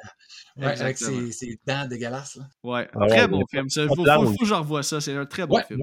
[0.55, 2.35] Ouais, avec ses, ses, dents dégueulasses.
[2.35, 2.43] Là.
[2.63, 3.67] Ouais, ah très bon film.
[3.75, 5.01] Il faut, faut, que je revoie ça.
[5.01, 5.79] C'est un très bon film.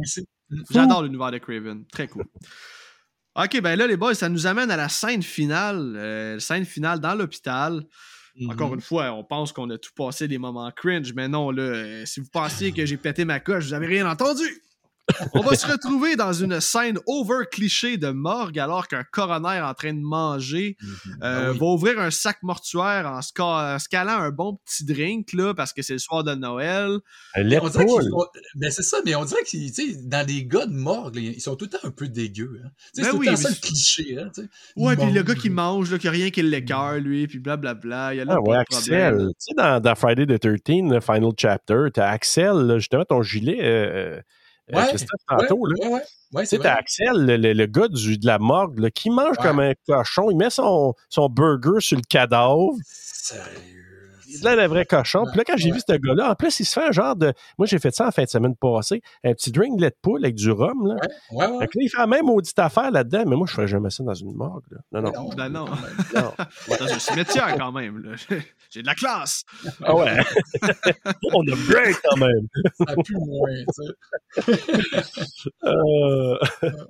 [0.70, 1.84] J'adore l'univers de Craven.
[1.86, 2.24] Très cool.
[3.34, 5.94] OK, ben là, les boys, ça nous amène à la scène finale.
[5.96, 7.82] Euh, scène finale dans l'hôpital.
[8.48, 8.74] Encore mm-hmm.
[8.74, 12.06] une fois, on pense qu'on a tout passé des moments cringe, mais non, là, euh,
[12.06, 14.62] si vous pensiez que j'ai pété ma coche, vous n'avez rien entendu.
[15.34, 19.74] On va se retrouver dans une scène over cliché de morgue alors qu'un coroner en
[19.74, 21.18] train de manger mhm.
[21.22, 23.20] euh, ah va ouvrir un sac mortuaire en,
[23.78, 26.98] scalant un bon petit drink là, parce que c'est le soir de Noël.
[27.36, 27.42] On
[28.56, 31.66] ben c'est ça, mais on dirait que dans les gars de morgue, ils sont tout
[31.66, 32.60] le temps un peu dégueux.
[32.64, 32.68] Hein.
[32.96, 34.18] Ben c'est tout le temps ça le cliché.
[34.18, 34.30] Hein,
[34.76, 38.14] ouais, puis le gars qui mange, là, qui a rien qui l'écœure, lui, puis blablabla.
[38.14, 39.16] Il y a ah, ouais, Axel.
[39.16, 43.58] Tu sais, dans, dans, Friday the 13 th Final Chapter, t'as Axel, justement, ton gilet.
[43.60, 44.20] Euh,
[44.72, 45.59] euh, ouais, Christophe tantôt.
[45.59, 46.01] Ouais, là.
[46.32, 50.30] Ouais, Axel, le, le, gars du, de la morgue, là, qui mange comme un cochon.
[50.30, 52.74] Il met son, son burger sur le cadavre.
[52.84, 53.85] Sérieux?
[54.42, 55.24] Là, le vrai cochon.
[55.26, 57.32] Puis là, quand j'ai vu ce gars-là, en plus, il se fait un genre de.
[57.58, 59.02] Moi, j'ai fait ça en fin de semaine passée.
[59.24, 60.86] Un petit drink de poule avec du rhum.
[60.86, 60.96] Là.
[61.30, 63.90] Ouais, ouais, là, il fait la même maudite affaire là-dedans, mais moi, je ferais jamais
[63.90, 64.64] ça dans une morgue.
[64.70, 64.78] Là.
[64.92, 65.12] Non, non.
[65.12, 65.64] non, ben non.
[66.14, 66.32] non.
[66.68, 67.98] dans un cimetière, quand même.
[67.98, 68.16] Là.
[68.70, 69.44] J'ai de la classe.
[69.82, 70.16] Ah ouais.
[71.32, 72.48] On a break quand même.
[72.78, 75.52] ça pue moins, tu sais.
[75.64, 76.36] euh...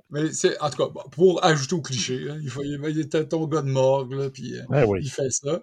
[0.09, 3.45] Mais c'est, en tout cas, pour ajouter au cliché, hein, il, faut, il était ton
[3.47, 5.61] gars de morgue, là, puis euh, ouais, il fait ça.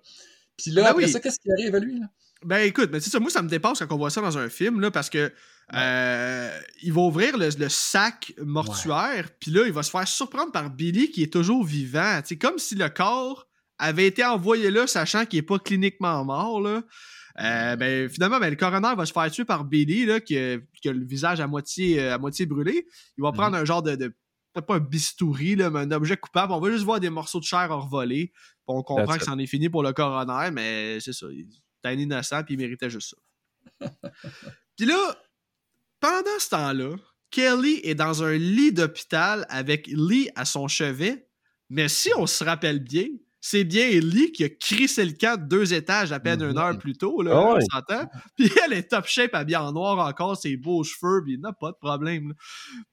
[0.57, 1.99] Puis là, ben après ça, qu'est-ce qui arrive à lui?
[1.99, 2.07] Là?
[2.45, 4.81] Ben écoute, mais ça, moi, ça me dépasse quand on voit ça dans un film,
[4.81, 5.33] là, parce que
[5.73, 10.71] euh, il va ouvrir le, sac mortuaire, puis là, il va se faire surprendre par
[10.71, 12.21] Billy qui est toujours vivant.
[12.25, 13.49] C'est comme si le corps
[13.79, 16.61] avait été envoyé là, sachant qu'il n'est pas cliniquement mort.
[16.61, 16.83] Là.
[17.41, 20.59] Euh, ben, finalement, ben, le coroner va se faire tuer par Billy, là, qui, a,
[20.85, 22.87] le visage à moitié, euh, à moitié brûlé.
[23.17, 23.37] Il va mhm.
[23.37, 24.15] prendre un genre de, de
[24.63, 26.53] pas un bistouri, là, mais un objet coupable.
[26.53, 28.33] On va juste voir des morceaux de chair envolés.
[28.67, 31.27] On comprend que c'en est fini pour le coroner, mais c'est ça.
[31.31, 33.15] Il était un innocent puis il méritait juste
[33.81, 33.89] ça.
[34.77, 35.17] puis là,
[36.01, 36.97] pendant ce temps-là,
[37.31, 41.29] Kelly est dans un lit d'hôpital avec Lee à son chevet.
[41.69, 43.09] Mais si on se rappelle bien,
[43.47, 46.79] c'est bien Lee qui a crissé le camp de deux étages à peine une heure
[46.79, 48.09] plus tôt, là, Ah on s'entend.
[48.39, 51.71] Puis elle est top shape, habillée en noir encore, ses beaux cheveux, puis n'a pas
[51.73, 52.29] de problème.
[52.29, 52.35] là.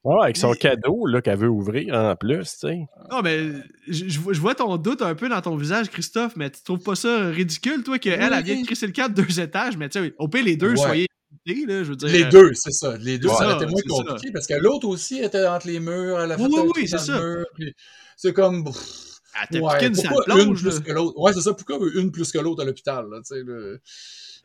[0.03, 2.80] Ouais, avec son Mais- cadeau là, qu'elle veut ouvrir en plus, tu sais.
[3.10, 3.48] Non, mais
[3.88, 7.28] je, vois- ton doute un peu dans ton visage, Christophe, mais tu trouves pas ça
[7.30, 10.14] ridicule, toi, qu'elle, elle vient de crisser le camp de deux étages, mais tu sais,
[10.19, 10.76] au pire, les deux, Ouais.
[10.76, 11.07] soyez
[11.45, 12.10] là, je veux dire.
[12.10, 12.98] Les euh, deux, c'est ça.
[12.98, 14.03] Les deux, ça aurait ça, été moins ça.
[14.03, 16.19] compliqué parce que l'autre aussi était entre les murs.
[16.19, 17.19] Elle a fait Oui, oui, oui, c'est dans ça.
[17.22, 17.73] le mur, puis
[18.18, 18.65] C'est comme.
[18.65, 21.17] pff, Ah, t'as ouais, une pourquoi plonge, plus que l'autre?
[21.19, 21.53] Ouais, c'est ça.
[21.53, 23.05] Pourquoi une plus que l'autre à l'hôpital?
[23.09, 23.81] là, tu sais, le-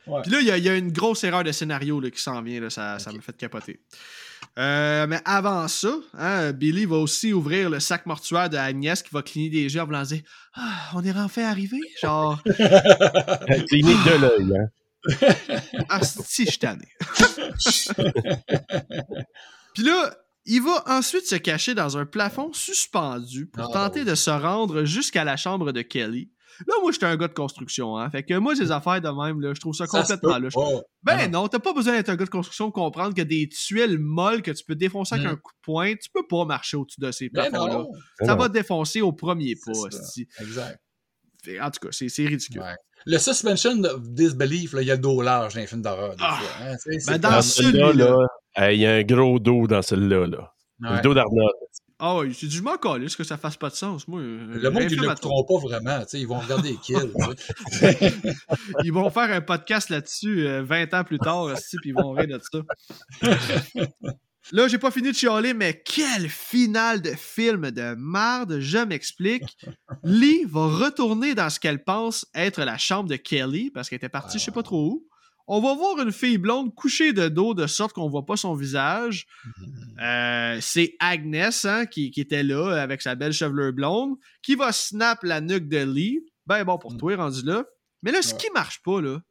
[0.07, 0.21] Ouais.
[0.21, 2.21] Puis là, il y a- il y, a une grosse erreur de scénario là, qui
[2.21, 3.81] s'en vient, là, ça, ça me fait capoter.
[4.57, 9.09] Euh, mais avant ça, hein, Billy va aussi ouvrir le sac mortuaire de Agnès qui
[9.13, 10.21] va cligner des yeux en voulant dire
[10.53, 11.77] Ah, on est enfin arrivé?
[12.01, 12.41] Genre,
[13.67, 14.69] clinique de l'œil, hein.
[15.89, 16.87] ah, si, je suis tanné.
[19.73, 20.15] Puis là,
[20.47, 24.83] il va ensuite se cacher dans un plafond suspendu pour Ah, tenter de se rendre
[24.85, 26.31] jusqu'à la chambre de Kelly.
[26.65, 28.09] Là, moi, j'étais un gars de construction, hein.
[28.09, 30.81] Fait que moi, ces affaires de même, là, je trouve ça, complètement pas.
[31.03, 33.47] Ben Ah non, t'as pas besoin d'être un gars de construction pour comprendre que des
[33.47, 35.31] tuiles molles que tu peux défoncer avec Mm.
[35.31, 37.85] un coup de poing, tu peux pas marcher au-dessus de ces Ben plafonds-là.
[38.21, 38.35] Ça Non.
[38.37, 39.71] va te défoncer au premier pas.
[40.41, 40.79] Exact.
[41.61, 42.61] En tout cas, c'est c'est ridicule.
[42.61, 42.75] Ouais.
[43.05, 46.11] Le suspension of disbelief, là, il y a le dos large dans les films d'horreur.
[46.15, 46.37] des Ah.
[46.41, 47.93] fois, hein, Ben, c'est dans celui-là.
[48.57, 50.27] là, il y a un gros dos dans celle-là.
[50.27, 50.53] Là.
[50.81, 50.95] Ouais.
[50.97, 51.51] Le dos d'Arnold.
[51.99, 54.07] Ah oui, dit, je m'en calisse que ça fasse pas de sens.
[54.07, 55.99] Moi, euh, Le monde, ils ne l'écouteront pas vraiment.
[56.01, 57.11] tu sais, Ils vont regarder les kills.
[58.83, 62.11] Ils vont faire un podcast là-dessus euh, 20 ans plus tard, esti, puis ils vont
[62.11, 62.59] rire de ça.
[64.51, 69.43] Là, j'ai pas fini de chialer, mais quelle finale de film de marde, je m'explique.
[70.03, 74.09] Lee va retourner dans ce qu'elle pense être la chambre de Kelly, parce qu'elle était
[74.09, 75.07] partie je sais pas trop où.
[75.49, 78.53] On va voir une fille blonde couchée de dos de sorte qu'on voit pas son
[78.53, 79.27] visage.
[80.01, 84.73] Euh, c'est Agnès hein, qui, qui était là avec sa belle chevelure blonde qui va
[84.73, 86.19] snap la nuque de Lee.
[86.45, 86.97] Ben bon pour Mm.
[86.97, 87.65] toi, rendu là.
[88.03, 89.21] Mais là, ce qui marche pas, là,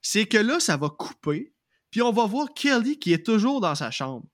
[0.00, 1.52] c'est que là, ça va couper.
[1.90, 4.26] Puis on va voir Kelly qui est toujours dans sa chambre.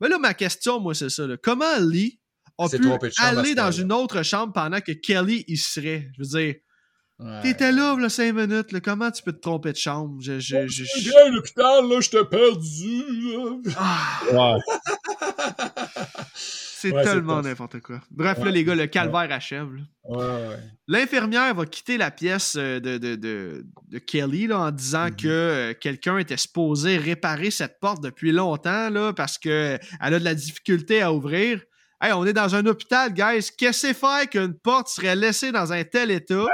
[0.00, 1.26] Mais là, ma question, moi, c'est ça.
[1.26, 1.36] là.
[1.42, 2.18] Comment Lee
[2.58, 2.76] a pu
[3.20, 6.08] aller dans une autre chambre pendant que Kelly y serait?
[6.16, 6.54] Je veux dire,
[7.20, 7.40] Ouais.
[7.42, 8.70] t'étais là, là, cinq minutes.
[8.70, 8.78] là.
[8.80, 10.16] Comment tu peux te tromper de chambre?
[10.20, 13.02] Je, je, je- Je viens à l'hôpital, là, j'étais perdu.
[13.32, 13.56] là.
[13.76, 14.60] Ah, Ouais.
[16.80, 18.00] c'est Ouais, tellement n'importe quoi.
[18.10, 19.68] Bref, là, les gars, le calvaire achève.
[19.74, 19.82] là.
[20.04, 20.16] Ouais,
[20.48, 20.56] ouais.
[20.86, 25.16] L'infirmière va quitter la pièce euh, de, de, de, de Kelly là, en disant Mhm.
[25.16, 30.24] que euh, quelqu'un était supposé réparer cette porte depuis longtemps là, parce qu'elle a de
[30.24, 31.60] la difficulté à ouvrir.
[32.00, 33.50] Hey, on est dans un hôpital, guys.
[33.58, 36.46] Qu'est-ce que c'est faire qu'une porte serait laissée dans un tel état?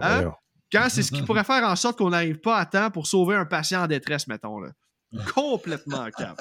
[0.00, 0.16] Hein?
[0.22, 0.34] Voyons.
[0.72, 3.34] quand c'est ce qui pourrait faire en sorte qu'on n'arrive pas à temps pour sauver
[3.36, 4.60] un patient en détresse, mettons.
[4.60, 4.70] Là.
[5.34, 6.40] Complètement cap.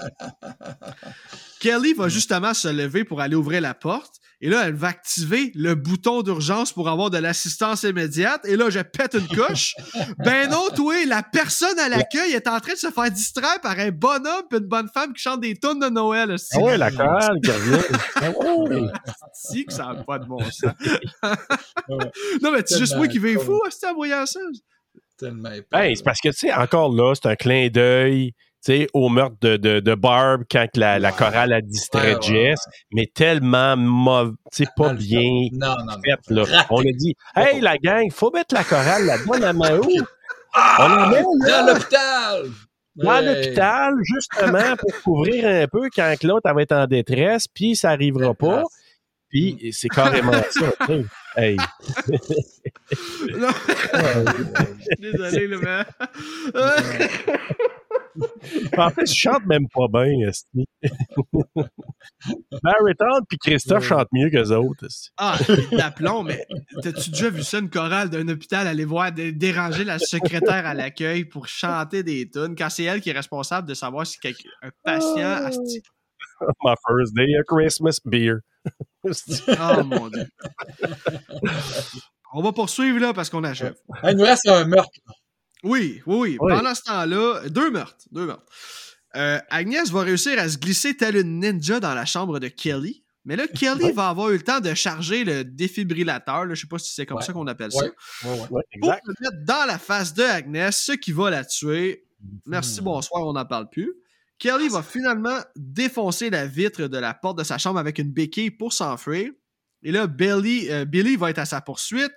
[1.60, 4.22] Kelly va justement se lever pour aller ouvrir la porte.
[4.44, 8.44] Et là, elle va activer le bouton d'urgence pour avoir de l'assistance immédiate.
[8.46, 9.76] Et là, je pète une coche.
[10.18, 13.78] Ben non, toi, la personne à l'accueil est en train de se faire distraire par
[13.78, 16.36] un bonhomme et une bonne femme qui chante des tunes de Noël.
[16.54, 18.00] Ah ouais, la chorale qui revient.
[18.16, 18.32] Ah.
[19.34, 20.74] Si que ça n'a pas de bon sens.
[22.42, 24.40] non, mais c'est juste moi qui vais fou à en voyant ça.
[25.18, 25.68] Tellement épais.
[25.72, 29.36] Ben, c'est parce que, tu sais, encore là, c'est un clin d'œil sais, au meurtre
[29.42, 31.16] de, de, de Barb quand la, la Ouais.
[31.18, 32.60] chorale a distrait Ouais, ouais, Jess,
[32.92, 35.22] mais tellement mauvais, tu sais, pas bien
[35.54, 35.94] Non, non, non.
[36.04, 36.66] fait, là.
[36.70, 39.90] On a dit, hey, la gang, faut mettre la chorale là-dedans, la main où?
[40.80, 42.44] On la met là, Dans l'hôpital!
[42.96, 43.22] dans Ouais.
[43.22, 48.34] l'hôpital, justement, pour couvrir un peu quand l'autre va être en détresse, puis ça arrivera
[48.34, 48.64] pas.
[49.30, 50.74] Puis c'est carrément ça.
[50.88, 51.06] tu.
[51.38, 51.56] Hey.
[55.00, 55.86] Désolé, là, mais.
[58.78, 60.66] En fait, je chante même pas bien, esti.
[62.64, 63.88] Barryton puis Christophe Ouais.
[63.90, 64.86] chantent mieux qu'eux autres.
[64.86, 65.10] esti.
[65.18, 65.38] Ah,
[65.72, 66.46] d'aplomb, mais
[66.82, 70.74] t'as-tu déjà vu ça, une chorale d'un hôpital aller voir dé- déranger la secrétaire à
[70.74, 74.50] l'accueil pour chanter des tunes quand c'est elle qui est responsable de savoir si quelqu'un-
[74.62, 75.46] un patient.
[75.48, 75.82] asti-
[76.64, 78.40] My first day of Christmas beer.
[79.06, 80.26] Oh mon dieu.
[82.34, 83.76] On va poursuivre là parce qu'on achève.
[84.02, 84.90] Ah, il nous reste un meurtre.
[85.64, 86.38] Oui, oui, oui.
[86.40, 86.54] Oui.
[86.54, 88.06] Pendant ce temps-là, deux meurtres.
[88.12, 88.46] Deux meurtres.
[89.16, 93.04] Euh, Agnès va réussir à se glisser telle une ninja dans la chambre de Kelly.
[93.26, 96.46] Mais là, Kelly va avoir eu le temps de charger le défibrillateur.
[96.46, 97.24] Là, je sais pas si c'est comme Ouais.
[97.24, 97.86] ça qu'on appelle ça.
[98.22, 102.06] Pour le mettre dans la face de Agnès, ce qui va la tuer.
[102.48, 102.86] Merci, Hmm.
[102.86, 103.94] bonsoir, on n'en parle plus.
[104.40, 108.50] Kelly va finalement défoncer la vitre de la porte de sa chambre avec une béquille
[108.50, 109.30] pour s'enfuir.
[109.84, 112.12] Et là, Billy, euh, Billy va être à sa poursuite.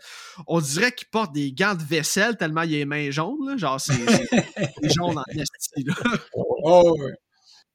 [0.47, 3.47] On dirait qu'il porte des gants de vaisselle tellement il a les mains jaunes.
[3.47, 3.57] là.
[3.57, 3.95] Genre, c'est
[4.95, 5.87] jaune en esti.
[6.67, 7.13] Oh, ouais.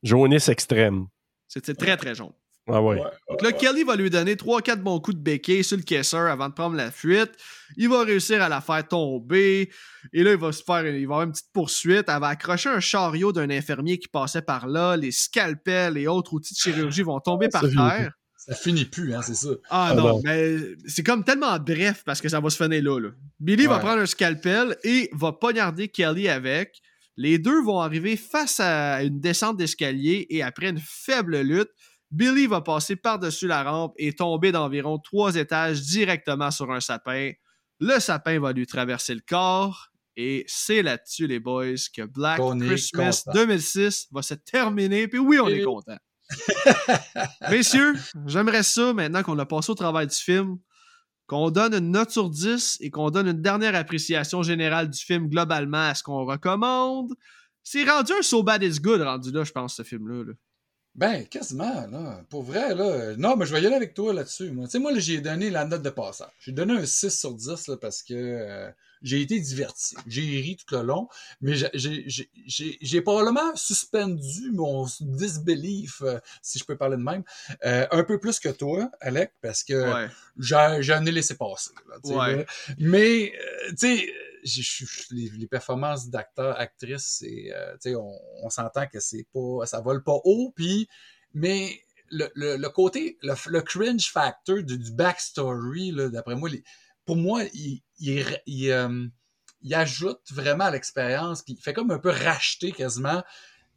[0.04, 1.06] Jaunisse extrême.
[1.48, 2.34] C'est c'est très, très jaune.
[2.72, 2.98] Ah ouais.
[3.30, 6.50] Donc là, Kelly va lui donner 3-4 bons coups de béquet sur le caisseur avant
[6.50, 7.32] de prendre la fuite.
[7.78, 9.72] Il va réussir à la faire tomber.
[10.14, 12.06] Et là, il va se faire il va avoir une petite poursuite.
[12.08, 14.96] Elle va accrocher un chariot d'un infirmier qui passait par là.
[14.98, 18.12] Les scalpels et autres outils de chirurgie vont tomber par terre.
[18.50, 19.50] Ça finit plus, hein, c'est ça.
[19.70, 20.58] Ah, non, mais
[20.88, 23.00] c'est comme tellement bref parce que ça va se finir là.
[23.00, 23.10] là.
[23.40, 26.82] Billy va prendre un scalpel et va poignarder Kelly avec.
[27.16, 31.70] Les deux vont arriver face à une descente d'escalier et après une faible lutte,
[32.12, 37.32] Billy va passer par-dessus la rampe et tomber d'environ trois étages directement sur un sapin.
[37.80, 39.88] Le sapin va lui traverser le corps.
[40.16, 45.08] Et c'est là-dessus, les boys, que Black Christmas 2006 va se terminer.
[45.08, 45.98] Puis oui, on est content.
[47.50, 47.96] Messieurs,
[48.26, 50.58] j'aimerais ça, maintenant qu'on a passé au travail du film,
[51.28, 55.28] qu'on donne une note sur 10 et qu'on donne une dernière appréciation générale du film
[55.30, 57.14] globalement à ce qu'on recommande.
[57.64, 60.24] C'est rendu un So Bad It's Good rendu là, je pense, ce film-là.
[60.24, 60.34] Là.
[60.96, 62.24] Ben, quasiment, là.
[62.30, 63.16] Pour vrai, là.
[63.16, 64.52] Non, mais je vais y aller avec toi là-dessus.
[64.52, 66.32] Moi, tu sais, moi, j'ai donné la note de passage.
[66.40, 69.96] J'ai donné un 6 sur 10 là, parce que euh, j'ai été diverti.
[70.08, 71.08] J'ai ri tout le long,
[71.42, 77.24] mais j'ai probablement suspendu mon disbelief, euh, si je peux parler de même,
[77.66, 80.08] euh, un peu plus que toi, Alec, parce que
[80.38, 81.72] j'en ai laissé passer.
[81.90, 82.46] Là,
[82.78, 83.34] Mais,
[83.70, 84.14] tu sais
[85.12, 90.18] les, les, performances d'acteurs, actrices, euh, on, on s'entend que c'est pas, ça vole pas
[90.24, 90.88] haut, puis,
[91.34, 96.50] mais le, le, côté, le, cringe factor du, backstory, d'après moi,
[97.10, 103.24] pour moi, euh, il, ajoute vraiment à l'expérience, il fait comme un peu racheter quasiment.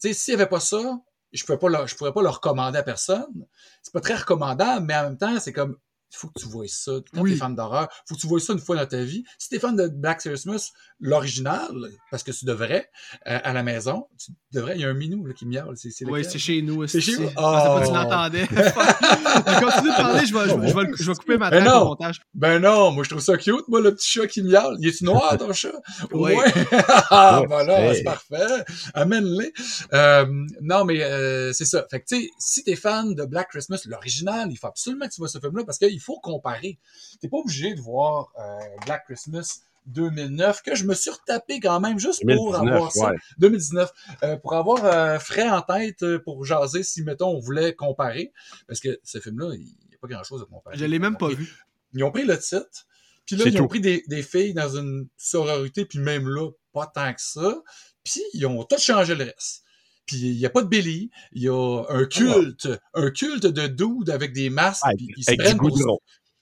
[0.03, 1.01] Tu s'il n'y avait pas ça,
[1.33, 3.47] je ne pourrais, pas pourrais pas le recommander à personne.
[3.83, 5.79] C'est pas très recommandable, mais en même temps, c'est comme
[6.13, 6.93] il faut que tu vois ça.
[7.15, 9.25] Quand t'es fan d'horreur, il faut que tu vois ça une fois dans ta vie.
[9.39, 10.71] Si t'es fan de Black Christmas,
[11.01, 11.71] l'original,
[12.11, 12.91] parce que tu devrais,
[13.27, 15.77] euh, à la maison, tu devrais, il y a un minou là, qui miaule.
[15.77, 16.87] C'est, oui, c'est chez nous.
[16.87, 17.29] C'est chez nous?
[17.37, 17.87] Ah, oh.
[17.87, 18.47] tu l'entendais.
[18.47, 22.21] Continue de parler, je vais, je, vais, je vais couper ma tête au montage.
[22.35, 24.77] Ben non, moi je trouve ça cute, moi, le petit chat qui miaule.
[24.81, 25.73] Il est-tu noir, ton chat?
[26.13, 26.33] Oui.
[26.43, 26.53] Ouais.
[27.11, 28.65] ah, voilà, c'est parfait.
[28.95, 29.53] Amène-les.
[29.93, 30.27] Euh,
[30.61, 31.87] non, mais euh, c'est ça.
[31.91, 35.13] Fait que, tu sais, si t'es fan de Black Christmas, l'original, il faut absolument que
[35.13, 36.79] tu vois ce film-là parce qu'il faut comparer.
[37.21, 41.81] T'es pas obligé de voir euh, Black Christmas 2009 que je me suis retapé quand
[41.81, 43.13] même juste pour avoir ça.
[43.39, 43.91] 2019
[44.23, 48.33] euh, pour avoir euh, frais en tête pour jaser si mettons on voulait comparer.
[48.69, 50.77] Parce que ce film là il n'y a pas grand chose à comparer.
[50.77, 51.53] Je l'ai même pas vu.
[51.95, 52.87] ils ont pris le titre
[53.27, 56.87] puis là ils ont pris des, des, filles dans une sororité puis même là pas
[56.87, 57.63] tant que ça.
[58.05, 59.62] Puis ils ont tout changé le reste
[60.07, 63.67] puis il n'y a pas de Billy, il y a un culte, un culte de
[63.67, 66.01] dudes avec des masques, puis ils se prennent pour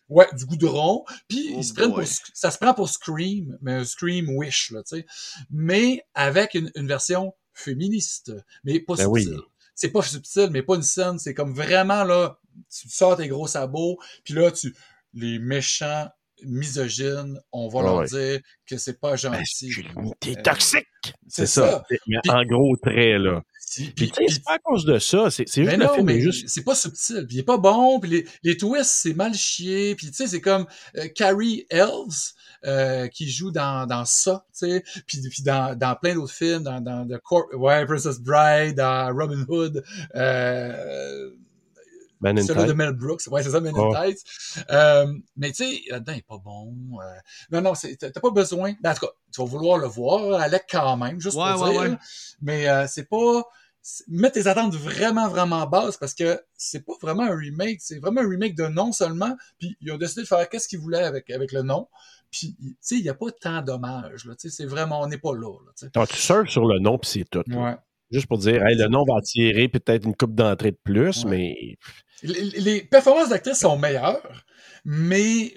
[0.09, 2.03] Ouais, du goudron, puis ils se prennent pour
[2.35, 5.07] ça se prend pour Scream, mais un Scream Wish là, tu sais.
[5.51, 8.33] Mais avec une, version féministe,
[8.65, 9.41] mais pas ben subtile.
[9.77, 13.47] C'est pas subtil, mais pas une scène, c'est comme vraiment là, tu sors tes gros
[13.47, 14.75] sabots, puis là tu
[15.15, 16.09] les méchants
[16.45, 19.73] misogynes, on va leur dire que c'est pas ben, gentil.
[20.21, 20.87] T'es euh, toxique!
[21.29, 21.83] C'est ça.
[22.29, 23.43] en gros trait, là.
[23.95, 26.49] Puis, c'est pas à cause de ça, c'est juste le film mais juste...
[26.49, 29.95] c'est pas subtil, puis il est pas bon, puis les, les twists, c'est mal chié,
[29.95, 32.33] puis tu sais, c'est comme euh, Carrie Elves,
[32.65, 36.65] euh, qui joue dans, dans ça, tu sais, puis, puis dans, dans plein d'autres films,
[36.65, 39.85] dans, dans The Court, ouais, Princess Bride, dans Robin Hood,
[40.17, 41.31] euh,
[42.21, 43.27] Man in celui de Mel Brooks.
[43.29, 44.25] Ouais, c'est ça, Men in Tights.
[44.71, 46.75] Euh, mais tu sais, là-dedans, il est pas bon.
[47.01, 47.05] Euh,
[47.51, 48.75] non, non, t'as pas besoin.
[48.83, 51.81] Ben, en tout cas, tu vas vouloir le voir, Alec, quand même, juste pour dire.
[51.81, 51.97] Ouais.
[52.43, 53.45] Mais euh, c'est pas...
[54.09, 57.79] Mets tes attentes vraiment, vraiment basses parce que c'est pas vraiment un remake.
[57.81, 59.35] C'est vraiment un remake de nom seulement.
[59.59, 61.89] Puis ils ont décidé de faire qu'est-ce qu'ils voulaient avec, avec le nom.
[62.31, 64.29] Puis, tu sais, il n'y a pas tant d'hommages.
[64.37, 65.53] C'est vraiment, on n'est pas là.
[65.65, 67.43] là Donc, tu surfes sur le nom, puis c'est tout.
[67.51, 67.77] Ouais.
[68.11, 71.77] Juste pour dire, hey, le nom va attirer peut-être une coupe d'entrée de plus, mais
[72.23, 74.45] les, performances d'actrices sont meilleures,
[74.85, 75.55] mais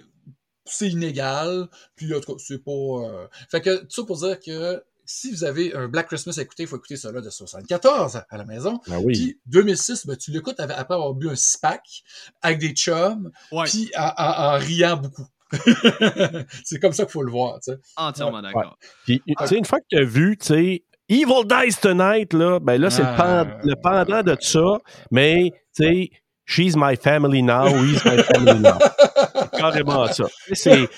[0.65, 1.67] c'est inégal.
[1.95, 2.71] Puis en tout cas, c'est pas.
[2.71, 6.43] Euh, fait que tout ça pour dire que si vous avez un Black Christmas à
[6.43, 8.79] écouter, il faut écouter celui de 74 à la maison.
[8.89, 9.13] Ah oui.
[9.13, 12.03] Puis 2006, ben, tu l'écoutes après avoir bu un SPAC
[12.41, 13.31] avec des chums,
[13.65, 15.27] puis en, riant beaucoup.
[16.63, 17.59] c'est comme ça qu'il faut le voir.
[17.59, 17.79] Tu sais.
[17.95, 18.77] Entièrement d'accord.
[19.05, 22.59] Puis, tu sais, une fois que tu as vu, tu sais, Evil Dies Tonight, là,
[22.59, 23.45] ben là, c'est le, ah.
[23.63, 24.79] le, pendant de ça,
[25.11, 26.09] mais, tu sais,
[26.45, 28.77] She's my family now, he's my family now.
[29.57, 30.25] Carrément ça.
[30.51, 30.89] C'est,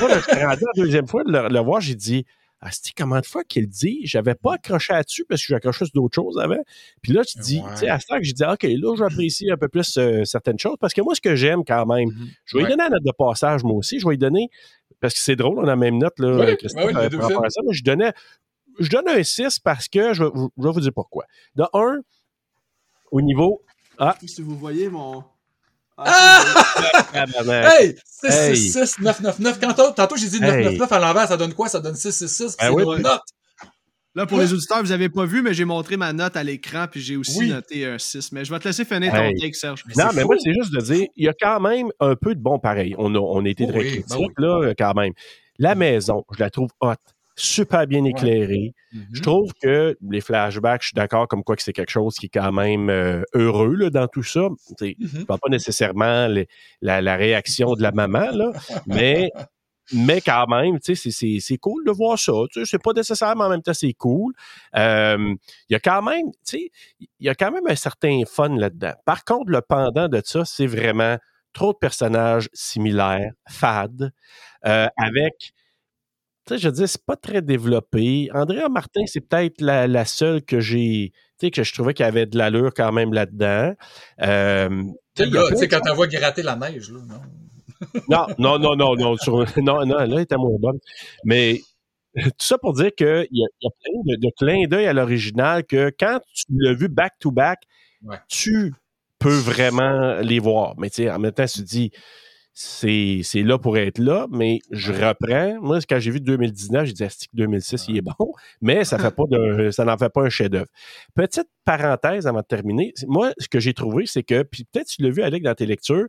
[0.00, 2.24] moi, je suis rendu la deuxième fois de le, voir, j'ai dit,
[2.62, 4.00] ah, comment de fois qu'il dit?
[4.04, 6.62] J'avais pas accroché là-dessus parce que j'ai accroché sur d'autres choses avant.
[7.02, 9.58] Puis là, tu dis, tu sais, à ce que j'ai dit, OK, là, j'apprécie un
[9.58, 12.28] peu plus euh, certaines choses parce que moi, ce que j'aime quand même, mm-hmm.
[12.46, 14.00] je vais lui donner la note de passage, moi aussi.
[14.00, 14.48] Je vais lui donner,
[15.00, 17.10] parce que c'est drôle, on a la même note, là, oui, oui, euh,
[17.50, 18.12] ça, mais je donnais,
[18.78, 21.24] je donne un 6 parce que je, je vais vous dire pourquoi.
[21.54, 22.00] De un,
[23.10, 23.62] au niveau
[23.98, 24.16] ah.
[24.26, 25.22] Si vous voyez mon,
[25.96, 26.42] Ah!
[27.14, 27.96] hey!
[28.06, 29.60] 666 999.
[29.60, 31.68] Quand tantôt, j'ai dit 999 à l'envers, ça donne quoi?
[31.68, 32.56] Ça donne 666.
[32.56, 33.20] Ben c'est oui, note.
[34.16, 36.86] Là, pour les auditeurs, vous n'avez pas vu, mais j'ai montré ma note à l'écran,
[36.88, 38.30] puis j'ai aussi noté un 6.
[38.30, 39.84] Mais je vais te laisser finir ton take, Serge.
[39.96, 42.40] non, mais moi, c'est juste de dire, il y a quand même un peu de
[42.40, 42.94] bon pareil.
[42.98, 45.12] On a, on a été très critiques, ben là, quand même.
[45.58, 46.94] La maison, je la trouve hot
[47.36, 48.74] super bien éclairée.
[48.92, 49.20] Je mm-hmm.
[49.22, 52.30] trouve que les flashbacks, je suis d'accord comme quoi que c'est quelque chose qui est
[52.32, 54.48] quand même euh, heureux là, dans tout ça.
[54.80, 54.96] Mm-hmm.
[55.00, 56.28] Je ne parle pas nécessairement
[56.80, 58.52] la, la, réaction de la maman, là,
[58.86, 59.30] mais
[59.92, 62.32] mais quand même, c'est cool de voir ça.
[62.64, 64.32] C'est pas nécessaire, mais en même temps, c'est cool.
[64.74, 65.36] Il
[65.68, 68.94] y a quand même, tu sais, il y a quand même un certain fun là-dedans.
[69.04, 71.18] Par contre, le pendant de ça, c'est vraiment
[71.52, 74.12] trop de personnages similaires, fades,
[74.66, 75.52] euh, avec
[76.46, 78.28] tu sais, je dis, c'est pas très développé.
[78.34, 82.08] Andrea Martin, c'est peut-être la, seule que j'ai, tu sais, que je trouvais qu'il y
[82.08, 83.74] avait de l'allure quand même là-dedans.
[84.20, 84.82] Euh,
[85.14, 85.24] tu
[85.56, 88.26] sais, quand on voit gratter la neige, là, non?
[88.38, 89.16] non, non, non, non, non,
[89.56, 90.78] non, non, là, elle était moins bonne.
[91.24, 91.60] Mais
[92.14, 95.64] tout ça pour dire qu'il y, y, a plein de, de clins d'œil à l'original
[95.64, 97.60] que quand tu l'as vu back-to-back,
[98.28, 98.74] tu
[99.18, 100.74] peux vraiment les voir.
[100.76, 101.90] Mais tu sais, en même temps, tu te dis,
[102.54, 105.60] c'est, là pour être là, mais je reprends.
[105.60, 109.14] Moi, quand j'ai vu 2019, j'ai dit, Astic 2006, il est bon, mais ça fait
[109.14, 110.68] pas de, ça n'en fait pas un chef-d'œuvre.
[111.14, 112.94] Petite parenthèse avant de terminer.
[113.08, 115.66] Moi, ce que j'ai trouvé, c'est que, puis peut-être tu l'as vu, Alec, dans tes
[115.66, 116.06] lectures,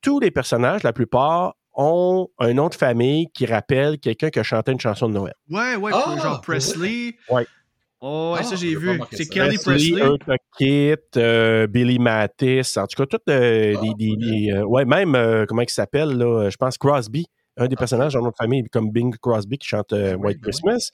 [0.00, 4.42] tous les personnages, la plupart, ont un nom de famille qui rappelle quelqu'un qui a
[4.42, 5.34] chanté une chanson de Noël.
[5.50, 7.16] Ouais, ouais, ah, genre Presley.
[7.30, 7.46] Ouais.
[8.04, 9.00] Oh, ouais, ça, j'ai ah, vu.
[9.12, 10.02] C'est Kelly Presley.
[10.58, 15.62] Kit, euh, Billy Mattis, en tout cas, toutes euh, ah, les, euh, ouais, même, comment
[15.62, 19.56] il s'appelle, là, je pense Crosby, un des personnages dans notre famille, comme Bing Crosby
[19.56, 20.90] qui chante White ben Christmas.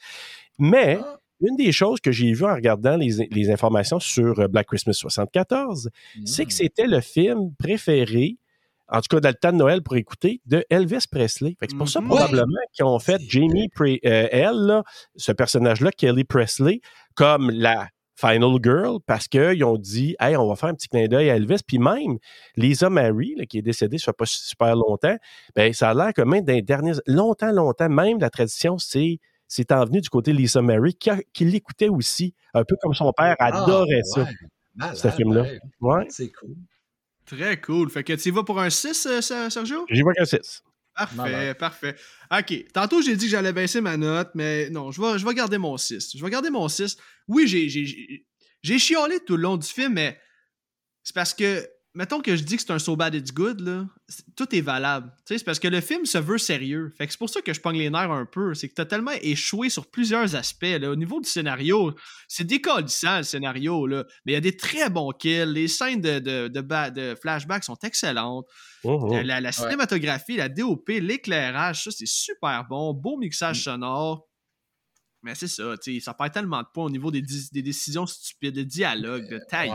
[0.58, 0.98] Mais,
[1.40, 5.88] une des choses que j'ai vues en regardant les, les, informations sur Black Christmas 74,
[6.26, 6.50] c'est que mm.
[6.50, 8.36] c'était le film préféré
[8.88, 11.56] en tout cas dans le temps de Noël pour écouter, de Elvis Presley.
[11.60, 12.08] c'est pour ça mhm.
[12.08, 14.82] probablement qu'ils ont fait Jamie Pre euh, elle,
[15.16, 16.80] ce personnage-là, Kelly Presley,
[17.14, 21.06] comme la Final Girl, parce qu'ils ont dit, hey, on va faire un petit clin
[21.06, 21.60] d'œil à Elvis.
[21.64, 22.18] Puis même
[22.56, 25.16] Lisa Marie, qui est décédée, ça fait pas super longtemps,
[25.54, 29.18] ben ça a l'air que même dans derniers, longtemps, longtemps, même la tradition, c'est
[29.50, 33.34] c'est envenu du côté de Lisa Marie, qui, l'écoutait aussi, un peu comme son père
[33.38, 34.26] ah, adorait ça,
[34.94, 35.46] ce film-là.
[35.80, 36.04] Ouais.
[36.10, 36.54] C'est cool.
[37.28, 37.90] Très cool.
[37.90, 39.84] Fait que tu y vas pour un 6, euh, Sergio?
[39.90, 40.62] J'y vais qu'un 6.
[40.94, 41.94] Parfait, parfait.
[42.32, 42.72] OK.
[42.72, 45.58] Tantôt, j'ai dit que j'allais baisser ma note, mais non, je vais, je vais garder
[45.58, 46.16] mon 6.
[46.16, 46.96] Je vais garder mon 6.
[47.28, 50.18] Oui, j'ai chiolé tout le long du film, mais
[51.04, 53.86] c'est parce que mettons que je dis que c'est un so bad it's good, là,
[54.36, 55.12] tout est valable.
[55.24, 56.92] C'est parce que le film se veut sérieux.
[56.96, 58.54] Fait que c'est pour ça que je pogne les nerfs un peu.
[58.54, 60.62] C'est que t'as tellement échoué sur plusieurs aspects.
[60.62, 60.90] Là.
[60.90, 61.94] Au niveau du scénario,
[62.28, 63.86] c'est décollissant le scénario.
[63.86, 64.04] Là.
[64.24, 65.52] Mais il y a des très bons kills.
[65.52, 68.46] Les scènes de, de, de, flashback sont excellentes.
[68.84, 69.20] Oh, oh.
[69.22, 72.94] La, cinématographie, la DOP, l'éclairage, ça c'est super bon.
[72.94, 73.62] Beau mixage mm.
[73.62, 74.27] sonore.
[75.22, 77.22] Mais c'est ça, tu ça perd tellement de points au niveau des,
[77.52, 79.70] des décisions stupides, de dialogue, de taille.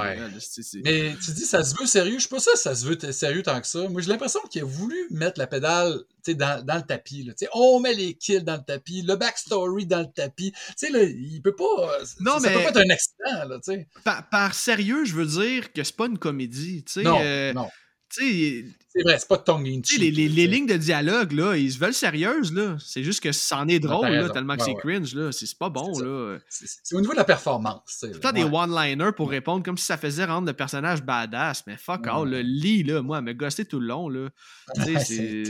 [0.83, 2.15] Mais tu dis, ça se veut sérieux?
[2.15, 3.89] Je suis pas ça, ça se veut sérieux tant que ça.
[3.89, 5.99] Moi, j'ai l'impression qu'il a voulu mettre la pédale
[6.29, 7.23] dans, dans le tapis.
[7.23, 7.33] Là.
[7.53, 10.53] On met les kills dans le tapis, le backstory dans le tapis.
[10.77, 11.99] sais là, il peut pas.
[12.21, 12.55] Non, ça, mais.
[12.55, 13.49] peut pas être un accident.
[13.49, 16.85] Là, par, par, sérieux, je veux dire que c'est pas une comédie.
[16.97, 17.67] Non, euh, non.
[18.95, 21.79] C'est vrai, c'est pas tongue in les, les, les, lignes de dialogue, là, ils se
[21.79, 22.75] veulent sérieuses, là.
[22.79, 25.31] C'est juste que c'en est drôle, là, tellement que c'est cringe, là.
[25.31, 26.37] C'est pas bon, là.
[26.47, 27.81] C'est au niveau de la performance.
[27.87, 31.75] C'est pas des one-liners pour répondre comme si ça faisait rendre le personnage badass, mais
[31.75, 34.29] fuck all, le lit, là, moi, elle me gossé tout le long, là.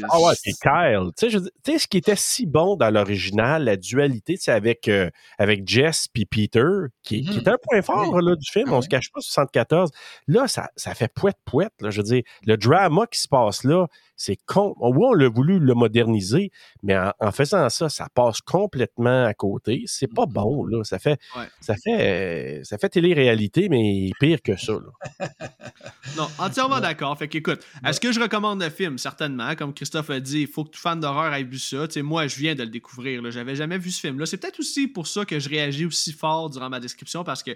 [0.09, 1.09] ah ouais, c'est Kyle.
[1.17, 1.29] Tu
[1.65, 6.07] sais, ce qui était si bon dans l'original, la dualité, c'est avec, euh, avec Jess
[6.07, 6.63] puis Peter,
[7.03, 7.39] qui, qui mm-hmm.
[7.41, 9.91] était un point fort, là, du film, ah on se cache pas, 74.
[10.27, 11.89] Là, ça, ça fait pouette-pouette, là.
[11.89, 13.27] Je veux dire, le drama qui se
[13.63, 14.75] là, c'est con.
[14.79, 19.83] Oui, on l'a voulu le moderniser, mais en, faisant ça, ça passe complètement à côté.
[19.85, 20.33] C'est pas mm-hmm.
[20.33, 20.83] bon, là.
[20.83, 21.19] Ça fait,
[21.59, 24.73] ça fait, ça fait télé-réalité, mais pire que ça,
[26.17, 27.17] non, entièrement d'accord.
[27.17, 28.97] Fait qu'écoute, est-ce que je recommande le film?
[28.97, 29.55] Certainement.
[29.55, 31.85] Comme Christophe a dit, il faut que tout fan d'horreur ait vu ça.
[31.97, 33.21] moi, je viens de le découvrir.
[33.31, 34.25] J'avais jamais vu ce film-là.
[34.25, 37.51] C'est peut-être aussi pour ça que je réagis aussi fort durant ma description parce que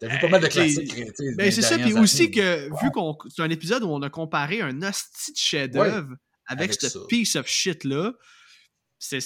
[0.00, 0.94] T'as vu pas mal de classiques.
[1.36, 4.62] Ben, c'est ça, puis aussi que, vu qu'on c'est un épisode où on a comparé
[4.62, 8.14] un hostie de chef-d'œuvre avec, ce piece of shit-là,
[8.98, 9.20] c'est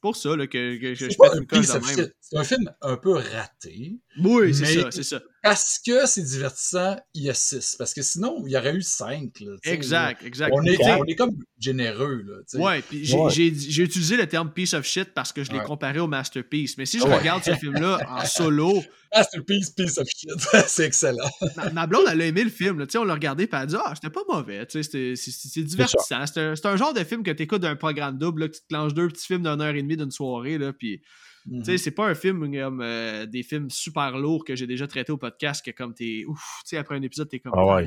[0.00, 2.10] pour ça là, que, que, je fais une colle de même.
[2.20, 3.98] C'est un film un peu raté.
[4.18, 5.20] Oui, c'est ça, c'est ça.
[5.42, 7.74] Parce que c'est divertissant, il y a 6.
[7.76, 9.32] Parce que sinon, il y aurait eu 5.
[9.64, 10.52] exact, exact.
[10.54, 12.22] On est, on est, comme généreux.
[12.24, 15.98] Là, ouais, puis j'ai utilisé le terme piece of shit parce que je l'ai comparé
[15.98, 16.78] au masterpiece.
[16.78, 18.82] Mais si je regarde ce film-là en solo.
[19.14, 20.30] Masterpiece, piece of shit.
[20.68, 21.28] c'est excellent.
[21.72, 22.78] Ma, blonde, elle a aimé le film.
[22.78, 22.86] Là.
[22.96, 24.64] On l'a regardé et elle a dit Ah, c'était pas mauvais.
[24.68, 26.24] C'est divertissant.
[26.26, 28.68] C'est un, genre de film que tu écoutes d'un programme double, là, que tu te
[28.68, 30.56] clenches deux petits films d'une heure et demie d'une soirée.
[30.56, 31.02] Là, puis
[31.44, 31.78] tu sais, mm-hmm.
[31.78, 35.18] c'est pas un film comme euh, des films super lourds que j'ai déjà traités au
[35.18, 37.52] podcast que comme t'es ouf, tu sais, après un épisode, t'es comme.
[37.56, 37.86] Ah ouais.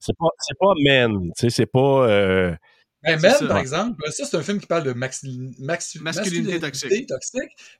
[0.00, 2.08] C'est pas, c'est pas Men, tu sais, c'est pas.
[2.08, 2.54] Euh...
[3.02, 7.08] Ben, Men, par exemple, ça, c'est un film qui parle de masculinité, toxique.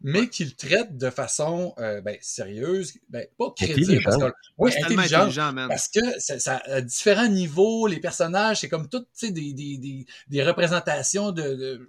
[0.00, 4.00] mais qui le traite de façon euh, ben, sérieuse, ben, pas crédible.
[4.04, 5.52] Parce que, oui, intelligent.
[5.68, 10.42] Parce que ça, à différents niveaux, les personnages, c'est comme toutes des, des, des, des
[10.44, 11.88] représentations de de,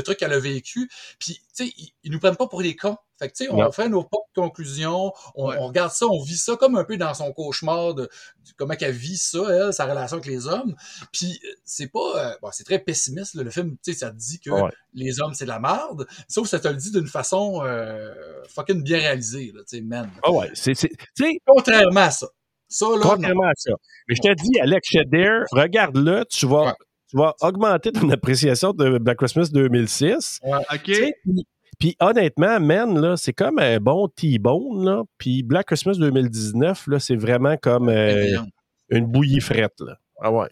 [0.00, 0.90] trucs qu'elle a vécu.
[1.18, 2.96] Puis, tu sais, ils, nous prennent pas pour des cons.
[3.18, 6.56] Fait que, tu sais, on fait nos propres conclusions, on, regarde ça, on vit ça
[6.56, 8.08] comme un peu dans son cauchemar de,
[8.56, 10.74] comment qu'elle vit ça, elle, sa relation avec les hommes.
[11.12, 14.40] Puis, c'est pas, euh, bon, c'est très pessimiste, le film, tu sais, ça te dit
[14.40, 14.50] que
[14.94, 18.12] les hommes, c'est de la merde, sauf que ça te le dit d'une façon euh,
[18.48, 20.10] fucking bien réalisée, tu sais, man.
[20.24, 20.74] Ah ouais, c'est,
[21.46, 22.26] Contrairement à ça.
[22.68, 23.72] Ça, là, Contrairement à ça.
[24.08, 26.74] Mais je te dis, Alex Shedder, regarde-le, tu vas
[27.14, 30.40] tu vas augmenter ton appréciation de Black Christmas 2006.
[30.44, 30.92] OK.
[31.78, 35.02] Puis honnêtement, Man, là, c'est comme un bon T-Bone, là.
[35.18, 38.38] Puis Black Christmas 2019, là, c'est vraiment comme euh,
[38.90, 39.98] une bouillie frette, là.
[40.20, 40.48] Ah ouais.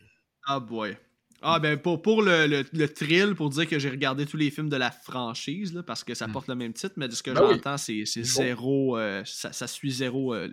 [0.46, 0.96] Ah boy.
[1.40, 4.68] Ah ben pour, pour le, le, thrill, pour dire que j'ai regardé tous les films
[4.68, 6.32] de la franchise, là, parce que ça hmm.
[6.32, 9.66] porte le même titre, mais de ce que ben j'entends, c'est zéro, euh, ça, ça,
[9.66, 10.48] suit zéro euh,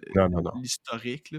[0.61, 1.35] l'historique.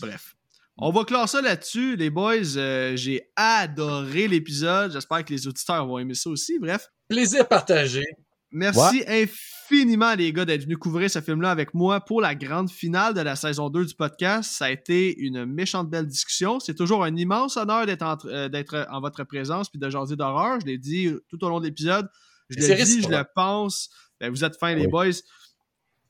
[0.00, 0.36] Bref.
[0.76, 2.56] On va clore ça là-dessus, les boys.
[2.56, 4.92] Euh, j'ai adoré l'épisode.
[4.92, 6.58] J'espère que les auditeurs vont aimer ça aussi.
[6.58, 6.88] Bref.
[7.08, 8.04] Plaisir partagé.
[8.50, 13.12] Merci infiniment, les gars, d'être venus couvrir ce film-là avec moi pour la grande finale
[13.14, 14.52] de la saison 2 du podcast.
[14.52, 16.60] Ça a été une méchante belle discussion.
[16.60, 20.60] C'est toujours un immense honneur d'être en, euh, en votre présence puis de jaser d'horreur.
[20.60, 22.08] Je l'ai dit tout au long de l'épisode.
[22.48, 23.90] Je l'ai dit, je le pense.
[24.20, 25.10] Ben, vous êtes fins, les boys.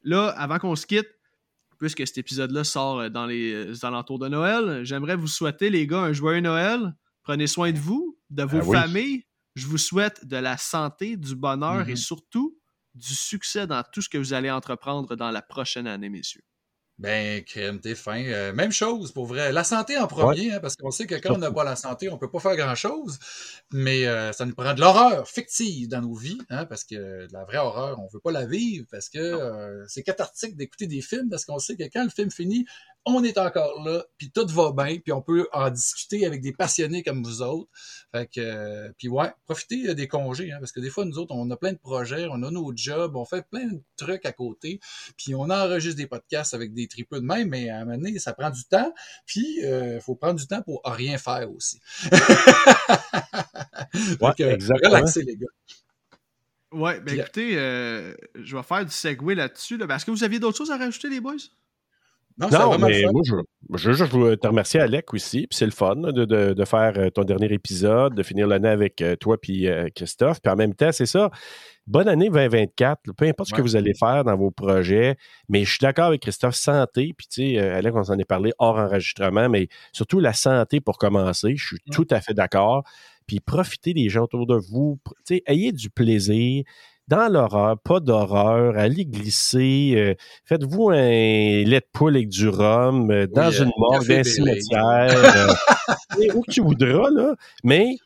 [0.02, 1.08] Là, avant qu'on se quitte,
[1.84, 5.86] puisque cet épisode-là sort euh, dans les euh, alentours de Noël, j'aimerais vous souhaiter, les
[5.86, 6.94] gars, un joyeux Noël.
[7.22, 9.24] Prenez soin de vous, de vos ben familles.
[9.54, 11.96] Je vous souhaite de la santé, du bonheur et mm-hmm.
[11.96, 12.58] surtout
[12.94, 16.42] du succès dans tout ce que vous allez entreprendre dans la prochaine année, messieurs.
[16.98, 18.22] Ben, crème, t'es fin.
[18.24, 19.50] Euh, même chose, pour vrai.
[19.50, 22.08] La santé en premier, hein, parce qu'on sait que quand on n'a pas la santé,
[22.08, 23.18] on peut pas faire grand-chose.
[23.72, 27.44] Mais euh, ça nous prend de l'horreur fictive dans nos vies, hein, parce que la
[27.44, 31.28] vraie horreur, on veut pas la vivre, parce que euh, c'est cathartique d'écouter des films,
[31.28, 32.64] parce qu'on sait que quand le film finit,
[33.06, 36.52] on est encore là, puis tout va bien, puis on peut en discuter avec des
[36.52, 37.68] passionnés comme vous autres.
[38.12, 41.18] Fait que, euh, puis ouais, profitez euh, des congés, hein, parce que des fois, nous
[41.18, 44.24] autres, on a plein de projets, on a nos jobs, on fait plein de trucs
[44.24, 44.80] à côté,
[45.18, 48.18] puis on enregistre des podcasts avec des tripeux de même, mais à un moment donné,
[48.18, 48.92] ça prend du temps,
[49.26, 51.80] puis il euh, faut prendre du temps pour rien faire aussi.
[54.20, 54.94] ouais, exactement.
[54.94, 55.46] Relaxez, les gars.
[56.72, 59.76] Ouais, ben écoutez, je vais faire du segue là-dessus.
[59.76, 59.86] Là.
[59.94, 61.36] Est-ce que vous aviez d'autres choses à rajouter, les boys?
[62.36, 63.34] Non, mais moi, je,
[63.74, 65.46] je, je, veux te remercier, Alec, aussi.
[65.46, 68.68] Puis c'est le fun de, de, de, faire euh, ton dernier épisode, de finir l'année
[68.68, 70.40] avec euh, toi puis euh, Christophe.
[70.42, 71.30] Puis en même temps, c'est ça.
[71.86, 73.12] Bonne année 2024.
[73.16, 75.16] Peu importe ce que vous allez faire dans vos projets.
[75.48, 77.14] Mais je suis d'accord avec Christophe, santé.
[77.16, 80.98] Puis tu sais, Alec, on s'en est parlé hors enregistrement, mais surtout la santé pour
[80.98, 81.54] commencer.
[81.56, 82.82] Je suis tout à fait d'accord.
[83.26, 84.98] Puis profitez des gens autour de vous.
[85.26, 86.64] Tu sais, ayez du plaisir
[87.08, 90.94] dans l'horreur, pas d'horreur, allez glisser, euh, faites-vous un
[91.64, 95.12] lait de poule avec du rhum euh, dans une morgue, d'un cimetière,
[96.18, 97.96] euh, où tu voudras, là, mais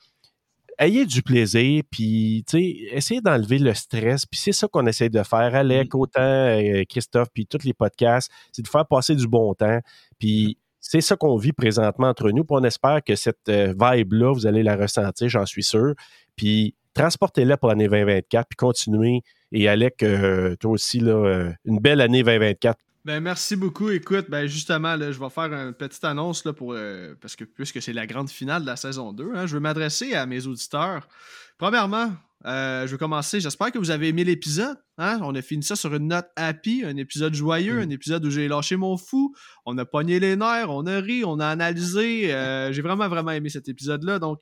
[0.78, 2.44] ayez du plaisir, puis
[2.92, 5.98] essayez d'enlever le stress, puis c'est ça qu'on essaie de faire, Alec, mm.
[5.98, 9.80] autant Christophe, puis tous les podcasts, c'est de faire passer du bon temps,
[10.18, 10.58] puis.
[10.80, 14.62] C'est ça qu'on vit présentement entre nous, puis on espère que cette vibe-là, vous allez
[14.62, 15.94] la ressentir, j'en suis sûr,
[16.36, 19.22] puis transportez-la pour l'année 2024, puis continuez.
[19.52, 22.78] Et Alec, euh, toi aussi, là, euh, une belle année 2024.
[23.04, 23.88] Ben, merci beaucoup.
[23.88, 27.92] Écoute, ben, justement, je vais faire une petite annonce là, euh, parce que puisque c'est
[27.92, 31.08] la grande finale de la saison 2, hein, je veux m'adresser à mes auditeurs.
[31.56, 32.12] Premièrement,
[32.44, 33.40] je vais commencer.
[33.40, 34.76] J'espère que vous avez aimé l'épisode.
[34.96, 35.20] Hein?
[35.22, 37.82] On a fini ça sur une note happy, un épisode joyeux, mm.
[37.82, 39.34] un épisode où j'ai lâché mon fou.
[39.66, 42.28] On a pogné les nerfs, on a ri, on a analysé.
[42.72, 44.18] j'ai vraiment, vraiment aimé cet épisode-là.
[44.18, 44.38] Donc,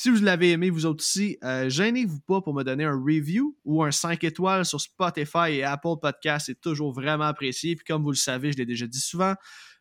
[0.00, 3.58] si vous l'avez aimé, vous autres aussi, euh, gênez-vous pas pour me donner un review
[3.64, 6.46] ou un 5 étoiles sur Spotify et Apple Podcast.
[6.46, 7.74] C'est toujours vraiment apprécié.
[7.74, 9.34] Puis comme vous le savez, je l'ai déjà dit souvent,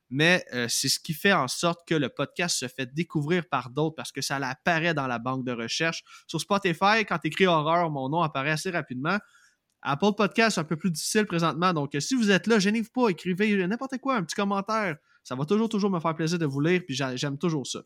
[0.09, 3.69] mais euh, c'est ce qui fait en sorte que le podcast se fait découvrir par
[3.69, 6.03] d'autres parce que ça apparaît dans la banque de recherche.
[6.27, 9.17] Sur Spotify, quand tu horreur, mon nom apparaît assez rapidement.
[9.81, 11.73] Apple Podcast, c'est un peu plus difficile présentement.
[11.73, 14.97] Donc, si vous êtes là, gênez-vous pas, écrivez n'importe quoi, un petit commentaire.
[15.23, 17.81] Ça va toujours, toujours me faire plaisir de vous lire, puis j'aime toujours ça.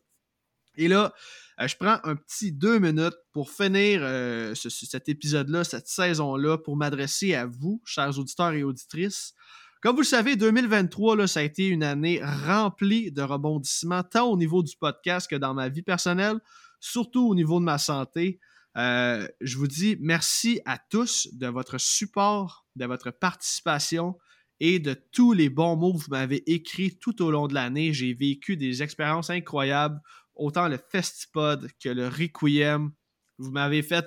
[0.76, 1.12] Et là,
[1.60, 6.76] euh, je prends un petit deux minutes pour finir euh, cet épisode-là, cette saison-là, pour
[6.76, 9.34] m'adresser à vous, chers auditeurs et auditrices.
[9.82, 14.30] Comme vous le savez, 2023, là, ça a été une année remplie de rebondissements, tant
[14.30, 16.38] au niveau du podcast que dans ma vie personnelle,
[16.78, 18.38] surtout au niveau de ma santé.
[18.76, 24.16] Euh, je vous dis merci à tous de votre support, de votre participation
[24.60, 27.92] et de tous les bons mots que vous m'avez écrits tout au long de l'année.
[27.92, 30.00] J'ai vécu des expériences incroyables,
[30.36, 32.92] autant le Festipod que le Requiem.
[33.38, 34.06] Vous m'avez fait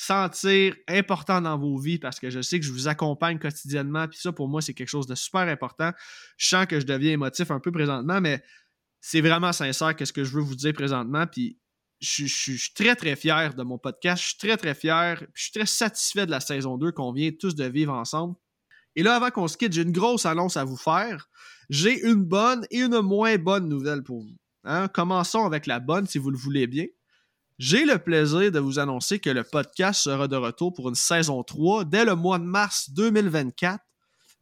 [0.00, 4.08] sentir important dans vos vies parce que je sais que je vous accompagne quotidiennement.
[4.08, 5.92] Puis ça, pour moi, c'est quelque chose de super important.
[6.38, 8.42] Je sens que je deviens émotif un peu présentement, mais
[9.02, 11.26] c'est vraiment sincère qu'est-ce que je veux vous dire présentement.
[11.26, 11.58] Puis
[12.00, 14.22] je, suis très, très fier de mon podcast.
[14.22, 15.22] Je suis très, très fier.
[15.34, 18.36] Je suis très satisfait de la saison 2 qu'on vient tous de vivre ensemble.
[18.96, 21.28] Et là, avant qu'on se quitte, j'ai une grosse annonce à vous faire.
[21.68, 24.36] J'ai une bonne et une moins bonne nouvelle pour vous.
[24.64, 24.88] Hein.
[24.88, 26.86] Commençons avec la bonne, si vous le voulez bien.
[27.60, 31.42] J'ai le plaisir de vous annoncer que le podcast sera de retour pour une saison
[31.42, 33.84] 3 dès le mois de mars 2024.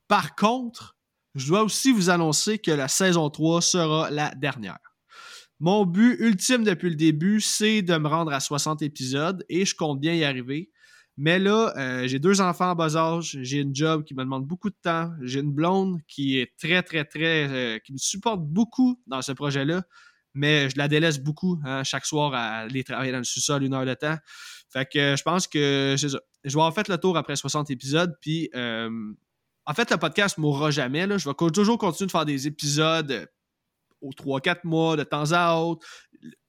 [0.06, 0.96] Par contre,
[1.34, 4.78] je dois aussi vous annoncer que la saison 3 sera la dernière.
[5.58, 9.74] Mon but ultime depuis le début, c'est de me rendre à 60 épisodes et je
[9.74, 10.70] compte bien y arriver.
[11.16, 14.46] Mais là, euh, j'ai deux enfants en bas âge, j'ai une job qui me demande
[14.46, 17.48] beaucoup de temps, j'ai une blonde qui est très, très, très.
[17.48, 19.82] Euh, qui me supporte beaucoup dans ce projet-là
[20.38, 23.74] mais je la délaisse beaucoup hein, chaque soir à aller travailler dans le sous-sol une
[23.74, 24.16] heure de temps.
[24.72, 26.20] Fait que je pense que c'est ça.
[26.44, 28.88] Je vais avoir fait le tour après 60 épisodes, puis euh,
[29.66, 31.06] en fait, le podcast ne mourra jamais.
[31.18, 33.26] Je vais toujours continuer de faire des épisodes euh,
[34.00, 35.84] aux 3-4 mois, de temps à autre.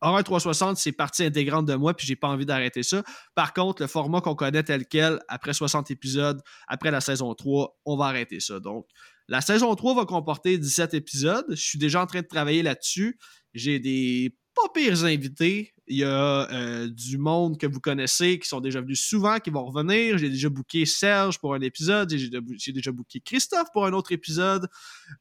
[0.02, 3.04] Horror 360, c'est partie intégrante de moi, puis j'ai pas envie d'arrêter ça.
[3.36, 7.80] Par contre, le format qu'on connaît tel quel, après 60 épisodes, après la saison 3,
[7.86, 8.60] on va arrêter ça.
[8.60, 8.88] Donc,
[9.30, 11.46] la saison 3 va comporter 17 épisodes.
[11.50, 13.18] Je suis déjà en train de travailler là-dessus.
[13.54, 15.74] J'ai des pas pires invités.
[15.88, 19.52] Il y a euh, du monde que vous connaissez qui sont déjà venus souvent, qui
[19.52, 20.18] vont revenir.
[20.18, 22.12] J'ai déjà booké Serge pour un épisode.
[22.12, 24.68] J'ai déjà booké Christophe pour un autre épisode.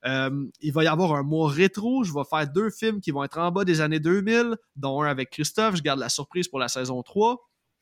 [0.06, 0.30] Euh,
[0.60, 2.02] il va y avoir un mois rétro.
[2.02, 5.08] Je vais faire deux films qui vont être en bas des années 2000, dont un
[5.08, 5.76] avec Christophe.
[5.76, 7.36] Je garde la surprise pour la saison 3.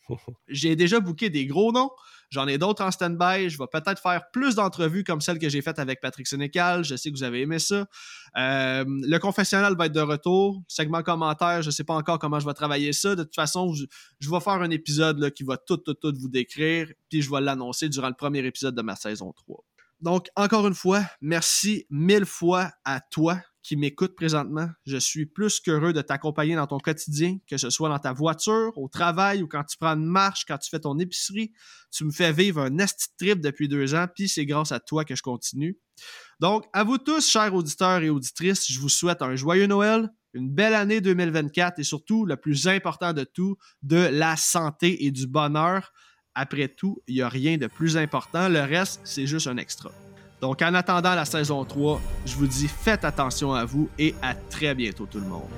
[0.48, 1.90] J'ai déjà booké des gros noms.
[2.30, 3.50] J'en ai d'autres en stand-by.
[3.50, 6.84] Je vais peut-être faire plus d'entrevues comme celle que j'ai faite avec Patrick Sénécal.
[6.84, 7.86] Je sais que vous avez aimé ça.
[8.36, 10.62] Euh, le confessionnal va être de retour.
[10.68, 13.14] Segment commentaire, je ne sais pas encore comment je vais travailler ça.
[13.14, 16.88] De toute façon, je, vais faire un épisode qui va tout, tout, tout vous décrire.
[17.08, 19.64] Puis je vais l'annoncer durant le premier épisode de ma saison 3.
[20.00, 24.68] Donc, encore une fois, merci mille fois à toi qui m'écoute présentement.
[24.86, 28.70] Je suis plus qu'heureux de t'accompagner dans ton quotidien, que ce soit dans ta voiture,
[28.76, 31.52] au travail ou quand tu prends une marche, quand tu fais ton épicerie.
[31.90, 35.04] Tu me fais vivre un esti trip depuis deux ans, puis c'est grâce à toi
[35.04, 35.76] que je continue.
[36.38, 40.48] Donc, à vous tous, chers auditeurs et auditrices, je vous souhaite un joyeux Noël, une
[40.48, 45.26] belle année 2024 et surtout, le plus important de tout, de la santé et du
[45.26, 45.92] bonheur.
[46.36, 48.48] Après tout, il n'y a rien de plus important.
[48.48, 49.90] Le reste, c'est juste un extra.
[50.40, 54.34] Donc, en attendant la saison 3, je vous dis faites attention à vous et à
[54.34, 55.48] très bientôt tout le monde.